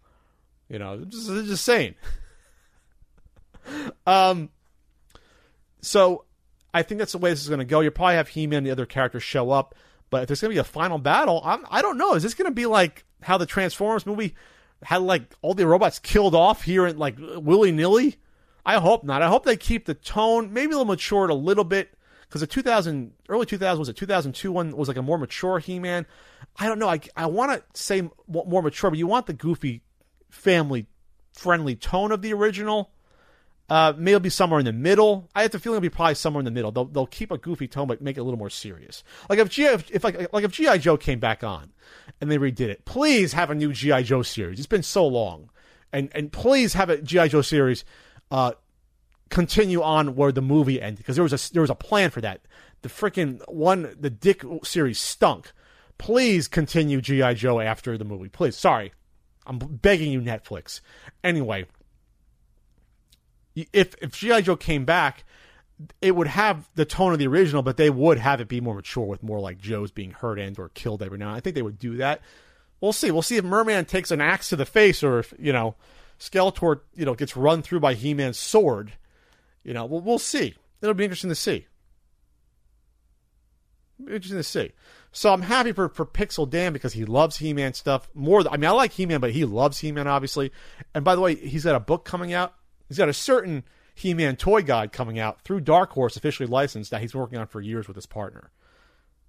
You 0.69 0.79
know, 0.79 1.05
just, 1.05 1.29
just 1.29 1.65
saying. 1.65 1.95
um, 4.07 4.51
so 5.81 6.25
I 6.77 6.83
think 6.83 6.99
that's 6.99 7.13
the 7.13 7.19
way 7.19 7.31
this 7.31 7.43
is 7.43 7.49
going 7.49 7.61
to 7.61 7.65
go. 7.65 7.81
You'll 7.81 7.93
probably 7.93 8.17
have 8.17 8.29
He-Man 8.29 8.59
and 8.59 8.67
the 8.67 8.71
other 8.71 8.85
characters 8.85 9.23
show 9.23 9.51
up, 9.51 9.75
but 10.11 10.23
if 10.23 10.29
there's 10.29 10.43
going 10.43 10.51
to 10.51 10.55
be 10.55 10.61
a 10.61 10.65
final 10.65 10.99
battle, 10.99 11.41
I'm, 11.43 11.65
I 11.71 11.81
don't 11.81 11.97
know. 11.97 12.15
Is 12.15 12.23
this 12.23 12.35
going 12.35 12.51
to 12.51 12.55
be 12.55 12.67
like 12.67 13.05
how 13.23 13.39
the 13.39 13.47
Transformers 13.47 14.05
movie 14.05 14.35
had 14.83 15.01
like 15.01 15.35
all 15.41 15.55
the 15.55 15.67
robots 15.67 15.99
killed 15.99 16.35
off 16.35 16.63
here 16.63 16.85
and 16.85 16.99
like 16.99 17.17
willy 17.19 17.73
nilly? 17.73 18.17
I 18.67 18.79
hope 18.79 19.05
not. 19.05 19.23
I 19.23 19.29
hope 19.29 19.45
they 19.45 19.57
keep 19.57 19.87
the 19.87 19.95
tone, 19.95 20.53
maybe 20.53 20.73
they'll 20.73 20.85
mature 20.85 21.25
it 21.25 21.31
a 21.31 21.35
little 21.35 21.65
bit 21.65 21.95
because 22.29 22.43
the 22.43 22.47
2000 22.47 23.13
early 23.31 23.47
2000 23.47 23.79
was 23.79 23.89
a 23.89 23.95
2002 23.95 24.53
one 24.53 24.77
was 24.77 24.89
like 24.89 24.99
a 24.99 25.03
more 25.03 25.17
mature 25.17 25.59
He-Man. 25.59 26.05
I 26.57 26.67
don't 26.67 26.79
know. 26.79 26.89
I 26.89 27.01
I 27.17 27.25
want 27.25 27.53
to 27.53 27.81
say 27.81 28.03
more 28.29 28.63
mature, 28.63 28.91
but 28.91 28.99
you 28.99 29.07
want 29.07 29.27
the 29.27 29.33
goofy 29.33 29.83
family 30.29 30.89
friendly 31.33 31.75
tone 31.75 32.13
of 32.13 32.21
the 32.21 32.35
original. 32.35 32.91
Uh, 33.69 33.93
maybe 33.97 34.13
it'll 34.13 34.21
be 34.21 34.31
somewhere 34.31 34.61
in 34.61 34.65
the 34.65 34.73
middle. 34.73 35.29
I 35.35 35.43
have 35.43 35.51
the 35.51 35.59
feeling 35.59 35.79
it'll 35.79 35.83
be 35.83 35.89
probably 35.89 36.15
somewhere 36.15 36.41
in 36.41 36.45
the 36.45 36.53
middle. 36.53 36.71
They'll, 36.71 36.85
they'll 36.85 37.07
keep 37.07 37.33
a 37.33 37.39
goofy 37.39 37.67
tone, 37.67 37.89
but 37.89 38.01
make 38.01 38.17
it 38.17 38.21
a 38.21 38.23
little 38.23 38.39
more 38.39 38.51
serious. 38.51 39.03
Like 39.29 39.41
if 39.41 39.49
GI, 39.49 39.65
if, 39.65 39.91
if 39.91 40.05
like 40.05 40.33
like 40.33 40.45
if 40.45 40.53
GI 40.53 40.79
Joe 40.79 40.97
came 40.97 41.19
back 41.19 41.43
on, 41.43 41.73
and 42.21 42.31
they 42.31 42.39
redid 42.39 42.69
it, 42.69 42.85
please 42.85 43.33
have 43.33 43.51
a 43.51 43.55
new 43.55 43.73
GI 43.73 44.05
Joe 44.05 44.23
series. 44.23 44.59
It's 44.59 44.69
been 44.69 44.85
so 44.85 45.07
long, 45.07 45.51
and 45.93 46.11
and 46.15 46.31
please 46.31 46.75
have 46.75 46.91
a 46.91 46.99
GI 46.99 47.31
Joe 47.31 47.43
series, 47.43 47.85
uh, 48.31 48.53
continue 49.31 49.83
on 49.83 50.15
where 50.15 50.31
the 50.31 50.43
movie 50.43 50.81
ended 50.81 50.99
because 50.99 51.17
there 51.17 51.25
was 51.25 51.33
a 51.33 51.53
there 51.53 51.63
was 51.63 51.71
a 51.71 51.75
plan 51.75 52.11
for 52.11 52.21
that. 52.21 52.43
The 52.83 52.89
freaking 52.89 53.41
one, 53.49 53.97
the 53.99 54.11
Dick 54.11 54.43
series 54.63 55.01
stunk. 55.01 55.53
Please 55.99 56.47
continue 56.47 57.01
GI 57.01 57.35
Joe 57.35 57.59
after 57.59 57.97
the 57.99 58.05
movie. 58.05 58.29
Please, 58.29 58.57
sorry, 58.57 58.93
I'm 59.47 59.59
begging 59.59 60.13
you, 60.13 60.21
Netflix. 60.21 60.81
Anyway, 61.25 61.67
if 63.73 63.95
if 64.01 64.13
GI 64.13 64.43
Joe 64.43 64.57
came 64.57 64.85
back, 64.85 65.25
it 66.01 66.15
would 66.15 66.27
have 66.27 66.69
the 66.75 66.85
tone 66.85 67.13
of 67.13 67.19
the 67.19 67.27
original, 67.27 67.63
but 67.63 67.77
they 67.77 67.91
would 67.91 68.19
have 68.19 68.41
it 68.41 68.49
be 68.49 68.61
more 68.61 68.75
mature 68.75 69.05
with 69.05 69.23
more 69.23 69.41
like 69.41 69.59
Joe's 69.59 69.91
being 69.91 70.11
hurt 70.11 70.39
and 70.39 70.59
or 70.59 70.69
killed 70.71 71.03
every 71.03 71.19
now. 71.19 71.29
And 71.29 71.37
I 71.37 71.41
think 71.41 71.55
they 71.55 71.63
would 71.63 71.79
do 71.79 71.97
that. 71.97 72.21
We'll 72.81 72.93
see. 72.93 73.11
We'll 73.11 73.23
see 73.23 73.37
if 73.37 73.45
Merman 73.45 73.87
takes 73.87 74.11
an 74.11 74.21
axe 74.21 74.51
to 74.51 74.57
the 74.57 74.67
face 74.67 75.03
or 75.03 75.19
if 75.21 75.35
you 75.39 75.53
know 75.53 75.75
Skeletor 76.19 76.81
you 76.95 77.05
know 77.05 77.15
gets 77.15 77.37
run 77.37 77.63
through 77.63 77.81
by 77.81 77.95
He 77.95 78.15
Man's 78.15 78.39
sword. 78.39 78.93
You 79.65 79.75
know, 79.75 79.85
we'll, 79.85 80.01
we'll 80.01 80.19
see. 80.19 80.55
It'll 80.81 80.95
be 80.95 81.05
interesting 81.05 81.31
to 81.31 81.35
see. 81.35 81.67
Interesting 84.01 84.39
to 84.39 84.45
see. 84.45 84.73
So 85.11 85.33
I'm 85.33 85.43
happy 85.43 85.73
for, 85.73 85.89
for 85.89 86.05
Pixel 86.05 86.49
Dan 86.49 86.73
because 86.73 86.93
he 86.93 87.05
loves 87.05 87.39
He 87.39 87.53
Man 87.53 87.73
stuff 87.73 88.09
more. 88.15 88.45
I 88.49 88.59
mean, 88.59 88.69
I 88.69 88.73
like 88.73 88.93
He 88.93 89.07
Man, 89.07 89.21
but 89.21 89.33
he 89.33 89.45
loves 89.45 89.79
He 89.79 89.91
Man, 89.91 90.07
obviously. 90.07 90.53
And 90.95 91.05
by 91.05 91.15
the 91.15 91.21
way, 91.21 91.35
he's 91.35 91.65
got 91.65 91.75
a 91.75 91.81
book 91.81 92.05
coming 92.05 92.33
out. 92.33 92.55
He's 92.89 92.99
got 92.99 93.09
a 93.09 93.15
certain 93.15 93.65
He 93.95 94.15
Man 94.15 94.37
toy 94.37 94.63
guide 94.63 94.93
coming 94.93 95.19
out 95.19 95.43
through 95.43 95.61
Dark 95.61 95.93
Horse, 95.93 96.17
officially 96.17 96.47
licensed, 96.47 96.91
that 96.91 97.01
he's 97.01 97.15
working 97.15 97.39
on 97.39 97.47
for 97.47 97.61
years 97.61 97.87
with 97.89 97.97
his 97.97 98.07
partner. 98.07 98.51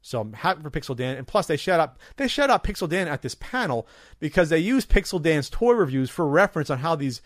So 0.01 0.21
I'm 0.21 0.33
happy 0.33 0.61
for 0.61 0.69
Pixel 0.69 0.95
Dan. 0.95 1.17
And 1.17 1.27
plus, 1.27 1.47
they 1.47 1.57
shout 1.57 1.79
out 1.79 1.97
they 2.15 2.27
shout 2.27 2.49
out 2.49 2.63
Pixel 2.63 2.87
Dan 2.87 3.07
at 3.07 3.21
this 3.21 3.35
panel 3.35 3.87
because 4.19 4.49
they 4.49 4.59
use 4.59 4.85
Pixel 4.85 5.21
Dan's 5.21 5.49
toy 5.49 5.73
reviews 5.73 6.09
for 6.09 6.27
reference 6.27 6.69
on 6.69 6.79
how 6.79 6.95
these 6.95 7.21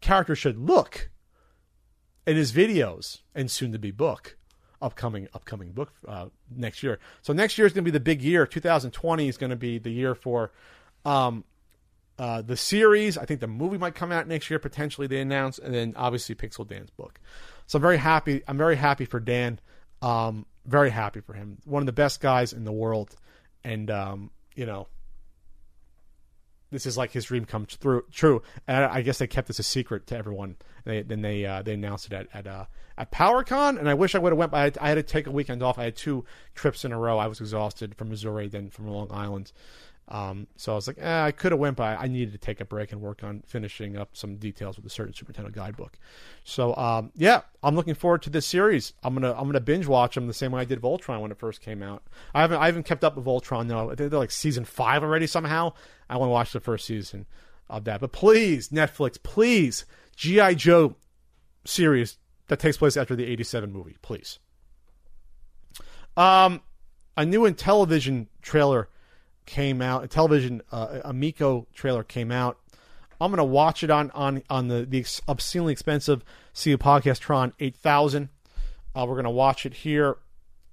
characters 0.00 0.38
should 0.38 0.58
look 0.58 1.10
in 2.26 2.36
his 2.36 2.52
videos 2.52 3.20
and 3.34 3.50
soon 3.50 3.72
to 3.72 3.78
be 3.78 3.90
book 3.90 4.36
upcoming 4.82 5.28
upcoming 5.32 5.72
book 5.72 5.92
uh, 6.06 6.26
next 6.54 6.82
year. 6.82 6.98
So 7.22 7.32
next 7.32 7.56
year 7.56 7.66
is 7.66 7.72
going 7.72 7.84
to 7.84 7.90
be 7.90 7.96
the 7.96 8.00
big 8.00 8.22
year. 8.22 8.46
2020 8.46 9.28
is 9.28 9.36
going 9.36 9.50
to 9.50 9.56
be 9.56 9.78
the 9.78 9.90
year 9.90 10.14
for 10.14 10.52
um, 11.04 11.44
uh, 12.18 12.42
the 12.42 12.56
series. 12.56 13.18
I 13.18 13.24
think 13.24 13.40
the 13.40 13.46
movie 13.46 13.78
might 13.78 13.94
come 13.94 14.12
out 14.12 14.28
next 14.28 14.50
year 14.50 14.58
potentially. 14.58 15.06
They 15.06 15.20
announced, 15.20 15.58
and 15.58 15.74
then 15.74 15.94
obviously 15.96 16.34
Pixel 16.34 16.66
Dan's 16.66 16.90
book. 16.90 17.20
So 17.66 17.76
I'm 17.76 17.82
very 17.82 17.96
happy. 17.96 18.42
I'm 18.46 18.58
very 18.58 18.76
happy 18.76 19.04
for 19.04 19.20
Dan. 19.20 19.58
Um, 20.02 20.46
very 20.66 20.90
happy 20.90 21.20
for 21.20 21.32
him. 21.32 21.58
One 21.64 21.82
of 21.82 21.86
the 21.86 21.92
best 21.92 22.20
guys 22.20 22.52
in 22.52 22.64
the 22.64 22.72
world, 22.72 23.14
and 23.64 23.90
um, 23.90 24.30
you 24.54 24.66
know, 24.66 24.88
this 26.70 26.86
is 26.86 26.96
like 26.96 27.12
his 27.12 27.24
dream 27.24 27.44
come 27.44 27.66
through, 27.66 28.04
true. 28.12 28.42
And 28.66 28.84
I 28.84 29.02
guess 29.02 29.18
they 29.18 29.26
kept 29.26 29.48
this 29.48 29.58
a 29.58 29.62
secret 29.62 30.06
to 30.08 30.16
everyone. 30.16 30.56
They, 30.84 31.02
then 31.02 31.22
they 31.22 31.44
uh, 31.46 31.62
they 31.62 31.74
announced 31.74 32.06
it 32.06 32.12
at 32.12 32.28
at, 32.34 32.46
uh, 32.46 32.64
at 32.98 33.10
PowerCon, 33.10 33.78
and 33.78 33.88
I 33.88 33.94
wish 33.94 34.14
I 34.14 34.18
would 34.18 34.32
have 34.32 34.38
went. 34.38 34.54
I 34.54 34.72
I 34.80 34.88
had, 34.90 34.94
to 34.96 35.02
take 35.02 35.26
a 35.26 35.30
weekend 35.30 35.62
off. 35.62 35.78
I 35.78 35.84
had 35.84 35.96
two 35.96 36.24
trips 36.54 36.84
in 36.84 36.92
a 36.92 36.98
row. 36.98 37.18
I 37.18 37.26
was 37.26 37.40
exhausted 37.40 37.94
from 37.94 38.10
Missouri, 38.10 38.48
then 38.48 38.70
from 38.70 38.88
Long 38.88 39.08
Island. 39.10 39.52
Um, 40.08 40.48
so 40.56 40.72
I 40.72 40.74
was 40.74 40.86
like, 40.86 40.98
eh, 41.00 41.24
I 41.24 41.32
could 41.32 41.52
have 41.52 41.58
went, 41.58 41.76
but 41.76 41.98
I 41.98 42.06
needed 42.08 42.32
to 42.32 42.38
take 42.38 42.60
a 42.60 42.64
break 42.64 42.92
and 42.92 43.00
work 43.00 43.24
on 43.24 43.42
finishing 43.46 43.96
up 43.96 44.10
some 44.12 44.36
details 44.36 44.76
with 44.76 44.84
the 44.84 44.90
certain 44.90 45.14
Super 45.14 45.32
Nintendo 45.32 45.52
guidebook. 45.52 45.98
So 46.44 46.76
um, 46.76 47.10
yeah, 47.16 47.42
I'm 47.62 47.74
looking 47.74 47.94
forward 47.94 48.22
to 48.22 48.30
this 48.30 48.46
series. 48.46 48.92
I'm 49.02 49.14
gonna 49.14 49.32
I'm 49.32 49.46
gonna 49.46 49.60
binge 49.60 49.86
watch 49.86 50.14
them 50.14 50.26
the 50.26 50.34
same 50.34 50.52
way 50.52 50.60
I 50.60 50.66
did 50.66 50.80
Voltron 50.80 51.20
when 51.20 51.30
it 51.30 51.38
first 51.38 51.62
came 51.62 51.82
out. 51.82 52.02
I 52.34 52.42
haven't 52.42 52.58
I 52.58 52.66
haven't 52.66 52.84
kept 52.84 53.02
up 53.02 53.16
with 53.16 53.24
Voltron 53.24 53.68
though. 53.68 53.88
Think 53.94 54.10
they're 54.10 54.20
like 54.20 54.30
season 54.30 54.64
five 54.64 55.02
already 55.02 55.26
somehow. 55.26 55.72
I 56.08 56.18
want 56.18 56.28
to 56.28 56.32
watch 56.32 56.52
the 56.52 56.60
first 56.60 56.84
season 56.84 57.26
of 57.70 57.84
that. 57.84 58.00
But 58.00 58.12
please, 58.12 58.68
Netflix, 58.68 59.20
please, 59.22 59.86
GI 60.16 60.56
Joe 60.56 60.96
series 61.64 62.18
that 62.48 62.58
takes 62.58 62.76
place 62.76 62.98
after 62.98 63.16
the 63.16 63.24
'87 63.24 63.72
movie, 63.72 63.96
please. 64.02 64.38
Um, 66.14 66.60
a 67.16 67.24
new 67.24 67.40
Intellivision 67.40 68.26
trailer 68.42 68.88
came 69.46 69.82
out. 69.82 70.08
Intellivision 70.08 70.60
uh, 70.72 71.00
Amico 71.04 71.66
trailer 71.74 72.02
came 72.02 72.30
out. 72.30 72.58
I'm 73.20 73.30
gonna 73.30 73.44
watch 73.44 73.82
it 73.82 73.90
on 73.90 74.10
on 74.10 74.42
on 74.50 74.68
the 74.68 74.84
the 74.84 75.06
obscenely 75.28 75.72
expensive 75.72 76.24
CU 76.60 76.76
Podcast 76.76 77.20
Tron 77.20 77.52
8000. 77.60 78.28
Uh, 78.94 79.06
we're 79.08 79.16
gonna 79.16 79.30
watch 79.30 79.66
it 79.66 79.74
here, 79.74 80.18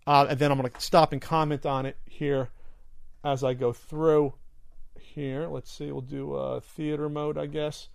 uh, 0.05 0.27
and 0.29 0.39
then 0.39 0.51
I'm 0.51 0.57
gonna 0.57 0.71
stop 0.79 1.13
and 1.13 1.21
comment 1.21 1.65
on 1.65 1.85
it 1.85 1.97
here 2.05 2.49
as 3.23 3.43
I 3.43 3.53
go 3.53 3.73
through. 3.73 4.33
Here, 4.99 5.47
let's 5.47 5.71
see. 5.71 5.91
We'll 5.91 6.01
do 6.01 6.33
uh, 6.35 6.59
theater 6.61 7.09
mode, 7.09 7.37
I 7.37 7.45
guess. 7.45 7.89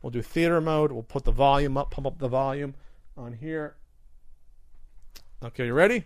We'll 0.00 0.10
do 0.10 0.22
theater 0.22 0.60
mode. 0.60 0.90
We'll 0.90 1.02
put 1.02 1.24
the 1.24 1.30
volume 1.30 1.76
up, 1.76 1.90
pump 1.90 2.06
up 2.06 2.18
the 2.18 2.28
volume 2.28 2.74
on 3.16 3.34
here. 3.34 3.76
Okay, 5.44 5.66
you 5.66 5.74
ready? 5.74 6.04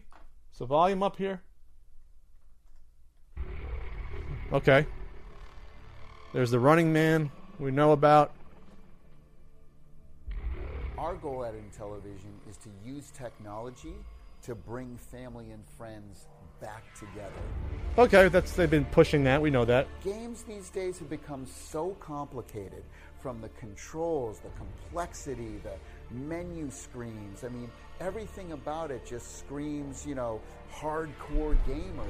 So 0.52 0.66
volume 0.66 1.02
up 1.02 1.16
here. 1.16 1.42
Okay. 4.52 4.86
There's 6.32 6.50
the 6.50 6.60
running 6.60 6.92
man 6.92 7.30
we 7.58 7.70
know 7.70 7.92
about. 7.92 8.32
Our 10.98 11.14
goal 11.14 11.44
at 11.44 11.54
Intellivision 11.54 12.32
is 12.48 12.56
to 12.58 12.68
use 12.84 13.10
technology 13.10 13.94
to 14.42 14.54
bring 14.54 14.96
family 14.96 15.50
and 15.50 15.64
friends 15.76 16.26
back 16.60 16.82
together. 16.94 17.32
Okay, 17.98 18.28
that's 18.28 18.52
they've 18.52 18.70
been 18.70 18.84
pushing 18.86 19.24
that. 19.24 19.40
We 19.42 19.50
know 19.50 19.64
that. 19.64 19.88
Games 20.02 20.42
these 20.42 20.70
days 20.70 20.98
have 20.98 21.10
become 21.10 21.46
so 21.46 21.96
complicated 22.00 22.84
from 23.20 23.40
the 23.40 23.48
controls, 23.60 24.38
the 24.38 24.50
complexity, 24.50 25.60
the 25.64 26.14
menu 26.14 26.70
screens. 26.70 27.44
I 27.44 27.48
mean, 27.48 27.70
everything 28.00 28.52
about 28.52 28.90
it 28.90 29.04
just 29.04 29.38
screams, 29.38 30.06
you 30.06 30.14
know, 30.14 30.40
hardcore 30.72 31.56
gamer. 31.66 32.06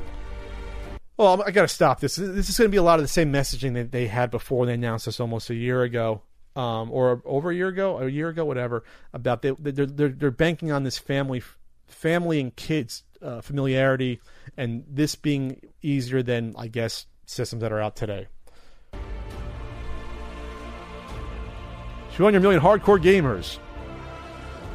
Well, 1.16 1.42
I 1.42 1.50
got 1.50 1.62
to 1.62 1.68
stop 1.68 2.00
this. 2.00 2.16
This 2.16 2.50
is 2.50 2.58
going 2.58 2.68
to 2.68 2.72
be 2.72 2.76
a 2.76 2.82
lot 2.82 2.98
of 2.98 3.04
the 3.04 3.08
same 3.08 3.32
messaging 3.32 3.72
that 3.74 3.90
they 3.90 4.06
had 4.06 4.30
before 4.30 4.66
they 4.66 4.74
announced 4.74 5.06
this 5.06 5.18
almost 5.18 5.48
a 5.48 5.54
year 5.54 5.82
ago, 5.82 6.22
um, 6.54 6.92
or 6.92 7.22
over 7.24 7.50
a 7.50 7.54
year 7.54 7.68
ago, 7.68 7.98
a 7.98 8.08
year 8.08 8.28
ago, 8.28 8.44
whatever. 8.44 8.84
About 9.14 9.40
they, 9.40 9.52
they're 9.58 9.86
they're 9.86 10.08
they're 10.10 10.30
banking 10.30 10.72
on 10.72 10.82
this 10.82 10.98
family, 10.98 11.42
family 11.86 12.38
and 12.38 12.54
kids 12.54 13.02
uh, 13.22 13.40
familiarity, 13.40 14.20
and 14.58 14.84
this 14.86 15.14
being 15.14 15.60
easier 15.80 16.22
than 16.22 16.54
I 16.58 16.68
guess 16.68 17.06
systems 17.24 17.62
that 17.62 17.72
are 17.72 17.80
out 17.80 17.96
today. 17.96 18.26
200 22.14 22.40
million 22.40 22.60
hardcore 22.60 23.02
gamers. 23.02 23.58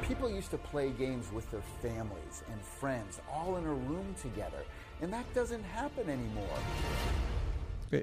People 0.08 0.30
used 0.30 0.52
to 0.52 0.58
play 0.58 0.90
games 0.92 1.32
with 1.32 1.50
their 1.50 1.64
families 1.82 2.44
and 2.52 2.62
friends, 2.62 3.22
all 3.32 3.58
in 3.58 3.66
a 3.66 3.74
room 3.74 4.14
together 4.22 4.64
and 5.02 5.12
that 5.12 5.32
doesn't 5.34 5.64
happen 5.64 6.10
anymore. 6.10 6.58
Yeah, 7.92 8.02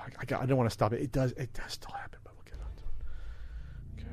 I, 0.00 0.34
I, 0.34 0.42
I 0.42 0.46
don't 0.46 0.58
want 0.58 0.68
to 0.68 0.74
stop 0.74 0.92
it. 0.92 1.00
It 1.00 1.12
does. 1.12 1.32
It 1.32 1.52
does 1.54 1.72
still 1.72 1.92
happen, 1.92 2.18
but 2.22 2.34
we'll 2.34 2.44
get 2.44 2.60
onto 2.60 2.84
it. 3.98 4.04
Okay. 4.04 4.10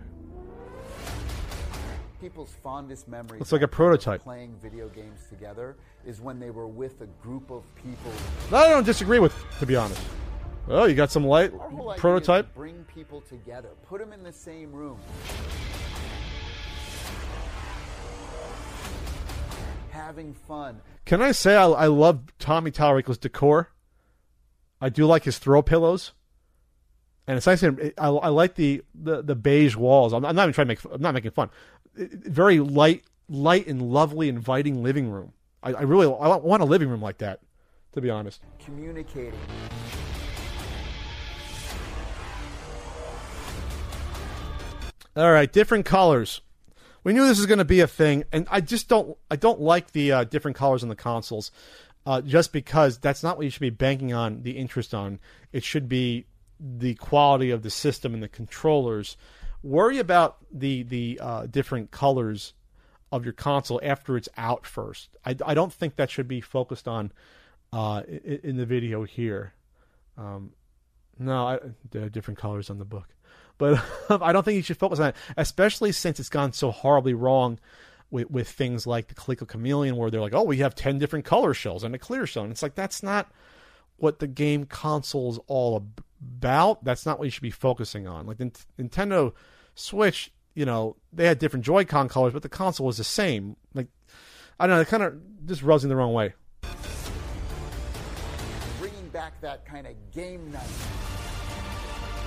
People's 2.22 2.54
fondest 2.64 3.08
memories. 3.08 3.42
It's 3.42 3.52
like 3.52 3.62
a 3.62 3.68
prototype. 3.68 4.24
Playing 4.24 4.56
video 4.62 4.88
games 4.88 5.20
together 5.30 5.76
is 6.06 6.22
when 6.22 6.40
they 6.40 6.52
were 6.52 6.68
with 6.68 7.02
a 7.02 7.08
group 7.22 7.52
of 7.52 7.64
people. 7.76 8.14
That 8.50 8.68
I 8.68 8.70
don't 8.70 8.86
disagree 8.86 9.20
with, 9.20 9.36
to 9.60 9.66
be 9.66 9.76
honest. 9.76 10.02
Oh, 10.70 10.86
you 10.86 10.94
got 10.94 11.12
some 11.12 11.26
light 11.26 11.52
prototype. 11.98 12.54
Bring 12.54 12.86
people 12.94 13.22
together. 13.22 13.70
Put 13.88 14.00
them 14.00 14.14
in 14.14 14.24
the 14.24 14.32
same 14.32 14.72
room. 14.72 15.00
Having 19.92 20.34
fun. 20.34 20.82
Can 21.06 21.22
I 21.22 21.32
say 21.32 21.56
I, 21.56 21.66
I 21.66 21.86
love 21.88 22.22
Tommy 22.40 22.72
Tallarico's 22.72 23.18
decor? 23.18 23.72
I 24.82 24.90
do 24.90 25.06
like 25.06 25.24
his 25.24 25.38
throw 25.40 25.62
pillows, 25.62 26.14
and 27.28 27.36
it's 27.38 27.46
nice. 27.48 27.64
and 27.64 27.94
I, 27.98 28.08
I 28.08 28.30
like 28.30 28.56
the, 28.56 28.82
the, 28.94 29.22
the 29.22 29.36
beige 29.36 29.76
walls. 29.76 30.14
I'm, 30.14 30.24
I'm 30.26 30.36
not 30.36 30.44
even 30.44 30.54
trying 30.54 30.68
to 30.68 30.70
make. 30.70 30.84
I'm 30.94 31.02
not 31.02 31.14
making 31.14 31.32
fun. 31.32 31.50
It- 31.96 32.12
very 32.12 32.60
light, 32.60 33.04
light 33.28 33.68
and 33.68 33.82
lovely, 33.82 34.30
inviting 34.30 34.82
living 34.84 35.10
room. 35.10 35.34
I, 35.62 35.74
I 35.74 35.82
really 35.82 36.06
I 36.06 36.36
want 36.38 36.62
a 36.62 36.66
living 36.66 36.88
room 36.90 37.02
like 37.02 37.18
that. 37.18 37.42
To 37.94 38.02
be 38.02 38.10
honest, 38.12 38.42
communicating. 38.64 39.34
all 45.16 45.32
right, 45.32 45.52
different 45.52 45.86
colors. 45.86 46.42
We 47.10 47.14
knew 47.14 47.26
this 47.26 47.40
was 47.40 47.48
going 47.48 47.58
to 47.58 47.66
be 47.66 47.80
a 47.80 47.88
thing, 47.88 48.24
and 48.32 48.48
I 48.52 48.62
just 48.62 48.88
don't. 48.88 49.18
I 49.32 49.36
don't 49.36 49.60
like 49.60 49.94
the 49.94 50.12
uh, 50.12 50.24
different 50.26 50.56
colors 50.56 50.84
on 50.84 50.90
the 50.90 50.96
consoles, 50.96 51.50
uh, 52.06 52.22
just 52.22 52.54
because 52.54 53.00
that's 53.00 53.24
not 53.24 53.36
what 53.36 53.46
you 53.46 53.50
should 53.50 53.62
be 53.62 53.72
banking 53.72 54.14
on 54.14 54.44
the 54.44 54.52
interest 54.52 54.94
on. 54.94 55.20
It 55.52 55.64
should 55.64 55.90
be 55.90 56.28
the 56.60 56.94
quality 56.94 57.50
of 57.50 57.64
the 57.64 57.72
system 57.72 58.14
and 58.14 58.22
the 58.22 58.28
controllers. 58.28 59.18
Worry 59.64 59.98
about 59.98 60.38
the 60.52 60.84
the 60.84 61.20
uh, 61.20 61.48
different 61.48 61.90
colors 61.90 62.54
of 63.12 63.26
your 63.26 63.34
console 63.34 63.80
after 63.82 64.16
it's 64.16 64.30
out 64.38 64.68
first. 64.68 65.10
I, 65.26 65.36
I 65.44 65.56
don't 65.56 65.74
think 65.74 65.96
that 65.96 66.12
should 66.12 66.28
be 66.28 66.42
focused 66.42 66.88
on 66.88 67.12
uh, 67.74 68.04
in, 68.08 68.40
in 68.44 68.58
the 68.58 68.68
video 68.68 69.04
here. 69.04 69.54
Um, 70.16 70.52
no, 71.18 71.48
I, 71.48 72.08
different 72.10 72.38
colors 72.38 72.70
on 72.70 72.78
the 72.78 72.86
book, 72.86 73.08
but 73.60 73.84
I 74.10 74.34
don't 74.34 74.44
think 74.44 74.56
you 74.56 74.64
should 74.64 74.78
focus 74.78 75.00
on 75.00 75.10
it, 75.10 75.16
especially 75.38 75.92
since 75.92 76.20
it's 76.20 76.30
gone 76.30 76.54
so 76.54 76.72
horribly 76.72 77.14
wrong 77.14 77.60
with 78.10 78.32
with 78.32 78.50
things 78.50 78.88
like 78.88 79.08
the 79.08 79.14
Coleco 79.14 79.48
Chameleon, 79.48 79.96
where 79.96 80.10
they're 80.10 80.22
like, 80.22 80.34
"Oh, 80.34 80.42
we 80.44 80.58
have 80.58 80.74
ten 80.74 80.98
different 80.98 81.26
color 81.26 81.54
shells 81.54 81.84
and 81.84 81.94
a 81.94 82.00
clear 82.00 82.26
shell," 82.26 82.42
and 82.44 82.52
it's 82.52 82.64
like 82.64 82.74
that's 82.74 83.04
not 83.04 83.32
what 83.98 84.18
the 84.18 84.28
game 84.28 84.66
console 84.66 85.30
is 85.30 85.40
all 85.46 85.76
about. 85.78 86.84
That's 86.84 87.06
not 87.06 87.20
what 87.20 87.26
you 87.26 87.32
should 87.32 87.44
be 87.44 87.52
focusing 87.52 88.08
on. 88.08 88.26
Like 88.26 88.38
the 88.38 88.52
Nintendo 88.80 89.34
Switch, 89.76 90.32
you 90.56 90.66
know, 90.66 90.96
they 91.14 91.26
had 91.26 91.38
different 91.38 91.66
Joy-Con 91.66 92.10
colors, 92.10 92.34
but 92.34 92.42
the 92.42 92.50
console 92.50 92.88
was 92.88 92.98
the 92.98 93.04
same. 93.04 93.56
Like 93.76 93.88
I 94.60 94.66
don't 94.66 94.78
know, 94.78 94.82
it 94.82 94.88
kind 94.88 95.04
of 95.04 95.46
just 95.46 95.62
rubs 95.62 95.84
me 95.84 95.90
the 95.90 95.96
wrong 95.96 96.14
way. 96.14 96.34
Bringing 98.80 99.10
back 99.10 99.40
that 99.42 99.66
kind 99.66 99.86
of 99.86 99.94
game 100.12 100.50
night. 100.52 100.64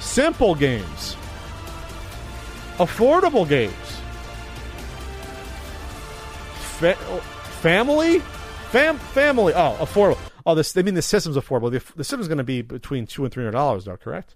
Simple 0.03 0.55
games. 0.55 1.17
Affordable 2.77 3.49
games. 3.49 3.73
Fa- 6.79 6.97
family? 7.63 8.19
Fam- 8.71 8.99
family. 8.99 9.55
Oh, 9.55 9.77
affordable. 9.81 10.19
Oh, 10.45 10.55
this. 10.55 10.73
They 10.73 10.83
mean 10.83 10.95
the 10.95 11.03
system's 11.03 11.37
affordable. 11.37 11.71
The, 11.71 11.83
the 11.95 12.05
system's 12.05 12.27
going 12.29 12.39
to 12.39 12.45
be 12.45 12.61
between 12.63 13.07
two 13.07 13.25
and 13.25 13.33
three 13.33 13.45
hundred 13.45 13.53
dollars, 13.53 13.85
though. 13.85 13.97
Correct? 13.97 14.35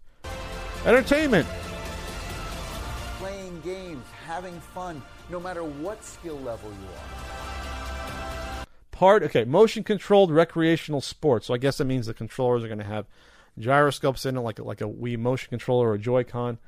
Entertainment. 0.87 1.47
Playing 3.19 3.61
games, 3.63 4.07
having 4.25 4.59
fun, 4.61 5.03
no 5.29 5.41
matter 5.41 5.65
what 5.65 6.03
skill 6.05 6.39
level 6.39 6.71
you 6.71 6.89
are. 6.97 8.67
Part. 8.93 9.25
Okay, 9.25 9.45
motion 9.45 9.83
controlled 9.83 10.31
recreational 10.31 11.01
sports. 11.01 11.49
So 11.49 11.55
I 11.55 11.59
guess 11.59 11.79
that 11.79 11.87
means 11.87 12.07
the 12.07 12.15
controllers 12.15 12.63
are 12.63 12.69
going 12.69 12.79
to 12.79 12.85
have 12.85 13.07
gyroscopes 13.59 14.27
in 14.27 14.37
it, 14.37 14.41
like 14.41 14.59
like 14.59 14.81
a 14.81 14.85
Wii 14.85 15.19
motion 15.19 15.51
controller 15.51 15.89
or 15.89 15.95
a 15.95 15.99
Joy-Con. 15.99 16.59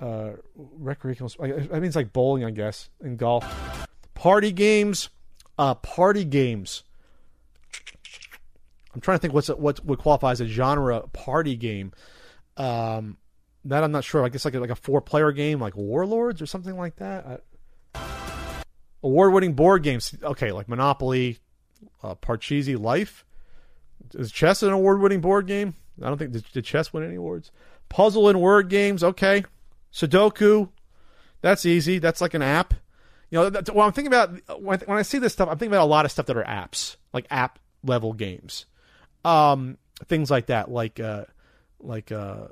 Uh, 0.00 0.30
recreational. 0.54 1.30
That 1.38 1.80
means 1.82 1.96
like 1.96 2.12
bowling, 2.12 2.44
I 2.44 2.50
guess, 2.50 2.88
and 3.00 3.18
golf. 3.18 3.44
Party 4.14 4.52
games. 4.52 5.08
Uh, 5.58 5.74
party 5.74 6.24
games. 6.24 6.84
I'm 8.94 9.00
trying 9.00 9.18
to 9.18 9.20
think 9.20 9.34
what's 9.34 9.48
a, 9.48 9.56
what 9.56 9.84
would 9.84 9.98
qualify 9.98 10.32
as 10.32 10.40
a 10.40 10.46
genre 10.46 11.00
party 11.12 11.56
game. 11.56 11.92
Um, 12.56 13.16
that 13.64 13.84
I'm 13.84 13.92
not 13.92 14.04
sure. 14.04 14.24
I 14.24 14.28
guess 14.28 14.44
like 14.44 14.54
a, 14.54 14.60
like 14.60 14.70
a 14.70 14.76
four 14.76 15.00
player 15.00 15.32
game, 15.32 15.60
like 15.60 15.76
Warlords 15.76 16.40
or 16.40 16.46
something 16.46 16.76
like 16.76 16.96
that. 16.96 17.42
Award 19.02 19.32
winning 19.32 19.54
board 19.54 19.82
games. 19.82 20.14
Okay, 20.22 20.52
like 20.52 20.68
Monopoly, 20.68 21.38
uh, 22.02 22.14
Parcheesi, 22.14 22.78
Life. 22.78 23.24
Is 24.14 24.32
chess 24.32 24.62
an 24.62 24.72
award 24.72 25.00
winning 25.00 25.20
board 25.20 25.46
game? 25.46 25.74
I 26.02 26.08
don't 26.08 26.18
think 26.18 26.32
did, 26.32 26.44
did 26.52 26.64
chess 26.64 26.92
win 26.92 27.04
any 27.04 27.16
awards. 27.16 27.50
Puzzle 27.88 28.28
and 28.28 28.40
word 28.40 28.68
games. 28.68 29.02
Okay, 29.02 29.44
Sudoku. 29.92 30.68
That's 31.40 31.64
easy. 31.64 31.98
That's 31.98 32.20
like 32.20 32.34
an 32.34 32.42
app. 32.42 32.74
You 33.30 33.38
know, 33.38 33.50
that's, 33.50 33.70
well, 33.70 33.86
I'm 33.86 33.92
thinking 33.92 34.12
about 34.12 34.60
when 34.60 34.80
I, 34.80 34.84
when 34.84 34.98
I 34.98 35.02
see 35.02 35.18
this 35.18 35.32
stuff. 35.32 35.48
I'm 35.48 35.58
thinking 35.58 35.74
about 35.74 35.84
a 35.84 35.90
lot 35.90 36.04
of 36.04 36.10
stuff 36.10 36.26
that 36.26 36.36
are 36.36 36.44
apps, 36.44 36.96
like 37.12 37.26
app 37.30 37.58
level 37.84 38.12
games, 38.12 38.66
um, 39.24 39.78
things 40.06 40.30
like 40.30 40.46
that, 40.46 40.70
like 40.70 40.98
uh, 40.98 41.24
like 41.78 42.10
uh, 42.10 42.48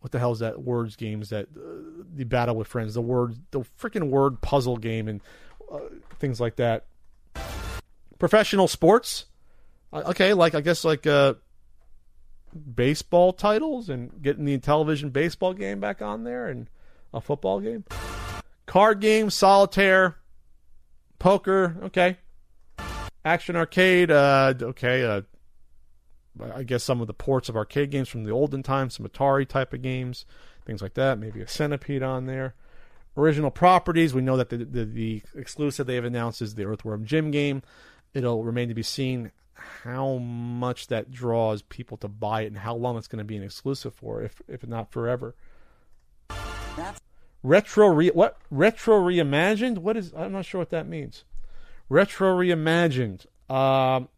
what 0.00 0.12
the 0.12 0.18
hell 0.18 0.32
is 0.32 0.38
that 0.38 0.62
words 0.62 0.96
games 0.96 1.30
that 1.30 1.46
uh, 1.56 2.04
the 2.14 2.24
battle 2.24 2.56
with 2.56 2.68
friends, 2.68 2.94
the 2.94 3.00
word, 3.02 3.36
the 3.50 3.60
freaking 3.80 4.08
word 4.08 4.40
puzzle 4.40 4.76
game, 4.76 5.08
and 5.08 5.20
uh, 5.70 5.80
things 6.18 6.40
like 6.40 6.56
that. 6.56 6.86
Professional 8.18 8.68
sports, 8.68 9.26
Uh, 9.92 10.02
okay, 10.06 10.34
like 10.34 10.54
I 10.54 10.60
guess 10.60 10.84
like 10.84 11.06
uh, 11.06 11.34
baseball 12.74 13.32
titles 13.32 13.88
and 13.88 14.22
getting 14.22 14.44
the 14.44 14.56
Intellivision 14.56 15.12
baseball 15.12 15.52
game 15.52 15.80
back 15.80 16.02
on 16.02 16.24
there 16.24 16.48
and 16.48 16.68
a 17.12 17.20
football 17.20 17.60
game. 17.60 17.84
Card 18.66 19.00
games, 19.00 19.34
solitaire, 19.34 20.16
poker, 21.18 21.76
okay. 21.84 22.18
Action 23.24 23.56
arcade, 23.56 24.10
uh, 24.10 24.54
okay. 24.60 25.04
Uh, 25.04 25.22
I 26.54 26.62
guess 26.62 26.84
some 26.84 27.00
of 27.00 27.06
the 27.06 27.14
ports 27.14 27.48
of 27.48 27.56
arcade 27.56 27.90
games 27.90 28.08
from 28.08 28.24
the 28.24 28.30
olden 28.30 28.62
times, 28.62 28.96
some 28.96 29.06
Atari 29.06 29.46
type 29.46 29.74
of 29.74 29.82
games, 29.82 30.24
things 30.64 30.80
like 30.80 30.94
that. 30.94 31.18
Maybe 31.18 31.40
a 31.40 31.48
Centipede 31.48 32.02
on 32.02 32.26
there. 32.26 32.54
Original 33.16 33.50
properties, 33.50 34.14
we 34.14 34.22
know 34.22 34.36
that 34.36 34.48
the, 34.48 34.58
the, 34.58 34.84
the 34.84 35.22
exclusive 35.34 35.86
they 35.86 35.96
have 35.96 36.04
announced 36.04 36.40
is 36.40 36.54
the 36.54 36.64
Earthworm 36.64 37.04
Jim 37.04 37.30
game. 37.30 37.62
It'll 38.14 38.44
remain 38.44 38.68
to 38.68 38.74
be 38.74 38.82
seen 38.82 39.32
how 39.82 40.16
much 40.16 40.88
that 40.88 41.10
draws 41.10 41.62
people 41.62 41.96
to 41.98 42.08
buy 42.08 42.42
it 42.42 42.46
and 42.46 42.58
how 42.58 42.74
long 42.74 42.96
it's 42.96 43.08
going 43.08 43.18
to 43.18 43.24
be 43.24 43.36
an 43.36 43.42
exclusive 43.42 43.94
for, 43.94 44.22
if 44.22 44.40
if 44.48 44.66
not 44.66 44.90
forever. 44.90 45.34
That's 46.76 47.00
Retro 47.42 47.88
re 47.88 48.08
what 48.08 48.36
retro 48.50 49.00
reimagined? 49.00 49.78
What 49.78 49.96
is 49.96 50.12
I'm 50.14 50.32
not 50.32 50.44
sure 50.44 50.58
what 50.58 50.70
that 50.70 50.86
means. 50.86 51.24
Retro 51.88 52.36
reimagined. 52.36 53.26
Um, 53.48 54.08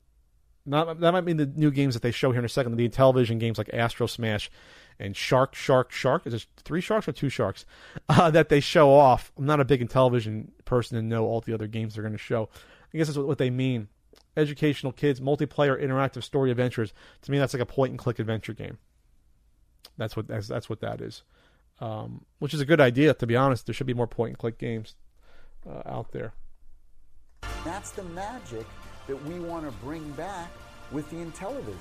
not, 0.65 1.01
that 1.01 1.13
might 1.13 1.25
mean 1.25 1.39
the 1.39 1.47
new 1.47 1.71
games 1.71 1.95
that 1.95 2.03
they 2.03 2.11
show 2.11 2.31
here 2.31 2.39
in 2.39 2.45
a 2.45 2.49
second. 2.49 2.77
The 2.77 2.89
Intellivision 2.89 3.41
games 3.41 3.59
like 3.59 3.71
Astro 3.73 4.07
Smash 4.07 4.51
and 4.99 5.17
Shark 5.17 5.55
Shark 5.55 5.91
Shark. 5.93 6.27
Is 6.27 6.35
it 6.35 6.47
three 6.57 6.81
sharks 6.81 7.09
or 7.09 7.13
two 7.13 7.29
sharks 7.29 7.65
uh, 8.09 8.31
that 8.31 8.49
they 8.49 8.61
show 8.61 8.93
off? 8.93 9.33
I'm 9.39 9.47
not 9.47 9.61
a 9.61 9.65
big 9.65 9.87
Intellivision 9.87 10.49
person 10.65 10.97
and 10.99 11.09
know 11.09 11.25
all 11.25 11.41
the 11.41 11.55
other 11.55 11.67
games 11.67 11.95
they're 11.95 12.03
going 12.03 12.13
to 12.13 12.19
show. 12.19 12.49
I 12.93 12.99
guess 12.99 13.07
that's 13.07 13.17
what, 13.17 13.27
what 13.27 13.39
they 13.39 13.51
mean. 13.51 13.89
Educational 14.37 14.93
kids, 14.93 15.21
multiplayer, 15.21 15.81
interactive 15.81 16.23
story 16.23 16.51
adventures. 16.51 16.93
To 17.23 17.31
me, 17.31 17.39
that's 17.39 17.53
like 17.53 17.63
a 17.63 17.67
point 17.67 17.91
and 17.91 17.99
click 17.99 18.19
adventure 18.19 18.55
game. 18.55 18.79
That's 19.99 20.17
what 20.17 20.27
that's, 20.27 20.49
that's 20.49 20.71
what 20.71 20.81
that 20.81 21.01
is. 21.01 21.23
Um, 21.81 22.25
which 22.39 22.55
is 22.55 22.61
a 22.61 22.65
good 22.65 22.81
idea, 22.81 23.13
to 23.15 23.27
be 23.27 23.37
honest. 23.37 23.67
There 23.67 23.75
should 23.75 23.87
be 23.87 23.95
more 23.95 24.07
point 24.07 24.31
and 24.31 24.39
click 24.39 24.59
games 24.59 24.95
uh, 25.69 25.83
out 25.85 26.13
there. 26.13 26.33
that's 27.65 27.91
the 27.91 28.05
magic 28.05 28.67
that 29.07 29.23
we 29.27 29.39
want 29.41 29.65
to 29.67 29.73
bring 29.85 30.09
back 30.13 30.51
with 30.93 31.09
the 31.11 31.17
Intellivision. 31.17 31.75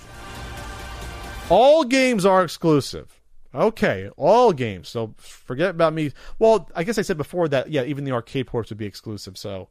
All 1.50 1.84
games 1.84 2.26
are 2.26 2.44
exclusive. 2.44 3.20
Okay, 3.54 4.10
all 4.16 4.54
games. 4.54 4.88
So 4.88 5.14
forget 5.18 5.72
about 5.72 5.94
me. 5.94 6.12
Well, 6.40 6.70
I 6.76 6.84
guess 6.84 6.98
I 6.98 7.02
said 7.02 7.18
before 7.18 7.48
that, 7.50 7.70
yeah, 7.70 7.84
even 7.84 8.06
the 8.06 8.12
arcade 8.14 8.48
ports 8.48 8.70
would 8.70 8.78
be 8.78 8.86
exclusive. 8.86 9.38
So 9.38 9.68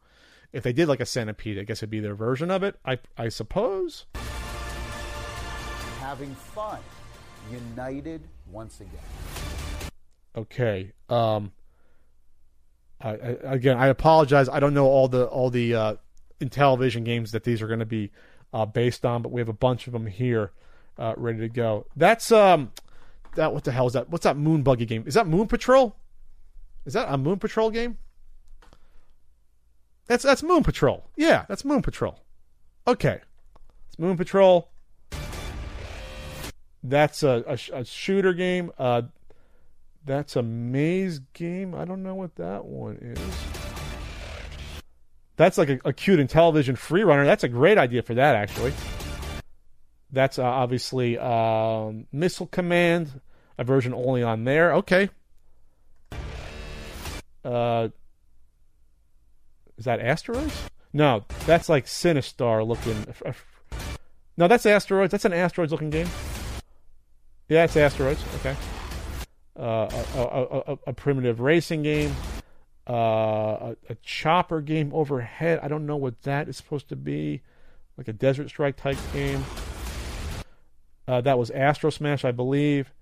if 0.53 0.63
they 0.63 0.73
did 0.73 0.89
like 0.89 1.01
a 1.01 1.07
Centipede, 1.07 1.59
I 1.59 1.65
guess 1.65 1.79
it'd 1.79 1.91
be 1.91 2.01
their 2.01 2.15
version 2.15 2.51
of 2.51 2.63
it. 2.63 2.79
I 2.85 2.99
I 3.17 3.29
suppose. 3.29 4.07
Having 6.01 6.35
fun, 6.35 6.81
united 7.51 8.23
once 8.51 8.81
again. 8.81 9.91
Okay. 10.37 10.93
Um. 11.09 11.53
I, 13.03 13.11
I, 13.11 13.37
again, 13.45 13.79
I 13.79 13.87
apologize. 13.87 14.49
I 14.49 14.61
don't 14.61 14.75
know 14.75 14.87
all 14.87 15.09
the 15.09 15.25
all 15.25 15.49
the 15.51 15.75
uh, 15.75 15.95
Intellivision 16.41 17.05
games 17.05 17.33
that 17.33 17.45
these 17.45 17.63
are 17.63 17.67
going 17.67 17.81
to 17.81 17.87
be 17.87 18.11
uh, 18.53 18.67
based 18.67 19.07
on, 19.07 19.23
but 19.23 19.33
we 19.33 19.41
have 19.41 19.49
a 19.49 19.55
bunch 19.55 19.87
of 19.87 19.93
them 19.93 20.07
here 20.07 20.53
uh, 20.99 21.15
ready 21.17 21.39
to 21.39 21.49
go. 21.49 21.87
That's 21.97 22.31
um, 22.31 22.73
that 23.37 23.55
what 23.55 23.65
the 23.65 23.73
hell 23.73 23.87
is 23.87 23.95
that? 23.95 24.11
What's 24.11 24.25
that 24.25 24.37
Moon 24.37 24.63
Buggy 24.63 24.87
game? 24.87 25.05
Is 25.07 25.15
that 25.15 25.27
Moon 25.27 25.47
Patrol? 25.47 25.97
Is 26.85 26.95
that 26.95 27.13
a 27.13 27.17
Moon 27.17 27.39
Patrol 27.39 27.71
game? 27.71 27.97
That's 30.11 30.25
that's 30.25 30.43
Moon 30.43 30.65
Patrol. 30.65 31.09
Yeah, 31.15 31.45
that's 31.49 31.65
Moon 31.65 31.83
Patrol. 31.83 32.19
Okay, 32.85 33.21
it's 33.87 33.97
Moon 33.97 34.17
Patrol. 34.17 34.69
That's 36.83 37.23
a, 37.23 37.45
a, 37.47 37.79
a 37.79 37.85
shooter 37.85 38.33
game. 38.33 38.73
Uh, 38.77 39.03
that's 40.05 40.35
a 40.35 40.43
maze 40.43 41.21
game. 41.33 41.77
I 41.77 41.85
don't 41.85 42.03
know 42.03 42.17
what 42.17 42.35
that 42.35 42.65
one 42.65 42.97
is. 42.97 43.21
That's 45.37 45.57
like 45.57 45.69
a, 45.69 45.79
a 45.85 45.93
cute 45.93 46.19
Intellivision 46.19 46.77
free 46.77 47.05
runner. 47.05 47.25
That's 47.25 47.45
a 47.45 47.49
great 47.49 47.79
idea 47.79 48.03
for 48.03 48.15
that, 48.15 48.35
actually. 48.35 48.73
That's 50.11 50.41
uh, 50.41 50.43
obviously 50.43 51.19
um, 51.19 52.09
Missile 52.11 52.49
Command, 52.49 53.21
a 53.59 53.63
version 53.63 53.95
only 53.95 54.25
on 54.25 54.43
there. 54.43 54.75
Okay. 54.75 55.09
Uh, 57.45 57.91
is 59.81 59.87
that 59.87 59.99
asteroids? 60.01 60.71
No, 60.93 61.25
that's 61.47 61.71
like 61.71 61.87
Sinistar 61.87 62.67
looking. 62.67 63.07
No, 64.37 64.47
that's 64.47 64.67
asteroids. 64.67 65.11
That's 65.11 65.25
an 65.25 65.33
asteroids 65.33 65.73
looking 65.73 65.89
game. 65.89 66.09
Yeah, 67.49 67.65
it's 67.65 67.77
asteroids. 67.77 68.23
Okay. 68.37 68.55
Uh, 69.59 69.89
a, 70.15 70.19
a, 70.19 70.73
a, 70.73 70.79
a, 70.89 70.93
primitive 70.93 71.41
racing 71.41 71.83
game. 71.83 72.15
Uh, 72.89 73.75
a, 73.89 73.95
chopper 74.03 74.61
game 74.61 74.93
overhead. 74.93 75.61
I 75.63 75.69
don't 75.69 75.87
know 75.87 75.97
what 75.97 76.23
that 76.23 76.49
is 76.49 76.59
supposed 76.59 76.89
to 76.91 76.97
be. 76.97 77.41
Like 77.97 78.09
a 78.09 78.13
Desert 78.13 78.49
Strike 78.49 78.77
type 78.77 78.99
game. 79.15 79.45
Uh, 81.09 81.23
that 81.23 81.39
was 81.39 81.51
Astro 81.51 81.91
Smash, 81.91 82.25
I 82.25 82.33
believe. 82.33 82.93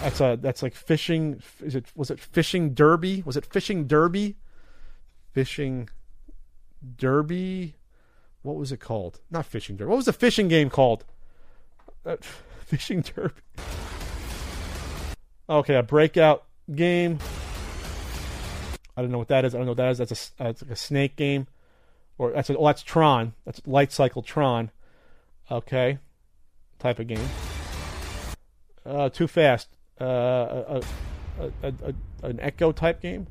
That's 0.00 0.20
a 0.20 0.38
that's 0.40 0.62
like 0.62 0.74
fishing. 0.74 1.42
Is 1.60 1.74
it 1.74 1.86
was 1.94 2.10
it 2.10 2.18
fishing 2.18 2.72
derby? 2.74 3.22
Was 3.26 3.36
it 3.36 3.44
fishing 3.44 3.86
derby? 3.86 4.36
Fishing 5.32 5.88
derby. 6.96 7.76
What 8.42 8.56
was 8.56 8.72
it 8.72 8.78
called? 8.78 9.20
Not 9.30 9.46
fishing 9.46 9.76
derby. 9.76 9.90
What 9.90 9.96
was 9.96 10.06
the 10.06 10.12
fishing 10.12 10.48
game 10.48 10.70
called? 10.70 11.04
Uh, 12.04 12.16
fishing 12.66 13.02
derby. 13.02 13.40
Okay, 15.48 15.74
a 15.74 15.82
breakout 15.82 16.44
game. 16.74 17.18
I 18.96 19.02
don't 19.02 19.10
know 19.10 19.18
what 19.18 19.28
that 19.28 19.44
is. 19.44 19.54
I 19.54 19.58
don't 19.58 19.66
know 19.66 19.72
what 19.72 19.78
that 19.78 19.90
is. 19.90 19.98
That's 19.98 20.12
a 20.12 20.42
that's 20.42 20.62
like 20.62 20.70
a 20.70 20.76
snake 20.76 21.16
game, 21.16 21.48
or 22.16 22.32
that's 22.32 22.48
a, 22.48 22.56
oh 22.56 22.66
that's 22.66 22.82
Tron. 22.82 23.34
That's 23.44 23.60
Light 23.66 23.92
Cycle 23.92 24.22
Tron. 24.22 24.70
Okay, 25.50 25.98
type 26.78 26.98
of 26.98 27.08
game. 27.08 27.28
Uh, 28.86 29.08
too 29.08 29.26
fast. 29.26 29.68
Uh, 30.00 30.04
a, 30.04 30.82
a, 31.62 31.72
a, 31.82 31.94
an 32.22 32.40
Echo 32.40 32.72
type 32.72 33.02
game. 33.02 33.26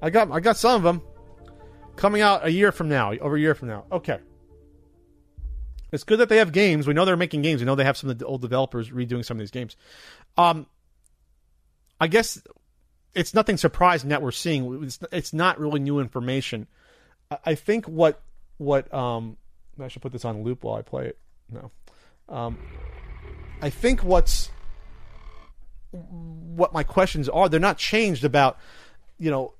I 0.00 0.10
got 0.10 0.30
I 0.30 0.40
got 0.40 0.56
some 0.56 0.76
of 0.76 0.82
them 0.82 1.02
coming 1.96 2.22
out 2.22 2.44
a 2.44 2.50
year 2.50 2.72
from 2.72 2.88
now, 2.88 3.12
over 3.14 3.36
a 3.36 3.40
year 3.40 3.54
from 3.54 3.68
now. 3.68 3.84
Okay. 3.90 4.18
It's 5.92 6.04
good 6.04 6.18
that 6.20 6.28
they 6.30 6.38
have 6.38 6.52
games. 6.52 6.86
We 6.86 6.94
know 6.94 7.04
they're 7.04 7.16
making 7.16 7.42
games. 7.42 7.60
We 7.60 7.66
know 7.66 7.74
they 7.74 7.84
have 7.84 7.98
some 7.98 8.08
of 8.08 8.18
the 8.18 8.24
old 8.24 8.40
developers 8.40 8.90
redoing 8.90 9.24
some 9.24 9.36
of 9.36 9.40
these 9.40 9.50
games. 9.50 9.76
Um, 10.38 10.66
I 12.00 12.06
guess 12.06 12.42
it's 13.14 13.34
nothing 13.34 13.58
surprising 13.58 14.10
that 14.10 14.22
we're 14.22 14.30
seeing. 14.30 14.82
It's, 14.84 14.98
it's 15.12 15.32
not 15.32 15.60
really 15.60 15.80
new 15.80 16.00
information. 16.00 16.66
I, 17.30 17.38
I 17.46 17.54
think 17.54 17.86
what 17.86 18.22
what 18.56 18.92
um, 18.92 19.36
I 19.78 19.88
should 19.88 20.02
put 20.02 20.12
this 20.12 20.24
on 20.24 20.42
loop 20.42 20.64
while 20.64 20.76
I 20.76 20.82
play 20.82 21.08
it. 21.08 21.18
No, 21.50 21.70
um, 22.28 22.58
I 23.60 23.68
think 23.70 24.02
what's 24.02 24.50
what 25.90 26.72
my 26.72 26.82
questions 26.82 27.28
are. 27.28 27.48
They're 27.48 27.60
not 27.60 27.76
changed 27.76 28.24
about 28.24 28.58
you 29.18 29.30
know 29.30 29.52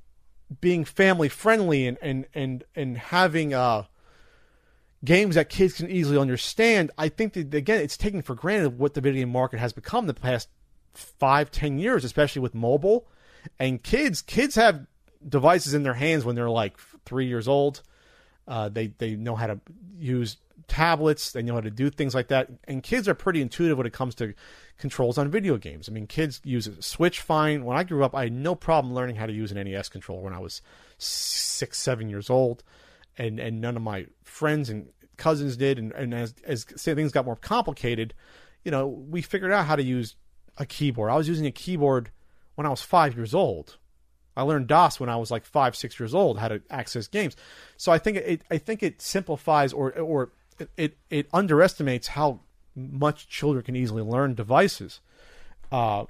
being 0.60 0.84
family 0.84 1.28
friendly 1.28 1.86
and 1.86 1.98
and 2.02 2.26
and 2.34 2.64
and 2.74 2.98
having 2.98 3.54
uh 3.54 3.84
games 5.04 5.34
that 5.34 5.48
kids 5.48 5.74
can 5.74 5.90
easily 5.90 6.18
understand. 6.18 6.90
I 6.96 7.08
think 7.08 7.32
that 7.34 7.52
again, 7.54 7.80
it's 7.80 7.96
taken 7.96 8.22
for 8.22 8.34
granted 8.34 8.78
what 8.78 8.94
the 8.94 9.00
video 9.00 9.26
market 9.26 9.58
has 9.58 9.72
become 9.72 10.06
the 10.06 10.14
past 10.14 10.48
five 10.94 11.50
ten 11.50 11.78
years, 11.78 12.04
especially 12.04 12.40
with 12.40 12.54
mobile 12.54 13.06
and 13.58 13.82
kids. 13.82 14.22
Kids 14.22 14.54
have 14.54 14.86
devices 15.26 15.74
in 15.74 15.82
their 15.82 15.94
hands 15.94 16.24
when 16.24 16.34
they're 16.34 16.50
like 16.50 16.76
three 17.04 17.26
years 17.26 17.48
old. 17.48 17.82
Uh, 18.46 18.68
they 18.68 18.88
they 18.98 19.16
know 19.16 19.36
how 19.36 19.46
to 19.46 19.60
use 19.98 20.36
tablets. 20.68 21.32
They 21.32 21.42
know 21.42 21.54
how 21.54 21.60
to 21.60 21.70
do 21.70 21.90
things 21.90 22.14
like 22.14 22.28
that. 22.28 22.48
And 22.64 22.82
kids 22.82 23.08
are 23.08 23.14
pretty 23.14 23.40
intuitive 23.40 23.78
when 23.78 23.86
it 23.86 23.92
comes 23.92 24.14
to 24.16 24.34
controls 24.78 25.18
on 25.18 25.30
video 25.30 25.56
games. 25.56 25.88
I 25.88 25.92
mean, 25.92 26.06
kids 26.06 26.40
use 26.44 26.66
a 26.66 26.80
Switch 26.82 27.20
fine. 27.20 27.64
When 27.64 27.76
I 27.76 27.84
grew 27.84 28.04
up, 28.04 28.14
I 28.14 28.24
had 28.24 28.32
no 28.32 28.54
problem 28.54 28.94
learning 28.94 29.16
how 29.16 29.26
to 29.26 29.32
use 29.32 29.52
an 29.52 29.62
NES 29.62 29.88
controller 29.88 30.22
when 30.22 30.34
I 30.34 30.38
was 30.38 30.62
six, 30.98 31.78
seven 31.78 32.08
years 32.08 32.30
old, 32.30 32.62
and 33.16 33.38
and 33.38 33.60
none 33.60 33.76
of 33.76 33.82
my 33.82 34.06
friends 34.24 34.70
and 34.70 34.88
cousins 35.16 35.56
did. 35.56 35.78
And, 35.78 35.92
and 35.92 36.14
as 36.14 36.34
as 36.44 36.64
things 36.64 37.12
got 37.12 37.24
more 37.24 37.36
complicated, 37.36 38.14
you 38.64 38.70
know, 38.70 38.86
we 38.86 39.22
figured 39.22 39.52
out 39.52 39.66
how 39.66 39.76
to 39.76 39.82
use 39.82 40.16
a 40.58 40.66
keyboard. 40.66 41.10
I 41.10 41.16
was 41.16 41.28
using 41.28 41.46
a 41.46 41.52
keyboard 41.52 42.10
when 42.54 42.66
I 42.66 42.70
was 42.70 42.82
five 42.82 43.16
years 43.16 43.34
old. 43.34 43.78
I 44.36 44.42
learned 44.42 44.66
DOS 44.66 44.98
when 44.98 45.08
I 45.08 45.16
was 45.16 45.30
like 45.30 45.44
five, 45.44 45.76
six 45.76 45.98
years 46.00 46.14
old, 46.14 46.38
how 46.38 46.48
to 46.48 46.62
access 46.70 47.06
games. 47.06 47.36
So 47.76 47.92
I 47.92 47.98
think 47.98 48.16
it, 48.16 48.42
I 48.50 48.58
think 48.58 48.82
it 48.82 49.02
simplifies 49.02 49.72
or 49.72 49.92
or 49.98 50.32
it, 50.58 50.70
it, 50.76 50.98
it 51.10 51.28
underestimates 51.32 52.08
how 52.08 52.40
much 52.74 53.28
children 53.28 53.64
can 53.64 53.76
easily 53.76 54.02
learn 54.02 54.34
devices. 54.34 55.00
Uh, 55.70 56.04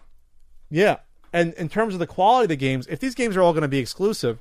yeah, 0.71 0.99
and 1.33 1.55
in 1.55 1.69
terms 1.69 1.95
of 1.95 2.01
the 2.01 2.07
quality 2.07 2.45
of 2.45 2.49
the 2.51 2.57
games, 2.57 2.87
if 2.89 3.01
these 3.01 3.15
games 3.15 3.37
are 3.37 3.43
all 3.43 3.53
going 3.53 3.63
to 3.63 3.69
be 3.69 3.79
exclusive, 3.79 4.39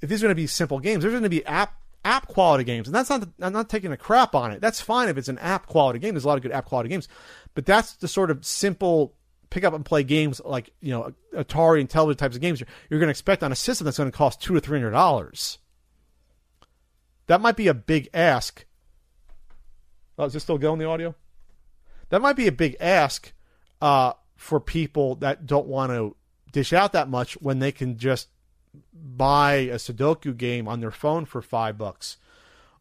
if 0.00 0.08
these 0.08 0.22
are 0.22 0.26
going 0.26 0.36
to 0.36 0.42
be 0.42 0.46
simple 0.46 0.78
games, 0.80 1.02
there's 1.02 1.12
going 1.12 1.22
to 1.22 1.28
be 1.28 1.44
app 1.46 1.74
app 2.04 2.28
quality 2.28 2.64
games, 2.64 2.88
and 2.88 2.94
that's 2.94 3.10
not 3.10 3.28
I'm 3.40 3.52
not 3.52 3.68
taking 3.68 3.92
a 3.92 3.96
crap 3.96 4.34
on 4.34 4.52
it. 4.52 4.60
That's 4.60 4.80
fine 4.80 5.08
if 5.08 5.18
it's 5.18 5.28
an 5.28 5.38
app 5.38 5.66
quality 5.66 5.98
game. 5.98 6.14
There's 6.14 6.24
a 6.24 6.28
lot 6.28 6.38
of 6.38 6.42
good 6.42 6.52
app 6.52 6.66
quality 6.66 6.88
games, 6.88 7.08
but 7.54 7.66
that's 7.66 7.94
the 7.94 8.08
sort 8.08 8.30
of 8.30 8.44
simple 8.44 9.14
pick 9.50 9.64
up 9.64 9.72
and 9.74 9.84
play 9.84 10.02
games 10.02 10.40
like 10.44 10.70
you 10.80 10.92
know 10.92 11.12
Atari 11.34 11.80
and 11.80 11.88
Intellivision 11.88 12.16
types 12.16 12.36
of 12.36 12.42
games. 12.42 12.60
You're, 12.60 12.68
you're 12.90 13.00
going 13.00 13.08
to 13.08 13.12
expect 13.12 13.42
on 13.42 13.52
a 13.52 13.56
system 13.56 13.84
that's 13.84 13.98
going 13.98 14.10
to 14.10 14.16
cost 14.16 14.40
two 14.40 14.54
to 14.54 14.60
three 14.60 14.78
hundred 14.78 14.92
dollars. 14.92 15.58
That 17.26 17.40
might 17.40 17.56
be 17.56 17.68
a 17.68 17.74
big 17.74 18.08
ask. 18.14 18.64
Oh, 20.18 20.24
is 20.24 20.32
this 20.32 20.42
still 20.42 20.58
going 20.58 20.78
the 20.78 20.86
audio? 20.86 21.14
that 22.10 22.22
might 22.22 22.36
be 22.36 22.46
a 22.46 22.52
big 22.52 22.76
ask 22.80 23.32
uh, 23.80 24.12
for 24.36 24.60
people 24.60 25.16
that 25.16 25.46
don't 25.46 25.66
want 25.66 25.92
to 25.92 26.16
dish 26.52 26.72
out 26.72 26.92
that 26.92 27.08
much 27.08 27.34
when 27.34 27.58
they 27.58 27.72
can 27.72 27.98
just 27.98 28.28
buy 28.92 29.54
a 29.54 29.76
Sudoku 29.76 30.36
game 30.36 30.68
on 30.68 30.80
their 30.80 30.90
phone 30.90 31.24
for 31.24 31.42
five 31.42 31.76
bucks, 31.76 32.16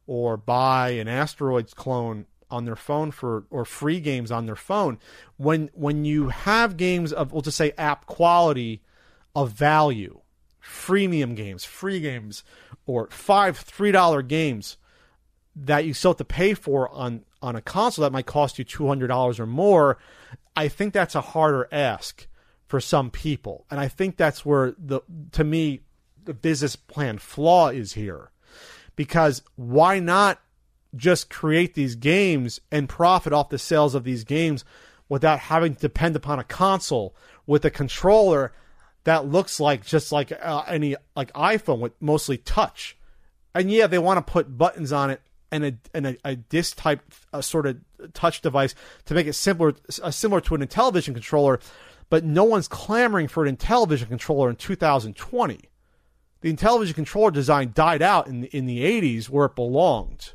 or 0.05 0.38
buy 0.38 0.91
an 0.91 1.07
Asteroids 1.07 1.73
clone 1.73 2.26
on 2.49 2.64
their 2.64 2.77
phone 2.77 3.11
for 3.11 3.43
or 3.49 3.65
free 3.65 3.99
games 3.99 4.31
on 4.31 4.45
their 4.45 4.55
phone. 4.55 4.99
When 5.35 5.69
when 5.73 6.05
you 6.05 6.30
have 6.30 6.77
games 6.77 7.11
of 7.11 7.34
we'll 7.34 7.41
just 7.41 7.57
say 7.57 7.73
app 7.77 8.05
quality 8.05 8.81
of 9.35 9.51
value, 9.51 10.22
freemium 10.64 11.35
games, 11.35 11.65
free 11.65 11.99
games, 11.99 12.43
or 12.85 13.09
five 13.09 13.57
three 13.57 13.91
dollar 13.91 14.22
games 14.22 14.77
that 15.55 15.85
you 15.85 15.93
still 15.93 16.11
have 16.11 16.18
to 16.18 16.26
pay 16.26 16.53
for 16.53 16.88
on 16.89 17.26
on 17.41 17.55
a 17.55 17.61
console 17.61 18.03
that 18.03 18.11
might 18.11 18.26
cost 18.26 18.59
you 18.59 18.65
$200 18.65 19.39
or 19.39 19.45
more, 19.45 19.97
I 20.55 20.68
think 20.68 20.93
that's 20.93 21.15
a 21.15 21.22
harder 21.22 21.68
ask 21.72 22.27
for 22.65 22.80
some 22.80 23.09
people. 23.09 23.65
And 23.69 23.80
I 23.80 23.88
think 23.88 24.18
that's 24.18 24.45
where 24.45 24.76
the 24.77 25.01
to 25.31 25.43
me 25.43 25.81
the 26.26 26.34
business 26.34 26.76
plan 26.76 27.18
flaw 27.18 27.69
is 27.69 27.93
here. 27.93 28.31
Because 28.95 29.43
why 29.55 29.99
not 29.99 30.39
just 30.95 31.30
create 31.30 31.73
these 31.73 31.95
games 31.95 32.59
and 32.72 32.89
profit 32.89 33.34
off 33.34 33.49
the 33.49 33.59
sales 33.59 33.95
of 33.95 34.03
these 34.03 34.23
games 34.23 34.65
without 35.09 35.39
having 35.39 35.76
to 35.76 35.80
depend 35.80 36.15
upon 36.15 36.39
a 36.39 36.43
console 36.43 37.15
with 37.45 37.64
a 37.64 37.69
controller 37.69 38.51
that 39.03 39.26
looks 39.26 39.59
like 39.59 39.85
just 39.85 40.11
like 40.11 40.31
uh, 40.31 40.64
any 40.68 40.95
like 41.15 41.31
iPhone 41.34 41.80
with 41.80 41.93
mostly 42.01 42.38
touch. 42.38 42.97
And 43.55 43.72
yeah, 43.72 43.88
they 43.88 43.99
want 43.99 44.18
to 44.26 44.31
put 44.31 44.57
buttons 44.57 44.91
on 44.91 45.09
it 45.09 45.22
and 45.52 45.65
a 45.65 45.74
and 45.94 46.07
a, 46.07 46.18
a 46.24 46.36
disc 46.36 46.78
type 46.78 47.02
uh, 47.34 47.41
sort 47.41 47.65
of 47.65 47.78
touch 48.14 48.41
device 48.41 48.76
to 49.06 49.14
make 49.14 49.28
it 49.28 49.34
simpler, 49.34 49.74
uh, 50.02 50.11
similar 50.11 50.41
to 50.41 50.56
an 50.56 50.65
Intellivision 50.65 51.14
controller. 51.14 51.60
But 52.10 52.24
no 52.24 52.45
one's 52.45 52.68
clamoring 52.69 53.28
for 53.28 53.45
an 53.45 53.56
Intellivision 53.56 54.07
controller 54.07 54.49
in 54.49 54.56
2020. 54.56 55.60
The 56.41 56.53
Intellivision 56.53 56.95
controller 56.95 57.32
design 57.32 57.72
died 57.74 58.02
out 58.02 58.28
in 58.28 58.41
the, 58.41 58.48
in 58.56 58.65
the 58.65 58.84
80s 58.84 59.30
where 59.30 59.48
it 59.48 59.56
belonged 59.56 60.34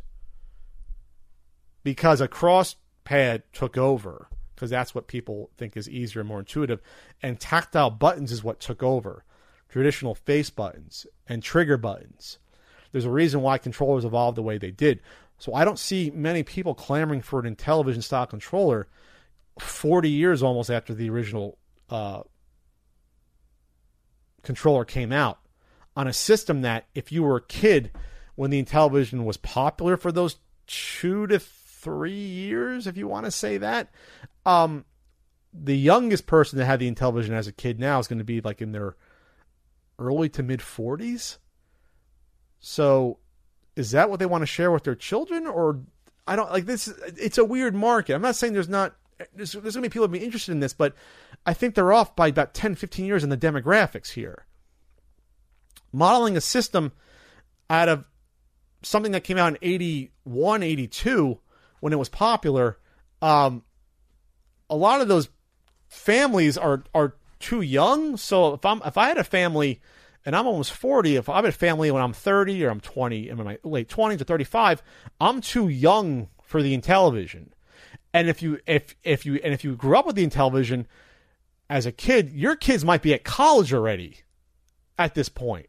because 1.82 2.20
a 2.20 2.28
cross 2.28 2.76
pad 3.04 3.42
took 3.52 3.76
over 3.76 4.28
because 4.54 4.70
that's 4.70 4.94
what 4.94 5.06
people 5.06 5.50
think 5.56 5.76
is 5.76 5.88
easier 5.88 6.20
and 6.20 6.28
more 6.28 6.40
intuitive 6.40 6.80
and 7.22 7.40
tactile 7.40 7.90
buttons 7.90 8.30
is 8.30 8.44
what 8.44 8.60
took 8.60 8.82
over 8.82 9.24
traditional 9.68 10.14
face 10.14 10.50
buttons 10.50 11.06
and 11.28 11.42
trigger 11.42 11.76
buttons 11.76 12.38
there's 12.92 13.04
a 13.04 13.10
reason 13.10 13.40
why 13.40 13.58
controllers 13.58 14.04
evolved 14.04 14.36
the 14.36 14.42
way 14.42 14.58
they 14.58 14.70
did. 14.70 15.00
So 15.38 15.54
I 15.54 15.64
don't 15.64 15.78
see 15.78 16.10
many 16.14 16.42
people 16.42 16.74
clamoring 16.74 17.22
for 17.22 17.40
an 17.40 17.56
Intellivision 17.56 18.02
style 18.02 18.26
controller 18.26 18.86
40 19.58 20.08
years 20.08 20.42
almost 20.42 20.70
after 20.70 20.94
the 20.94 21.10
original 21.10 21.58
uh, 21.90 22.22
controller 24.42 24.84
came 24.84 25.12
out 25.12 25.40
on 25.96 26.06
a 26.06 26.12
system 26.12 26.62
that 26.62 26.86
if 26.94 27.12
you 27.12 27.22
were 27.22 27.36
a 27.36 27.42
kid 27.42 27.90
when 28.34 28.50
the 28.50 28.62
Intellivision 28.62 29.24
was 29.24 29.36
popular 29.36 29.96
for 29.96 30.12
those 30.12 30.36
two 30.66 31.26
to 31.26 31.38
three 31.38 32.12
years, 32.12 32.86
if 32.86 32.96
you 32.96 33.08
want 33.08 33.26
to 33.26 33.30
say 33.30 33.58
that. 33.58 33.90
Um, 34.46 34.84
the 35.52 35.76
youngest 35.76 36.26
person 36.26 36.58
that 36.58 36.64
had 36.64 36.80
the 36.80 36.90
Intellivision 36.90 37.30
as 37.30 37.46
a 37.46 37.52
kid 37.52 37.78
now 37.78 37.98
is 37.98 38.08
going 38.08 38.18
to 38.18 38.24
be 38.24 38.40
like 38.40 38.62
in 38.62 38.72
their 38.72 38.96
early 39.98 40.28
to 40.30 40.42
mid 40.42 40.60
40s. 40.60 41.38
So, 42.62 43.18
is 43.76 43.90
that 43.90 44.08
what 44.08 44.20
they 44.20 44.26
want 44.26 44.42
to 44.42 44.46
share 44.46 44.70
with 44.70 44.84
their 44.84 44.94
children, 44.94 45.46
or 45.46 45.80
I 46.26 46.36
don't 46.36 46.50
like 46.50 46.64
this? 46.64 46.88
It's 47.18 47.36
a 47.36 47.44
weird 47.44 47.74
market. 47.74 48.14
I'm 48.14 48.22
not 48.22 48.36
saying 48.36 48.54
there's 48.54 48.68
not 48.68 48.94
there's, 49.34 49.52
there's 49.52 49.74
going 49.74 49.82
to 49.82 49.88
be 49.88 49.88
people 49.88 50.08
be 50.08 50.18
interested 50.18 50.52
in 50.52 50.60
this, 50.60 50.72
but 50.72 50.94
I 51.44 51.54
think 51.54 51.74
they're 51.74 51.92
off 51.92 52.16
by 52.16 52.28
about 52.28 52.54
10, 52.54 52.76
15 52.76 53.04
years 53.04 53.24
in 53.24 53.30
the 53.30 53.36
demographics 53.36 54.12
here. 54.12 54.46
Modeling 55.92 56.36
a 56.36 56.40
system 56.40 56.92
out 57.68 57.88
of 57.88 58.04
something 58.82 59.12
that 59.12 59.24
came 59.24 59.38
out 59.38 59.48
in 59.48 59.58
81, 59.60 60.62
82 60.62 61.38
when 61.80 61.92
it 61.92 61.98
was 61.98 62.08
popular, 62.08 62.78
um, 63.20 63.64
a 64.70 64.76
lot 64.76 65.00
of 65.00 65.08
those 65.08 65.28
families 65.88 66.56
are 66.56 66.84
are 66.94 67.16
too 67.38 67.60
young. 67.60 68.16
So 68.16 68.54
if 68.54 68.64
I'm 68.64 68.80
if 68.86 68.96
I 68.96 69.08
had 69.08 69.18
a 69.18 69.24
family 69.24 69.80
and 70.24 70.36
I'm 70.36 70.46
almost 70.46 70.72
40, 70.72 71.16
if 71.16 71.28
I 71.28 71.36
have 71.36 71.44
a 71.44 71.52
family 71.52 71.90
when 71.90 72.02
I'm 72.02 72.12
30 72.12 72.64
or 72.64 72.70
I'm 72.70 72.80
20 72.80 73.28
in 73.28 73.36
my 73.38 73.58
late 73.64 73.88
20s 73.88 74.20
or 74.20 74.24
35, 74.24 74.82
I'm 75.20 75.40
too 75.40 75.68
young 75.68 76.28
for 76.42 76.62
the 76.62 76.76
Intellivision. 76.76 77.48
And 78.14 78.28
if 78.28 78.42
you 78.42 78.60
if 78.66 78.94
if 79.02 79.24
you 79.24 79.36
and 79.42 79.54
if 79.54 79.64
you 79.64 79.74
grew 79.74 79.96
up 79.96 80.06
with 80.06 80.16
the 80.16 80.26
Intellivision 80.26 80.86
as 81.70 81.86
a 81.86 81.92
kid, 81.92 82.30
your 82.30 82.56
kids 82.56 82.84
might 82.84 83.02
be 83.02 83.14
at 83.14 83.24
college 83.24 83.72
already 83.72 84.18
at 84.98 85.14
this 85.14 85.30
point. 85.30 85.68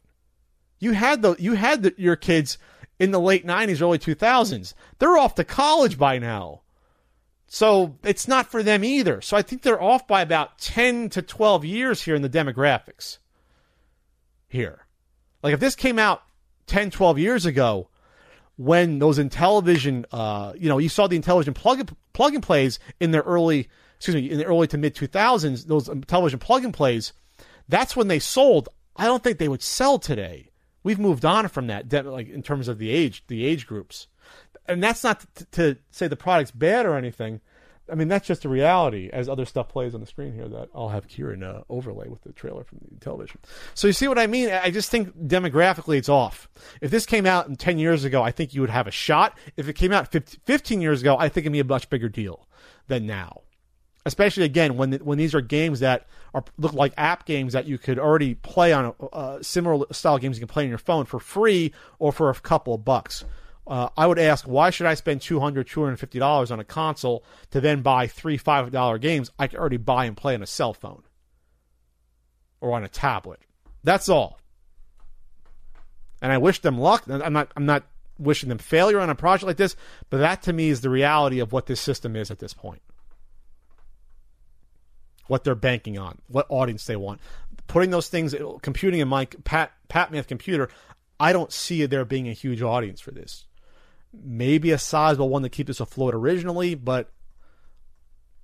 You 0.78 0.92
had 0.92 1.22
the 1.22 1.36
you 1.38 1.54
had 1.54 1.82
the, 1.82 1.94
your 1.96 2.16
kids 2.16 2.58
in 2.98 3.10
the 3.10 3.20
late 3.20 3.46
90s, 3.46 3.80
early 3.80 3.98
2000s. 3.98 4.74
They're 4.98 5.16
off 5.16 5.34
to 5.36 5.44
college 5.44 5.98
by 5.98 6.18
now. 6.18 6.60
So 7.46 7.98
it's 8.04 8.28
not 8.28 8.50
for 8.50 8.62
them 8.62 8.84
either. 8.84 9.20
So 9.20 9.36
I 9.36 9.42
think 9.42 9.62
they're 9.62 9.82
off 9.82 10.06
by 10.06 10.22
about 10.22 10.58
10 10.58 11.08
to 11.10 11.22
12 11.22 11.64
years 11.64 12.02
here 12.02 12.14
in 12.14 12.22
the 12.22 12.28
demographics. 12.28 13.18
Here. 14.54 14.86
Like 15.42 15.52
if 15.52 15.58
this 15.58 15.74
came 15.74 15.98
out 15.98 16.22
10, 16.68 16.92
12 16.92 17.18
years 17.18 17.44
ago, 17.44 17.88
when 18.54 19.00
those 19.00 19.18
Intellivision, 19.18 20.04
uh, 20.12 20.52
you 20.56 20.68
know, 20.68 20.78
you 20.78 20.88
saw 20.88 21.08
the 21.08 21.18
Intellivision 21.18 21.56
plug 21.56 21.92
plug 22.12 22.34
and 22.34 22.42
plays 22.42 22.78
in 23.00 23.10
their 23.10 23.22
early, 23.22 23.68
excuse 23.96 24.14
me, 24.14 24.30
in 24.30 24.38
the 24.38 24.44
early 24.44 24.68
to 24.68 24.78
mid 24.78 24.94
2000s, 24.94 25.66
those 25.66 25.88
Intellivision 25.88 26.38
plug 26.38 26.64
and 26.64 26.72
plays, 26.72 27.12
that's 27.68 27.96
when 27.96 28.06
they 28.06 28.20
sold. 28.20 28.68
I 28.94 29.06
don't 29.06 29.24
think 29.24 29.38
they 29.38 29.48
would 29.48 29.60
sell 29.60 29.98
today. 29.98 30.50
We've 30.84 31.00
moved 31.00 31.24
on 31.24 31.48
from 31.48 31.66
that, 31.66 32.06
like 32.06 32.28
in 32.28 32.44
terms 32.44 32.68
of 32.68 32.78
the 32.78 32.90
age, 32.90 33.24
the 33.26 33.44
age 33.44 33.66
groups, 33.66 34.06
and 34.68 34.80
that's 34.80 35.02
not 35.02 35.24
to 35.50 35.78
say 35.90 36.06
the 36.06 36.14
product's 36.14 36.52
bad 36.52 36.86
or 36.86 36.94
anything. 36.94 37.40
I 37.90 37.94
mean, 37.94 38.08
that's 38.08 38.26
just 38.26 38.44
a 38.44 38.48
reality 38.48 39.10
as 39.12 39.28
other 39.28 39.44
stuff 39.44 39.68
plays 39.68 39.94
on 39.94 40.00
the 40.00 40.06
screen 40.06 40.32
here 40.32 40.48
that 40.48 40.70
I'll 40.74 40.88
have 40.88 41.06
Kieran 41.06 41.42
uh, 41.42 41.62
overlay 41.68 42.08
with 42.08 42.22
the 42.22 42.32
trailer 42.32 42.64
from 42.64 42.78
the 42.80 42.96
Intellivision. 42.96 43.36
So 43.74 43.86
you 43.86 43.92
see 43.92 44.08
what 44.08 44.18
I 44.18 44.26
mean? 44.26 44.50
I 44.50 44.70
just 44.70 44.90
think 44.90 45.14
demographically 45.16 45.98
it's 45.98 46.08
off. 46.08 46.48
If 46.80 46.90
this 46.90 47.04
came 47.04 47.26
out 47.26 47.58
10 47.58 47.78
years 47.78 48.04
ago, 48.04 48.22
I 48.22 48.30
think 48.30 48.54
you 48.54 48.62
would 48.62 48.70
have 48.70 48.86
a 48.86 48.90
shot. 48.90 49.36
If 49.56 49.68
it 49.68 49.74
came 49.74 49.92
out 49.92 50.10
15 50.10 50.80
years 50.80 51.02
ago, 51.02 51.16
I 51.18 51.28
think 51.28 51.44
it'd 51.44 51.52
be 51.52 51.60
a 51.60 51.64
much 51.64 51.90
bigger 51.90 52.08
deal 52.08 52.48
than 52.88 53.06
now. 53.06 53.42
Especially 54.06 54.44
again 54.44 54.76
when 54.76 54.92
when 54.96 55.16
these 55.16 55.34
are 55.34 55.40
games 55.40 55.80
that 55.80 56.06
are 56.34 56.44
look 56.58 56.74
like 56.74 56.92
app 56.98 57.24
games 57.24 57.54
that 57.54 57.64
you 57.64 57.78
could 57.78 57.98
already 57.98 58.34
play 58.34 58.70
on 58.70 58.94
a, 59.00 59.06
uh, 59.06 59.42
similar 59.42 59.86
style 59.92 60.18
games 60.18 60.36
you 60.36 60.46
can 60.46 60.52
play 60.52 60.64
on 60.64 60.68
your 60.68 60.76
phone 60.76 61.06
for 61.06 61.18
free 61.18 61.72
or 61.98 62.12
for 62.12 62.28
a 62.28 62.34
couple 62.34 62.74
of 62.74 62.84
bucks 62.84 63.24
uh, 63.66 63.88
I 63.96 64.06
would 64.06 64.18
ask, 64.18 64.46
why 64.46 64.70
should 64.70 64.86
I 64.86 64.94
spend 64.94 65.20
$200, 65.20 65.64
$250 65.64 66.50
on 66.50 66.60
a 66.60 66.64
console 66.64 67.24
to 67.50 67.60
then 67.60 67.80
buy 67.80 68.06
three 68.06 68.36
$5 68.36 69.00
games 69.00 69.30
I 69.38 69.46
could 69.46 69.58
already 69.58 69.78
buy 69.78 70.04
and 70.04 70.16
play 70.16 70.34
on 70.34 70.42
a 70.42 70.46
cell 70.46 70.74
phone 70.74 71.02
or 72.60 72.72
on 72.72 72.84
a 72.84 72.88
tablet? 72.88 73.40
That's 73.82 74.08
all. 74.08 74.38
And 76.20 76.30
I 76.30 76.38
wish 76.38 76.60
them 76.60 76.78
luck. 76.78 77.04
I'm 77.08 77.32
not, 77.32 77.52
I'm 77.56 77.66
not 77.66 77.84
wishing 78.18 78.48
them 78.48 78.58
failure 78.58 79.00
on 79.00 79.10
a 79.10 79.14
project 79.14 79.46
like 79.46 79.56
this, 79.56 79.76
but 80.10 80.18
that 80.18 80.42
to 80.42 80.52
me 80.52 80.68
is 80.68 80.82
the 80.82 80.90
reality 80.90 81.40
of 81.40 81.52
what 81.52 81.66
this 81.66 81.80
system 81.80 82.16
is 82.16 82.30
at 82.30 82.38
this 82.38 82.54
point. 82.54 82.82
What 85.26 85.44
they're 85.44 85.54
banking 85.54 85.98
on, 85.98 86.18
what 86.28 86.46
audience 86.50 86.84
they 86.84 86.96
want. 86.96 87.20
Putting 87.66 87.90
those 87.90 88.08
things, 88.08 88.34
computing 88.60 89.00
in 89.00 89.08
my 89.08 89.24
Pat, 89.24 89.72
Pat 89.88 90.12
Math 90.12 90.26
computer, 90.26 90.68
I 91.18 91.32
don't 91.32 91.50
see 91.50 91.86
there 91.86 92.04
being 92.04 92.28
a 92.28 92.34
huge 92.34 92.60
audience 92.60 93.00
for 93.00 93.10
this 93.10 93.46
maybe 94.22 94.70
a 94.70 94.78
sizable 94.78 95.28
one 95.28 95.42
to 95.42 95.48
keep 95.48 95.66
this 95.66 95.80
afloat 95.80 96.14
originally, 96.14 96.74
but 96.74 97.10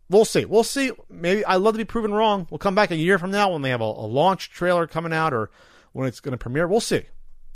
we'll 0.08 0.24
see. 0.24 0.44
We'll 0.44 0.64
see. 0.64 0.92
Maybe 1.08 1.44
I'd 1.44 1.56
love 1.56 1.74
to 1.74 1.78
be 1.78 1.84
proven 1.84 2.12
wrong. 2.12 2.46
We'll 2.50 2.58
come 2.58 2.74
back 2.74 2.90
a 2.90 2.96
year 2.96 3.18
from 3.18 3.30
now 3.30 3.52
when 3.52 3.62
they 3.62 3.70
have 3.70 3.80
a, 3.80 3.84
a 3.84 4.06
launch 4.06 4.50
trailer 4.50 4.86
coming 4.86 5.12
out 5.12 5.32
or 5.32 5.50
when 5.92 6.08
it's 6.08 6.20
going 6.20 6.32
to 6.32 6.38
premiere. 6.38 6.66
We'll 6.66 6.80
see. 6.80 7.04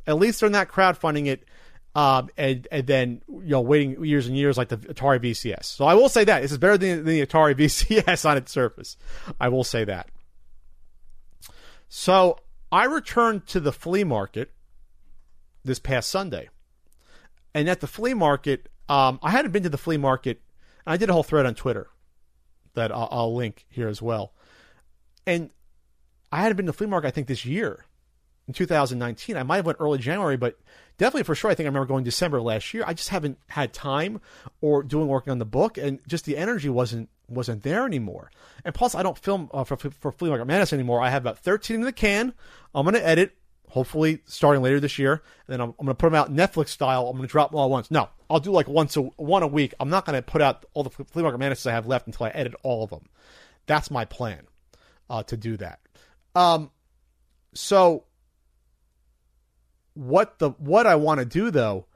At 0.07 0.19
least 0.19 0.41
they're 0.41 0.51
not 0.51 0.69
crowdfunding 0.69 1.27
it 1.27 1.45
um, 1.95 2.29
and, 2.37 2.67
and 2.73 2.87
then 2.87 3.23
you 3.29 3.51
know 3.51 3.61
waiting 3.61 4.05
years 4.05 4.27
and 4.27 4.37
years 4.37 4.59
like 4.59 4.69
the 4.69 4.79
Atari 4.79 5.21
VCS. 5.21 5.65
So 5.65 5.85
I 5.85 5.95
will 5.95 6.09
say 6.09 6.25
that 6.25 6.43
this 6.43 6.53
is 6.53 6.59
better 6.59 6.77
than 6.77 7.05
the 7.05 7.25
Atari 7.25 7.55
VCS 7.59 8.29
on 8.29 8.37
its 8.37 8.51
surface. 8.53 8.97
I 9.41 9.49
will 9.49 9.65
say 9.65 9.85
that. 9.85 10.11
So 11.89 12.39
I 12.73 12.87
returned 12.87 13.47
to 13.49 13.61
the 13.61 13.73
flea 13.73 14.05
market 14.05 14.53
this 15.65 15.79
past 15.79 16.11
Sunday. 16.11 16.49
And 17.55 17.69
at 17.69 17.81
the 17.81 17.87
flea 17.87 18.15
market, 18.15 18.69
um, 18.89 19.19
I 19.23 19.31
hadn't 19.31 19.53
been 19.53 19.63
to 19.63 19.69
the 19.69 19.79
flea 19.79 19.97
market. 19.97 20.43
I 20.87 20.97
did 20.97 21.09
a 21.09 21.13
whole 21.13 21.23
thread 21.23 21.47
on 21.47 21.55
Twitter 21.55 21.89
that 22.75 22.93
I'll, 22.93 23.09
I'll 23.11 23.35
link 23.35 23.65
here 23.69 23.89
as 23.89 24.03
well. 24.03 24.33
And 25.27 25.51
I 26.31 26.39
hadn't 26.39 26.57
been 26.57 26.67
to 26.67 26.73
the 26.73 26.77
flea 26.77 26.89
market, 26.89 27.09
I 27.09 27.11
think, 27.11 27.29
this 27.29 27.45
year 27.47 27.87
in 28.47 28.55
2019. 28.55 29.37
I 29.37 29.43
might 29.43 29.57
have 29.57 29.67
went 29.67 29.79
early 29.81 29.99
January, 29.99 30.37
but 30.37 30.59
definitely 30.99 31.23
for 31.23 31.35
sure, 31.35 31.51
I 31.51 31.55
think 31.55 31.67
I 31.67 31.69
remember 31.69 31.87
going 31.87 32.05
December 32.05 32.41
last 32.43 32.75
year. 32.75 32.85
I 32.87 32.93
just 32.93 33.09
haven't 33.09 33.39
had 33.49 33.73
time 33.73 34.21
or 34.61 34.83
doing 34.83 35.09
working 35.09 35.31
on 35.31 35.39
the 35.39 35.45
book, 35.45 35.79
and 35.79 36.01
just 36.07 36.25
the 36.25 36.37
energy 36.37 36.69
wasn't 36.69 37.09
wasn't 37.27 37.63
there 37.63 37.87
anymore. 37.87 38.31
And 38.67 38.75
plus, 38.75 38.95
I 38.95 39.03
don't 39.03 39.17
film 39.17 39.49
uh, 39.55 39.65
for, 39.65 39.77
for 39.77 40.13
Flea 40.13 40.29
Market 40.29 40.45
Madness 40.45 40.75
anymore. 40.75 41.01
I 41.01 41.09
have 41.09 41.23
about 41.23 41.39
13 41.39 41.77
in 41.77 41.83
the 41.83 41.93
can. 41.93 42.35
I'm 42.75 42.85
going 42.85 42.95
to 42.95 43.07
edit 43.07 43.35
hopefully 43.75 44.21
starting 44.25 44.63
later 44.63 44.79
this 44.79 45.01
year. 45.01 45.15
And 45.15 45.21
then 45.49 45.61
I'm, 45.61 45.71
I'm 45.81 45.87
going 45.87 45.89
to 45.89 45.95
put 45.97 46.07
them 46.07 46.15
out 46.15 46.33
Netflix 46.33 46.69
style. 46.69 47.09
I'm 47.09 47.17
going 47.17 47.27
to 47.27 47.31
drop 47.31 47.51
them 47.51 47.59
all 47.59 47.69
once. 47.69 47.91
No, 47.91 48.09
I'll 48.31 48.39
do 48.39 48.53
like 48.53 48.69
once 48.69 48.97
a 48.97 49.03
one 49.03 49.43
a 49.43 49.49
week. 49.49 49.75
I'm 49.81 49.91
not 49.91 50.07
going 50.07 50.17
to 50.17 50.23
put 50.23 50.41
out 50.41 50.65
all 50.75 50.85
the 50.85 50.91
flea 50.91 51.23
market 51.23 51.39
madnesses 51.39 51.67
I 51.67 51.73
have 51.73 51.87
left 51.87 52.07
until 52.07 52.27
I 52.27 52.29
edit 52.31 52.55
all 52.63 52.85
of 52.85 52.91
them. 52.91 53.09
That's 53.67 53.91
my 53.91 54.05
plan 54.05 54.47
uh, 55.11 55.25
to 55.25 55.37
do 55.37 55.57
that. 55.57 55.81
Um, 56.37 56.71
so 57.53 58.05
what 59.95 60.39
the 60.39 60.51
what 60.51 60.87
I 60.87 60.95
want 60.95 61.19
to 61.19 61.27
do 61.27 61.51
though, 61.51 61.87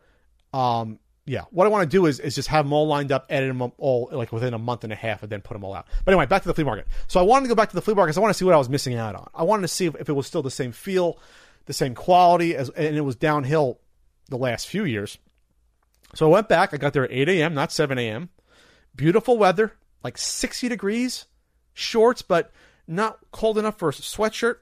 um, 0.52 0.98
yeah, 1.26 1.44
what 1.50 1.64
I 1.64 1.70
want 1.70 1.88
to 1.88 1.96
do 1.96 2.06
is 2.06 2.18
is 2.18 2.34
just 2.34 2.48
have 2.48 2.64
them 2.64 2.72
all 2.72 2.88
lined 2.88 3.12
up, 3.12 3.26
edit 3.28 3.56
them 3.56 3.72
all 3.78 4.08
like 4.10 4.32
within 4.32 4.52
a 4.52 4.58
month 4.58 4.82
and 4.82 4.92
a 4.92 4.96
half, 4.96 5.22
and 5.22 5.30
then 5.30 5.42
put 5.42 5.54
them 5.54 5.62
all 5.62 5.74
out. 5.74 5.86
But 6.04 6.12
anyway, 6.12 6.26
back 6.26 6.42
to 6.42 6.48
the 6.48 6.54
flea 6.54 6.64
market. 6.64 6.88
So 7.06 7.20
I 7.20 7.22
wanted 7.22 7.44
to 7.44 7.48
go 7.50 7.54
back 7.54 7.68
to 7.68 7.76
the 7.76 7.82
flea 7.82 7.94
market 7.94 8.08
because 8.08 8.18
I 8.18 8.20
want 8.20 8.34
to 8.34 8.38
see 8.38 8.44
what 8.44 8.54
I 8.54 8.58
was 8.58 8.68
missing 8.68 8.96
out 8.96 9.14
on. 9.14 9.30
I 9.32 9.44
wanted 9.44 9.62
to 9.62 9.68
see 9.68 9.86
if, 9.86 9.94
if 9.94 10.08
it 10.08 10.14
was 10.14 10.26
still 10.26 10.42
the 10.42 10.50
same 10.50 10.72
feel 10.72 11.20
the 11.68 11.74
same 11.74 11.94
quality 11.94 12.56
as, 12.56 12.70
and 12.70 12.96
it 12.96 13.02
was 13.02 13.14
downhill 13.14 13.78
the 14.30 14.38
last 14.38 14.66
few 14.66 14.84
years. 14.84 15.18
So 16.14 16.26
I 16.26 16.32
went 16.32 16.48
back. 16.48 16.72
I 16.72 16.78
got 16.78 16.94
there 16.94 17.04
at 17.04 17.12
8 17.12 17.28
a.m., 17.28 17.52
not 17.52 17.70
7 17.70 17.98
a.m. 17.98 18.30
Beautiful 18.96 19.36
weather, 19.36 19.74
like 20.02 20.16
60 20.16 20.70
degrees, 20.70 21.26
shorts, 21.74 22.22
but 22.22 22.50
not 22.86 23.18
cold 23.32 23.58
enough 23.58 23.78
for 23.78 23.90
a 23.90 23.92
sweatshirt. 23.92 24.56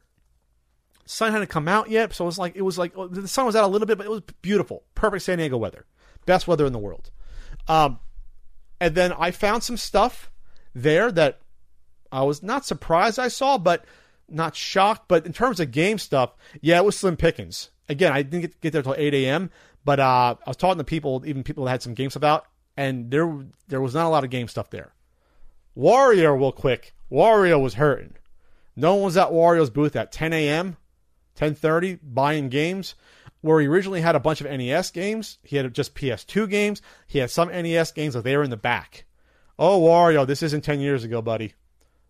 Sun 1.04 1.30
hadn't 1.30 1.46
come 1.46 1.68
out 1.68 1.88
yet, 1.88 2.12
so 2.12 2.24
it 2.24 2.26
was 2.26 2.38
like 2.38 2.56
it 2.56 2.62
was 2.62 2.76
like 2.76 2.92
the 3.12 3.28
sun 3.28 3.46
was 3.46 3.54
out 3.54 3.62
a 3.62 3.68
little 3.68 3.86
bit, 3.86 3.96
but 3.96 4.06
it 4.06 4.10
was 4.10 4.22
beautiful, 4.42 4.82
perfect 4.96 5.22
San 5.22 5.38
Diego 5.38 5.56
weather, 5.56 5.86
best 6.26 6.48
weather 6.48 6.66
in 6.66 6.72
the 6.72 6.78
world. 6.80 7.12
Um, 7.68 8.00
and 8.80 8.96
then 8.96 9.12
I 9.12 9.30
found 9.30 9.62
some 9.62 9.76
stuff 9.76 10.32
there 10.74 11.12
that 11.12 11.38
I 12.10 12.24
was 12.24 12.42
not 12.42 12.66
surprised 12.66 13.20
I 13.20 13.28
saw, 13.28 13.58
but 13.58 13.84
not 14.28 14.56
shocked, 14.56 15.08
but 15.08 15.26
in 15.26 15.32
terms 15.32 15.60
of 15.60 15.70
game 15.70 15.98
stuff, 15.98 16.34
yeah, 16.60 16.78
it 16.78 16.84
was 16.84 16.96
slim 16.96 17.16
pickings. 17.16 17.70
Again, 17.88 18.12
I 18.12 18.22
didn't 18.22 18.40
get, 18.40 18.60
get 18.60 18.72
there 18.72 18.80
until 18.80 18.94
8 18.96 19.14
a.m., 19.14 19.50
but 19.84 20.00
uh, 20.00 20.34
I 20.44 20.50
was 20.50 20.56
talking 20.56 20.78
to 20.78 20.84
people, 20.84 21.22
even 21.26 21.44
people 21.44 21.64
that 21.64 21.70
had 21.70 21.82
some 21.82 21.94
game 21.94 22.10
stuff 22.10 22.24
out, 22.24 22.46
and 22.76 23.10
there 23.10 23.46
there 23.68 23.80
was 23.80 23.94
not 23.94 24.06
a 24.06 24.08
lot 24.08 24.24
of 24.24 24.30
game 24.30 24.48
stuff 24.48 24.70
there. 24.70 24.92
Wario, 25.76 26.38
real 26.38 26.52
quick, 26.52 26.94
Wario 27.10 27.60
was 27.60 27.74
hurting. 27.74 28.14
No 28.74 28.94
one 28.94 29.04
was 29.04 29.16
at 29.16 29.28
Wario's 29.28 29.70
booth 29.70 29.94
at 29.94 30.12
10 30.12 30.32
a.m., 30.32 30.76
10:30 31.38 32.00
buying 32.02 32.48
games. 32.48 32.94
Where 33.42 33.60
he 33.60 33.68
originally 33.68 34.00
had 34.00 34.16
a 34.16 34.20
bunch 34.20 34.40
of 34.40 34.50
NES 34.50 34.90
games, 34.90 35.38
he 35.44 35.56
had 35.56 35.72
just 35.72 35.94
PS2 35.94 36.50
games. 36.50 36.82
He 37.06 37.20
had 37.20 37.30
some 37.30 37.48
NES 37.48 37.92
games, 37.92 38.14
but 38.14 38.24
they 38.24 38.36
were 38.36 38.42
in 38.42 38.50
the 38.50 38.56
back. 38.56 39.04
Oh, 39.58 39.80
Wario, 39.80 40.26
this 40.26 40.42
isn't 40.42 40.64
10 40.64 40.80
years 40.80 41.04
ago, 41.04 41.22
buddy. 41.22 41.54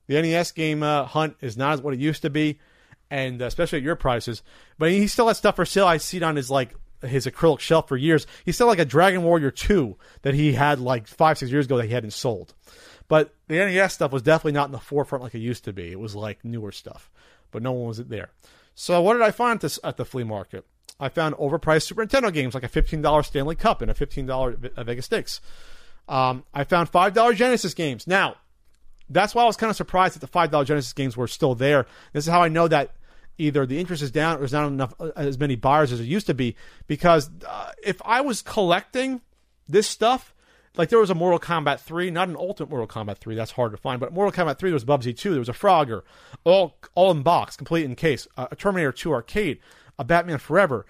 The 0.07 0.21
NES 0.21 0.53
game 0.53 0.83
uh, 0.83 1.05
hunt 1.05 1.37
is 1.41 1.57
not 1.57 1.83
what 1.83 1.95
it 1.95 2.01
used 2.01 2.23
to 2.23 2.31
be, 2.31 2.59
and 3.11 3.41
uh, 3.41 3.47
especially 3.47 3.79
at 3.79 3.85
your 3.85 3.97
prices. 3.97 4.43
But 4.79 4.91
he 4.91 5.07
still 5.07 5.29
has 5.29 5.39
stuff 5.39 5.57
for 5.57 5.65
sale. 5.65 5.87
I 5.87 5.97
see 5.97 6.19
it 6.19 6.23
on 6.23 6.37
his 6.37 6.51
like 6.51 6.75
his 7.03 7.27
acrylic 7.27 7.61
shelf 7.61 7.89
for 7.89 7.97
years. 7.97 8.27
He 8.45 8.53
still 8.53 8.67
like 8.67 8.79
a 8.79 8.85
Dragon 8.85 9.23
Warrior 9.23 9.51
2 9.51 9.97
that 10.23 10.35
he 10.35 10.53
had 10.55 10.81
like 10.81 11.07
five, 11.07 11.39
six 11.39 11.51
years 11.51 11.67
ago 11.67 11.77
that 11.77 11.87
he 11.87 11.93
hadn't 11.93 12.13
sold. 12.13 12.55
But 13.09 13.35
the 13.49 13.57
NES 13.57 13.95
stuff 13.95 14.13
was 14.13 14.23
definitely 14.23 14.53
not 14.53 14.67
in 14.67 14.73
the 14.73 14.79
forefront 14.79 15.23
like 15.23 15.35
it 15.35 15.41
used 15.41 15.65
to 15.65 15.73
be. 15.73 15.93
It 15.93 16.01
was 16.01 16.17
like 16.17 16.45
newer 16.45 16.73
stuff, 16.73 17.11
but 17.51 17.63
no 17.63 17.73
one 17.73 17.89
was 17.89 17.99
there. 17.99 18.31
So 18.75 19.01
what 19.01 19.15
did 19.15 19.23
I 19.23 19.31
find 19.31 19.61
this, 19.61 19.79
at 19.85 19.97
the 19.97 20.05
flea 20.05 20.25
market? 20.25 20.67
I 20.99 21.09
found 21.09 21.35
overpriced 21.37 21.85
Super 21.85 22.05
Nintendo 22.05 22.33
games 22.33 22.55
like 22.55 22.65
a 22.65 22.69
$15 22.69 23.25
Stanley 23.25 23.55
Cup 23.55 23.83
and 23.83 23.91
a 23.91 23.95
$15 23.95 24.85
Vegas 24.85 25.05
Stakes. 25.05 25.41
Um, 26.09 26.45
I 26.55 26.65
found 26.65 26.91
$5 26.91 27.37
Genesis 27.37 27.75
games. 27.75 28.07
Now, 28.07 28.37
that's 29.09 29.35
why 29.35 29.43
I 29.43 29.47
was 29.47 29.57
kind 29.57 29.71
of 29.71 29.77
surprised 29.77 30.15
that 30.15 30.21
the 30.21 30.33
$5 30.33 30.67
Genesis 30.67 30.93
games 30.93 31.17
were 31.17 31.29
still 31.29 31.55
there. 31.55 31.87
This 32.13 32.27
is 32.27 32.31
how 32.31 32.43
I 32.43 32.49
know 32.49 32.69
that 32.69 32.95
either 33.39 33.67
the 33.67 33.79
interest 33.79 34.03
is 34.03 34.11
down 34.11 34.37
or 34.37 34.39
there's 34.41 34.53
not 34.53 34.67
enough 34.67 34.95
uh, 34.99 35.11
as 35.17 35.39
many 35.39 35.57
buyers 35.57 35.93
as 35.93 36.01
it 36.01 36.05
used 36.05 36.27
to 36.27 36.35
be. 36.35 36.57
Because 36.87 37.31
uh, 37.47 37.73
if 37.83 38.01
I 38.05 38.21
was 38.21 38.43
collecting 38.43 39.21
this 39.69 39.87
stuff, 39.87 40.35
like 40.77 40.89
there 40.89 40.99
was 40.99 41.11
a 41.11 41.15
Mortal 41.15 41.39
Kombat 41.39 41.81
3, 41.81 42.11
not 42.11 42.29
an 42.29 42.37
Ultimate 42.37 42.71
Mortal 42.71 42.87
Kombat 42.87 43.19
3, 43.19 43.35
that's 43.35 43.53
hard 43.53 43.73
to 43.73 43.77
find, 43.77 44.01
but 44.01 44.13
Mortal 44.13 44.33
Kombat 44.33 44.59
3 44.59 44.71
there 44.71 44.75
was 44.75 44.85
Bubsy 44.85 45.17
2, 45.17 45.31
there 45.31 45.39
was 45.39 45.49
a 45.49 45.53
Frogger, 45.53 46.03
all 46.45 46.77
all 46.95 47.11
in 47.11 47.23
box, 47.23 47.57
complete 47.57 47.85
in 47.85 47.95
case, 47.95 48.29
uh, 48.37 48.49
a 48.51 48.57
Terminator 48.57 48.93
2 48.93 49.13
arcade, 49.13 49.59
a 49.99 50.05
Batman 50.05 50.39
Forever, 50.39 50.87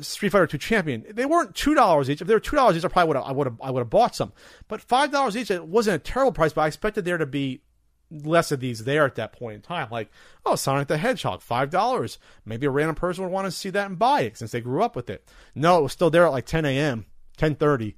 Street 0.00 0.30
Fighter 0.30 0.46
2 0.46 0.58
Champion. 0.58 1.04
They 1.10 1.26
weren't 1.26 1.54
two 1.54 1.74
dollars 1.74 2.10
each. 2.10 2.20
If 2.20 2.26
they 2.26 2.34
were 2.34 2.40
two 2.40 2.56
dollars 2.56 2.76
each, 2.76 2.84
I 2.84 2.88
probably 2.88 3.08
would 3.08 3.16
have 3.16 3.26
I 3.26 3.32
would 3.32 3.46
have 3.46 3.60
I 3.62 3.70
would 3.70 3.80
have 3.80 3.90
bought 3.90 4.14
some. 4.14 4.32
But 4.68 4.80
five 4.80 5.10
dollars 5.10 5.36
each, 5.36 5.50
it 5.50 5.66
wasn't 5.66 5.96
a 5.96 5.98
terrible 5.98 6.32
price, 6.32 6.52
but 6.52 6.62
I 6.62 6.66
expected 6.66 7.04
there 7.04 7.18
to 7.18 7.26
be 7.26 7.62
less 8.10 8.52
of 8.52 8.60
these 8.60 8.84
there 8.84 9.04
at 9.04 9.16
that 9.16 9.32
point 9.32 9.56
in 9.56 9.60
time. 9.62 9.88
Like, 9.90 10.10
oh, 10.44 10.54
Sonic 10.54 10.88
the 10.88 10.98
Hedgehog, 10.98 11.40
five 11.42 11.70
dollars. 11.70 12.18
Maybe 12.44 12.66
a 12.66 12.70
random 12.70 12.96
person 12.96 13.24
would 13.24 13.32
want 13.32 13.46
to 13.46 13.50
see 13.50 13.70
that 13.70 13.86
and 13.86 13.98
buy 13.98 14.22
it 14.22 14.36
since 14.36 14.52
they 14.52 14.60
grew 14.60 14.82
up 14.82 14.96
with 14.96 15.10
it. 15.10 15.28
No, 15.54 15.78
it 15.78 15.82
was 15.82 15.92
still 15.92 16.10
there 16.10 16.26
at 16.26 16.32
like 16.32 16.46
10 16.46 16.64
a.m., 16.64 17.06
10:30. 17.38 17.94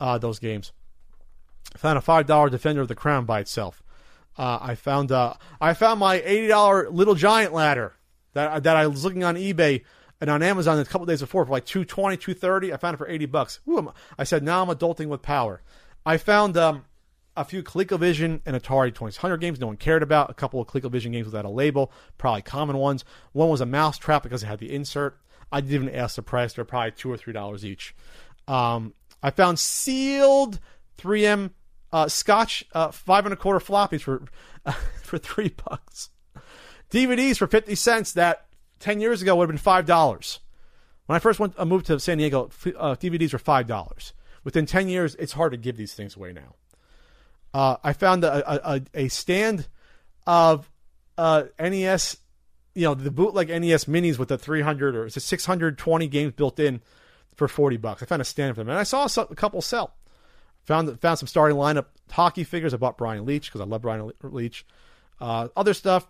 Uh, 0.00 0.18
those 0.18 0.38
games. 0.38 0.72
I 1.74 1.78
found 1.78 1.98
a 1.98 2.02
five 2.02 2.26
dollar 2.26 2.50
Defender 2.50 2.82
of 2.82 2.88
the 2.88 2.94
Crown 2.94 3.24
by 3.24 3.40
itself. 3.40 3.82
Uh, 4.36 4.58
I 4.60 4.74
found 4.74 5.12
uh, 5.12 5.34
I 5.60 5.74
found 5.74 6.00
my 6.00 6.20
eighty 6.24 6.48
dollar 6.48 6.90
Little 6.90 7.14
Giant 7.14 7.52
ladder 7.52 7.94
that 8.32 8.64
that 8.64 8.76
I 8.76 8.86
was 8.86 9.04
looking 9.04 9.24
on 9.24 9.36
eBay 9.36 9.82
and 10.24 10.30
on 10.30 10.42
Amazon 10.42 10.78
a 10.78 10.86
couple 10.86 11.04
days 11.04 11.20
before 11.20 11.44
for 11.44 11.52
like 11.52 11.66
220 11.66 12.16
230 12.16 12.72
I 12.72 12.78
found 12.78 12.94
it 12.94 12.96
for 12.96 13.06
80 13.06 13.26
bucks. 13.26 13.60
Ooh, 13.68 13.92
I 14.18 14.24
said 14.24 14.42
now 14.42 14.62
I'm 14.62 14.74
adulting 14.74 15.08
with 15.08 15.20
power. 15.20 15.60
I 16.06 16.16
found 16.16 16.56
um, 16.56 16.86
a 17.36 17.44
few 17.44 17.62
ColecoVision 17.62 18.40
and 18.46 18.56
Atari 18.56 18.88
2600 18.88 19.36
games 19.36 19.60
no 19.60 19.66
one 19.66 19.76
cared 19.76 20.02
about. 20.02 20.30
A 20.30 20.34
couple 20.34 20.62
of 20.62 20.66
ColecoVision 20.66 21.12
games 21.12 21.26
without 21.26 21.44
a 21.44 21.50
label, 21.50 21.92
probably 22.16 22.40
common 22.40 22.78
ones. 22.78 23.04
One 23.32 23.50
was 23.50 23.60
a 23.60 23.66
Mousetrap 23.66 24.22
because 24.22 24.42
it 24.42 24.46
had 24.46 24.60
the 24.60 24.74
insert. 24.74 25.18
I 25.52 25.60
didn't 25.60 25.74
even 25.74 25.94
ask 25.94 26.16
the 26.16 26.22
price. 26.22 26.54
They're 26.54 26.64
probably 26.64 26.92
two 26.92 27.12
or 27.12 27.18
three 27.18 27.34
dollars 27.34 27.62
each. 27.62 27.94
Um, 28.48 28.94
I 29.22 29.30
found 29.30 29.58
sealed 29.58 30.58
3M 30.96 31.50
uh, 31.92 32.08
Scotch 32.08 32.64
uh, 32.72 32.92
five 32.92 33.26
and 33.26 33.34
a 33.34 33.36
quarter 33.36 33.60
floppies 33.60 34.00
for 34.00 34.22
uh, 34.64 34.72
for 35.02 35.18
three 35.18 35.54
bucks. 35.68 36.08
DVDs 36.90 37.36
for 37.36 37.46
fifty 37.46 37.74
cents 37.74 38.14
that 38.14 38.46
ten 38.84 39.00
years 39.00 39.22
ago 39.22 39.34
would 39.34 39.44
have 39.44 39.50
been 39.50 39.58
five 39.58 39.86
dollars. 39.86 40.40
When 41.06 41.16
I 41.16 41.18
first 41.18 41.40
went 41.40 41.54
uh, 41.58 41.64
moved 41.64 41.86
to 41.86 41.98
San 41.98 42.18
Diego, 42.18 42.50
uh, 42.76 42.94
DVDs 42.94 43.32
were 43.32 43.38
five 43.38 43.66
dollars. 43.66 44.12
Within 44.44 44.66
ten 44.66 44.88
years, 44.88 45.14
it's 45.14 45.32
hard 45.32 45.52
to 45.52 45.58
give 45.58 45.78
these 45.78 45.94
things 45.94 46.16
away 46.16 46.34
now. 46.34 46.54
Uh, 47.54 47.76
I 47.82 47.94
found 47.94 48.24
a, 48.24 48.72
a, 48.72 48.82
a 48.94 49.08
stand 49.08 49.68
of 50.26 50.70
uh, 51.16 51.44
NES, 51.58 52.18
you 52.74 52.82
know, 52.82 52.94
the 52.94 53.10
bootleg 53.10 53.48
NES 53.48 53.84
minis 53.84 54.18
with 54.18 54.28
the 54.28 54.36
300 54.36 54.96
or 54.96 55.06
it's 55.06 55.16
a 55.16 55.20
620 55.20 56.08
games 56.08 56.32
built 56.32 56.58
in 56.58 56.80
for 57.36 57.46
40 57.46 57.76
bucks. 57.76 58.02
I 58.02 58.06
found 58.06 58.22
a 58.22 58.24
stand 58.24 58.56
for 58.56 58.62
them, 58.62 58.70
and 58.70 58.78
I 58.78 58.82
saw 58.82 59.06
a 59.16 59.34
couple 59.34 59.62
sell. 59.62 59.94
Found 60.64 61.00
found 61.00 61.18
some 61.18 61.28
starting 61.28 61.56
lineup 61.56 61.86
hockey 62.10 62.44
figures. 62.44 62.74
I 62.74 62.76
bought 62.76 62.98
Brian 62.98 63.24
Leetch 63.24 63.46
because 63.46 63.60
I 63.60 63.64
love 63.64 63.82
Brian 63.82 64.10
Leetch. 64.22 64.64
Uh, 65.20 65.48
other 65.56 65.74
stuff, 65.74 66.06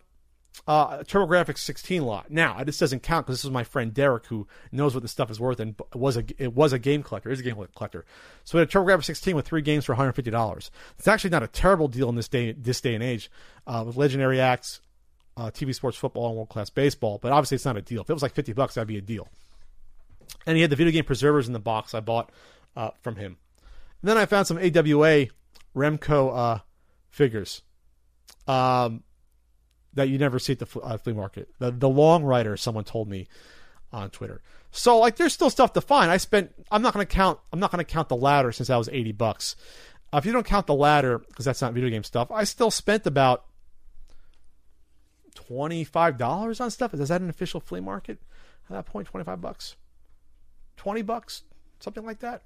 uh, 0.67 0.99
TurboGrafx 0.99 1.59
16 1.59 2.03
lot. 2.03 2.31
Now 2.31 2.63
this 2.65 2.79
doesn't 2.79 3.03
count 3.03 3.27
because 3.27 3.39
this 3.39 3.45
is 3.45 3.51
my 3.51 3.65
friend 3.65 3.93
Derek 3.93 4.27
who 4.27 4.47
knows 4.73 4.95
what 4.95 5.03
this 5.03 5.13
stuff 5.13 5.31
is 5.31 5.41
worth 5.41 5.61
and 5.61 5.75
was 5.95 6.17
a 6.17 6.25
it 6.39 6.55
was 6.55 6.73
a 6.73 6.79
game 6.79 7.03
collector. 7.03 7.31
Is 7.31 7.41
a 7.41 7.43
game 7.43 7.57
collector. 7.75 8.05
So 8.45 8.57
we 8.57 8.61
had 8.61 8.69
a 8.69 8.73
TurboGrafx 8.73 9.05
16 9.05 9.37
with 9.37 9.47
three 9.47 9.63
games 9.63 9.85
for 9.85 9.93
150 9.93 10.31
dollars. 10.31 10.71
It's 10.99 11.09
actually 11.09 11.31
not 11.31 11.43
a 11.43 11.49
terrible 11.49 11.89
deal 11.89 12.09
in 12.09 12.15
this 12.15 12.29
day 12.29 12.53
this 12.53 12.81
day 12.81 12.95
and 12.95 13.03
age 13.03 13.31
uh, 13.67 13.85
with 13.87 13.97
Legendary 13.97 14.41
Axe, 14.41 14.81
uh, 15.37 15.51
TV 15.51 15.75
sports 15.75 15.97
football, 15.97 16.29
and 16.29 16.37
world 16.37 16.49
class 16.49 16.71
baseball. 16.71 17.19
But 17.21 17.33
obviously 17.33 17.57
it's 17.57 17.65
not 17.65 17.77
a 17.77 17.83
deal. 17.83 18.03
If 18.03 18.11
it 18.11 18.15
was 18.15 18.23
like 18.23 18.35
50 18.35 18.53
bucks, 18.53 18.75
that'd 18.75 18.89
be 18.89 18.99
a 18.99 19.03
deal. 19.03 19.29
And 20.47 20.57
he 20.57 20.63
had 20.63 20.71
the 20.71 20.77
video 20.77 20.93
game 20.93 21.05
preservers 21.05 21.47
in 21.47 21.53
the 21.53 21.59
box 21.59 21.95
I 21.95 22.01
bought 22.01 22.31
uh, 22.77 22.91
from 23.03 23.17
him. 23.17 23.37
And 24.03 24.11
then 24.11 24.19
I 24.19 24.27
found 24.27 24.47
some 24.47 24.59
AWA 24.59 25.27
Remco 25.75 26.37
uh, 26.37 26.59
figures 27.11 27.63
um, 28.47 29.03
that 29.95 30.09
you 30.09 30.19
never 30.19 30.39
see 30.39 30.53
at 30.53 30.59
the 30.59 30.81
uh, 30.81 30.97
flea 30.99 31.13
market. 31.13 31.49
The, 31.59 31.71
the 31.71 31.89
long 31.89 32.25
rider, 32.25 32.57
someone 32.57 32.85
told 32.85 33.09
me 33.09 33.29
on 33.93 34.11
Twitter. 34.11 34.43
So 34.71 34.99
like, 34.99 35.17
there's 35.17 35.33
still 35.33 35.51
stuff 35.51 35.73
to 35.75 35.81
find. 35.81 36.11
I 36.11 36.17
spent. 36.17 36.53
I'm 36.71 36.83
not 36.83 36.95
to 36.95 37.07
count. 37.07 37.39
I'm 37.53 37.61
not 37.61 37.71
to 37.71 37.85
count 37.85 38.09
the 38.09 38.17
ladder 38.17 38.53
since 38.53 38.69
that 38.69 38.77
was 38.77 38.89
80 38.89 39.13
bucks. 39.13 39.57
Uh, 40.13 40.19
if 40.19 40.27
you 40.27 40.33
don't 40.33 40.47
count 40.47 40.67
the 40.67 40.75
ladder 40.75 41.19
because 41.19 41.45
that's 41.45 41.61
not 41.61 41.73
video 41.73 41.91
game 41.91 42.05
stuff, 42.05 42.31
I 42.31 42.45
still 42.45 42.71
spent 42.71 43.07
about 43.07 43.45
twenty-five 45.35 46.17
dollars 46.17 46.61
on 46.61 46.71
stuff. 46.71 46.95
Is 46.95 47.09
that 47.09 47.21
an 47.21 47.29
official 47.29 47.61
flea 47.61 47.81
market? 47.81 48.19
At 48.69 48.77
that 48.77 48.87
point, 48.87 49.09
twenty-five 49.09 49.41
bucks, 49.41 49.77
twenty 50.77 51.03
bucks, 51.03 51.43
something 51.81 52.05
like 52.05 52.21
that 52.21 52.43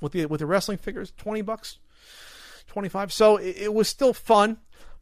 with 0.00 0.12
the 0.12 0.26
with 0.26 0.40
the 0.40 0.46
wrestling 0.46 0.78
figures, 0.78 1.12
twenty 1.16 1.42
bucks, 1.42 1.78
twenty 2.66 2.88
five. 2.88 3.12
So 3.12 3.36
it, 3.36 3.56
it, 3.56 3.74
was 3.74 3.88
still 3.88 4.12
fun, 4.12 4.58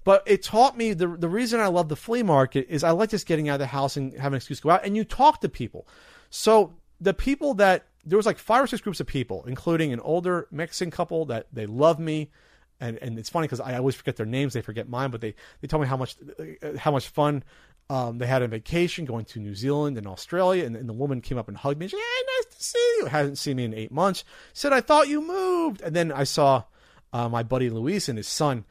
but 0.08 0.22
it 0.24 0.42
taught 0.42 0.74
me 0.74 0.94
the 0.94 1.06
the 1.06 1.28
reason 1.28 1.60
I 1.60 1.66
love 1.66 1.90
the 1.90 1.94
flea 1.94 2.22
market 2.22 2.64
is 2.70 2.82
I 2.82 2.92
like 2.92 3.10
just 3.10 3.26
getting 3.26 3.50
out 3.50 3.56
of 3.56 3.58
the 3.58 3.66
house 3.66 3.94
and 3.98 4.14
having 4.14 4.32
an 4.32 4.36
excuse 4.36 4.56
to 4.60 4.62
go 4.62 4.70
out 4.70 4.82
and 4.82 4.96
you 4.96 5.04
talk 5.04 5.42
to 5.42 5.50
people. 5.50 5.86
So 6.30 6.72
the 6.98 7.12
people 7.12 7.52
that 7.54 7.88
there 8.06 8.16
was 8.16 8.24
like 8.24 8.38
five 8.38 8.64
or 8.64 8.66
six 8.66 8.80
groups 8.80 9.00
of 9.00 9.06
people, 9.06 9.44
including 9.46 9.92
an 9.92 10.00
older 10.00 10.48
Mexican 10.50 10.90
couple 10.90 11.26
that 11.26 11.48
they 11.52 11.66
love 11.66 11.98
me. 11.98 12.30
And, 12.80 12.96
and 13.02 13.18
it's 13.18 13.28
funny 13.28 13.48
because 13.48 13.60
I 13.60 13.76
always 13.76 13.96
forget 13.96 14.16
their 14.16 14.24
names; 14.24 14.54
they 14.54 14.62
forget 14.62 14.88
mine. 14.88 15.10
But 15.10 15.20
they, 15.20 15.34
they 15.60 15.68
tell 15.68 15.78
me 15.78 15.86
how 15.86 15.98
much 15.98 16.16
how 16.78 16.90
much 16.90 17.08
fun 17.08 17.44
um, 17.90 18.16
they 18.16 18.26
had 18.26 18.40
a 18.40 18.48
vacation 18.48 19.04
going 19.04 19.26
to 19.26 19.40
New 19.40 19.54
Zealand 19.54 19.98
and 19.98 20.06
Australia, 20.06 20.64
and, 20.64 20.74
and 20.74 20.88
the 20.88 20.94
woman 20.94 21.20
came 21.20 21.36
up 21.36 21.48
and 21.48 21.56
hugged 21.58 21.78
me. 21.78 21.86
She 21.86 21.96
said, 21.96 22.02
"Hey, 22.02 22.24
nice 22.38 22.56
to 22.56 22.64
see 22.64 22.94
you." 22.96 23.06
Hasn't 23.08 23.36
seen 23.36 23.56
me 23.58 23.64
in 23.64 23.74
eight 23.74 23.92
months. 23.92 24.24
Said, 24.54 24.72
"I 24.72 24.80
thought 24.80 25.08
you 25.08 25.20
moved." 25.20 25.82
And 25.82 25.94
then 25.94 26.10
I 26.10 26.24
saw 26.24 26.62
uh, 27.12 27.28
my 27.28 27.42
buddy 27.42 27.68
Luis 27.68 28.08
and 28.08 28.16
his 28.16 28.26
son 28.26 28.64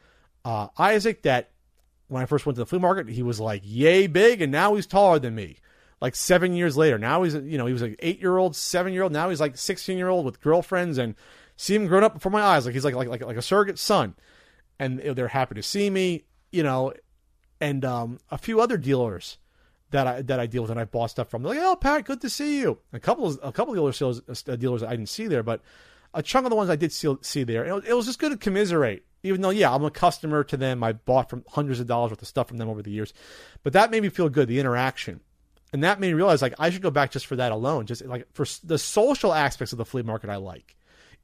uh, 0.48 0.68
Isaac. 0.78 1.22
That 1.22 1.50
when 2.08 2.22
I 2.22 2.26
first 2.26 2.46
went 2.46 2.56
to 2.56 2.62
the 2.62 2.66
flea 2.66 2.78
market, 2.78 3.08
he 3.08 3.22
was 3.22 3.38
like 3.38 3.62
yay 3.64 4.06
big, 4.06 4.40
and 4.40 4.50
now 4.50 4.74
he's 4.74 4.86
taller 4.86 5.18
than 5.18 5.34
me. 5.34 5.58
Like 6.00 6.14
seven 6.14 6.54
years 6.54 6.76
later, 6.76 6.98
now 6.98 7.22
he's 7.22 7.34
you 7.34 7.58
know 7.58 7.66
he 7.66 7.72
was 7.72 7.82
like 7.82 7.96
eight 7.98 8.20
year 8.20 8.38
old, 8.38 8.56
seven 8.56 8.92
year 8.92 9.02
old. 9.02 9.12
Now 9.12 9.28
he's 9.28 9.40
like 9.40 9.56
sixteen 9.56 9.98
year 9.98 10.08
old 10.08 10.24
with 10.24 10.40
girlfriends, 10.40 10.96
and 10.96 11.14
see 11.56 11.74
him 11.74 11.86
grown 11.86 12.04
up 12.04 12.14
before 12.14 12.32
my 12.32 12.42
eyes. 12.42 12.64
Like 12.64 12.74
he's 12.74 12.84
like 12.84 12.94
like 12.94 13.08
like 13.08 13.22
like 13.22 13.36
a 13.36 13.42
surrogate 13.42 13.78
son, 13.78 14.14
and 14.78 14.98
they're 15.00 15.28
happy 15.28 15.54
to 15.56 15.62
see 15.62 15.90
me. 15.90 16.24
You 16.50 16.62
know, 16.62 16.94
and 17.60 17.84
um, 17.84 18.18
a 18.30 18.38
few 18.38 18.60
other 18.60 18.78
dealers 18.78 19.36
that 19.90 20.06
I 20.06 20.22
that 20.22 20.40
I 20.40 20.46
deal 20.46 20.62
with 20.62 20.70
and 20.70 20.80
I 20.80 20.84
bought 20.84 21.10
stuff 21.10 21.28
from. 21.28 21.42
They're 21.42 21.54
like, 21.54 21.62
"Oh, 21.62 21.76
Pat, 21.76 22.04
good 22.04 22.20
to 22.22 22.30
see 22.30 22.60
you." 22.60 22.78
A 22.92 23.00
couple 23.00 23.26
of 23.26 23.38
a 23.42 23.52
couple 23.52 23.74
of 23.74 23.76
dealers 23.76 23.96
sales, 23.96 24.22
uh, 24.48 24.56
dealers 24.56 24.82
I 24.82 24.90
didn't 24.90 25.08
see 25.08 25.26
there, 25.26 25.42
but 25.42 25.60
a 26.14 26.22
chunk 26.22 26.46
of 26.46 26.50
the 26.50 26.56
ones 26.56 26.70
I 26.70 26.76
did 26.76 26.92
see, 26.92 27.14
see 27.20 27.44
there, 27.44 27.64
it, 27.64 27.84
it 27.88 27.94
was 27.94 28.06
just 28.06 28.18
good 28.18 28.30
to 28.30 28.38
commiserate. 28.38 29.04
Even 29.22 29.40
though, 29.40 29.50
yeah, 29.50 29.74
I'm 29.74 29.84
a 29.84 29.90
customer 29.90 30.44
to 30.44 30.56
them. 30.56 30.82
I 30.84 30.92
bought 30.92 31.28
from 31.28 31.44
hundreds 31.48 31.80
of 31.80 31.86
dollars 31.86 32.10
worth 32.10 32.22
of 32.22 32.28
stuff 32.28 32.48
from 32.48 32.58
them 32.58 32.68
over 32.68 32.82
the 32.82 32.90
years, 32.90 33.12
but 33.62 33.72
that 33.72 33.90
made 33.90 34.02
me 34.02 34.08
feel 34.08 34.28
good. 34.28 34.48
The 34.48 34.60
interaction, 34.60 35.20
and 35.72 35.82
that 35.84 36.00
made 36.00 36.08
me 36.08 36.14
realize 36.14 36.42
like 36.42 36.54
I 36.58 36.70
should 36.70 36.82
go 36.82 36.90
back 36.90 37.10
just 37.10 37.26
for 37.26 37.36
that 37.36 37.52
alone. 37.52 37.86
Just 37.86 38.04
like 38.04 38.26
for 38.32 38.46
the 38.64 38.78
social 38.78 39.34
aspects 39.34 39.72
of 39.72 39.78
the 39.78 39.84
flea 39.84 40.02
market, 40.02 40.30
I 40.30 40.36
like 40.36 40.76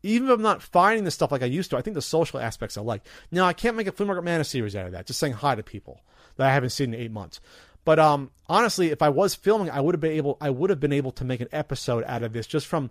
even 0.04 0.28
if 0.28 0.34
I'm 0.34 0.42
not 0.42 0.62
finding 0.62 1.04
the 1.04 1.10
stuff 1.10 1.32
like 1.32 1.42
I 1.42 1.46
used 1.46 1.70
to, 1.70 1.78
I 1.78 1.82
think 1.82 1.94
the 1.94 2.02
social 2.02 2.38
aspects 2.38 2.76
I 2.76 2.82
like. 2.82 3.06
Now 3.30 3.46
I 3.46 3.54
can't 3.54 3.74
make 3.74 3.86
a 3.86 3.92
flea 3.92 4.06
market 4.06 4.22
mana 4.22 4.44
series 4.44 4.76
out 4.76 4.86
of 4.86 4.92
that. 4.92 5.06
Just 5.06 5.18
saying 5.18 5.32
hi 5.32 5.54
to 5.54 5.62
people 5.62 6.02
that 6.36 6.46
I 6.46 6.52
haven't 6.52 6.70
seen 6.70 6.92
in 6.92 7.00
eight 7.00 7.10
months. 7.10 7.40
But 7.86 7.98
um, 7.98 8.30
honestly, 8.46 8.90
if 8.90 9.00
I 9.00 9.08
was 9.08 9.34
filming, 9.34 9.70
I 9.70 9.80
would 9.80 9.94
have 9.94 10.00
been 10.00 10.12
able 10.12 10.36
I 10.40 10.50
would 10.50 10.70
have 10.70 10.80
been 10.80 10.92
able 10.92 11.10
to 11.12 11.24
make 11.24 11.40
an 11.40 11.48
episode 11.52 12.04
out 12.06 12.22
of 12.22 12.34
this 12.34 12.46
just 12.46 12.66
from 12.66 12.90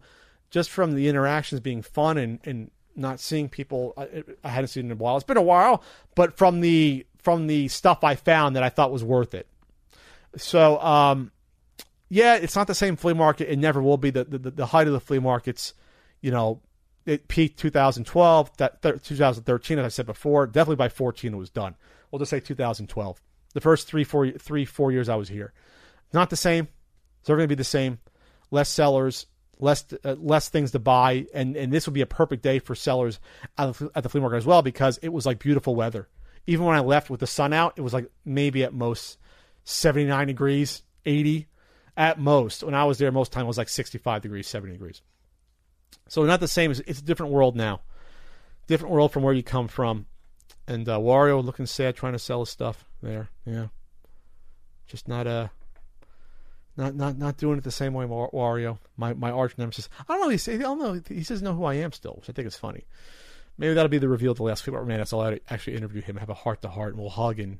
just 0.50 0.72
from 0.72 0.94
the 0.96 1.08
interactions 1.08 1.62
being 1.62 1.84
fun 1.84 2.18
and, 2.18 2.40
and 2.46 2.72
not 2.95 3.20
seeing 3.20 3.49
people 3.49 3.94
I, 3.98 4.24
I 4.44 4.49
hadn't 4.49 4.70
seen 4.70 4.86
in 4.86 4.91
a 4.91 4.95
while. 4.95 5.15
It's 5.15 5.26
been 5.26 5.38
a 5.38 5.41
while, 5.41 5.84
but 6.15 6.38
from 6.38 6.61
the 6.61 7.06
from 7.18 7.48
the 7.48 7.68
stuff 7.68 8.03
I 8.03 8.15
found 8.15 8.56
that 8.56 8.64
I 8.64 8.70
thought 8.70 8.91
was 8.91 9.03
worth 9.03 9.34
it. 9.34 9.48
So 10.38 10.80
um, 10.82 11.32
yeah, 12.10 12.36
it's 12.36 12.56
not 12.56 12.68
the 12.68 12.76
same 12.76 12.95
flea 12.95 13.14
market. 13.14 13.52
It 13.52 13.57
never 13.57 13.82
will 13.82 13.98
be. 13.98 14.10
The 14.10 14.24
the, 14.24 14.52
the 14.52 14.65
height 14.68 14.88
of 14.88 14.94
the 14.94 14.99
flea 14.99 15.20
markets, 15.20 15.74
you 16.22 16.32
know, 16.32 16.61
it 17.06 17.28
peaked 17.28 17.60
2012, 17.60 18.57
that 18.57 18.82
2013, 18.82 19.80
as 19.80 19.86
I 19.86 19.90
said 19.90 20.06
before. 20.06 20.48
Definitely 20.48 20.78
by 20.78 20.90
14, 20.90 21.34
it 21.34 21.38
was 21.38 21.49
done. 21.49 21.76
We'll 22.11 22.20
just 22.20 22.30
say 22.30 22.40
2012. 22.40 23.22
The 23.53 23.61
first 23.61 23.88
three, 23.88 24.03
four, 24.03 24.32
three, 24.32 24.65
four 24.65 24.91
years 24.91 25.10
I 25.10 25.15
was 25.15 25.30
here. 25.30 25.53
Not 26.14 26.30
the 26.30 26.36
same. 26.36 26.68
It's 27.20 27.30
never 27.30 27.40
going 27.40 27.49
to 27.49 27.56
be 27.56 27.57
the 27.57 27.64
same. 27.64 27.99
less 28.52 28.70
sellers, 28.70 29.26
less 29.64 29.85
uh, 30.03 30.15
less 30.19 30.49
things 30.49 30.72
to 30.72 30.80
buy, 30.80 31.26
and 31.34 31.56
and 31.56 31.72
this 31.72 31.88
would 31.88 31.94
be 31.94 32.02
a 32.02 32.06
perfect 32.06 32.44
day 32.44 32.60
for 32.60 32.76
sellers 32.76 33.19
at 33.57 33.73
the, 33.73 33.90
at 33.95 34.03
the 34.03 34.10
flea 34.10 34.22
market 34.22 34.38
as 34.38 34.45
well 34.45 34.61
because 34.61 34.98
it 34.99 35.10
was 35.10 35.26
like 35.26 35.40
beautiful 35.40 35.76
weather. 35.76 36.07
Even 36.45 36.65
when 36.65 36.76
I 36.76 36.81
left 36.81 37.10
with 37.10 37.22
the 37.22 37.27
sun 37.27 37.53
out, 37.53 37.73
it 37.77 37.81
was 37.81 37.94
like 37.94 38.10
maybe 38.26 38.64
at 38.64 38.73
most 38.73 39.18
79 39.64 40.27
degrees, 40.27 40.84
80 41.06 41.48
at 41.95 42.19
most. 42.19 42.64
When 42.64 42.76
I 42.76 42.84
was 42.84 42.98
there, 42.98 43.11
most 43.11 43.31
time 43.31 43.45
it 43.45 43.48
was 43.48 43.57
like 43.57 43.69
65 43.69 44.22
degrees, 44.22 44.48
70 44.48 44.73
degrees. 44.73 45.02
So 46.10 46.23
not 46.26 46.41
the 46.41 46.48
same. 46.48 46.72
It's 46.72 46.99
a 46.99 47.03
different 47.03 47.31
world 47.31 47.56
now. 47.56 47.81
Different 48.68 48.94
world 48.94 49.14
from 49.14 49.23
where 49.23 49.34
you 49.34 49.44
come 49.44 49.68
from. 49.68 50.06
And 50.68 50.88
uh, 50.88 50.98
Wario 50.98 51.44
looking 51.44 51.65
sad, 51.65 51.95
trying 51.95 52.14
to 52.14 52.19
sell 52.19 52.41
his 52.41 52.49
stuff 52.49 52.85
there. 53.02 53.30
Yeah, 53.45 53.68
just 54.88 55.07
not 55.07 55.27
uh 55.27 55.48
not 56.76 56.95
not 56.95 57.18
not 57.18 57.38
doing 57.38 57.58
it 57.58 57.64
the 57.64 57.72
same 57.72 57.94
way 57.94 58.06
Wario, 58.06 58.80
my 58.98 59.14
my 59.14 59.32
arch 59.32 59.58
nemesis. 59.58 59.90
I 60.08 60.14
don't 60.14 60.22
know. 60.22 60.30
He 60.30 60.38
says 60.38 60.60
I 60.60 60.64
don't 60.64 60.80
know. 60.80 61.02
He 61.08 61.24
says 61.24 61.41
know 61.41 61.54
who 61.54 61.66
I 61.66 61.76
am 61.76 61.91
still, 61.91 62.14
which 62.14 62.30
I 62.30 62.34
think 62.34 62.48
is 62.48 62.56
funny. 62.56 62.86
Maybe 63.58 63.74
that'll 63.74 63.90
be 63.90 64.00
the 64.00 64.10
reveal 64.10 64.32
of 64.32 64.38
the 64.38 64.44
last 64.44 64.64
Flipper 64.64 64.84
Man. 64.84 65.04
I'll 65.12 65.38
actually 65.50 65.78
interview 65.78 66.02
him, 66.02 66.18
have 66.18 66.30
a 66.30 66.34
heart 66.34 66.62
to 66.64 66.70
heart, 66.70 66.94
and 66.94 67.00
we'll 67.00 67.12
hug 67.12 67.40
and 67.40 67.60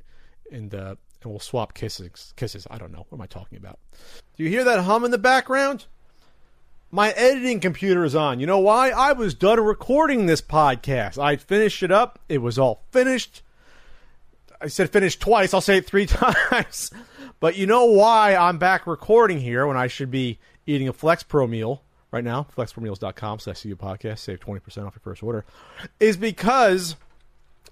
and 0.52 0.74
uh, 0.74 0.96
and 1.22 1.32
we'll 1.32 1.40
swap 1.40 1.74
kisses. 1.74 2.34
Kisses. 2.36 2.68
I 2.70 2.78
don't 2.78 2.92
know. 2.92 3.06
What 3.10 3.18
am 3.18 3.22
I 3.22 3.28
talking 3.28 3.58
about? 3.58 3.80
Do 4.36 4.44
you 4.44 4.50
hear 4.50 4.64
that 4.64 4.82
hum 4.82 5.06
in 5.06 5.12
the 5.12 5.18
background? 5.18 5.86
My 6.90 7.10
editing 7.12 7.60
computer 7.60 8.04
is 8.04 8.16
on. 8.16 8.40
You 8.40 8.46
know 8.46 8.60
why? 8.60 8.92
I 8.92 9.14
was 9.14 9.34
done 9.34 9.60
recording 9.60 10.26
this 10.26 10.42
podcast. 10.42 11.18
I 11.18 11.38
finished 11.38 11.82
it 11.82 11.92
up. 11.92 12.20
It 12.30 12.38
was 12.38 12.60
all 12.60 12.84
finished. 12.92 13.42
I 14.62 14.68
said 14.68 14.92
finished 14.92 15.20
twice. 15.20 15.54
I'll 15.54 15.62
say 15.62 15.78
it 15.78 15.88
three 15.88 16.06
times. 16.08 16.92
But 17.44 17.58
you 17.58 17.68
know 17.68 17.84
why 17.84 18.38
I'm 18.38 18.58
back 18.58 18.88
recording 18.88 19.42
here 19.42 19.68
when 19.68 19.76
I 19.76 19.88
should 19.88 20.10
be 20.10 20.40
eating 20.66 20.88
a 20.88 20.94
Flex 20.94 21.24
Pro 21.24 21.46
meal 21.46 21.84
right 22.10 22.24
now? 22.24 22.48
FlexProMeals.com 22.56 23.40
slash 23.40 23.64
CU 23.64 23.76
podcast. 23.76 24.20
Save 24.20 24.40
20% 24.40 24.60
off 24.88 24.96
your 24.96 25.02
first 25.04 25.22
order. 25.22 25.44
Is 26.00 26.16
because 26.16 26.96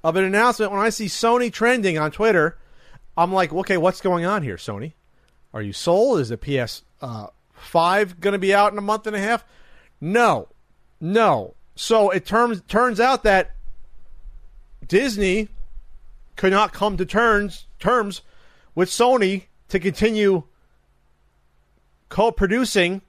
of 0.03 0.17
an 0.17 0.25
announcement 0.25 0.73
when 0.73 0.81
I 0.81 0.89
see 0.89 1.05
Sony 1.05 1.51
trending 1.51 1.97
on 1.97 2.11
Twitter– 2.11 2.57
I'm 3.17 3.31
like, 3.31 3.53
okay, 3.53 3.77
what's 3.77 4.01
going 4.01 4.25
on 4.25 4.43
here, 4.43 4.55
Sony? 4.55 4.93
Are 5.53 5.61
you 5.61 5.73
sold? 5.73 6.19
Is 6.19 6.29
the 6.29 6.37
PS 6.37 6.83
uh, 7.01 7.27
five 7.53 8.19
going 8.19 8.33
to 8.33 8.39
be 8.39 8.53
out 8.53 8.71
in 8.71 8.77
a 8.77 8.81
month 8.81 9.05
and 9.05 9.15
a 9.15 9.19
half? 9.19 9.43
No, 9.99 10.47
no. 10.99 11.55
So 11.75 12.09
it 12.09 12.25
turns 12.25 12.61
turns 12.67 12.99
out 12.99 13.23
that 13.23 13.51
Disney 14.87 15.49
could 16.35 16.51
not 16.51 16.73
come 16.73 16.97
to 16.97 17.05
terms 17.05 17.67
terms 17.79 18.21
with 18.75 18.89
Sony 18.89 19.43
to 19.71 19.79
continue 19.79 20.43
co-producing 22.09 23.01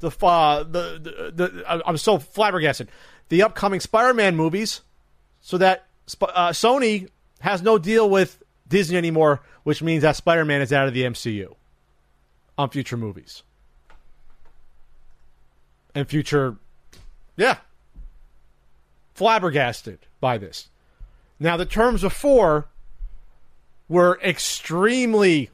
the 0.00 0.10
uh, 0.22 0.62
the, 0.62 0.98
the, 0.98 1.32
the 1.46 1.82
I'm 1.86 1.96
so 1.96 2.18
flabbergasted 2.18 2.88
the 3.30 3.42
upcoming 3.42 3.80
Spider-Man 3.80 4.36
movies, 4.36 4.82
so 5.40 5.56
that 5.58 5.86
uh, 6.20 6.50
Sony 6.50 7.08
has 7.40 7.62
no 7.62 7.78
deal 7.78 8.10
with 8.10 8.42
Disney 8.68 8.96
anymore, 8.96 9.40
which 9.62 9.82
means 9.82 10.02
that 10.02 10.16
Spider 10.16 10.44
Man 10.44 10.60
is 10.60 10.72
out 10.72 10.88
of 10.88 10.94
the 10.94 11.02
MCU 11.02 11.54
on 12.58 12.70
future 12.70 12.96
movies. 12.96 13.42
And 15.94 16.08
future, 16.08 16.56
yeah, 17.36 17.58
flabbergasted 19.14 20.00
by 20.20 20.38
this. 20.38 20.68
Now, 21.38 21.56
the 21.56 21.66
terms 21.66 22.04
four 22.12 22.68
were 23.90 24.18
extremely, 24.22 25.50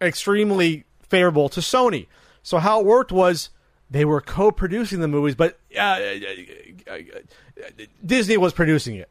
extremely 0.00 0.84
favorable 1.02 1.48
to 1.50 1.60
Sony. 1.60 2.06
So, 2.42 2.58
how 2.58 2.80
it 2.80 2.86
worked 2.86 3.12
was 3.12 3.50
they 3.90 4.04
were 4.04 4.20
co 4.20 4.50
producing 4.50 5.00
the 5.00 5.06
movies, 5.06 5.36
but 5.36 5.60
uh, 5.76 5.80
uh, 5.80 6.14
uh, 6.90 6.98
Disney 8.04 8.36
was 8.38 8.52
producing 8.52 8.96
it. 8.96 9.08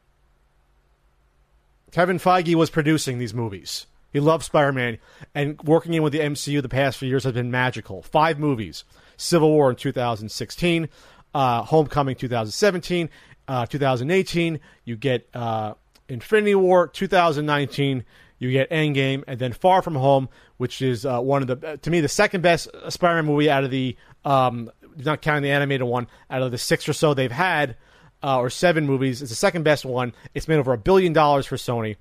Kevin 1.91 2.17
Feige 2.17 2.55
was 2.55 2.69
producing 2.69 3.19
these 3.19 3.33
movies. 3.33 3.85
He 4.11 4.19
loved 4.19 4.43
Spider 4.43 4.73
Man, 4.73 4.97
and 5.33 5.61
working 5.61 5.93
in 5.93 6.01
with 6.01 6.13
the 6.13 6.19
MCU 6.19 6.61
the 6.61 6.69
past 6.69 6.97
few 6.97 7.07
years 7.07 7.25
has 7.25 7.33
been 7.33 7.51
magical. 7.51 8.01
Five 8.01 8.39
movies 8.39 8.83
Civil 9.17 9.51
War 9.51 9.69
in 9.69 9.75
2016, 9.75 10.89
uh, 11.33 11.61
Homecoming 11.63 12.15
2017, 12.15 13.09
uh, 13.47 13.65
2018, 13.65 14.59
you 14.83 14.95
get 14.95 15.29
uh, 15.33 15.75
Infinity 16.07 16.55
War 16.55 16.87
2019, 16.87 18.03
you 18.37 18.51
get 18.51 18.69
Endgame, 18.69 19.23
and 19.27 19.39
then 19.39 19.53
Far 19.53 19.81
From 19.81 19.95
Home, 19.95 20.29
which 20.57 20.81
is 20.81 21.05
uh, 21.05 21.19
one 21.19 21.41
of 21.41 21.47
the, 21.47 21.77
to 21.77 21.89
me, 21.89 22.01
the 22.01 22.07
second 22.07 22.41
best 22.41 22.67
Spider 22.89 23.15
Man 23.15 23.25
movie 23.25 23.49
out 23.49 23.63
of 23.63 23.71
the, 23.71 23.95
um, 24.23 24.71
not 24.97 25.21
counting 25.21 25.43
the 25.43 25.51
animated 25.51 25.87
one, 25.87 26.07
out 26.29 26.41
of 26.41 26.51
the 26.51 26.57
six 26.57 26.87
or 26.87 26.93
so 26.93 27.13
they've 27.13 27.31
had 27.31 27.75
uh, 28.23 28.39
or 28.39 28.49
seven 28.49 28.85
movies. 28.85 29.21
It's 29.21 29.31
the 29.31 29.35
second 29.35 29.63
best 29.63 29.85
one. 29.85 30.13
It's 30.33 30.47
made 30.47 30.57
over 30.57 30.73
a 30.73 30.77
billion 30.77 31.13
dollars 31.13 31.45
for 31.45 31.57
Sony, 31.57 31.95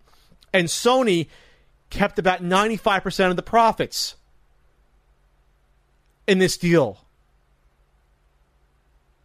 and 0.52 0.68
Sony 0.68 1.28
kept 1.90 2.18
about 2.18 2.42
ninety 2.42 2.76
five 2.76 3.02
percent 3.02 3.30
of 3.30 3.36
the 3.36 3.42
profits 3.42 4.16
in 6.26 6.38
this 6.38 6.56
deal. 6.56 6.98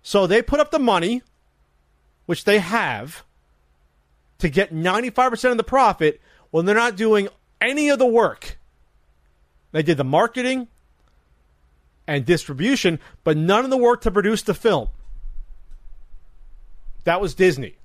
So 0.01 0.27
they 0.27 0.41
put 0.41 0.59
up 0.59 0.71
the 0.71 0.79
money, 0.79 1.21
which 2.25 2.43
they 2.43 2.59
have, 2.59 3.23
to 4.39 4.49
get 4.49 4.73
ninety 4.73 5.09
five 5.09 5.31
percent 5.31 5.51
of 5.51 5.57
the 5.57 5.63
profit 5.63 6.19
when 6.51 6.65
they're 6.65 6.75
not 6.75 6.95
doing 6.95 7.29
any 7.61 7.89
of 7.89 7.99
the 7.99 8.05
work. 8.05 8.57
They 9.71 9.83
did 9.83 9.97
the 9.97 10.03
marketing 10.03 10.67
and 12.07 12.25
distribution, 12.25 12.99
but 13.23 13.37
none 13.37 13.63
of 13.63 13.69
the 13.69 13.77
work 13.77 14.01
to 14.01 14.11
produce 14.11 14.41
the 14.41 14.53
film. 14.53 14.89
That 17.03 17.21
was 17.21 17.35
Disney 17.35 17.75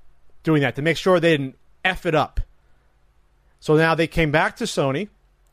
doing 0.42 0.62
that 0.62 0.76
to 0.76 0.82
make 0.82 0.96
sure 0.96 1.18
they 1.20 1.36
didn't 1.36 1.56
F 1.84 2.06
it 2.06 2.14
up. 2.14 2.40
So 3.60 3.76
now 3.76 3.94
they 3.94 4.06
came 4.06 4.30
back 4.30 4.56
to 4.56 4.64
Sony, 4.64 5.08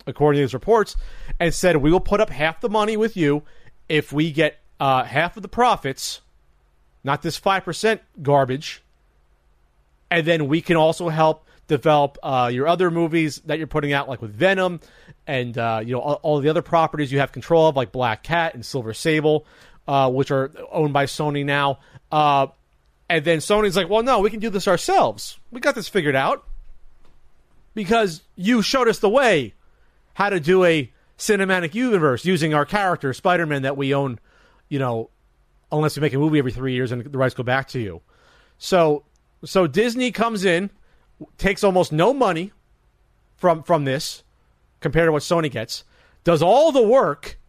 according 0.06 0.40
to 0.40 0.44
these 0.44 0.54
reports, 0.54 0.96
and 1.40 1.54
said, 1.54 1.78
We 1.78 1.92
will 1.92 2.00
put 2.00 2.22
up 2.22 2.30
half 2.30 2.62
the 2.62 2.70
money 2.70 2.98
with 2.98 3.16
you 3.18 3.44
if 3.90 4.12
we 4.14 4.32
get 4.32 4.60
uh, 4.80 5.04
half 5.04 5.38
of 5.38 5.44
the 5.44 5.50
profits, 5.50 6.22
not 7.04 7.22
this 7.22 7.40
5% 7.40 8.00
garbage. 8.22 8.84
And 10.12 10.28
then 10.28 10.48
we 10.48 10.62
can 10.62 10.76
also 10.76 11.10
help 11.10 11.48
develop 11.68 12.18
uh, 12.22 12.52
your 12.54 12.68
other 12.68 12.92
movies 12.92 13.38
that 13.46 13.58
you're 13.58 13.66
putting 13.66 13.94
out, 13.94 14.10
like 14.10 14.22
with 14.22 14.34
Venom 14.34 14.82
and 15.26 15.58
uh, 15.58 15.82
you 15.84 15.94
know 15.94 16.02
all, 16.02 16.20
all, 16.22 16.40
the 16.42 16.50
other 16.50 16.62
properties 16.62 17.12
you 17.12 17.20
have 17.20 17.32
control 17.32 17.68
of, 17.68 17.78
like 17.78 17.94
Black 17.94 18.22
Cat 18.22 18.54
and 18.54 18.66
Silver 18.66 18.94
Sable, 18.94 19.46
uh, 19.88 20.12
which 20.12 20.32
are 20.32 20.52
owned 20.70 20.92
by 20.92 21.06
Sony 21.06 21.46
now. 21.46 21.80
Uh, 22.12 22.48
and 23.10 23.24
then 23.24 23.40
Sony's 23.40 23.78
like, 23.78 23.90
well, 23.90 24.04
no, 24.04 24.20
we 24.20 24.30
can 24.30 24.40
do 24.40 24.50
this 24.50 24.68
ourselves. 24.68 25.40
We 25.52 25.62
got 25.62 25.76
this 25.76 25.88
figured 25.88 26.16
out 26.16 26.46
because 27.74 28.22
you 28.36 28.62
showed 28.62 28.88
us 28.88 29.00
the 29.00 29.10
way 29.10 29.54
how 30.14 30.30
to 30.30 30.40
do 30.40 30.64
a 30.66 30.92
cinematic 31.18 31.74
universe 31.74 32.26
using 32.26 32.54
our 32.54 32.66
character, 32.66 33.14
Spider 33.14 33.46
Man, 33.46 33.62
that 33.62 33.78
we 33.78 33.94
own, 33.94 34.20
you 34.68 34.80
know, 34.80 35.10
unless 35.72 35.96
we 35.96 36.02
make 36.02 36.14
a 36.14 36.18
movie 36.18 36.40
every 36.40 36.52
three 36.52 36.74
years 36.74 36.92
and 36.92 37.04
the 37.04 37.18
rights 37.18 37.36
go 37.36 37.44
back 37.44 37.70
to 37.70 37.80
you. 37.80 38.02
So, 38.58 39.04
so 39.44 39.68
Disney 39.68 40.12
comes 40.12 40.46
in, 40.46 40.70
takes 41.38 41.64
almost 41.64 41.92
no 41.92 42.14
money 42.14 42.52
from 43.36 43.64
from 43.64 43.86
this 43.86 44.24
compared 44.80 45.08
to 45.08 45.12
what 45.12 45.22
Sony 45.22 45.50
gets, 45.50 45.84
does 46.24 46.42
all 46.42 46.72
the 46.72 46.82
work 46.82 47.40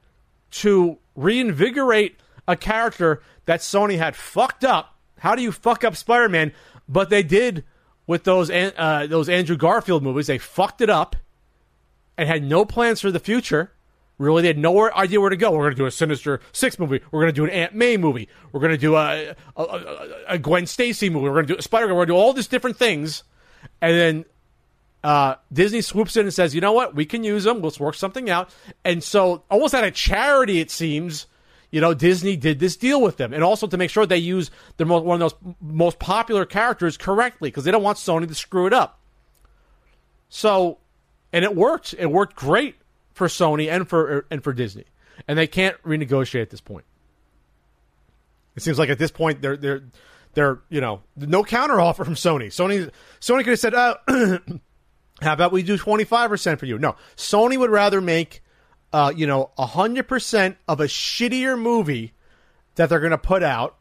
to 0.51 0.98
reinvigorate 1.14 2.16
a 2.47 2.56
character 2.56 3.23
that 3.47 3.60
Sony 3.60 3.98
had 3.98 4.14
fucked 4.14 4.64
up 4.64 4.93
how 5.23 5.36
do 5.36 5.43
you 5.43 5.52
fuck 5.52 5.85
up 5.85 5.94
Spider 5.94 6.28
Man? 6.28 6.52
But 6.89 7.09
they 7.09 7.23
did 7.23 7.62
with 8.09 8.24
those 8.24 8.51
uh, 8.51 9.06
those 9.09 9.28
Andrew 9.28 9.56
Garfield 9.56 10.02
movies. 10.02 10.27
They 10.27 10.39
fucked 10.39 10.81
it 10.81 10.90
up 10.90 11.14
and 12.19 12.28
had 12.28 12.43
no 12.43 12.64
plans 12.64 13.01
for 13.01 13.12
the 13.12 13.20
future. 13.20 13.70
Really, 14.22 14.42
they 14.42 14.48
had 14.48 14.58
no 14.58 14.88
idea 14.92 15.20
where 15.20 15.30
to 15.30 15.36
go. 15.36 15.50
We're 15.50 15.64
going 15.64 15.74
to 15.74 15.82
do 15.82 15.86
a 15.86 15.90
Sinister 15.90 16.40
Six 16.52 16.78
movie. 16.78 17.00
We're 17.10 17.22
going 17.22 17.34
to 17.34 17.36
do 17.36 17.42
an 17.42 17.50
Aunt 17.50 17.74
May 17.74 17.96
movie. 17.96 18.28
We're 18.52 18.60
going 18.60 18.70
to 18.70 18.78
do 18.78 18.94
a, 18.94 19.34
a, 19.56 19.62
a, 19.62 20.08
a 20.28 20.38
Gwen 20.38 20.66
Stacy 20.66 21.10
movie. 21.10 21.24
We're 21.24 21.34
going 21.34 21.48
to 21.48 21.54
do 21.54 21.58
a 21.58 21.62
Spider. 21.62 21.88
We're 21.88 21.94
going 21.94 22.06
to 22.06 22.12
do 22.12 22.16
all 22.16 22.32
these 22.32 22.46
different 22.46 22.76
things. 22.76 23.24
And 23.80 23.98
then 23.98 24.24
uh, 25.02 25.34
Disney 25.52 25.80
swoops 25.80 26.16
in 26.16 26.26
and 26.26 26.32
says, 26.32 26.54
you 26.54 26.60
know 26.60 26.70
what? 26.70 26.94
We 26.94 27.04
can 27.04 27.24
use 27.24 27.42
them. 27.42 27.62
Let's 27.62 27.80
work 27.80 27.96
something 27.96 28.30
out. 28.30 28.50
And 28.84 29.02
so, 29.02 29.42
almost 29.50 29.74
out 29.74 29.82
of 29.82 29.92
charity, 29.92 30.60
it 30.60 30.70
seems, 30.70 31.26
you 31.72 31.80
know, 31.80 31.92
Disney 31.92 32.36
did 32.36 32.60
this 32.60 32.76
deal 32.76 33.02
with 33.02 33.16
them, 33.16 33.32
and 33.32 33.42
also 33.42 33.66
to 33.66 33.76
make 33.76 33.90
sure 33.90 34.06
they 34.06 34.18
use 34.18 34.52
the 34.76 34.84
most, 34.84 35.04
one 35.04 35.20
of 35.20 35.32
those 35.32 35.54
most 35.60 35.98
popular 35.98 36.44
characters 36.44 36.96
correctly 36.96 37.50
because 37.50 37.64
they 37.64 37.72
don't 37.72 37.82
want 37.82 37.98
Sony 37.98 38.28
to 38.28 38.34
screw 38.36 38.68
it 38.68 38.72
up. 38.72 39.00
So, 40.28 40.78
and 41.32 41.44
it 41.44 41.56
worked. 41.56 41.92
It 41.98 42.06
worked 42.06 42.36
great 42.36 42.76
for 43.22 43.28
Sony 43.28 43.70
and 43.70 43.88
for 43.88 44.26
and 44.30 44.42
for 44.42 44.52
Disney, 44.52 44.84
and 45.28 45.38
they 45.38 45.46
can't 45.46 45.80
renegotiate 45.84 46.42
at 46.42 46.50
this 46.50 46.60
point. 46.60 46.84
It 48.56 48.62
seems 48.62 48.78
like 48.78 48.90
at 48.90 48.98
this 48.98 49.12
point 49.12 49.40
they're 49.40 49.56
they're 49.56 49.84
they're 50.34 50.60
you 50.68 50.80
know 50.80 51.02
no 51.16 51.44
counter 51.44 51.80
offer 51.80 52.04
from 52.04 52.14
Sony. 52.14 52.46
Sony 52.46 52.90
Sony 53.20 53.38
could 53.38 53.50
have 53.50 53.60
said, 53.60 53.74
uh, 53.74 53.96
"How 55.20 55.34
about 55.34 55.52
we 55.52 55.62
do 55.62 55.78
twenty 55.78 56.02
five 56.02 56.30
percent 56.30 56.58
for 56.58 56.66
you?" 56.66 56.78
No, 56.78 56.96
Sony 57.16 57.56
would 57.56 57.70
rather 57.70 58.00
make 58.00 58.42
uh, 58.92 59.12
you 59.14 59.26
know, 59.26 59.50
hundred 59.56 60.08
percent 60.08 60.56
of 60.66 60.80
a 60.80 60.86
shittier 60.86 61.58
movie 61.58 62.12
that 62.74 62.88
they're 62.88 63.00
going 63.00 63.12
to 63.12 63.18
put 63.18 63.42
out 63.44 63.76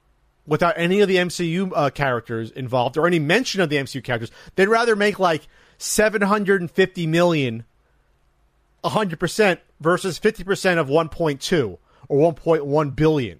without 0.45 0.75
any 0.77 1.01
of 1.01 1.07
the 1.07 1.15
MCU 1.15 1.71
uh, 1.75 1.89
characters 1.89 2.51
involved 2.51 2.95
or 2.97 3.07
any 3.07 3.19
mention 3.19 3.59
of 3.61 3.69
the 3.69 3.77
MCU 3.77 4.03
characters. 4.03 4.31
They'd 4.55 4.67
rather 4.67 4.95
make 4.95 5.17
like 5.17 5.47
750 5.79 7.07
million 7.07 7.65
100% 8.83 9.59
versus 9.79 10.19
50% 10.19 10.77
of 10.77 10.87
1.2 10.87 11.77
or 12.07 12.33
1.1 12.33 12.95
billion. 12.95 13.39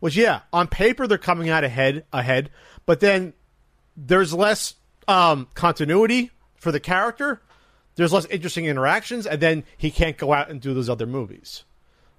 Which 0.00 0.16
yeah, 0.16 0.42
on 0.52 0.68
paper 0.68 1.06
they're 1.06 1.18
coming 1.18 1.48
out 1.48 1.64
ahead 1.64 2.04
ahead, 2.12 2.50
but 2.86 3.00
then 3.00 3.32
there's 3.96 4.32
less 4.32 4.74
um, 5.08 5.48
continuity 5.54 6.30
for 6.54 6.70
the 6.70 6.80
character. 6.80 7.42
There's 7.96 8.12
less 8.12 8.26
interesting 8.26 8.66
interactions, 8.66 9.26
and 9.26 9.40
then 9.40 9.64
he 9.76 9.90
can't 9.90 10.16
go 10.16 10.32
out 10.32 10.50
and 10.50 10.60
do 10.60 10.72
those 10.72 10.88
other 10.88 11.06
movies. 11.06 11.64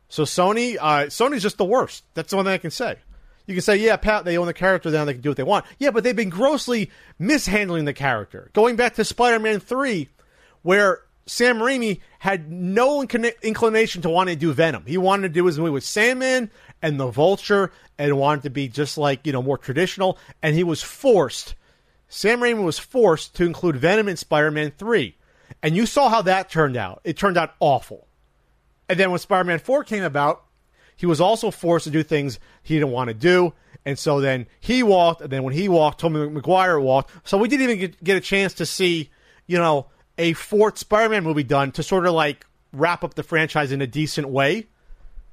So 0.09 0.23
Sony, 0.23 0.75
uh, 0.79 1.05
Sony's 1.05 1.43
just 1.43 1.57
the 1.57 1.63
worst. 1.63 2.03
That's 2.15 2.31
the 2.31 2.35
one 2.35 2.45
thing 2.45 2.53
I 2.53 2.57
can 2.57 2.71
say. 2.71 2.97
You 3.45 3.55
can 3.55 3.61
say, 3.61 3.77
yeah, 3.77 3.95
Pat, 3.95 4.25
they 4.25 4.37
own 4.37 4.47
the 4.47 4.53
character 4.53 4.91
now; 4.91 5.05
they 5.05 5.13
can 5.13 5.21
do 5.21 5.29
what 5.29 5.37
they 5.37 5.43
want. 5.43 5.65
Yeah, 5.79 5.91
but 5.91 6.03
they've 6.03 6.15
been 6.15 6.29
grossly 6.29 6.91
mishandling 7.17 7.85
the 7.85 7.93
character. 7.93 8.49
Going 8.53 8.75
back 8.75 8.95
to 8.95 9.05
Spider-Man 9.05 9.59
Three, 9.59 10.09
where 10.61 10.99
Sam 11.29 11.59
Raimi 11.59 11.99
had 12.17 12.51
no 12.51 13.01
inclination 13.01 14.01
to 14.01 14.09
want 14.09 14.29
to 14.29 14.35
do 14.35 14.51
Venom. 14.51 14.83
He 14.85 14.97
wanted 14.97 15.23
to 15.23 15.29
do 15.29 15.45
his 15.45 15.59
movie 15.59 15.71
with 15.71 15.83
Sandman 15.83 16.49
and 16.81 16.99
the 16.99 17.07
Vulture, 17.07 17.71
and 17.97 18.17
wanted 18.17 18.43
to 18.43 18.49
be 18.49 18.67
just 18.67 18.97
like 18.97 19.25
you 19.25 19.31
know 19.31 19.41
more 19.41 19.57
traditional. 19.57 20.17
And 20.41 20.55
he 20.55 20.63
was 20.63 20.81
forced. 20.81 21.55
Sam 22.07 22.39
Raimi 22.39 22.63
was 22.63 22.79
forced 22.79 23.35
to 23.35 23.45
include 23.45 23.75
Venom 23.75 24.07
in 24.07 24.17
Spider-Man 24.17 24.71
Three, 24.77 25.17
and 25.61 25.75
you 25.75 25.85
saw 25.85 26.09
how 26.09 26.23
that 26.23 26.49
turned 26.49 26.75
out. 26.75 27.01
It 27.03 27.17
turned 27.17 27.37
out 27.37 27.53
awful. 27.59 28.07
And 28.87 28.99
then 28.99 29.11
when 29.11 29.19
Spider-Man 29.19 29.59
Four 29.59 29.83
came 29.83 30.03
about, 30.03 30.43
he 30.95 31.05
was 31.05 31.21
also 31.21 31.51
forced 31.51 31.83
to 31.83 31.91
do 31.91 32.01
things 32.01 32.39
he 32.63 32.73
didn't 32.73 32.91
want 32.91 33.09
to 33.09 33.13
do. 33.13 33.53
And 33.85 33.97
so 33.97 34.19
then 34.19 34.47
he 34.59 34.83
walked, 34.83 35.21
and 35.21 35.29
then 35.29 35.43
when 35.43 35.53
he 35.53 35.69
walked, 35.69 36.01
Tobey 36.01 36.27
Maguire 36.29 36.79
walked. 36.79 37.11
So 37.23 37.37
we 37.37 37.47
didn't 37.47 37.69
even 37.69 37.79
get, 37.79 38.03
get 38.03 38.17
a 38.17 38.21
chance 38.21 38.55
to 38.55 38.65
see, 38.65 39.09
you 39.47 39.57
know, 39.57 39.87
a 40.19 40.33
fourth 40.33 40.77
Spider-Man 40.77 41.23
movie 41.23 41.43
done 41.43 41.71
to 41.71 41.81
sort 41.81 42.05
of 42.05 42.13
like 42.13 42.45
wrap 42.73 43.03
up 43.03 43.15
the 43.15 43.23
franchise 43.23 43.71
in 43.71 43.81
a 43.81 43.87
decent 43.87 44.27
way, 44.29 44.67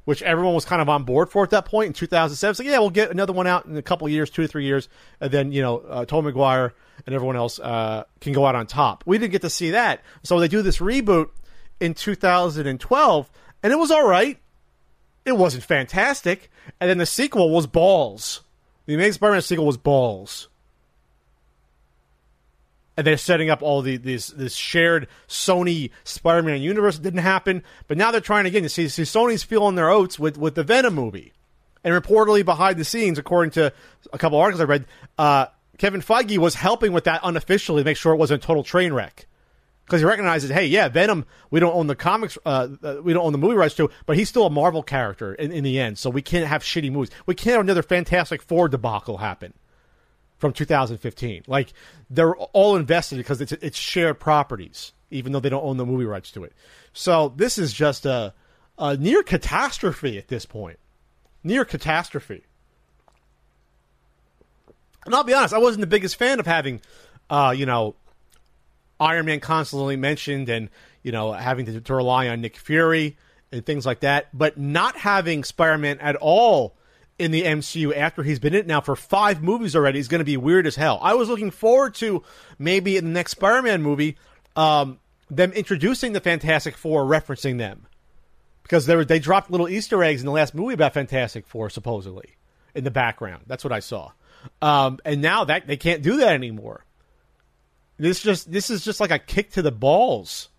which 0.05 0.23
everyone 0.23 0.55
was 0.55 0.65
kind 0.65 0.81
of 0.81 0.89
on 0.89 1.03
board 1.03 1.29
for 1.29 1.43
at 1.43 1.51
that 1.51 1.67
point 1.67 1.89
in 1.89 1.93
2007. 1.93 2.55
So 2.55 2.63
yeah, 2.63 2.79
we'll 2.79 2.91
get 2.91 3.11
another 3.11 3.33
one 3.33 3.47
out 3.47 3.67
in 3.67 3.77
a 3.77 3.83
couple 3.83 4.09
years, 4.09 4.31
two 4.31 4.43
or 4.43 4.47
three 4.47 4.65
years, 4.65 4.89
and 5.21 5.31
then 5.31 5.53
you 5.53 5.61
know, 5.61 5.79
uh, 5.79 6.05
Tobey 6.07 6.29
Maguire 6.29 6.73
and 7.05 7.15
everyone 7.15 7.37
else 7.37 7.59
uh, 7.59 8.05
can 8.21 8.33
go 8.33 8.47
out 8.47 8.55
on 8.55 8.67
top. 8.67 9.03
We 9.05 9.19
didn't 9.19 9.33
get 9.33 9.43
to 9.43 9.51
see 9.51 9.73
that, 9.73 10.03
so 10.23 10.39
they 10.39 10.49
do 10.49 10.63
this 10.63 10.79
reboot 10.79 11.31
in 11.81 11.93
2012, 11.93 13.31
and 13.63 13.73
it 13.73 13.77
was 13.77 13.91
all 13.91 14.07
right. 14.07 14.39
It 15.25 15.37
wasn't 15.37 15.65
fantastic. 15.65 16.51
And 16.81 16.89
then 16.89 16.99
the 16.99 17.07
sequel 17.07 17.51
was 17.51 17.67
balls. 17.67 18.43
The 18.87 18.95
Amazing 18.95 19.15
Spider-Man 19.15 19.43
sequel 19.43 19.67
was 19.67 19.77
balls. 19.77 20.49
And 22.97 23.07
they're 23.07 23.19
setting 23.19 23.51
up 23.51 23.63
all 23.63 23.83
the 23.83 23.99
this 23.99 24.29
this 24.29 24.55
shared 24.55 25.07
Sony 25.29 25.91
Spider-Man 26.05 26.63
universe. 26.63 26.97
It 26.97 27.03
didn't 27.03 27.21
happen, 27.21 27.63
but 27.89 27.99
now 27.99 28.11
they're 28.11 28.23
trying 28.23 28.47
again. 28.47 28.63
You 28.63 28.71
see, 28.71 28.89
see, 28.89 29.03
Sony's 29.03 29.43
feeling 29.43 29.75
their 29.75 29.91
oats 29.91 30.19
with 30.19 30.39
with 30.39 30.55
the 30.55 30.65
Venom 30.65 30.95
movie, 30.95 31.33
and 31.85 31.93
reportedly 31.93 32.45
behind 32.45 32.79
the 32.79 32.85
scenes, 32.85 33.19
according 33.19 33.51
to 33.53 33.73
a 34.13 34.19
couple 34.19 34.39
articles 34.39 34.63
I 34.63 34.65
read, 34.65 34.87
uh, 35.19 35.47
Kevin 35.79 36.01
Feige 36.01 36.39
was 36.39 36.55
helping 36.55 36.93
with 36.93 37.05
that 37.05 37.21
unofficially 37.23 37.83
to 37.83 37.85
make 37.85 37.99
sure 37.99 38.15
it 38.15 38.19
wasn't 38.19 38.43
a 38.43 38.47
total 38.47 38.63
train 38.63 38.93
wreck 38.95 39.27
because 39.87 40.01
he 40.01 40.05
recognizes, 40.07 40.51
hey, 40.51 40.67
yeah, 40.67 40.89
Venom, 40.89 41.25
we 41.51 41.61
don't 41.61 41.75
own 41.75 41.87
the 41.87 41.95
comics, 41.95 42.37
uh, 42.45 42.69
uh, 42.83 42.97
we 43.03 43.13
don't 43.13 43.25
own 43.25 43.33
the 43.33 43.39
movie 43.39 43.55
rights 43.55 43.75
to, 43.77 43.89
but 44.05 44.17
he's 44.17 44.29
still 44.29 44.47
a 44.47 44.51
Marvel 44.51 44.83
character 44.83 45.35
in, 45.35 45.53
in 45.53 45.63
the 45.63 45.79
end, 45.79 45.97
so 45.97 46.11
we 46.11 46.23
can't 46.23 46.47
have 46.47 46.63
shitty 46.63 46.91
movies. 46.91 47.11
We 47.27 47.37
can't 47.37 47.55
have 47.55 47.61
another 47.61 47.83
Fantastic 47.83 48.43
Four 48.43 48.69
debacle 48.69 49.19
happen 49.19 49.55
from 50.39 50.53
2015. 50.53 51.45
Like 51.47 51.73
they're 52.11 52.37
all 52.37 52.77
invested 52.77 53.17
because 53.17 53.41
it's 53.41 53.53
it's 53.53 53.79
shared 53.79 54.21
properties, 54.21 54.93
even 55.11 55.33
though 55.33 55.41
they 55.41 55.49
don't 55.49 55.65
own 55.65 55.77
the 55.77 55.87
movie 55.87 56.05
rights 56.05 56.31
to 56.33 56.45
it. 56.45 56.53
So 56.93 57.33
this 57.37 57.59
is 57.59 57.73
just 57.73 58.07
a, 58.07 58.35
a 58.79 58.97
near 58.97 59.23
catastrophe 59.23 60.19
at 60.19 60.29
this 60.29 60.47
point, 60.47 60.79
near 61.43 61.65
catastrophe. 61.65 62.45
And 65.05 65.15
I'll 65.15 65.25
be 65.25 65.35
honest, 65.35 65.55
I 65.55 65.59
wasn't 65.59 65.83
the 65.83 65.87
biggest 65.87 66.17
fan 66.17 66.41
of 66.41 66.47
having, 66.47 66.81
uh, 67.31 67.55
you 67.57 67.65
know, 67.65 67.95
Iron 68.99 69.27
Man 69.27 69.41
constantly 69.41 69.97
mentioned 69.97 70.49
and, 70.49 70.69
you 71.03 71.13
know, 71.13 71.33
having 71.33 71.67
to, 71.67 71.81
to 71.81 71.95
rely 71.95 72.29
on 72.29 72.41
Nick 72.41 72.57
Fury 72.57 73.17
and 73.53 73.65
things 73.65 73.87
like 73.87 74.01
that. 74.01 74.37
But 74.37 74.59
not 74.59 74.97
having 74.97 75.45
Spider 75.45 75.79
Man 75.79 76.01
at 76.01 76.17
all 76.17 76.76
in 77.19 77.31
the 77.31 77.43
MCU 77.43 77.97
after 77.97 78.23
he's 78.23 78.39
been 78.39 78.55
in 78.55 78.61
it 78.61 78.67
now 78.67 78.81
for 78.81 78.95
five 78.95 79.43
movies 79.43 79.75
already 79.75 79.99
is 79.99 80.09
going 80.09 80.19
to 80.19 80.25
be 80.25 80.37
weird 80.37 80.67
as 80.67 80.77
hell. 80.77 80.99
I 81.03 81.15
was 81.15 81.29
looking 81.29 81.51
forward 81.51 81.95
to 81.97 82.23
maybe 82.59 82.97
in 82.97 83.05
the 83.05 83.11
next 83.11 83.33
Spider 83.33 83.63
Man 83.63 83.83
movie, 83.83 84.17
um, 84.55 84.99
them 85.31 85.53
introducing 85.53 86.13
the 86.13 86.21
Fantastic 86.21 86.77
Four, 86.77 87.05
referencing 87.05 87.59
them. 87.59 87.87
Because 88.63 88.87
they, 88.87 88.97
were, 88.97 89.05
they 89.05 89.21
dropped 89.21 89.51
little 89.51 89.69
Easter 89.69 90.03
eggs 90.03 90.21
in 90.21 90.27
the 90.27 90.33
last 90.33 90.55
movie 90.55 90.75
about 90.75 90.93
Fantastic 90.93 91.47
Four, 91.47 91.71
supposedly, 91.71 92.35
in 92.75 92.85
the 92.85 92.91
background. 92.91 93.45
That's 93.47 93.65
what 93.65 93.73
I 93.73 93.81
saw. 93.81 94.11
Um, 94.61 94.99
and 95.05 95.23
now 95.23 95.45
that 95.45 95.67
they 95.67 95.77
can't 95.77 96.03
do 96.03 96.19
that 96.19 96.33
anymore. 96.33 96.85
This 97.99 98.21
just 98.21 98.51
this 98.53 98.69
is 98.69 98.85
just 98.85 99.01
like 99.01 99.11
a 99.11 99.19
kick 99.19 99.53
to 99.53 99.63
the 99.63 99.73
balls. 99.73 100.51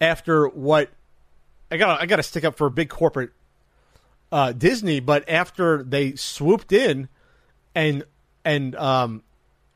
After 0.00 0.48
what 0.48 0.90
I 1.70 1.76
got, 1.76 2.00
I 2.00 2.06
got 2.06 2.16
to 2.16 2.22
stick 2.22 2.44
up 2.44 2.56
for 2.56 2.66
a 2.66 2.70
big 2.70 2.88
corporate 2.88 3.30
uh, 4.32 4.52
Disney, 4.52 5.00
but 5.00 5.28
after 5.28 5.82
they 5.82 6.14
swooped 6.14 6.72
in 6.72 7.08
and 7.74 8.04
and 8.44 8.74
um, 8.76 9.22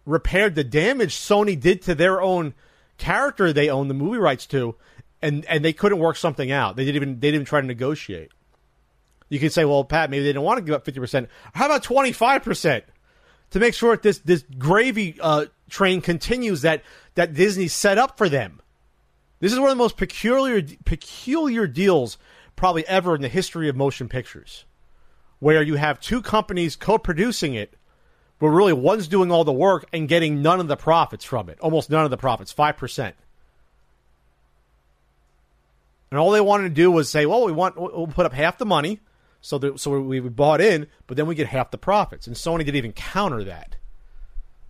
repaired 0.06 0.54
the 0.54 0.64
damage 0.64 1.14
Sony 1.14 1.58
did 1.58 1.82
to 1.82 1.94
their 1.94 2.20
own 2.20 2.54
character 2.98 3.52
they 3.52 3.68
own 3.68 3.88
the 3.88 3.94
movie 3.94 4.18
rights 4.18 4.46
to, 4.46 4.76
and 5.22 5.44
and 5.46 5.64
they 5.64 5.72
couldn't 5.72 5.98
work 5.98 6.16
something 6.16 6.50
out. 6.50 6.76
They 6.76 6.84
didn't 6.84 6.96
even 6.96 7.20
they 7.20 7.28
didn't 7.28 7.34
even 7.34 7.46
try 7.46 7.60
to 7.60 7.66
negotiate. 7.66 8.30
You 9.28 9.38
could 9.38 9.52
say, 9.52 9.64
well, 9.64 9.84
Pat, 9.84 10.10
maybe 10.10 10.24
they 10.24 10.30
didn't 10.30 10.42
want 10.42 10.58
to 10.58 10.64
give 10.64 10.74
up 10.74 10.84
fifty 10.84 11.00
percent. 11.00 11.28
How 11.54 11.66
about 11.66 11.82
twenty 11.82 12.12
five 12.12 12.42
percent 12.42 12.84
to 13.50 13.60
make 13.60 13.74
sure 13.74 13.94
that 13.94 14.02
this 14.02 14.18
this 14.18 14.44
gravy 14.58 15.16
uh, 15.20 15.46
train 15.68 16.00
continues 16.00 16.62
that 16.62 16.82
that 17.14 17.34
Disney 17.34 17.68
set 17.68 17.98
up 17.98 18.18
for 18.18 18.28
them. 18.28 18.60
This 19.40 19.52
is 19.52 19.58
one 19.58 19.70
of 19.70 19.76
the 19.76 19.82
most 19.82 19.96
peculiar 19.96 20.62
peculiar 20.84 21.66
deals 21.66 22.18
probably 22.60 22.86
ever 22.86 23.14
in 23.14 23.22
the 23.22 23.28
history 23.28 23.70
of 23.70 23.74
motion 23.74 24.06
pictures, 24.06 24.66
where 25.38 25.62
you 25.62 25.76
have 25.76 25.98
two 25.98 26.20
companies 26.20 26.76
co-producing 26.76 27.54
it, 27.54 27.72
but 28.38 28.48
really 28.48 28.74
one's 28.74 29.08
doing 29.08 29.32
all 29.32 29.44
the 29.44 29.52
work 29.52 29.86
and 29.94 30.06
getting 30.06 30.42
none 30.42 30.60
of 30.60 30.68
the 30.68 30.76
profits 30.76 31.24
from 31.24 31.48
it, 31.48 31.58
almost 31.60 31.88
none 31.88 32.04
of 32.04 32.10
the 32.10 32.18
profits, 32.18 32.52
five 32.52 32.76
percent. 32.76 33.16
And 36.10 36.20
all 36.20 36.32
they 36.32 36.40
wanted 36.42 36.64
to 36.64 36.74
do 36.74 36.90
was 36.90 37.08
say, 37.08 37.24
"Well, 37.24 37.46
we 37.46 37.52
want 37.52 37.80
we'll 37.80 38.06
put 38.08 38.26
up 38.26 38.34
half 38.34 38.58
the 38.58 38.66
money." 38.66 39.00
So, 39.40 39.56
that, 39.56 39.80
so 39.80 39.98
we 39.98 40.20
bought 40.20 40.60
in, 40.60 40.86
but 41.06 41.16
then 41.16 41.26
we 41.26 41.34
get 41.34 41.46
half 41.46 41.70
the 41.70 41.78
profits. 41.78 42.26
And 42.26 42.36
Sony 42.36 42.58
didn't 42.58 42.76
even 42.76 42.92
counter 42.92 43.42
that. 43.44 43.76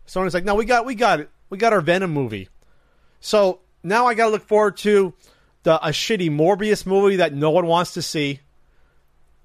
Sony's 0.07 0.33
like, 0.33 0.45
no, 0.45 0.55
we 0.55 0.65
got 0.65 0.87
we 0.87 0.95
got 0.95 1.19
it. 1.19 1.31
We 1.49 1.59
got 1.59 1.73
our 1.73 1.81
Venom 1.81 2.13
movie. 2.13 2.49
So 3.19 3.63
now 3.83 4.07
I 4.07 4.15
got 4.15 4.27
to 4.27 4.31
look 4.31 4.47
forward 4.47 4.77
to 4.79 5.13
the 5.63 5.85
a 5.85 5.91
shitty 5.91 6.31
Morbius 6.31 6.87
movie 6.87 7.17
that 7.17 7.33
no 7.33 7.51
one 7.51 7.67
wants 7.67 7.95
to 7.95 8.03
see. 8.03 8.41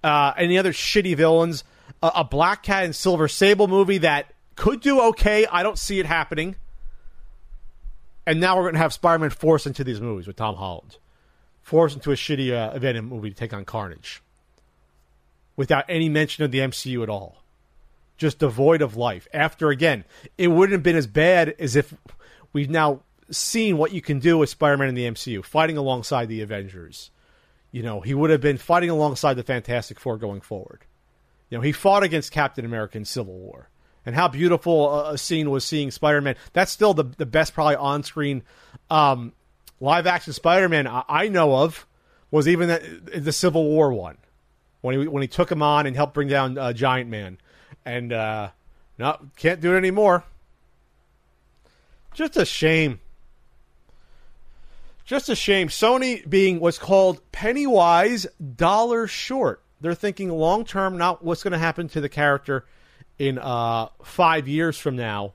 Uh, 0.03 0.33
any 0.37 0.57
other 0.57 0.71
shitty 0.71 1.15
villains? 1.15 1.63
A, 2.01 2.11
a 2.15 2.23
Black 2.23 2.63
Cat 2.63 2.85
and 2.85 2.95
Silver 2.95 3.27
Sable 3.27 3.67
movie 3.67 3.99
that 3.99 4.33
could 4.55 4.81
do 4.81 5.01
okay. 5.01 5.45
I 5.47 5.63
don't 5.63 5.79
see 5.79 5.99
it 5.99 6.05
happening. 6.05 6.55
And 8.27 8.39
now 8.39 8.55
we're 8.55 8.63
going 8.63 8.75
to 8.75 8.79
have 8.79 8.93
Spider-Man 8.93 9.29
forced 9.29 9.67
into 9.67 9.83
these 9.83 10.01
movies 10.01 10.25
with 10.25 10.35
Tom 10.35 10.55
Holland, 10.55 10.97
forced 11.61 11.95
into 11.95 12.11
a 12.11 12.15
shitty 12.15 12.51
uh, 12.51 12.77
Venom 12.79 13.05
movie 13.05 13.29
to 13.29 13.35
take 13.35 13.53
on 13.53 13.65
Carnage, 13.65 14.21
without 15.55 15.85
any 15.87 16.09
mention 16.09 16.43
of 16.43 16.51
the 16.51 16.59
MCU 16.59 17.03
at 17.03 17.09
all 17.09 17.37
just 18.17 18.39
devoid 18.39 18.81
of 18.81 18.95
life. 18.95 19.27
After 19.33 19.69
again, 19.69 20.05
it 20.37 20.47
wouldn't 20.47 20.73
have 20.73 20.83
been 20.83 20.95
as 20.95 21.07
bad 21.07 21.55
as 21.59 21.75
if 21.75 21.93
we've 22.53 22.69
now 22.69 23.01
seen 23.29 23.77
what 23.77 23.91
you 23.91 24.01
can 24.01 24.19
do 24.19 24.37
with 24.37 24.49
Spider-Man 24.49 24.89
in 24.89 24.95
the 24.95 25.05
MCU, 25.05 25.43
fighting 25.43 25.77
alongside 25.77 26.27
the 26.27 26.41
Avengers. 26.41 27.11
You 27.71 27.83
know, 27.83 28.01
he 28.01 28.13
would 28.13 28.29
have 28.29 28.41
been 28.41 28.57
fighting 28.57 28.89
alongside 28.89 29.33
the 29.35 29.43
Fantastic 29.43 29.99
Four 29.99 30.17
going 30.17 30.41
forward. 30.41 30.85
You 31.49 31.57
know, 31.57 31.61
he 31.61 31.71
fought 31.71 32.03
against 32.03 32.31
Captain 32.31 32.65
America 32.65 32.97
in 32.97 33.05
Civil 33.05 33.33
War. 33.33 33.69
And 34.05 34.15
how 34.15 34.27
beautiful 34.27 35.07
a 35.07 35.17
scene 35.17 35.49
was 35.49 35.65
seeing 35.65 35.89
Spider-Man. 35.89 36.35
That's 36.53 36.71
still 36.71 36.93
the 36.93 37.05
the 37.05 37.25
best 37.25 37.55
probably 37.55 37.75
on-screen 37.75 38.43
um, 38.91 39.33
live 39.79 40.05
action 40.05 40.31
Spider-Man 40.31 40.85
I, 40.87 41.03
I 41.09 41.27
know 41.27 41.55
of 41.55 41.87
was 42.29 42.47
even 42.47 42.67
the, 42.67 43.19
the, 43.19 43.31
Civil 43.31 43.63
War 43.63 43.91
one 43.93 44.17
when 44.81 44.99
he 44.99 45.07
when 45.07 45.23
he 45.23 45.27
took 45.27 45.51
him 45.51 45.63
on 45.63 45.87
and 45.87 45.95
helped 45.95 46.13
bring 46.13 46.27
down 46.27 46.55
uh, 46.55 46.71
Giant 46.71 47.09
Man 47.09 47.39
and 47.83 48.13
uh, 48.13 48.49
no, 48.97 49.17
can't 49.37 49.61
do 49.61 49.73
it 49.73 49.77
anymore. 49.77 50.23
Just 52.13 52.37
a 52.37 52.45
shame. 52.45 52.99
Just 55.05 55.29
a 55.29 55.35
shame. 55.35 55.67
Sony 55.67 56.27
being 56.27 56.59
what's 56.59 56.79
called 56.79 57.21
penny 57.31 57.67
wise, 57.67 58.25
dollar 58.55 59.05
short. 59.05 59.61
They're 59.79 59.93
thinking 59.93 60.29
long 60.29 60.65
term, 60.65 60.97
not 60.97 61.23
what's 61.23 61.43
going 61.43 61.51
to 61.51 61.59
happen 61.59 61.87
to 61.89 62.01
the 62.01 62.09
character 62.09 62.65
in 63.19 63.37
uh, 63.37 63.89
five 64.03 64.47
years 64.47 64.77
from 64.77 64.95
now. 64.95 65.33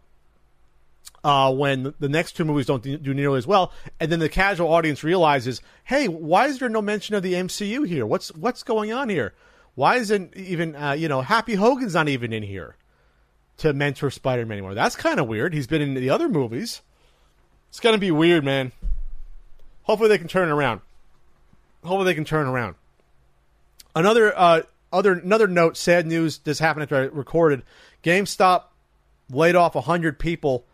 Uh, 1.23 1.53
when 1.53 1.93
the 2.01 2.09
next 2.09 2.33
two 2.33 2.47
movies 2.47 2.65
don't 2.65 2.83
do 2.83 3.13
nearly 3.13 3.37
as 3.37 3.47
well, 3.47 3.73
and 4.01 4.11
then 4.11 4.21
the 4.21 4.29
casual 4.29 4.73
audience 4.73 5.05
realizes, 5.05 5.61
"Hey, 5.85 6.09
why 6.09 6.47
is 6.47 6.59
there 6.59 6.71
no 6.71 6.81
mention 6.81 7.15
of 7.15 7.23
the 7.23 7.35
MCU 7.35 7.87
here? 7.87 8.07
What's 8.07 8.35
what's 8.35 8.63
going 8.63 8.91
on 8.91 9.11
here? 9.11 9.35
Why 9.75 9.97
isn't 9.97 10.35
even 10.35 10.75
uh, 10.75 10.93
you 10.93 11.09
know 11.09 11.21
Happy 11.21 11.57
Hogan's 11.57 11.93
not 11.93 12.09
even 12.09 12.33
in 12.33 12.43
here 12.43 12.77
to 13.59 13.75
mentor 13.75 14.11
Spider-Man 14.11 14.53
anymore? 14.53 14.73
That's 14.73 14.97
kind 14.97 15.21
of 15.21 15.29
weird. 15.29 15.53
He's 15.53 15.67
been 15.67 15.83
in 15.83 15.93
the 15.93 16.09
other 16.09 16.29
movies. 16.29 16.81
It's 17.69 17.81
gonna 17.81 17.99
be 17.99 18.11
weird, 18.11 18.43
man. 18.43 18.73
Hopefully 19.91 20.09
they 20.09 20.19
can 20.19 20.29
turn 20.29 20.49
it 20.49 20.53
around. 20.53 20.83
Hopefully 21.83 22.05
they 22.05 22.15
can 22.15 22.25
turn 22.25 22.47
it 22.47 22.51
around. 22.51 22.77
Another 23.93 24.33
uh, 24.39 24.63
other 24.93 25.15
another 25.15 25.49
note, 25.49 25.77
sad 25.77 26.07
news. 26.07 26.39
This 26.39 26.61
happened 26.61 26.85
after 26.85 26.95
I 26.95 27.01
recorded. 27.07 27.65
GameStop 28.05 28.67
laid 29.33 29.57
off 29.57 29.75
hundred 29.75 30.21
people, 30.21 30.65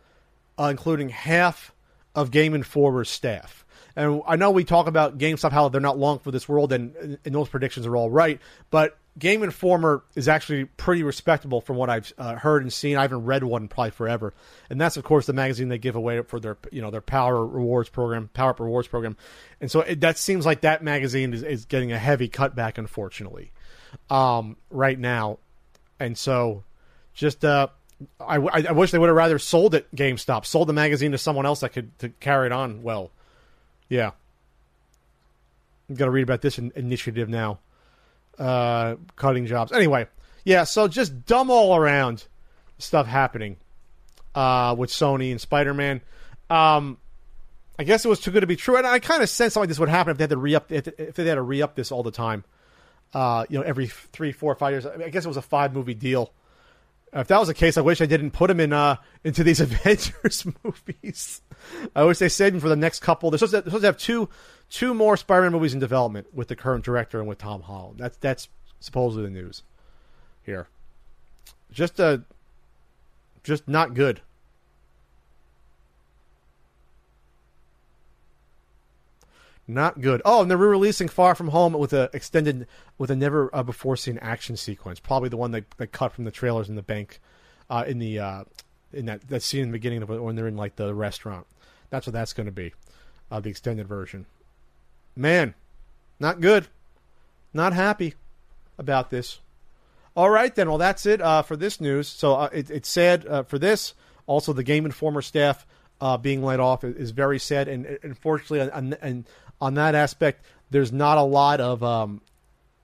uh, 0.59 0.65
including 0.65 1.09
half 1.09 1.73
of 2.15 2.31
Game 2.31 2.53
Informer's 2.53 3.09
staff. 3.09 3.65
And 3.97 4.23
I 4.27 4.37
know 4.37 4.51
we 4.51 4.65
talk 4.65 4.87
about 4.87 5.17
GameStop 5.17 5.53
how 5.53 5.69
they're 5.71 5.81
not 5.81 5.99
long 5.99 6.19
for 6.19 6.31
this 6.31 6.47
world, 6.49 6.73
and, 6.73 7.19
and 7.25 7.35
those 7.35 7.49
predictions 7.49 7.87
are 7.87 7.97
all 7.97 8.11
right. 8.11 8.39
But 8.71 8.99
Game 9.19 9.43
Informer 9.43 10.05
is 10.15 10.29
actually 10.29 10.67
pretty 10.67 11.03
respectable 11.03 11.63
from 11.63 11.77
what 11.77 11.89
I've 11.89 12.13
uh, 12.19 12.35
heard 12.35 12.63
and 12.63 12.71
seen. 12.71 12.99
I 12.99 13.03
haven't 13.03 13.25
read 13.25 13.43
one 13.43 13.69
probably 13.69 13.93
forever, 13.93 14.35
and 14.69 14.79
that's 14.79 14.99
of 14.99 15.05
course 15.05 15.25
the 15.25 15.33
magazine 15.33 15.69
they 15.69 15.79
give 15.79 15.97
away 15.97 16.21
for 16.23 16.39
their 16.39 16.59
you 16.71 16.83
know 16.83 16.91
their 16.91 17.01
Power 17.01 17.47
Rewards 17.47 17.89
program, 17.89 18.29
Power 18.35 18.51
Up 18.51 18.61
Rewards 18.61 18.89
program, 18.89 19.17
and 19.61 19.71
so 19.71 19.81
it, 19.81 20.01
that 20.03 20.19
seems 20.19 20.45
like 20.45 20.61
that 20.61 20.85
magazine 20.85 21.33
is, 21.33 21.43
is 21.43 21.65
getting 21.65 21.93
a 21.93 21.99
heavy 21.99 22.29
cutback, 22.29 22.77
unfortunately, 22.77 23.53
um, 24.11 24.59
right 24.69 24.99
now, 24.99 25.39
and 25.99 26.19
so 26.19 26.65
just 27.15 27.43
uh, 27.43 27.69
I, 28.21 28.37
I 28.37 28.73
wish 28.73 28.91
they 28.91 28.99
would 28.99 29.09
have 29.09 29.17
rather 29.17 29.39
sold 29.39 29.75
it 29.75 29.95
GameStop, 29.97 30.45
sold 30.45 30.69
the 30.69 30.75
magazine 30.75 31.13
to 31.13 31.19
someone 31.19 31.47
else 31.47 31.61
that 31.61 31.71
could 31.71 31.99
to 32.01 32.11
carry 32.11 32.47
it 32.47 32.53
on 32.53 32.83
well. 32.83 33.11
Yeah, 33.89 34.11
I'm 35.89 35.95
gonna 35.95 36.11
read 36.11 36.23
about 36.23 36.43
this 36.43 36.59
in, 36.59 36.73
initiative 36.75 37.29
now 37.29 37.59
uh, 38.39 38.97
cutting 39.17 39.47
jobs. 39.47 39.73
Anyway, 39.73 40.07
yeah, 40.45 40.65
so 40.65 40.89
just 40.89 41.27
dumb 41.27 41.51
all 41.51 41.77
around 41.77 42.25
stuff 42.79 43.07
happening 43.07 43.57
uh, 44.35 44.75
with 44.77 44.91
Sony 44.91 45.31
and 45.31 45.41
Spider 45.41 45.75
Man. 45.75 46.01
Um, 46.51 46.99
I 47.79 47.85
guess 47.85 48.05
it 48.05 48.09
was 48.09 48.21
too 48.21 48.31
good 48.31 48.41
to 48.41 48.47
be 48.47 48.57
true, 48.57 48.77
and 48.77 48.87
I 48.87 48.99
kind 48.99 49.23
of 49.23 49.29
sense 49.29 49.55
something 49.55 49.65
like 49.65 49.69
this 49.69 49.79
would 49.79 49.89
happen 49.89 50.13
if 50.13 50.19
they 50.19 50.25
had 50.25 50.31
to 50.31 50.37
re 50.37 50.55
up 50.55 50.73
if 50.73 51.15
they 51.15 51.25
had 51.25 51.35
to 51.35 51.43
re 51.43 51.63
up 51.63 51.75
this 51.75 51.93
all 51.93 52.03
the 52.03 52.11
time. 52.11 52.45
Uh, 53.15 53.47
you 53.49 53.59
know, 53.59 53.65
every 53.65 53.87
three, 53.87 54.33
four, 54.33 54.55
five 54.55 54.73
years. 54.73 54.87
I, 54.87 54.97
mean, 54.97 55.07
I 55.07 55.11
guess 55.11 55.25
it 55.25 55.29
was 55.29 55.37
a 55.37 55.43
five 55.43 55.75
movie 55.75 55.95
deal. 55.95 56.33
If 57.13 57.29
that 57.29 57.39
was 57.39 57.49
the 57.49 57.55
case, 57.55 57.79
I 57.79 57.81
wish 57.81 58.01
I 58.01 58.07
didn't 58.07 58.33
put 58.33 58.51
him 58.51 58.61
in 58.61 58.73
uh, 58.73 58.97
into 59.25 59.45
these 59.45 59.61
Avengers 59.61 60.47
movies. 60.63 61.41
I 61.95 62.05
wish 62.05 62.19
they 62.19 62.29
saved 62.29 62.55
him 62.55 62.61
for 62.61 62.69
the 62.69 62.77
next 62.77 63.01
couple. 63.01 63.31
They're 63.31 63.39
supposed 63.39 63.53
to, 63.53 63.61
they're 63.63 63.71
supposed 63.71 63.83
to 63.83 63.89
have 63.89 63.99
two 63.99 64.29
two 64.69 64.95
more 64.95 65.17
Spider-Man 65.17 65.53
movies 65.53 65.75
in 65.75 65.81
development 65.81 66.35
with 66.35 66.49
the 66.49 66.57
current 66.57 66.85
director 66.85 67.19
and 67.19 67.29
with 67.29 67.39
Tom 67.39 67.63
Holland. 67.63 67.99
That's 67.99 68.17
that's 68.19 68.49
supposedly 68.81 69.25
the 69.25 69.31
news 69.31 69.63
here. 70.45 70.69
Just 71.71 72.01
uh 72.01 72.19
just 73.43 73.69
not 73.69 73.95
good. 73.95 74.21
Not 79.69 80.01
good. 80.01 80.23
Oh, 80.25 80.43
and 80.43 80.51
they're 80.51 80.57
re-releasing 80.57 81.09
Far 81.09 81.35
From 81.35 81.49
Home 81.49 81.73
with 81.73 81.93
a 81.93 82.09
extended, 82.13 82.69
with 82.99 83.11
a 83.11 83.17
never 83.17 83.51
uh, 83.53 83.65
before 83.65 83.97
seen 83.97 84.17
action 84.19 84.57
sequence. 84.57 85.01
Probably 85.01 85.29
the 85.29 85.37
one 85.37 85.51
that 85.51 85.65
they 85.77 85.89
cut 85.89 86.13
from 86.13 86.25
the 86.25 86.31
trailers 86.31 86.69
in 86.69 86.77
the 86.77 86.83
bank, 86.83 87.21
uh, 87.69 87.85
in 87.85 87.99
the 87.99 88.21
uh, 88.21 88.45
in 88.93 89.07
that 89.07 89.27
that 89.29 89.43
scene 89.43 89.63
in 89.63 89.69
the 89.69 89.73
beginning 89.73 90.03
when 90.07 90.37
they're 90.37 90.47
in 90.47 90.57
like 90.57 90.77
the 90.77 90.95
restaurant. 90.95 91.49
That's 91.91 92.07
what 92.07 92.15
that's 92.15 92.33
going 92.33 92.47
to 92.47 92.53
be, 92.53 92.73
uh, 93.31 93.41
the 93.41 93.51
extended 93.51 93.87
version 93.87 94.27
man, 95.17 95.55
not 96.21 96.41
good. 96.41 96.69
Not 97.53 97.73
happy 97.73 98.15
about 98.79 99.11
this. 99.11 99.41
All 100.15 100.31
right, 100.31 100.55
then. 100.55 100.69
Well, 100.69 100.79
that's 100.79 101.07
it 101.07 101.21
uh, 101.21 101.43
for 101.43 101.57
this 101.57 101.81
news. 101.81 102.07
So 102.07 102.35
uh, 102.35 102.49
it, 102.53 102.71
it's 102.71 102.89
sad 102.89 103.27
uh, 103.27 103.43
for 103.45 103.59
this. 103.59 103.95
Also, 104.27 104.53
the 104.53 104.63
Game 104.63 104.85
Informer 104.85 105.23
staff 105.23 105.67
uh, 106.01 106.19
being 106.19 106.43
laid 106.45 106.61
off 106.61 106.85
is, 106.85 107.11
very 107.11 107.39
sad. 107.39 107.69
And, 107.69 107.99
unfortunately, 108.03 108.71
on, 108.71 108.95
and 109.01 109.25
on 109.61 109.75
that 109.75 109.95
aspect, 109.95 110.45
there's 110.71 110.93
not 110.93 111.19
a 111.19 111.23
lot 111.23 111.61
of. 111.61 111.83
Um, 111.83 112.21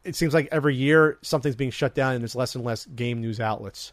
it 0.05 0.17
seems 0.17 0.35
like 0.35 0.49
every 0.51 0.75
year 0.75 1.19
something's 1.23 1.57
being 1.57 1.71
shut 1.71 1.95
down, 1.95 2.15
and 2.15 2.23
there's 2.23 2.35
less 2.35 2.55
and 2.55 2.65
less 2.65 2.87
game 2.87 3.21
news 3.21 3.41
outlets. 3.41 3.93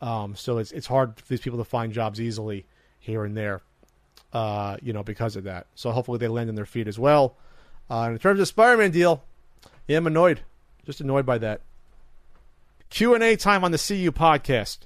Um, 0.00 0.36
so 0.36 0.58
it's 0.58 0.72
it's 0.72 0.86
hard 0.86 1.18
for 1.18 1.28
these 1.28 1.40
people 1.40 1.58
to 1.58 1.64
find 1.64 1.92
jobs 1.92 2.20
easily 2.20 2.66
here 2.98 3.24
and 3.24 3.36
there, 3.36 3.62
uh, 4.34 4.76
you 4.82 4.92
know, 4.92 5.04
because 5.04 5.36
of 5.36 5.44
that. 5.44 5.68
So 5.74 5.92
hopefully 5.92 6.18
they 6.18 6.28
land 6.28 6.50
on 6.50 6.56
their 6.56 6.66
feet 6.66 6.88
as 6.88 6.98
well. 6.98 7.36
Uh, 7.88 8.10
in 8.12 8.18
terms 8.18 8.40
of 8.40 8.48
Spider-Man 8.48 8.90
deal, 8.90 9.22
yeah, 9.86 9.98
I'm 9.98 10.06
annoyed. 10.06 10.40
Just 10.84 11.00
annoyed 11.00 11.24
by 11.24 11.38
that. 11.38 11.60
Q 12.90 13.14
and 13.14 13.22
A 13.22 13.36
time 13.36 13.64
on 13.64 13.70
the 13.70 13.78
CU 13.78 14.12
podcast 14.12 14.78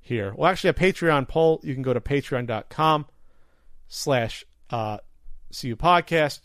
here. 0.00 0.32
Well, 0.36 0.50
actually, 0.50 0.70
a 0.70 0.74
Patreon 0.74 1.28
poll. 1.28 1.60
You 1.62 1.74
can 1.74 1.82
go 1.82 1.94
to 1.94 2.00
patreon.com 2.00 3.06
slash 3.88 4.44
uh, 4.70 4.98
CU 5.50 5.76
podcast. 5.76 6.40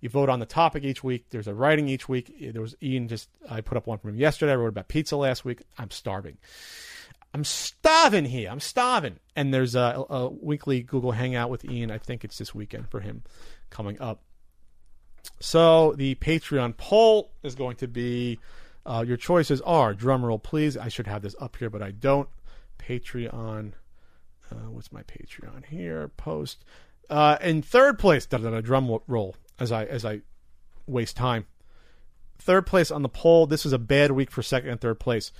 You 0.00 0.10
vote 0.10 0.28
on 0.28 0.38
the 0.38 0.46
topic 0.46 0.84
each 0.84 1.02
week. 1.02 1.26
There's 1.30 1.48
a 1.48 1.54
writing 1.54 1.88
each 1.88 2.08
week. 2.08 2.34
There 2.52 2.60
was 2.60 2.76
Ian 2.82 3.08
just 3.08 3.30
I 3.48 3.62
put 3.62 3.78
up 3.78 3.86
one 3.86 3.98
from 3.98 4.10
him 4.10 4.16
yesterday. 4.16 4.52
I 4.52 4.56
wrote 4.56 4.68
about 4.68 4.88
pizza 4.88 5.16
last 5.16 5.44
week. 5.44 5.62
I'm 5.78 5.90
starving. 5.90 6.36
I'm 7.34 7.42
starving 7.42 8.24
here. 8.24 8.48
I'm 8.48 8.60
starving. 8.60 9.18
And 9.34 9.52
there's 9.52 9.74
a, 9.74 10.04
a 10.08 10.28
weekly 10.28 10.82
Google 10.82 11.10
Hangout 11.10 11.50
with 11.50 11.64
Ian. 11.64 11.90
I 11.90 11.98
think 11.98 12.24
it's 12.24 12.38
this 12.38 12.54
weekend 12.54 12.88
for 12.88 13.00
him 13.00 13.24
coming 13.70 14.00
up. 14.00 14.22
So 15.40 15.94
the 15.94 16.14
Patreon 16.14 16.76
poll 16.76 17.32
is 17.42 17.56
going 17.56 17.76
to 17.76 17.88
be 17.88 18.38
uh, 18.86 19.04
your 19.06 19.16
choices 19.16 19.60
are 19.62 19.94
drumroll 19.94 20.42
please. 20.42 20.76
I 20.76 20.88
should 20.88 21.08
have 21.08 21.22
this 21.22 21.34
up 21.40 21.56
here, 21.56 21.70
but 21.70 21.82
I 21.82 21.90
don't. 21.90 22.28
Patreon. 22.78 23.72
Uh, 24.52 24.70
what's 24.70 24.92
my 24.92 25.02
Patreon 25.02 25.64
here? 25.64 26.08
Post. 26.08 26.64
Uh, 27.10 27.36
in 27.40 27.62
third 27.62 27.98
place, 27.98 28.26
da, 28.26 28.38
da, 28.38 28.50
da, 28.50 28.60
drum 28.60 28.98
roll 29.06 29.36
as 29.58 29.72
I 29.72 29.84
as 29.86 30.04
I 30.04 30.20
waste 30.86 31.16
time. 31.16 31.46
Third 32.38 32.66
place 32.66 32.90
on 32.90 33.02
the 33.02 33.08
poll. 33.08 33.46
This 33.46 33.64
is 33.64 33.72
a 33.72 33.78
bad 33.78 34.10
week 34.10 34.30
for 34.30 34.42
second 34.42 34.70
and 34.70 34.80
third 34.80 35.00
place. 35.00 35.32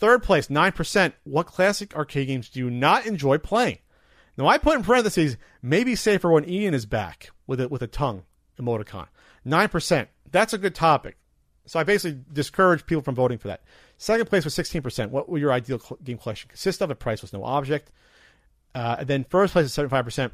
Third 0.00 0.22
place, 0.22 0.50
nine 0.50 0.72
percent. 0.72 1.14
What 1.24 1.46
classic 1.46 1.94
arcade 1.94 2.26
games 2.26 2.48
do 2.48 2.58
you 2.58 2.70
not 2.70 3.06
enjoy 3.06 3.38
playing? 3.38 3.78
Now 4.36 4.46
I 4.46 4.56
put 4.58 4.76
in 4.76 4.82
parentheses, 4.82 5.36
maybe 5.60 5.94
safer 5.94 6.30
when 6.30 6.48
Ian 6.48 6.72
is 6.72 6.86
back 6.86 7.30
with 7.46 7.60
it 7.60 7.70
with 7.70 7.82
a 7.82 7.86
tongue 7.86 8.24
emoticon. 8.58 9.08
9%. 9.46 10.06
That's 10.30 10.52
a 10.52 10.58
good 10.58 10.74
topic. 10.74 11.16
So 11.66 11.78
I 11.78 11.84
basically 11.84 12.22
discourage 12.32 12.86
people 12.86 13.02
from 13.02 13.14
voting 13.14 13.38
for 13.38 13.48
that. 13.48 13.62
Second 13.96 14.26
place 14.26 14.44
was 14.44 14.54
16%. 14.54 15.10
What 15.10 15.28
would 15.28 15.40
your 15.40 15.52
ideal 15.52 15.80
game 16.02 16.18
collection 16.18 16.48
consist 16.48 16.80
of? 16.80 16.90
A 16.90 16.94
price 16.94 17.22
was 17.22 17.32
no 17.32 17.44
object. 17.44 17.90
Uh, 18.74 18.96
and 19.00 19.08
then 19.08 19.24
first 19.28 19.52
place 19.52 19.66
is 19.66 19.76
75%. 19.76 20.30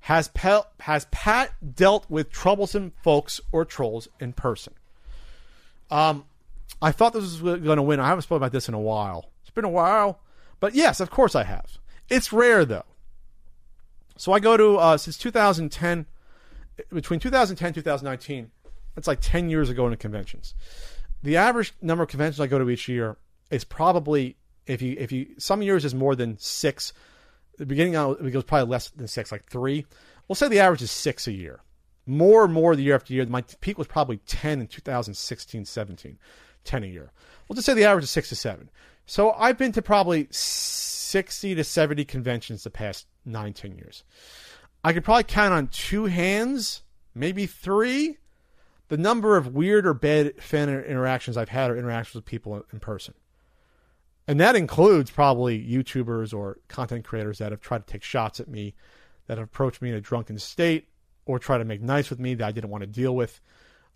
Has, 0.00 0.28
Pe- 0.28 0.60
has 0.80 1.06
Pat 1.10 1.52
dealt 1.74 2.08
with 2.08 2.30
troublesome 2.30 2.92
folks 3.02 3.40
or 3.52 3.64
trolls 3.64 4.08
in 4.20 4.32
person? 4.32 4.74
Um, 5.90 6.24
I 6.82 6.92
thought 6.92 7.12
this 7.12 7.40
was 7.40 7.60
going 7.60 7.76
to 7.76 7.82
win. 7.82 8.00
I 8.00 8.08
haven't 8.08 8.22
spoken 8.22 8.42
about 8.42 8.52
this 8.52 8.68
in 8.68 8.74
a 8.74 8.80
while. 8.80 9.30
It's 9.42 9.50
been 9.50 9.64
a 9.64 9.70
while. 9.70 10.20
But 10.60 10.74
yes, 10.74 11.00
of 11.00 11.10
course 11.10 11.34
I 11.34 11.44
have. 11.44 11.78
It's 12.08 12.32
rare, 12.32 12.64
though. 12.64 12.84
So 14.16 14.32
I 14.32 14.40
go 14.40 14.56
to, 14.56 14.76
uh, 14.76 14.96
since 14.96 15.18
2010, 15.18 16.06
between 16.92 17.20
2010 17.20 17.66
and 17.66 17.74
2019, 17.74 18.50
that's 18.94 19.08
like 19.08 19.20
10 19.20 19.50
years 19.50 19.70
ago 19.70 19.86
in 19.86 19.96
conventions. 19.96 20.54
The 21.22 21.36
average 21.36 21.72
number 21.80 22.04
of 22.04 22.10
conventions 22.10 22.40
I 22.40 22.46
go 22.46 22.58
to 22.58 22.68
each 22.70 22.88
year 22.88 23.16
is 23.50 23.64
probably 23.64 24.36
if 24.66 24.80
you 24.82 24.96
if 24.98 25.12
you 25.12 25.34
some 25.38 25.62
years 25.62 25.84
is 25.84 25.94
more 25.94 26.14
than 26.14 26.38
six. 26.38 26.92
The 27.56 27.66
beginning 27.66 27.96
of 27.96 28.24
it 28.24 28.30
goes 28.30 28.44
probably 28.44 28.70
less 28.70 28.90
than 28.90 29.08
six, 29.08 29.30
like 29.30 29.48
three. 29.48 29.86
We'll 30.28 30.36
say 30.36 30.48
the 30.48 30.60
average 30.60 30.82
is 30.82 30.90
six 30.90 31.26
a 31.26 31.32
year. 31.32 31.60
More 32.06 32.44
and 32.44 32.52
more 32.52 32.74
the 32.74 32.82
year 32.82 32.94
after 32.94 33.14
year. 33.14 33.24
My 33.26 33.42
peak 33.60 33.78
was 33.78 33.86
probably 33.86 34.18
10 34.18 34.60
in 34.60 34.66
2016, 34.66 35.64
17. 35.64 36.18
10 36.64 36.84
a 36.84 36.86
year. 36.86 37.12
We'll 37.48 37.54
just 37.54 37.66
say 37.66 37.74
the 37.74 37.84
average 37.84 38.04
is 38.04 38.10
six 38.10 38.28
to 38.30 38.36
seven. 38.36 38.70
So 39.06 39.32
I've 39.32 39.58
been 39.58 39.72
to 39.72 39.82
probably 39.82 40.28
60 40.30 41.54
to 41.54 41.64
70 41.64 42.04
conventions 42.04 42.64
the 42.64 42.70
past 42.70 43.06
nine, 43.24 43.52
10 43.52 43.76
years. 43.76 44.04
I 44.82 44.92
could 44.92 45.04
probably 45.04 45.24
count 45.24 45.54
on 45.54 45.68
two 45.68 46.06
hands, 46.06 46.82
maybe 47.14 47.46
three, 47.46 48.18
the 48.88 48.96
number 48.96 49.36
of 49.36 49.54
weird 49.54 49.86
or 49.86 49.94
bad 49.94 50.42
fan 50.42 50.68
interactions 50.68 51.36
I've 51.36 51.48
had 51.48 51.70
or 51.70 51.76
interactions 51.76 52.16
with 52.16 52.24
people 52.24 52.64
in 52.72 52.80
person. 52.80 53.14
And 54.26 54.40
that 54.40 54.56
includes 54.56 55.10
probably 55.10 55.62
YouTubers 55.62 56.32
or 56.32 56.58
content 56.68 57.04
creators 57.04 57.38
that 57.38 57.52
have 57.52 57.60
tried 57.60 57.86
to 57.86 57.92
take 57.92 58.02
shots 58.02 58.40
at 58.40 58.48
me, 58.48 58.74
that 59.26 59.38
have 59.38 59.46
approached 59.46 59.82
me 59.82 59.90
in 59.90 59.94
a 59.94 60.00
drunken 60.00 60.38
state, 60.38 60.88
or 61.26 61.38
try 61.38 61.58
to 61.58 61.64
make 61.64 61.80
nice 61.80 62.10
with 62.10 62.18
me 62.18 62.34
that 62.34 62.46
I 62.46 62.52
didn't 62.52 62.70
want 62.70 62.82
to 62.82 62.86
deal 62.86 63.14
with, 63.14 63.40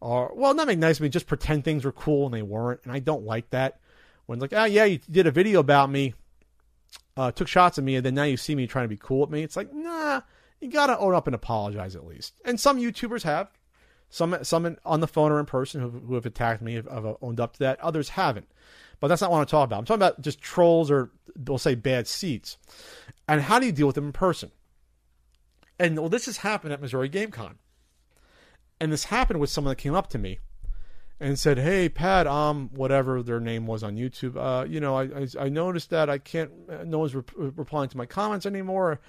or 0.01 0.33
well, 0.35 0.55
not 0.55 0.67
make 0.67 0.79
nice 0.79 1.01
me, 1.01 1.09
just 1.09 1.27
pretend 1.27 1.65
things 1.65 1.85
were 1.85 1.93
cool 1.93 2.27
and 2.27 2.35
they 2.35 2.43
weren't, 2.43 2.81
and 2.85 2.93
I 2.93 2.99
don't 2.99 3.25
like 3.25 3.51
that. 3.51 3.81
When 4.27 4.39
like, 4.39 4.53
oh 4.53 4.65
yeah, 4.65 4.85
you 4.85 4.99
did 5.11 5.27
a 5.27 5.31
video 5.31 5.61
about 5.61 5.91
me, 5.91 6.15
uh, 7.17 7.33
took 7.33 7.49
shots 7.49 7.79
at 7.79 7.85
me, 7.85 7.97
and 7.97 8.05
then 8.05 8.15
now 8.15 8.25
you 8.25 8.37
see 8.37 8.55
me 8.55 8.67
trying 8.67 8.85
to 8.85 8.89
be 8.89 8.99
cool 9.01 9.21
with 9.21 9.31
me. 9.31 9.43
It's 9.43 9.57
like, 9.57 9.73
nah, 9.73 10.21
you 10.61 10.71
gotta 10.71 10.99
own 10.99 11.15
up 11.15 11.27
and 11.27 11.35
apologize 11.35 11.97
at 11.97 12.07
least. 12.07 12.35
And 12.45 12.61
some 12.61 12.79
YouTubers 12.79 13.23
have, 13.23 13.51
some 14.11 14.37
some 14.43 14.77
on 14.85 15.01
the 15.01 15.09
phone 15.09 15.33
or 15.33 15.41
in 15.41 15.47
person 15.47 15.81
who, 15.81 15.91
who 15.91 16.15
have 16.15 16.27
attacked 16.27 16.63
me 16.63 16.75
have, 16.75 16.87
have 16.87 17.17
owned 17.21 17.41
up 17.41 17.55
to 17.55 17.59
that. 17.61 17.81
Others 17.81 18.11
haven't. 18.11 18.49
But 19.01 19.09
that's 19.09 19.23
not 19.23 19.31
what 19.31 19.39
I'm 19.39 19.47
talking 19.47 19.65
about. 19.65 19.79
I'm 19.79 19.85
talking 19.85 20.03
about 20.03 20.21
just 20.21 20.41
trolls 20.41 20.91
or 20.91 21.11
we'll 21.37 21.59
say 21.59 21.75
bad 21.75 22.07
seats. 22.09 22.57
And 23.29 23.43
how 23.43 23.59
do 23.59 23.67
you 23.67 23.73
deal 23.73 23.87
with 23.87 23.95
them 23.95 24.07
in 24.07 24.13
person? 24.13 24.51
And 25.79 25.99
well, 25.99 26.09
this 26.09 26.27
has 26.27 26.39
happened 26.39 26.73
at 26.73 26.81
Missouri 26.81 27.09
GameCon. 27.09 27.55
And 28.81 28.93
this 28.93 29.05
happened 29.05 29.41
with 29.41 29.51
someone 29.51 29.73
that 29.73 29.77
came 29.77 29.95
up 29.95 30.09
to 30.11 30.19
me 30.19 30.39
and 31.21 31.39
said, 31.39 31.59
"Hey, 31.59 31.89
Pat, 31.89 32.27
um, 32.27 32.71
whatever 32.73 33.23
their 33.23 33.41
name 33.41 33.67
was 33.67 33.83
on 33.83 33.97
YouTube, 33.97 34.37
uh, 34.37 34.65
you 34.65 34.81
know, 34.81 34.97
I, 34.97 35.05
I, 35.05 35.27
I 35.41 35.49
noticed 35.49 35.91
that 35.91 36.09
I 36.09 36.19
can't, 36.19 36.51
no 36.87 37.01
one's 37.01 37.15
re- 37.15 37.23
replying 37.37 37.89
to 37.89 37.97
my 37.97 38.07
comments 38.07 38.47
anymore, 38.47 39.01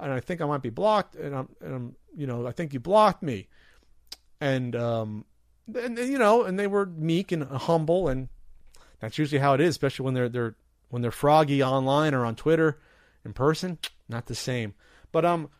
and 0.00 0.12
I 0.12 0.20
think 0.20 0.40
I 0.40 0.46
might 0.46 0.62
be 0.62 0.70
blocked, 0.70 1.14
and 1.16 1.34
I'm, 1.34 1.48
and 1.60 1.74
I'm, 1.74 1.96
you 2.16 2.26
know, 2.26 2.46
I 2.46 2.52
think 2.52 2.72
you 2.72 2.80
blocked 2.80 3.22
me, 3.22 3.48
and 4.40 4.74
um, 4.74 5.24
and 5.74 5.98
you 5.98 6.18
know, 6.18 6.44
and 6.44 6.58
they 6.58 6.66
were 6.66 6.86
meek 6.86 7.32
and 7.32 7.44
humble, 7.44 8.08
and 8.08 8.28
that's 9.00 9.18
usually 9.18 9.40
how 9.40 9.54
it 9.54 9.60
is, 9.60 9.70
especially 9.70 10.04
when 10.04 10.14
they're 10.14 10.28
they're 10.28 10.56
when 10.88 11.02
they're 11.02 11.10
froggy 11.10 11.62
online 11.62 12.14
or 12.14 12.24
on 12.24 12.34
Twitter, 12.34 12.80
in 13.24 13.32
person, 13.34 13.78
not 14.08 14.26
the 14.26 14.34
same. 14.34 14.74
But 15.12 15.24
um, 15.24 15.50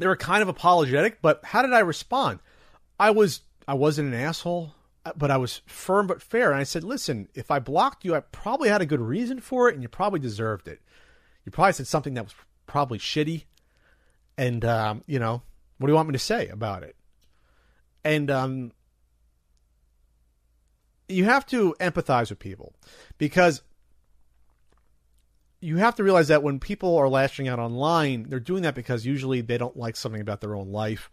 they 0.00 0.06
were 0.06 0.16
kind 0.16 0.42
of 0.42 0.48
apologetic. 0.48 1.20
But 1.22 1.44
how 1.44 1.62
did 1.62 1.72
I 1.72 1.80
respond? 1.80 2.40
I 2.98 3.10
was 3.10 3.42
I 3.68 3.74
wasn't 3.74 4.08
an 4.08 4.20
asshole, 4.20 4.74
but 5.16 5.30
I 5.30 5.36
was 5.36 5.62
firm 5.66 6.06
but 6.06 6.22
fair, 6.22 6.50
and 6.50 6.60
I 6.60 6.64
said, 6.64 6.84
"Listen, 6.84 7.28
if 7.34 7.50
I 7.50 7.58
blocked 7.58 8.04
you, 8.04 8.14
I 8.14 8.20
probably 8.20 8.68
had 8.68 8.82
a 8.82 8.86
good 8.86 9.00
reason 9.00 9.40
for 9.40 9.68
it, 9.68 9.74
and 9.74 9.82
you 9.82 9.88
probably 9.88 10.20
deserved 10.20 10.68
it. 10.68 10.80
You 11.44 11.52
probably 11.52 11.72
said 11.72 11.86
something 11.86 12.14
that 12.14 12.24
was 12.24 12.34
probably 12.66 12.98
shitty, 12.98 13.44
and 14.36 14.64
um, 14.64 15.04
you 15.06 15.18
know, 15.18 15.42
what 15.78 15.86
do 15.86 15.92
you 15.92 15.96
want 15.96 16.08
me 16.08 16.12
to 16.12 16.18
say 16.18 16.48
about 16.48 16.82
it?" 16.82 16.96
And 18.02 18.30
um, 18.30 18.72
you 21.08 21.24
have 21.24 21.46
to 21.46 21.74
empathize 21.80 22.30
with 22.30 22.38
people 22.38 22.74
because 23.18 23.62
you 25.60 25.76
have 25.76 25.94
to 25.96 26.04
realize 26.04 26.28
that 26.28 26.42
when 26.42 26.58
people 26.58 26.96
are 26.96 27.08
lashing 27.08 27.48
out 27.48 27.58
online, 27.58 28.28
they're 28.28 28.40
doing 28.40 28.62
that 28.62 28.74
because 28.74 29.04
usually 29.04 29.40
they 29.40 29.58
don't 29.58 29.76
like 29.76 29.96
something 29.96 30.20
about 30.20 30.40
their 30.40 30.54
own 30.54 30.72
life 30.72 31.10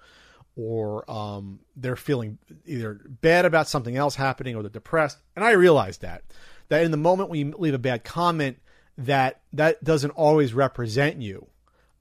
or 0.56 1.10
um, 1.10 1.60
they're 1.76 1.96
feeling 1.96 2.38
either 2.66 3.00
bad 3.22 3.46
about 3.46 3.68
something 3.68 3.96
else 3.96 4.16
happening 4.16 4.56
or 4.56 4.64
they're 4.64 4.70
depressed. 4.70 5.20
And 5.36 5.46
I 5.46 5.52
realize 5.52 6.00
that 6.00 6.24
that 6.70 6.84
in 6.84 6.92
the 6.92 6.98
moment 6.98 7.30
when 7.30 7.40
you 7.40 7.56
leave 7.58 7.74
a 7.74 7.80
bad 7.80 8.04
comment, 8.04 8.58
that 8.98 9.42
that 9.54 9.84
doesn't 9.84 10.12
always 10.12 10.54
represent 10.54 11.22
you. 11.22 11.48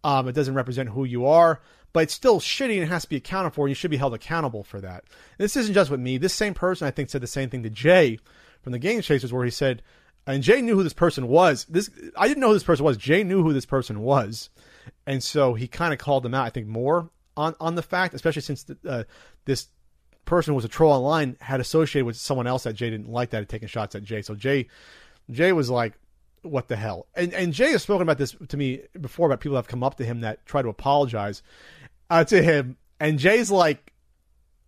Um, 0.03 0.29
it 0.29 0.33
doesn't 0.33 0.55
represent 0.55 0.89
who 0.91 1.05
you 1.05 1.27
are, 1.27 1.61
but 1.93 2.05
it's 2.05 2.15
still 2.15 2.41
shitty 2.41 2.75
and 2.75 2.83
it 2.83 2.89
has 2.89 3.03
to 3.03 3.09
be 3.09 3.17
accounted 3.17 3.55
for. 3.55 3.67
And 3.67 3.71
you 3.71 3.75
should 3.75 3.91
be 3.91 3.97
held 3.97 4.15
accountable 4.15 4.63
for 4.63 4.81
that. 4.81 5.05
And 5.39 5.45
this 5.45 5.57
isn't 5.57 5.75
just 5.75 5.91
with 5.91 6.01
me. 6.01 6.17
This 6.17 6.35
same 6.35 6.55
person, 6.55 6.87
I 6.87 6.91
think, 6.93 7.11
said 7.11 7.21
the 7.21 7.27
same 7.27 7.51
thing 7.51 7.65
to 7.65 7.71
Jay 7.71 8.19
from 8.63 8.73
the 8.73 8.79
Game 8.79 9.01
Chasers, 9.01 9.33
where 9.33 9.45
he 9.45 9.51
said, 9.51 9.83
and 10.27 10.43
Jay 10.43 10.61
knew 10.61 10.75
who 10.75 10.83
this 10.83 10.93
person 10.93 11.29
was. 11.29 11.65
This 11.67 11.91
I 12.17 12.27
didn't 12.29 12.41
know 12.41 12.49
who 12.49 12.55
this 12.55 12.65
person 12.65 12.85
was. 12.85 12.97
Jay 12.97 13.23
knew 13.23 13.43
who 13.43 13.53
this 13.53 13.67
person 13.67 14.01
was, 14.01 14.51
and 15.07 15.23
so 15.23 15.55
he 15.55 15.69
kind 15.69 15.93
of 15.93 15.99
called 15.99 16.23
them 16.23 16.35
out. 16.35 16.47
I 16.47 16.51
think 16.51 16.67
more 16.67 17.11
on 17.37 17.55
on 17.61 17.75
the 17.75 17.83
fact, 17.83 18.15
especially 18.15 18.43
since 18.43 18.65
the, 18.65 18.77
uh, 18.87 19.05
this 19.45 19.69
person 20.25 20.55
was 20.55 20.65
a 20.65 20.69
troll 20.69 20.93
online, 20.93 21.37
had 21.41 21.61
associated 21.61 22.05
with 22.05 22.17
someone 22.17 22.47
else 22.47 22.65
that 22.65 22.75
Jay 22.75 22.91
didn't 22.91 23.09
like 23.09 23.31
that 23.31 23.39
had 23.39 23.49
taken 23.49 23.69
shots 23.69 23.95
at 23.95 24.03
Jay. 24.03 24.23
So 24.23 24.35
Jay, 24.35 24.67
Jay 25.31 25.53
was 25.53 25.71
like, 25.71 25.95
"What 26.43 26.69
the 26.69 26.77
hell?" 26.77 27.07
And 27.15 27.33
and 27.33 27.53
Jay 27.53 27.71
has 27.71 27.83
spoken 27.83 28.03
about 28.03 28.19
this 28.19 28.35
to 28.49 28.57
me 28.57 28.83
before 29.01 29.27
about 29.27 29.41
people 29.41 29.55
that 29.55 29.61
have 29.61 29.69
come 29.69 29.85
up 29.85 29.97
to 29.97 30.05
him 30.05 30.21
that 30.21 30.45
try 30.47 30.63
to 30.63 30.69
apologize 30.69 31.43
uh, 32.11 32.25
to 32.25 32.43
him, 32.43 32.77
and 32.99 33.19
Jay's 33.19 33.51
like 33.51 33.93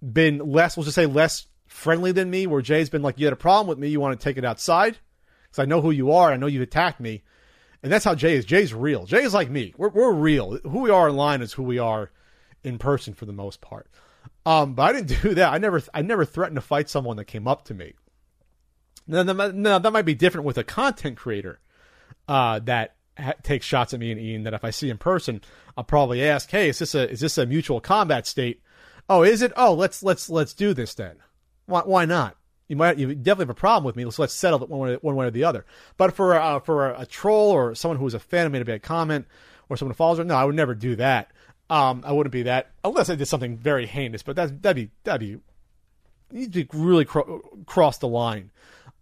been 0.01 0.39
less, 0.39 0.77
we'll 0.77 0.85
just 0.85 0.95
say 0.95 1.07
less 1.07 1.47
friendly 1.67 2.13
than 2.13 2.31
me. 2.31 2.47
Where 2.47 2.63
Jay's 2.63 2.91
been 2.91 3.03
like, 3.03 3.19
"You 3.19 3.27
had 3.27 3.33
a 3.33 3.37
problem 3.37 3.67
with 3.67 3.79
me, 3.79 3.89
you 3.89 4.01
want 4.01 4.19
to 4.19 4.23
take 4.23 4.39
it 4.39 4.45
outside." 4.45 4.99
Because 5.59 5.67
I 5.67 5.75
know 5.75 5.81
who 5.81 5.91
you 5.91 6.13
are, 6.13 6.31
I 6.31 6.37
know 6.37 6.47
you've 6.47 6.63
attacked 6.63 7.01
me, 7.01 7.25
and 7.83 7.91
that's 7.91 8.05
how 8.05 8.15
Jay 8.15 8.37
is. 8.37 8.45
Jay's 8.45 8.73
real. 8.73 9.07
Jay 9.07 9.25
is 9.25 9.35
like 9.35 9.51
me. 9.51 9.75
We're 9.77 9.89
we're 9.89 10.13
real. 10.13 10.59
Who 10.59 10.81
we 10.83 10.91
are 10.91 11.09
online 11.09 11.43
is 11.43 11.53
who 11.53 11.65
we 11.65 11.81
are 11.81 12.13
in 12.63 12.79
person 12.79 13.13
for 13.13 13.27
the 13.27 13.33
most 13.33 13.61
part. 13.61 13.89
Um, 14.47 14.75
but 14.75 14.83
I 14.83 14.93
didn't 14.93 15.23
do 15.23 15.35
that. 15.35 15.53
I 15.53 15.59
never 15.59 15.83
I 15.93 16.03
never 16.03 16.25
threatened 16.25 16.57
to 16.57 16.61
fight 16.61 16.89
someone 16.89 17.17
that 17.17 17.25
came 17.25 17.49
up 17.49 17.65
to 17.65 17.75
me. 17.75 17.95
Now, 19.09 19.23
now 19.25 19.79
that 19.81 19.93
might 19.93 20.03
be 20.03 20.15
different 20.15 20.47
with 20.47 20.59
a 20.59 20.65
content 20.65 21.17
creator 21.17 21.59
uh, 22.29 22.61
that 22.61 22.95
ha- 23.19 23.33
takes 23.43 23.67
shots 23.67 23.93
at 23.93 23.99
me 23.99 24.13
and 24.13 24.21
Ian. 24.21 24.45
That 24.45 24.55
if 24.55 24.65
I 24.65 24.71
see 24.71 24.91
in 24.91 24.99
person, 24.99 25.41
I'll 25.77 25.83
probably 25.83 26.23
ask, 26.23 26.49
"Hey, 26.51 26.69
is 26.69 26.79
this 26.79 26.95
a 26.95 27.11
is 27.11 27.19
this 27.19 27.37
a 27.37 27.47
mutual 27.47 27.81
combat 27.81 28.29
state?" 28.29 28.63
Oh, 29.09 29.25
is 29.25 29.43
it? 29.43 29.53
Oh, 29.57 29.75
let's 29.75 30.05
let's 30.05 30.31
let's 30.31 30.55
do 30.55 30.73
this 30.73 30.95
then. 30.95 31.17
Why 31.67 31.81
why 31.81 32.05
not? 32.05 32.37
You 32.69 32.77
might 32.77 32.99
you 32.99 33.15
definitely 33.15 33.45
have 33.45 33.51
a 33.51 33.55
problem 33.55 33.85
with 33.85 33.97
me, 33.97 34.09
so 34.11 34.23
let's 34.23 34.35
settle 34.35 34.63
it 34.63 34.69
one 34.69 34.81
way, 34.81 34.99
one 35.01 35.17
way 35.17 35.27
or 35.27 35.31
the 35.31 35.45
other. 35.45 35.65
But 35.97 36.15
for 36.15 36.35
uh, 36.35 36.61
for 36.61 36.91
a, 36.91 37.01
a 37.01 37.07
troll 37.07 37.51
or 37.51 37.75
someone 37.75 37.99
who 37.99 38.07
is 38.07 38.15
a 38.15 38.19
fan 38.19 38.45
and 38.45 38.53
made 38.53 38.63
a 38.63 38.67
bad 38.67 38.83
comment, 38.83 39.27
or 39.69 39.77
someone 39.77 39.95
who 39.95 39.97
follows 39.97 40.19
her, 40.19 40.25
no, 40.25 40.35
I 40.35 40.45
would 40.45 40.55
never 40.55 40.75
do 40.75 40.97
that. 40.97 41.31
Um, 41.71 42.03
I 42.05 42.13
wouldn't 42.13 42.33
be 42.33 42.45
that 42.45 42.71
unless 42.85 43.11
I 43.11 43.15
did 43.15 43.27
something 43.27 43.57
very 43.57 43.87
heinous. 43.87 44.23
But 44.23 44.37
that's 44.37 44.53
that'd 44.61 44.77
be 44.77 44.91
that'd 45.05 45.21
be 45.21 45.41
you'd 46.31 46.69
really 46.75 47.05
cro- 47.05 47.41
cross 47.67 47.99
the 47.99 48.09
line, 48.09 48.51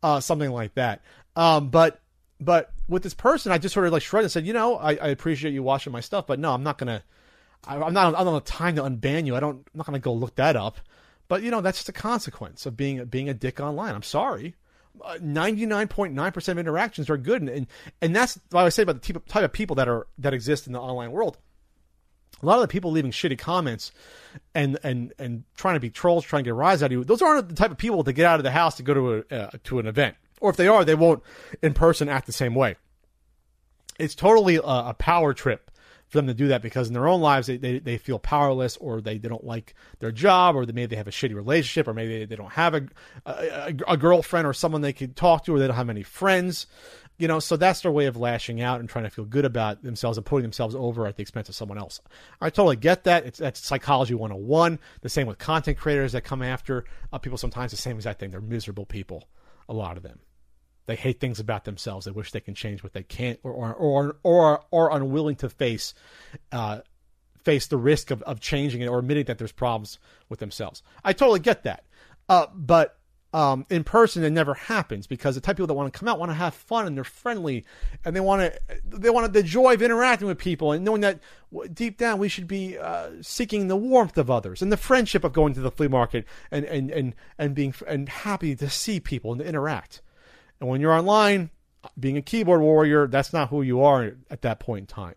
uh, 0.02 0.20
something 0.20 0.50
like 0.50 0.74
that. 0.74 1.02
Um, 1.34 1.70
but 1.70 2.00
but 2.40 2.72
with 2.88 3.02
this 3.02 3.14
person, 3.14 3.52
I 3.52 3.58
just 3.58 3.74
sort 3.74 3.86
of 3.86 3.92
like 3.92 4.02
shrugged 4.02 4.24
and 4.24 4.32
said, 4.32 4.46
you 4.46 4.52
know, 4.52 4.76
I, 4.76 4.92
I 4.92 5.08
appreciate 5.08 5.54
you 5.54 5.62
watching 5.62 5.92
my 5.92 6.00
stuff, 6.00 6.26
but 6.26 6.38
no, 6.38 6.52
I'm 6.52 6.62
not 6.62 6.78
gonna. 6.78 7.02
I, 7.66 7.80
I'm 7.80 7.92
not. 7.92 8.14
I 8.14 8.24
don't 8.24 8.34
have 8.34 8.44
time 8.44 8.76
to 8.76 8.82
unban 8.82 9.26
you. 9.26 9.34
I 9.36 9.40
don't. 9.40 9.56
I'm 9.56 9.78
not 9.78 9.86
gonna 9.86 9.98
go 9.98 10.12
look 10.12 10.36
that 10.36 10.56
up. 10.56 10.78
But 11.28 11.42
you 11.42 11.50
know, 11.50 11.60
that's 11.60 11.78
just 11.78 11.88
a 11.88 11.92
consequence 11.92 12.66
of 12.66 12.76
being 12.76 13.04
being 13.06 13.28
a 13.28 13.34
dick 13.34 13.60
online. 13.60 13.94
I'm 13.94 14.02
sorry. 14.02 14.54
99.9% 14.98 16.48
of 16.48 16.58
interactions 16.58 17.10
are 17.10 17.18
good 17.18 17.42
and, 17.42 17.50
and 17.50 17.66
and 18.00 18.16
that's 18.16 18.40
what 18.48 18.64
I 18.64 18.70
say 18.70 18.82
about 18.82 19.02
the 19.02 19.12
type 19.28 19.44
of 19.44 19.52
people 19.52 19.76
that 19.76 19.88
are 19.88 20.06
that 20.16 20.32
exist 20.32 20.66
in 20.66 20.72
the 20.72 20.80
online 20.80 21.12
world 21.12 21.36
a 22.42 22.46
lot 22.46 22.56
of 22.56 22.62
the 22.62 22.68
people 22.68 22.90
leaving 22.90 23.10
shitty 23.10 23.38
comments 23.38 23.92
and 24.54 24.78
and 24.82 25.12
and 25.18 25.44
trying 25.56 25.74
to 25.74 25.80
be 25.80 25.90
trolls, 25.90 26.24
trying 26.24 26.44
to 26.44 26.48
get 26.48 26.52
a 26.52 26.54
rise 26.54 26.82
out 26.82 26.86
of 26.86 26.92
you, 26.92 27.04
those 27.04 27.22
aren't 27.22 27.48
the 27.48 27.54
type 27.54 27.70
of 27.70 27.78
people 27.78 28.04
to 28.04 28.12
get 28.12 28.26
out 28.26 28.38
of 28.38 28.44
the 28.44 28.50
house 28.50 28.76
to 28.76 28.82
go 28.82 28.94
to 28.94 29.24
a 29.30 29.34
uh, 29.34 29.50
to 29.64 29.78
an 29.78 29.86
event. 29.86 30.16
Or 30.40 30.50
if 30.50 30.56
they 30.56 30.68
are, 30.68 30.84
they 30.84 30.94
won't 30.94 31.22
in 31.62 31.72
person 31.72 32.08
act 32.08 32.26
the 32.26 32.32
same 32.32 32.54
way. 32.54 32.76
It's 33.98 34.14
totally 34.14 34.56
a, 34.56 34.60
a, 34.60 34.94
power 34.98 35.32
trip 35.32 35.70
for 36.08 36.18
them 36.18 36.26
to 36.26 36.34
do 36.34 36.48
that 36.48 36.62
because 36.62 36.88
in 36.88 36.94
their 36.94 37.08
own 37.08 37.20
lives 37.20 37.46
they, 37.46 37.56
they, 37.56 37.78
they 37.78 37.98
feel 37.98 38.18
powerless 38.18 38.76
or 38.76 39.00
they, 39.00 39.18
they 39.18 39.28
don't 39.28 39.44
like 39.44 39.74
their 39.98 40.12
job 40.12 40.54
or 40.54 40.64
they, 40.64 40.72
maybe 40.72 40.90
they 40.90 40.96
have 40.96 41.08
a 41.08 41.12
shitty 41.12 41.34
relationship 41.34 41.88
or 41.88 41.94
maybe 41.94 42.20
they, 42.20 42.24
they 42.24 42.36
don't 42.36 42.52
have 42.52 42.74
a, 42.74 42.86
a, 43.26 43.74
a 43.88 43.96
girlfriend 43.96 44.46
or 44.46 44.52
someone 44.52 44.82
they 44.82 44.92
can 44.92 45.12
talk 45.14 45.44
to 45.44 45.54
or 45.54 45.58
they 45.58 45.66
don't 45.66 45.76
have 45.76 45.86
many 45.86 46.02
friends 46.02 46.66
you 47.18 47.28
know, 47.28 47.40
so 47.40 47.56
that's 47.56 47.80
their 47.80 47.90
way 47.90 48.06
of 48.06 48.16
lashing 48.16 48.60
out 48.60 48.80
and 48.80 48.88
trying 48.88 49.04
to 49.04 49.10
feel 49.10 49.24
good 49.24 49.44
about 49.44 49.82
themselves 49.82 50.18
and 50.18 50.26
putting 50.26 50.42
themselves 50.42 50.74
over 50.74 51.06
at 51.06 51.16
the 51.16 51.22
expense 51.22 51.48
of 51.48 51.54
someone 51.54 51.78
else. 51.78 52.00
I 52.40 52.50
totally 52.50 52.76
get 52.76 53.04
that. 53.04 53.24
It's 53.24 53.38
that's 53.38 53.64
psychology 53.64 54.14
101. 54.14 54.78
The 55.00 55.08
same 55.08 55.26
with 55.26 55.38
content 55.38 55.78
creators 55.78 56.12
that 56.12 56.24
come 56.24 56.42
after 56.42 56.84
uh, 57.12 57.18
people 57.18 57.38
sometimes 57.38 57.70
the 57.70 57.78
same 57.78 57.96
exact 57.96 58.20
thing. 58.20 58.30
They're 58.30 58.40
miserable 58.40 58.84
people, 58.84 59.28
a 59.68 59.72
lot 59.72 59.96
of 59.96 60.02
them. 60.02 60.20
They 60.86 60.96
hate 60.96 61.20
things 61.20 61.40
about 61.40 61.64
themselves. 61.64 62.06
They 62.06 62.12
wish 62.12 62.32
they 62.32 62.40
can 62.40 62.54
change 62.54 62.82
what 62.82 62.92
they 62.92 63.02
can't 63.02 63.38
or 63.42 63.52
or 63.52 64.16
or 64.22 64.64
or, 64.70 64.96
unwilling 64.96 65.36
to 65.36 65.48
face 65.48 65.94
uh, 66.52 66.80
face 67.44 67.66
the 67.66 67.76
risk 67.76 68.10
of, 68.10 68.22
of 68.22 68.40
changing 68.40 68.80
it 68.80 68.86
or 68.86 69.00
admitting 69.00 69.26
that 69.26 69.38
there's 69.38 69.52
problems 69.52 69.98
with 70.28 70.40
themselves. 70.40 70.82
I 71.04 71.12
totally 71.12 71.40
get 71.40 71.64
that. 71.64 71.84
Uh, 72.28 72.46
but 72.54 72.98
um, 73.32 73.66
in 73.68 73.84
person, 73.84 74.24
it 74.24 74.30
never 74.30 74.54
happens 74.54 75.06
because 75.06 75.34
the 75.34 75.40
type 75.40 75.52
of 75.52 75.56
people 75.56 75.66
that 75.66 75.74
want 75.74 75.92
to 75.92 75.98
come 75.98 76.08
out 76.08 76.18
want 76.18 76.30
to 76.30 76.34
have 76.34 76.54
fun 76.54 76.86
and 76.86 76.96
they're 76.96 77.04
friendly 77.04 77.66
and 78.04 78.16
they 78.16 78.20
want 78.20 78.40
to 78.40 78.60
they 78.86 79.10
want 79.10 79.30
the 79.32 79.42
joy 79.42 79.74
of 79.74 79.82
interacting 79.82 80.26
with 80.26 80.38
people 80.38 80.72
and 80.72 80.84
knowing 80.84 81.02
that 81.02 81.20
deep 81.74 81.98
down 81.98 82.18
we 82.18 82.28
should 82.28 82.46
be 82.48 82.78
uh, 82.78 83.10
seeking 83.20 83.68
the 83.68 83.76
warmth 83.76 84.16
of 84.16 84.30
others 84.30 84.62
and 84.62 84.72
the 84.72 84.76
friendship 84.76 85.22
of 85.22 85.32
going 85.32 85.52
to 85.52 85.60
the 85.60 85.70
flea 85.70 85.88
market 85.88 86.24
and 86.50 86.64
and 86.64 86.90
and 86.90 87.14
and 87.36 87.54
being 87.54 87.74
and 87.86 88.08
happy 88.08 88.56
to 88.56 88.70
see 88.70 89.00
people 89.00 89.32
and 89.32 89.40
to 89.40 89.46
interact. 89.46 90.00
And 90.60 90.68
when 90.68 90.80
you're 90.80 90.92
online, 90.92 91.50
being 91.98 92.16
a 92.16 92.22
keyboard 92.22 92.60
warrior, 92.60 93.06
that's 93.06 93.32
not 93.32 93.50
who 93.50 93.62
you 93.62 93.82
are 93.82 94.16
at 94.30 94.42
that 94.42 94.60
point 94.60 94.82
in 94.82 94.86
time. 94.86 95.14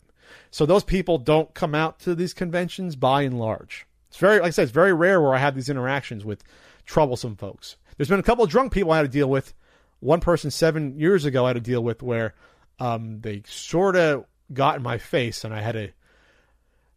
So 0.51 0.65
those 0.65 0.83
people 0.83 1.17
don't 1.17 1.53
come 1.53 1.73
out 1.73 1.99
to 2.01 2.15
these 2.15 2.33
conventions 2.33 2.95
by 2.95 3.23
and 3.23 3.39
large. 3.39 3.87
It's 4.09 4.17
very, 4.17 4.39
like 4.39 4.47
I 4.47 4.49
said, 4.51 4.63
it's 4.63 4.71
very 4.71 4.93
rare 4.93 5.21
where 5.21 5.33
I 5.33 5.39
have 5.39 5.55
these 5.55 5.69
interactions 5.69 6.25
with 6.25 6.43
troublesome 6.85 7.35
folks. 7.35 7.77
There's 7.97 8.09
been 8.09 8.19
a 8.19 8.23
couple 8.23 8.43
of 8.43 8.49
drunk 8.49 8.71
people 8.71 8.91
I 8.91 8.97
had 8.97 9.03
to 9.03 9.07
deal 9.09 9.29
with. 9.29 9.53
One 9.99 10.21
person 10.21 10.51
seven 10.51 10.97
years 10.97 11.25
ago 11.25 11.45
I 11.45 11.49
had 11.49 11.53
to 11.53 11.59
deal 11.59 11.83
with 11.83 12.01
where 12.01 12.33
um, 12.79 13.21
they 13.21 13.43
sort 13.45 13.95
of 13.95 14.25
got 14.53 14.77
in 14.77 14.83
my 14.83 14.97
face, 14.97 15.43
and 15.43 15.53
I 15.53 15.61
had 15.61 15.73
to 15.73 15.89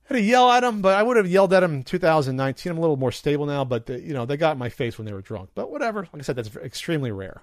had 0.05 0.15
to 0.15 0.21
yell 0.21 0.51
at 0.51 0.61
them, 0.61 0.83
but 0.83 0.97
I 0.97 1.03
would 1.03 1.17
have 1.17 1.27
yelled 1.27 1.53
at 1.53 1.61
them 1.61 1.75
in 1.75 1.83
2019. 1.83 2.71
I'm 2.71 2.79
a 2.79 2.81
little 2.81 2.97
more 2.97 3.13
stable 3.13 3.47
now, 3.47 3.65
but 3.65 3.87
the, 3.87 4.01
you 4.01 4.15
know 4.15 4.27
they 4.27 4.37
got 4.37 4.53
in 4.53 4.59
my 4.59 4.69
face 4.69 4.99
when 4.99 5.07
they 5.07 5.13
were 5.13 5.23
drunk. 5.23 5.51
But 5.55 5.71
whatever. 5.71 6.03
Like 6.13 6.23
I 6.23 6.23
said, 6.23 6.37
that's 6.37 6.55
extremely 6.57 7.11
rare. 7.11 7.43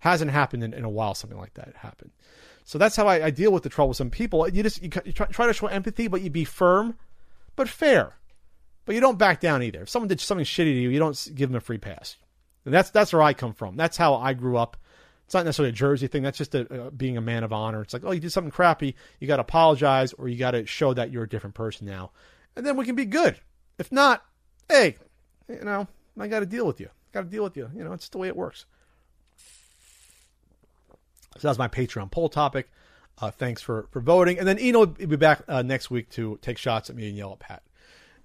Hasn't 0.00 0.30
happened 0.30 0.62
in, 0.64 0.72
in 0.72 0.84
a 0.84 0.88
while. 0.88 1.14
Something 1.14 1.38
like 1.38 1.54
that 1.54 1.74
happened. 1.76 2.12
So 2.64 2.78
that's 2.78 2.96
how 2.96 3.06
I, 3.06 3.26
I 3.26 3.30
deal 3.30 3.50
with 3.50 3.62
the 3.62 3.68
troublesome 3.68 4.10
people. 4.10 4.48
You 4.48 4.62
just 4.62 4.82
you, 4.82 4.90
you 5.04 5.12
try, 5.12 5.26
try 5.26 5.46
to 5.46 5.52
show 5.52 5.68
empathy, 5.68 6.06
but 6.06 6.20
you 6.20 6.30
be 6.30 6.44
firm, 6.44 6.96
but 7.56 7.68
fair. 7.68 8.14
But 8.84 8.94
you 8.94 9.00
don't 9.00 9.18
back 9.18 9.40
down 9.40 9.62
either. 9.62 9.82
If 9.82 9.88
someone 9.88 10.08
did 10.08 10.20
something 10.20 10.44
shitty 10.44 10.64
to 10.64 10.70
you, 10.70 10.90
you 10.90 10.98
don't 10.98 11.30
give 11.34 11.50
them 11.50 11.56
a 11.56 11.60
free 11.60 11.78
pass. 11.78 12.16
And 12.64 12.74
that's 12.74 12.90
that's 12.90 13.12
where 13.12 13.22
I 13.22 13.32
come 13.32 13.54
from. 13.54 13.76
That's 13.76 13.96
how 13.96 14.14
I 14.14 14.34
grew 14.34 14.56
up. 14.56 14.76
It's 15.24 15.34
not 15.34 15.44
necessarily 15.44 15.70
a 15.70 15.72
Jersey 15.72 16.06
thing. 16.06 16.22
That's 16.22 16.38
just 16.38 16.54
a, 16.54 16.90
being 16.96 17.16
a 17.18 17.20
man 17.20 17.44
of 17.44 17.52
honor. 17.52 17.82
It's 17.82 17.92
like, 17.92 18.02
oh, 18.04 18.12
you 18.12 18.20
did 18.20 18.32
something 18.32 18.50
crappy. 18.50 18.94
You 19.20 19.28
got 19.28 19.36
to 19.36 19.42
apologize, 19.42 20.14
or 20.14 20.28
you 20.28 20.38
got 20.38 20.52
to 20.52 20.64
show 20.64 20.94
that 20.94 21.10
you're 21.10 21.24
a 21.24 21.28
different 21.28 21.54
person 21.54 21.86
now, 21.86 22.12
and 22.56 22.64
then 22.64 22.76
we 22.76 22.86
can 22.86 22.94
be 22.94 23.04
good. 23.04 23.38
If 23.78 23.92
not, 23.92 24.24
hey, 24.68 24.96
you 25.48 25.64
know, 25.64 25.86
I 26.18 26.28
got 26.28 26.40
to 26.40 26.46
deal 26.46 26.66
with 26.66 26.80
you. 26.80 26.88
Got 27.12 27.22
to 27.22 27.28
deal 27.28 27.44
with 27.44 27.56
you. 27.56 27.70
You 27.74 27.84
know, 27.84 27.92
it's 27.92 28.08
the 28.08 28.18
way 28.18 28.28
it 28.28 28.36
works. 28.36 28.66
So 31.36 31.48
that's 31.48 31.58
my 31.58 31.68
Patreon 31.68 32.10
poll 32.10 32.28
topic. 32.28 32.68
Uh, 33.20 33.30
thanks 33.30 33.60
for, 33.60 33.86
for 33.90 34.00
voting. 34.00 34.38
And 34.38 34.46
then 34.46 34.58
Ian 34.58 34.78
will 34.78 34.86
be 34.86 35.16
back 35.16 35.42
uh, 35.48 35.62
next 35.62 35.90
week 35.90 36.08
to 36.10 36.38
take 36.40 36.56
shots 36.56 36.88
at 36.88 36.96
me 36.96 37.08
and 37.08 37.16
yell 37.16 37.32
at 37.32 37.40
Pat. 37.40 37.62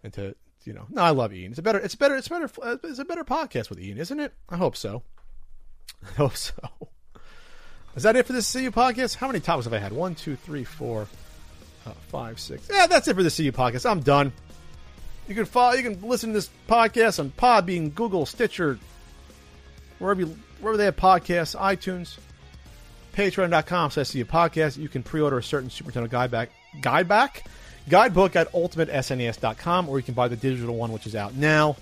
And 0.03 0.13
to, 0.13 0.35
you 0.65 0.73
know, 0.73 0.85
no, 0.89 1.01
I 1.01 1.09
love 1.09 1.33
Ian. 1.33 1.51
It's 1.51 1.59
a 1.59 1.63
better, 1.63 1.79
it's 1.79 1.95
better, 1.95 2.15
it's 2.15 2.27
better, 2.27 2.49
it's 2.83 2.99
a 2.99 3.05
better 3.05 3.23
podcast 3.23 3.69
with 3.69 3.79
Ian, 3.79 3.97
isn't 3.97 4.19
it? 4.19 4.33
I 4.49 4.57
hope 4.57 4.75
so. 4.75 5.03
I 6.03 6.13
hope 6.13 6.35
so. 6.35 6.53
Is 7.95 8.03
that 8.03 8.15
it 8.15 8.25
for 8.25 8.33
this 8.33 8.51
CU 8.51 8.71
podcast? 8.71 9.15
How 9.15 9.27
many 9.27 9.39
topics 9.39 9.65
have 9.65 9.73
I 9.73 9.79
had? 9.79 9.93
One, 9.93 10.15
two, 10.15 10.35
three, 10.35 10.63
four, 10.63 11.07
uh, 11.85 11.91
five, 12.09 12.39
six. 12.39 12.67
Yeah, 12.71 12.87
that's 12.87 13.07
it 13.07 13.15
for 13.15 13.23
the 13.23 13.29
CU 13.29 13.51
podcast. 13.51 13.89
I'm 13.89 14.01
done. 14.01 14.31
You 15.27 15.35
can 15.35 15.45
follow, 15.45 15.73
you 15.73 15.83
can 15.83 16.01
listen 16.01 16.29
to 16.29 16.33
this 16.33 16.49
podcast 16.67 17.19
on 17.19 17.31
Podbean, 17.31 17.93
Google, 17.93 18.25
Stitcher, 18.25 18.77
wherever 19.99 20.21
you, 20.21 20.37
wherever 20.59 20.77
they 20.77 20.85
have 20.85 20.97
podcasts, 20.97 21.57
iTunes 21.57 22.17
patreon.com 23.13 23.91
slash 23.91 24.13
a 24.15 24.25
podcast. 24.25 24.77
You 24.77 24.89
can 24.89 25.03
pre-order 25.03 25.37
a 25.37 25.43
certain 25.43 25.69
Super 25.69 25.91
Nintendo 25.91 26.09
guide 26.09 26.31
back, 26.31 26.49
guide 26.81 27.07
back, 27.07 27.45
guidebook 27.89 28.35
at 28.35 28.51
ultimatesnes.com, 28.51 29.89
or 29.89 29.97
you 29.97 30.03
can 30.03 30.13
buy 30.13 30.27
the 30.27 30.35
digital 30.35 30.75
one, 30.75 30.91
which 30.91 31.07
is 31.07 31.15
out 31.15 31.35
now. 31.35 31.75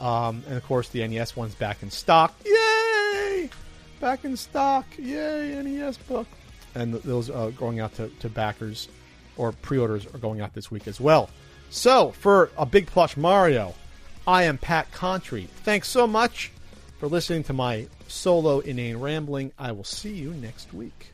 Um, 0.00 0.42
and 0.48 0.56
of 0.56 0.64
course, 0.64 0.88
the 0.88 1.06
NES 1.06 1.36
one's 1.36 1.54
back 1.54 1.82
in 1.82 1.90
stock. 1.90 2.34
Yay! 2.44 3.50
Back 4.00 4.24
in 4.24 4.36
stock. 4.36 4.86
Yay, 4.98 5.62
NES 5.62 5.98
book. 5.98 6.26
And 6.74 6.94
those 6.94 7.30
uh, 7.30 7.50
going 7.56 7.80
out 7.80 7.94
to, 7.94 8.08
to 8.08 8.28
backers 8.28 8.88
or 9.36 9.52
pre-orders 9.52 10.06
are 10.06 10.18
going 10.18 10.40
out 10.40 10.54
this 10.54 10.70
week 10.70 10.88
as 10.88 11.00
well. 11.00 11.30
So, 11.70 12.10
for 12.10 12.50
a 12.56 12.66
big 12.66 12.86
plush 12.86 13.16
Mario, 13.16 13.74
I 14.26 14.44
am 14.44 14.58
Pat 14.58 14.90
Contri. 14.92 15.46
Thanks 15.46 15.88
so 15.88 16.06
much 16.06 16.52
for 16.98 17.08
listening 17.08 17.44
to 17.44 17.52
my 17.52 17.86
solo 18.08 18.60
inane 18.60 18.98
rambling. 18.98 19.52
I 19.58 19.72
will 19.72 19.84
see 19.84 20.14
you 20.14 20.30
next 20.34 20.72
week. 20.74 21.13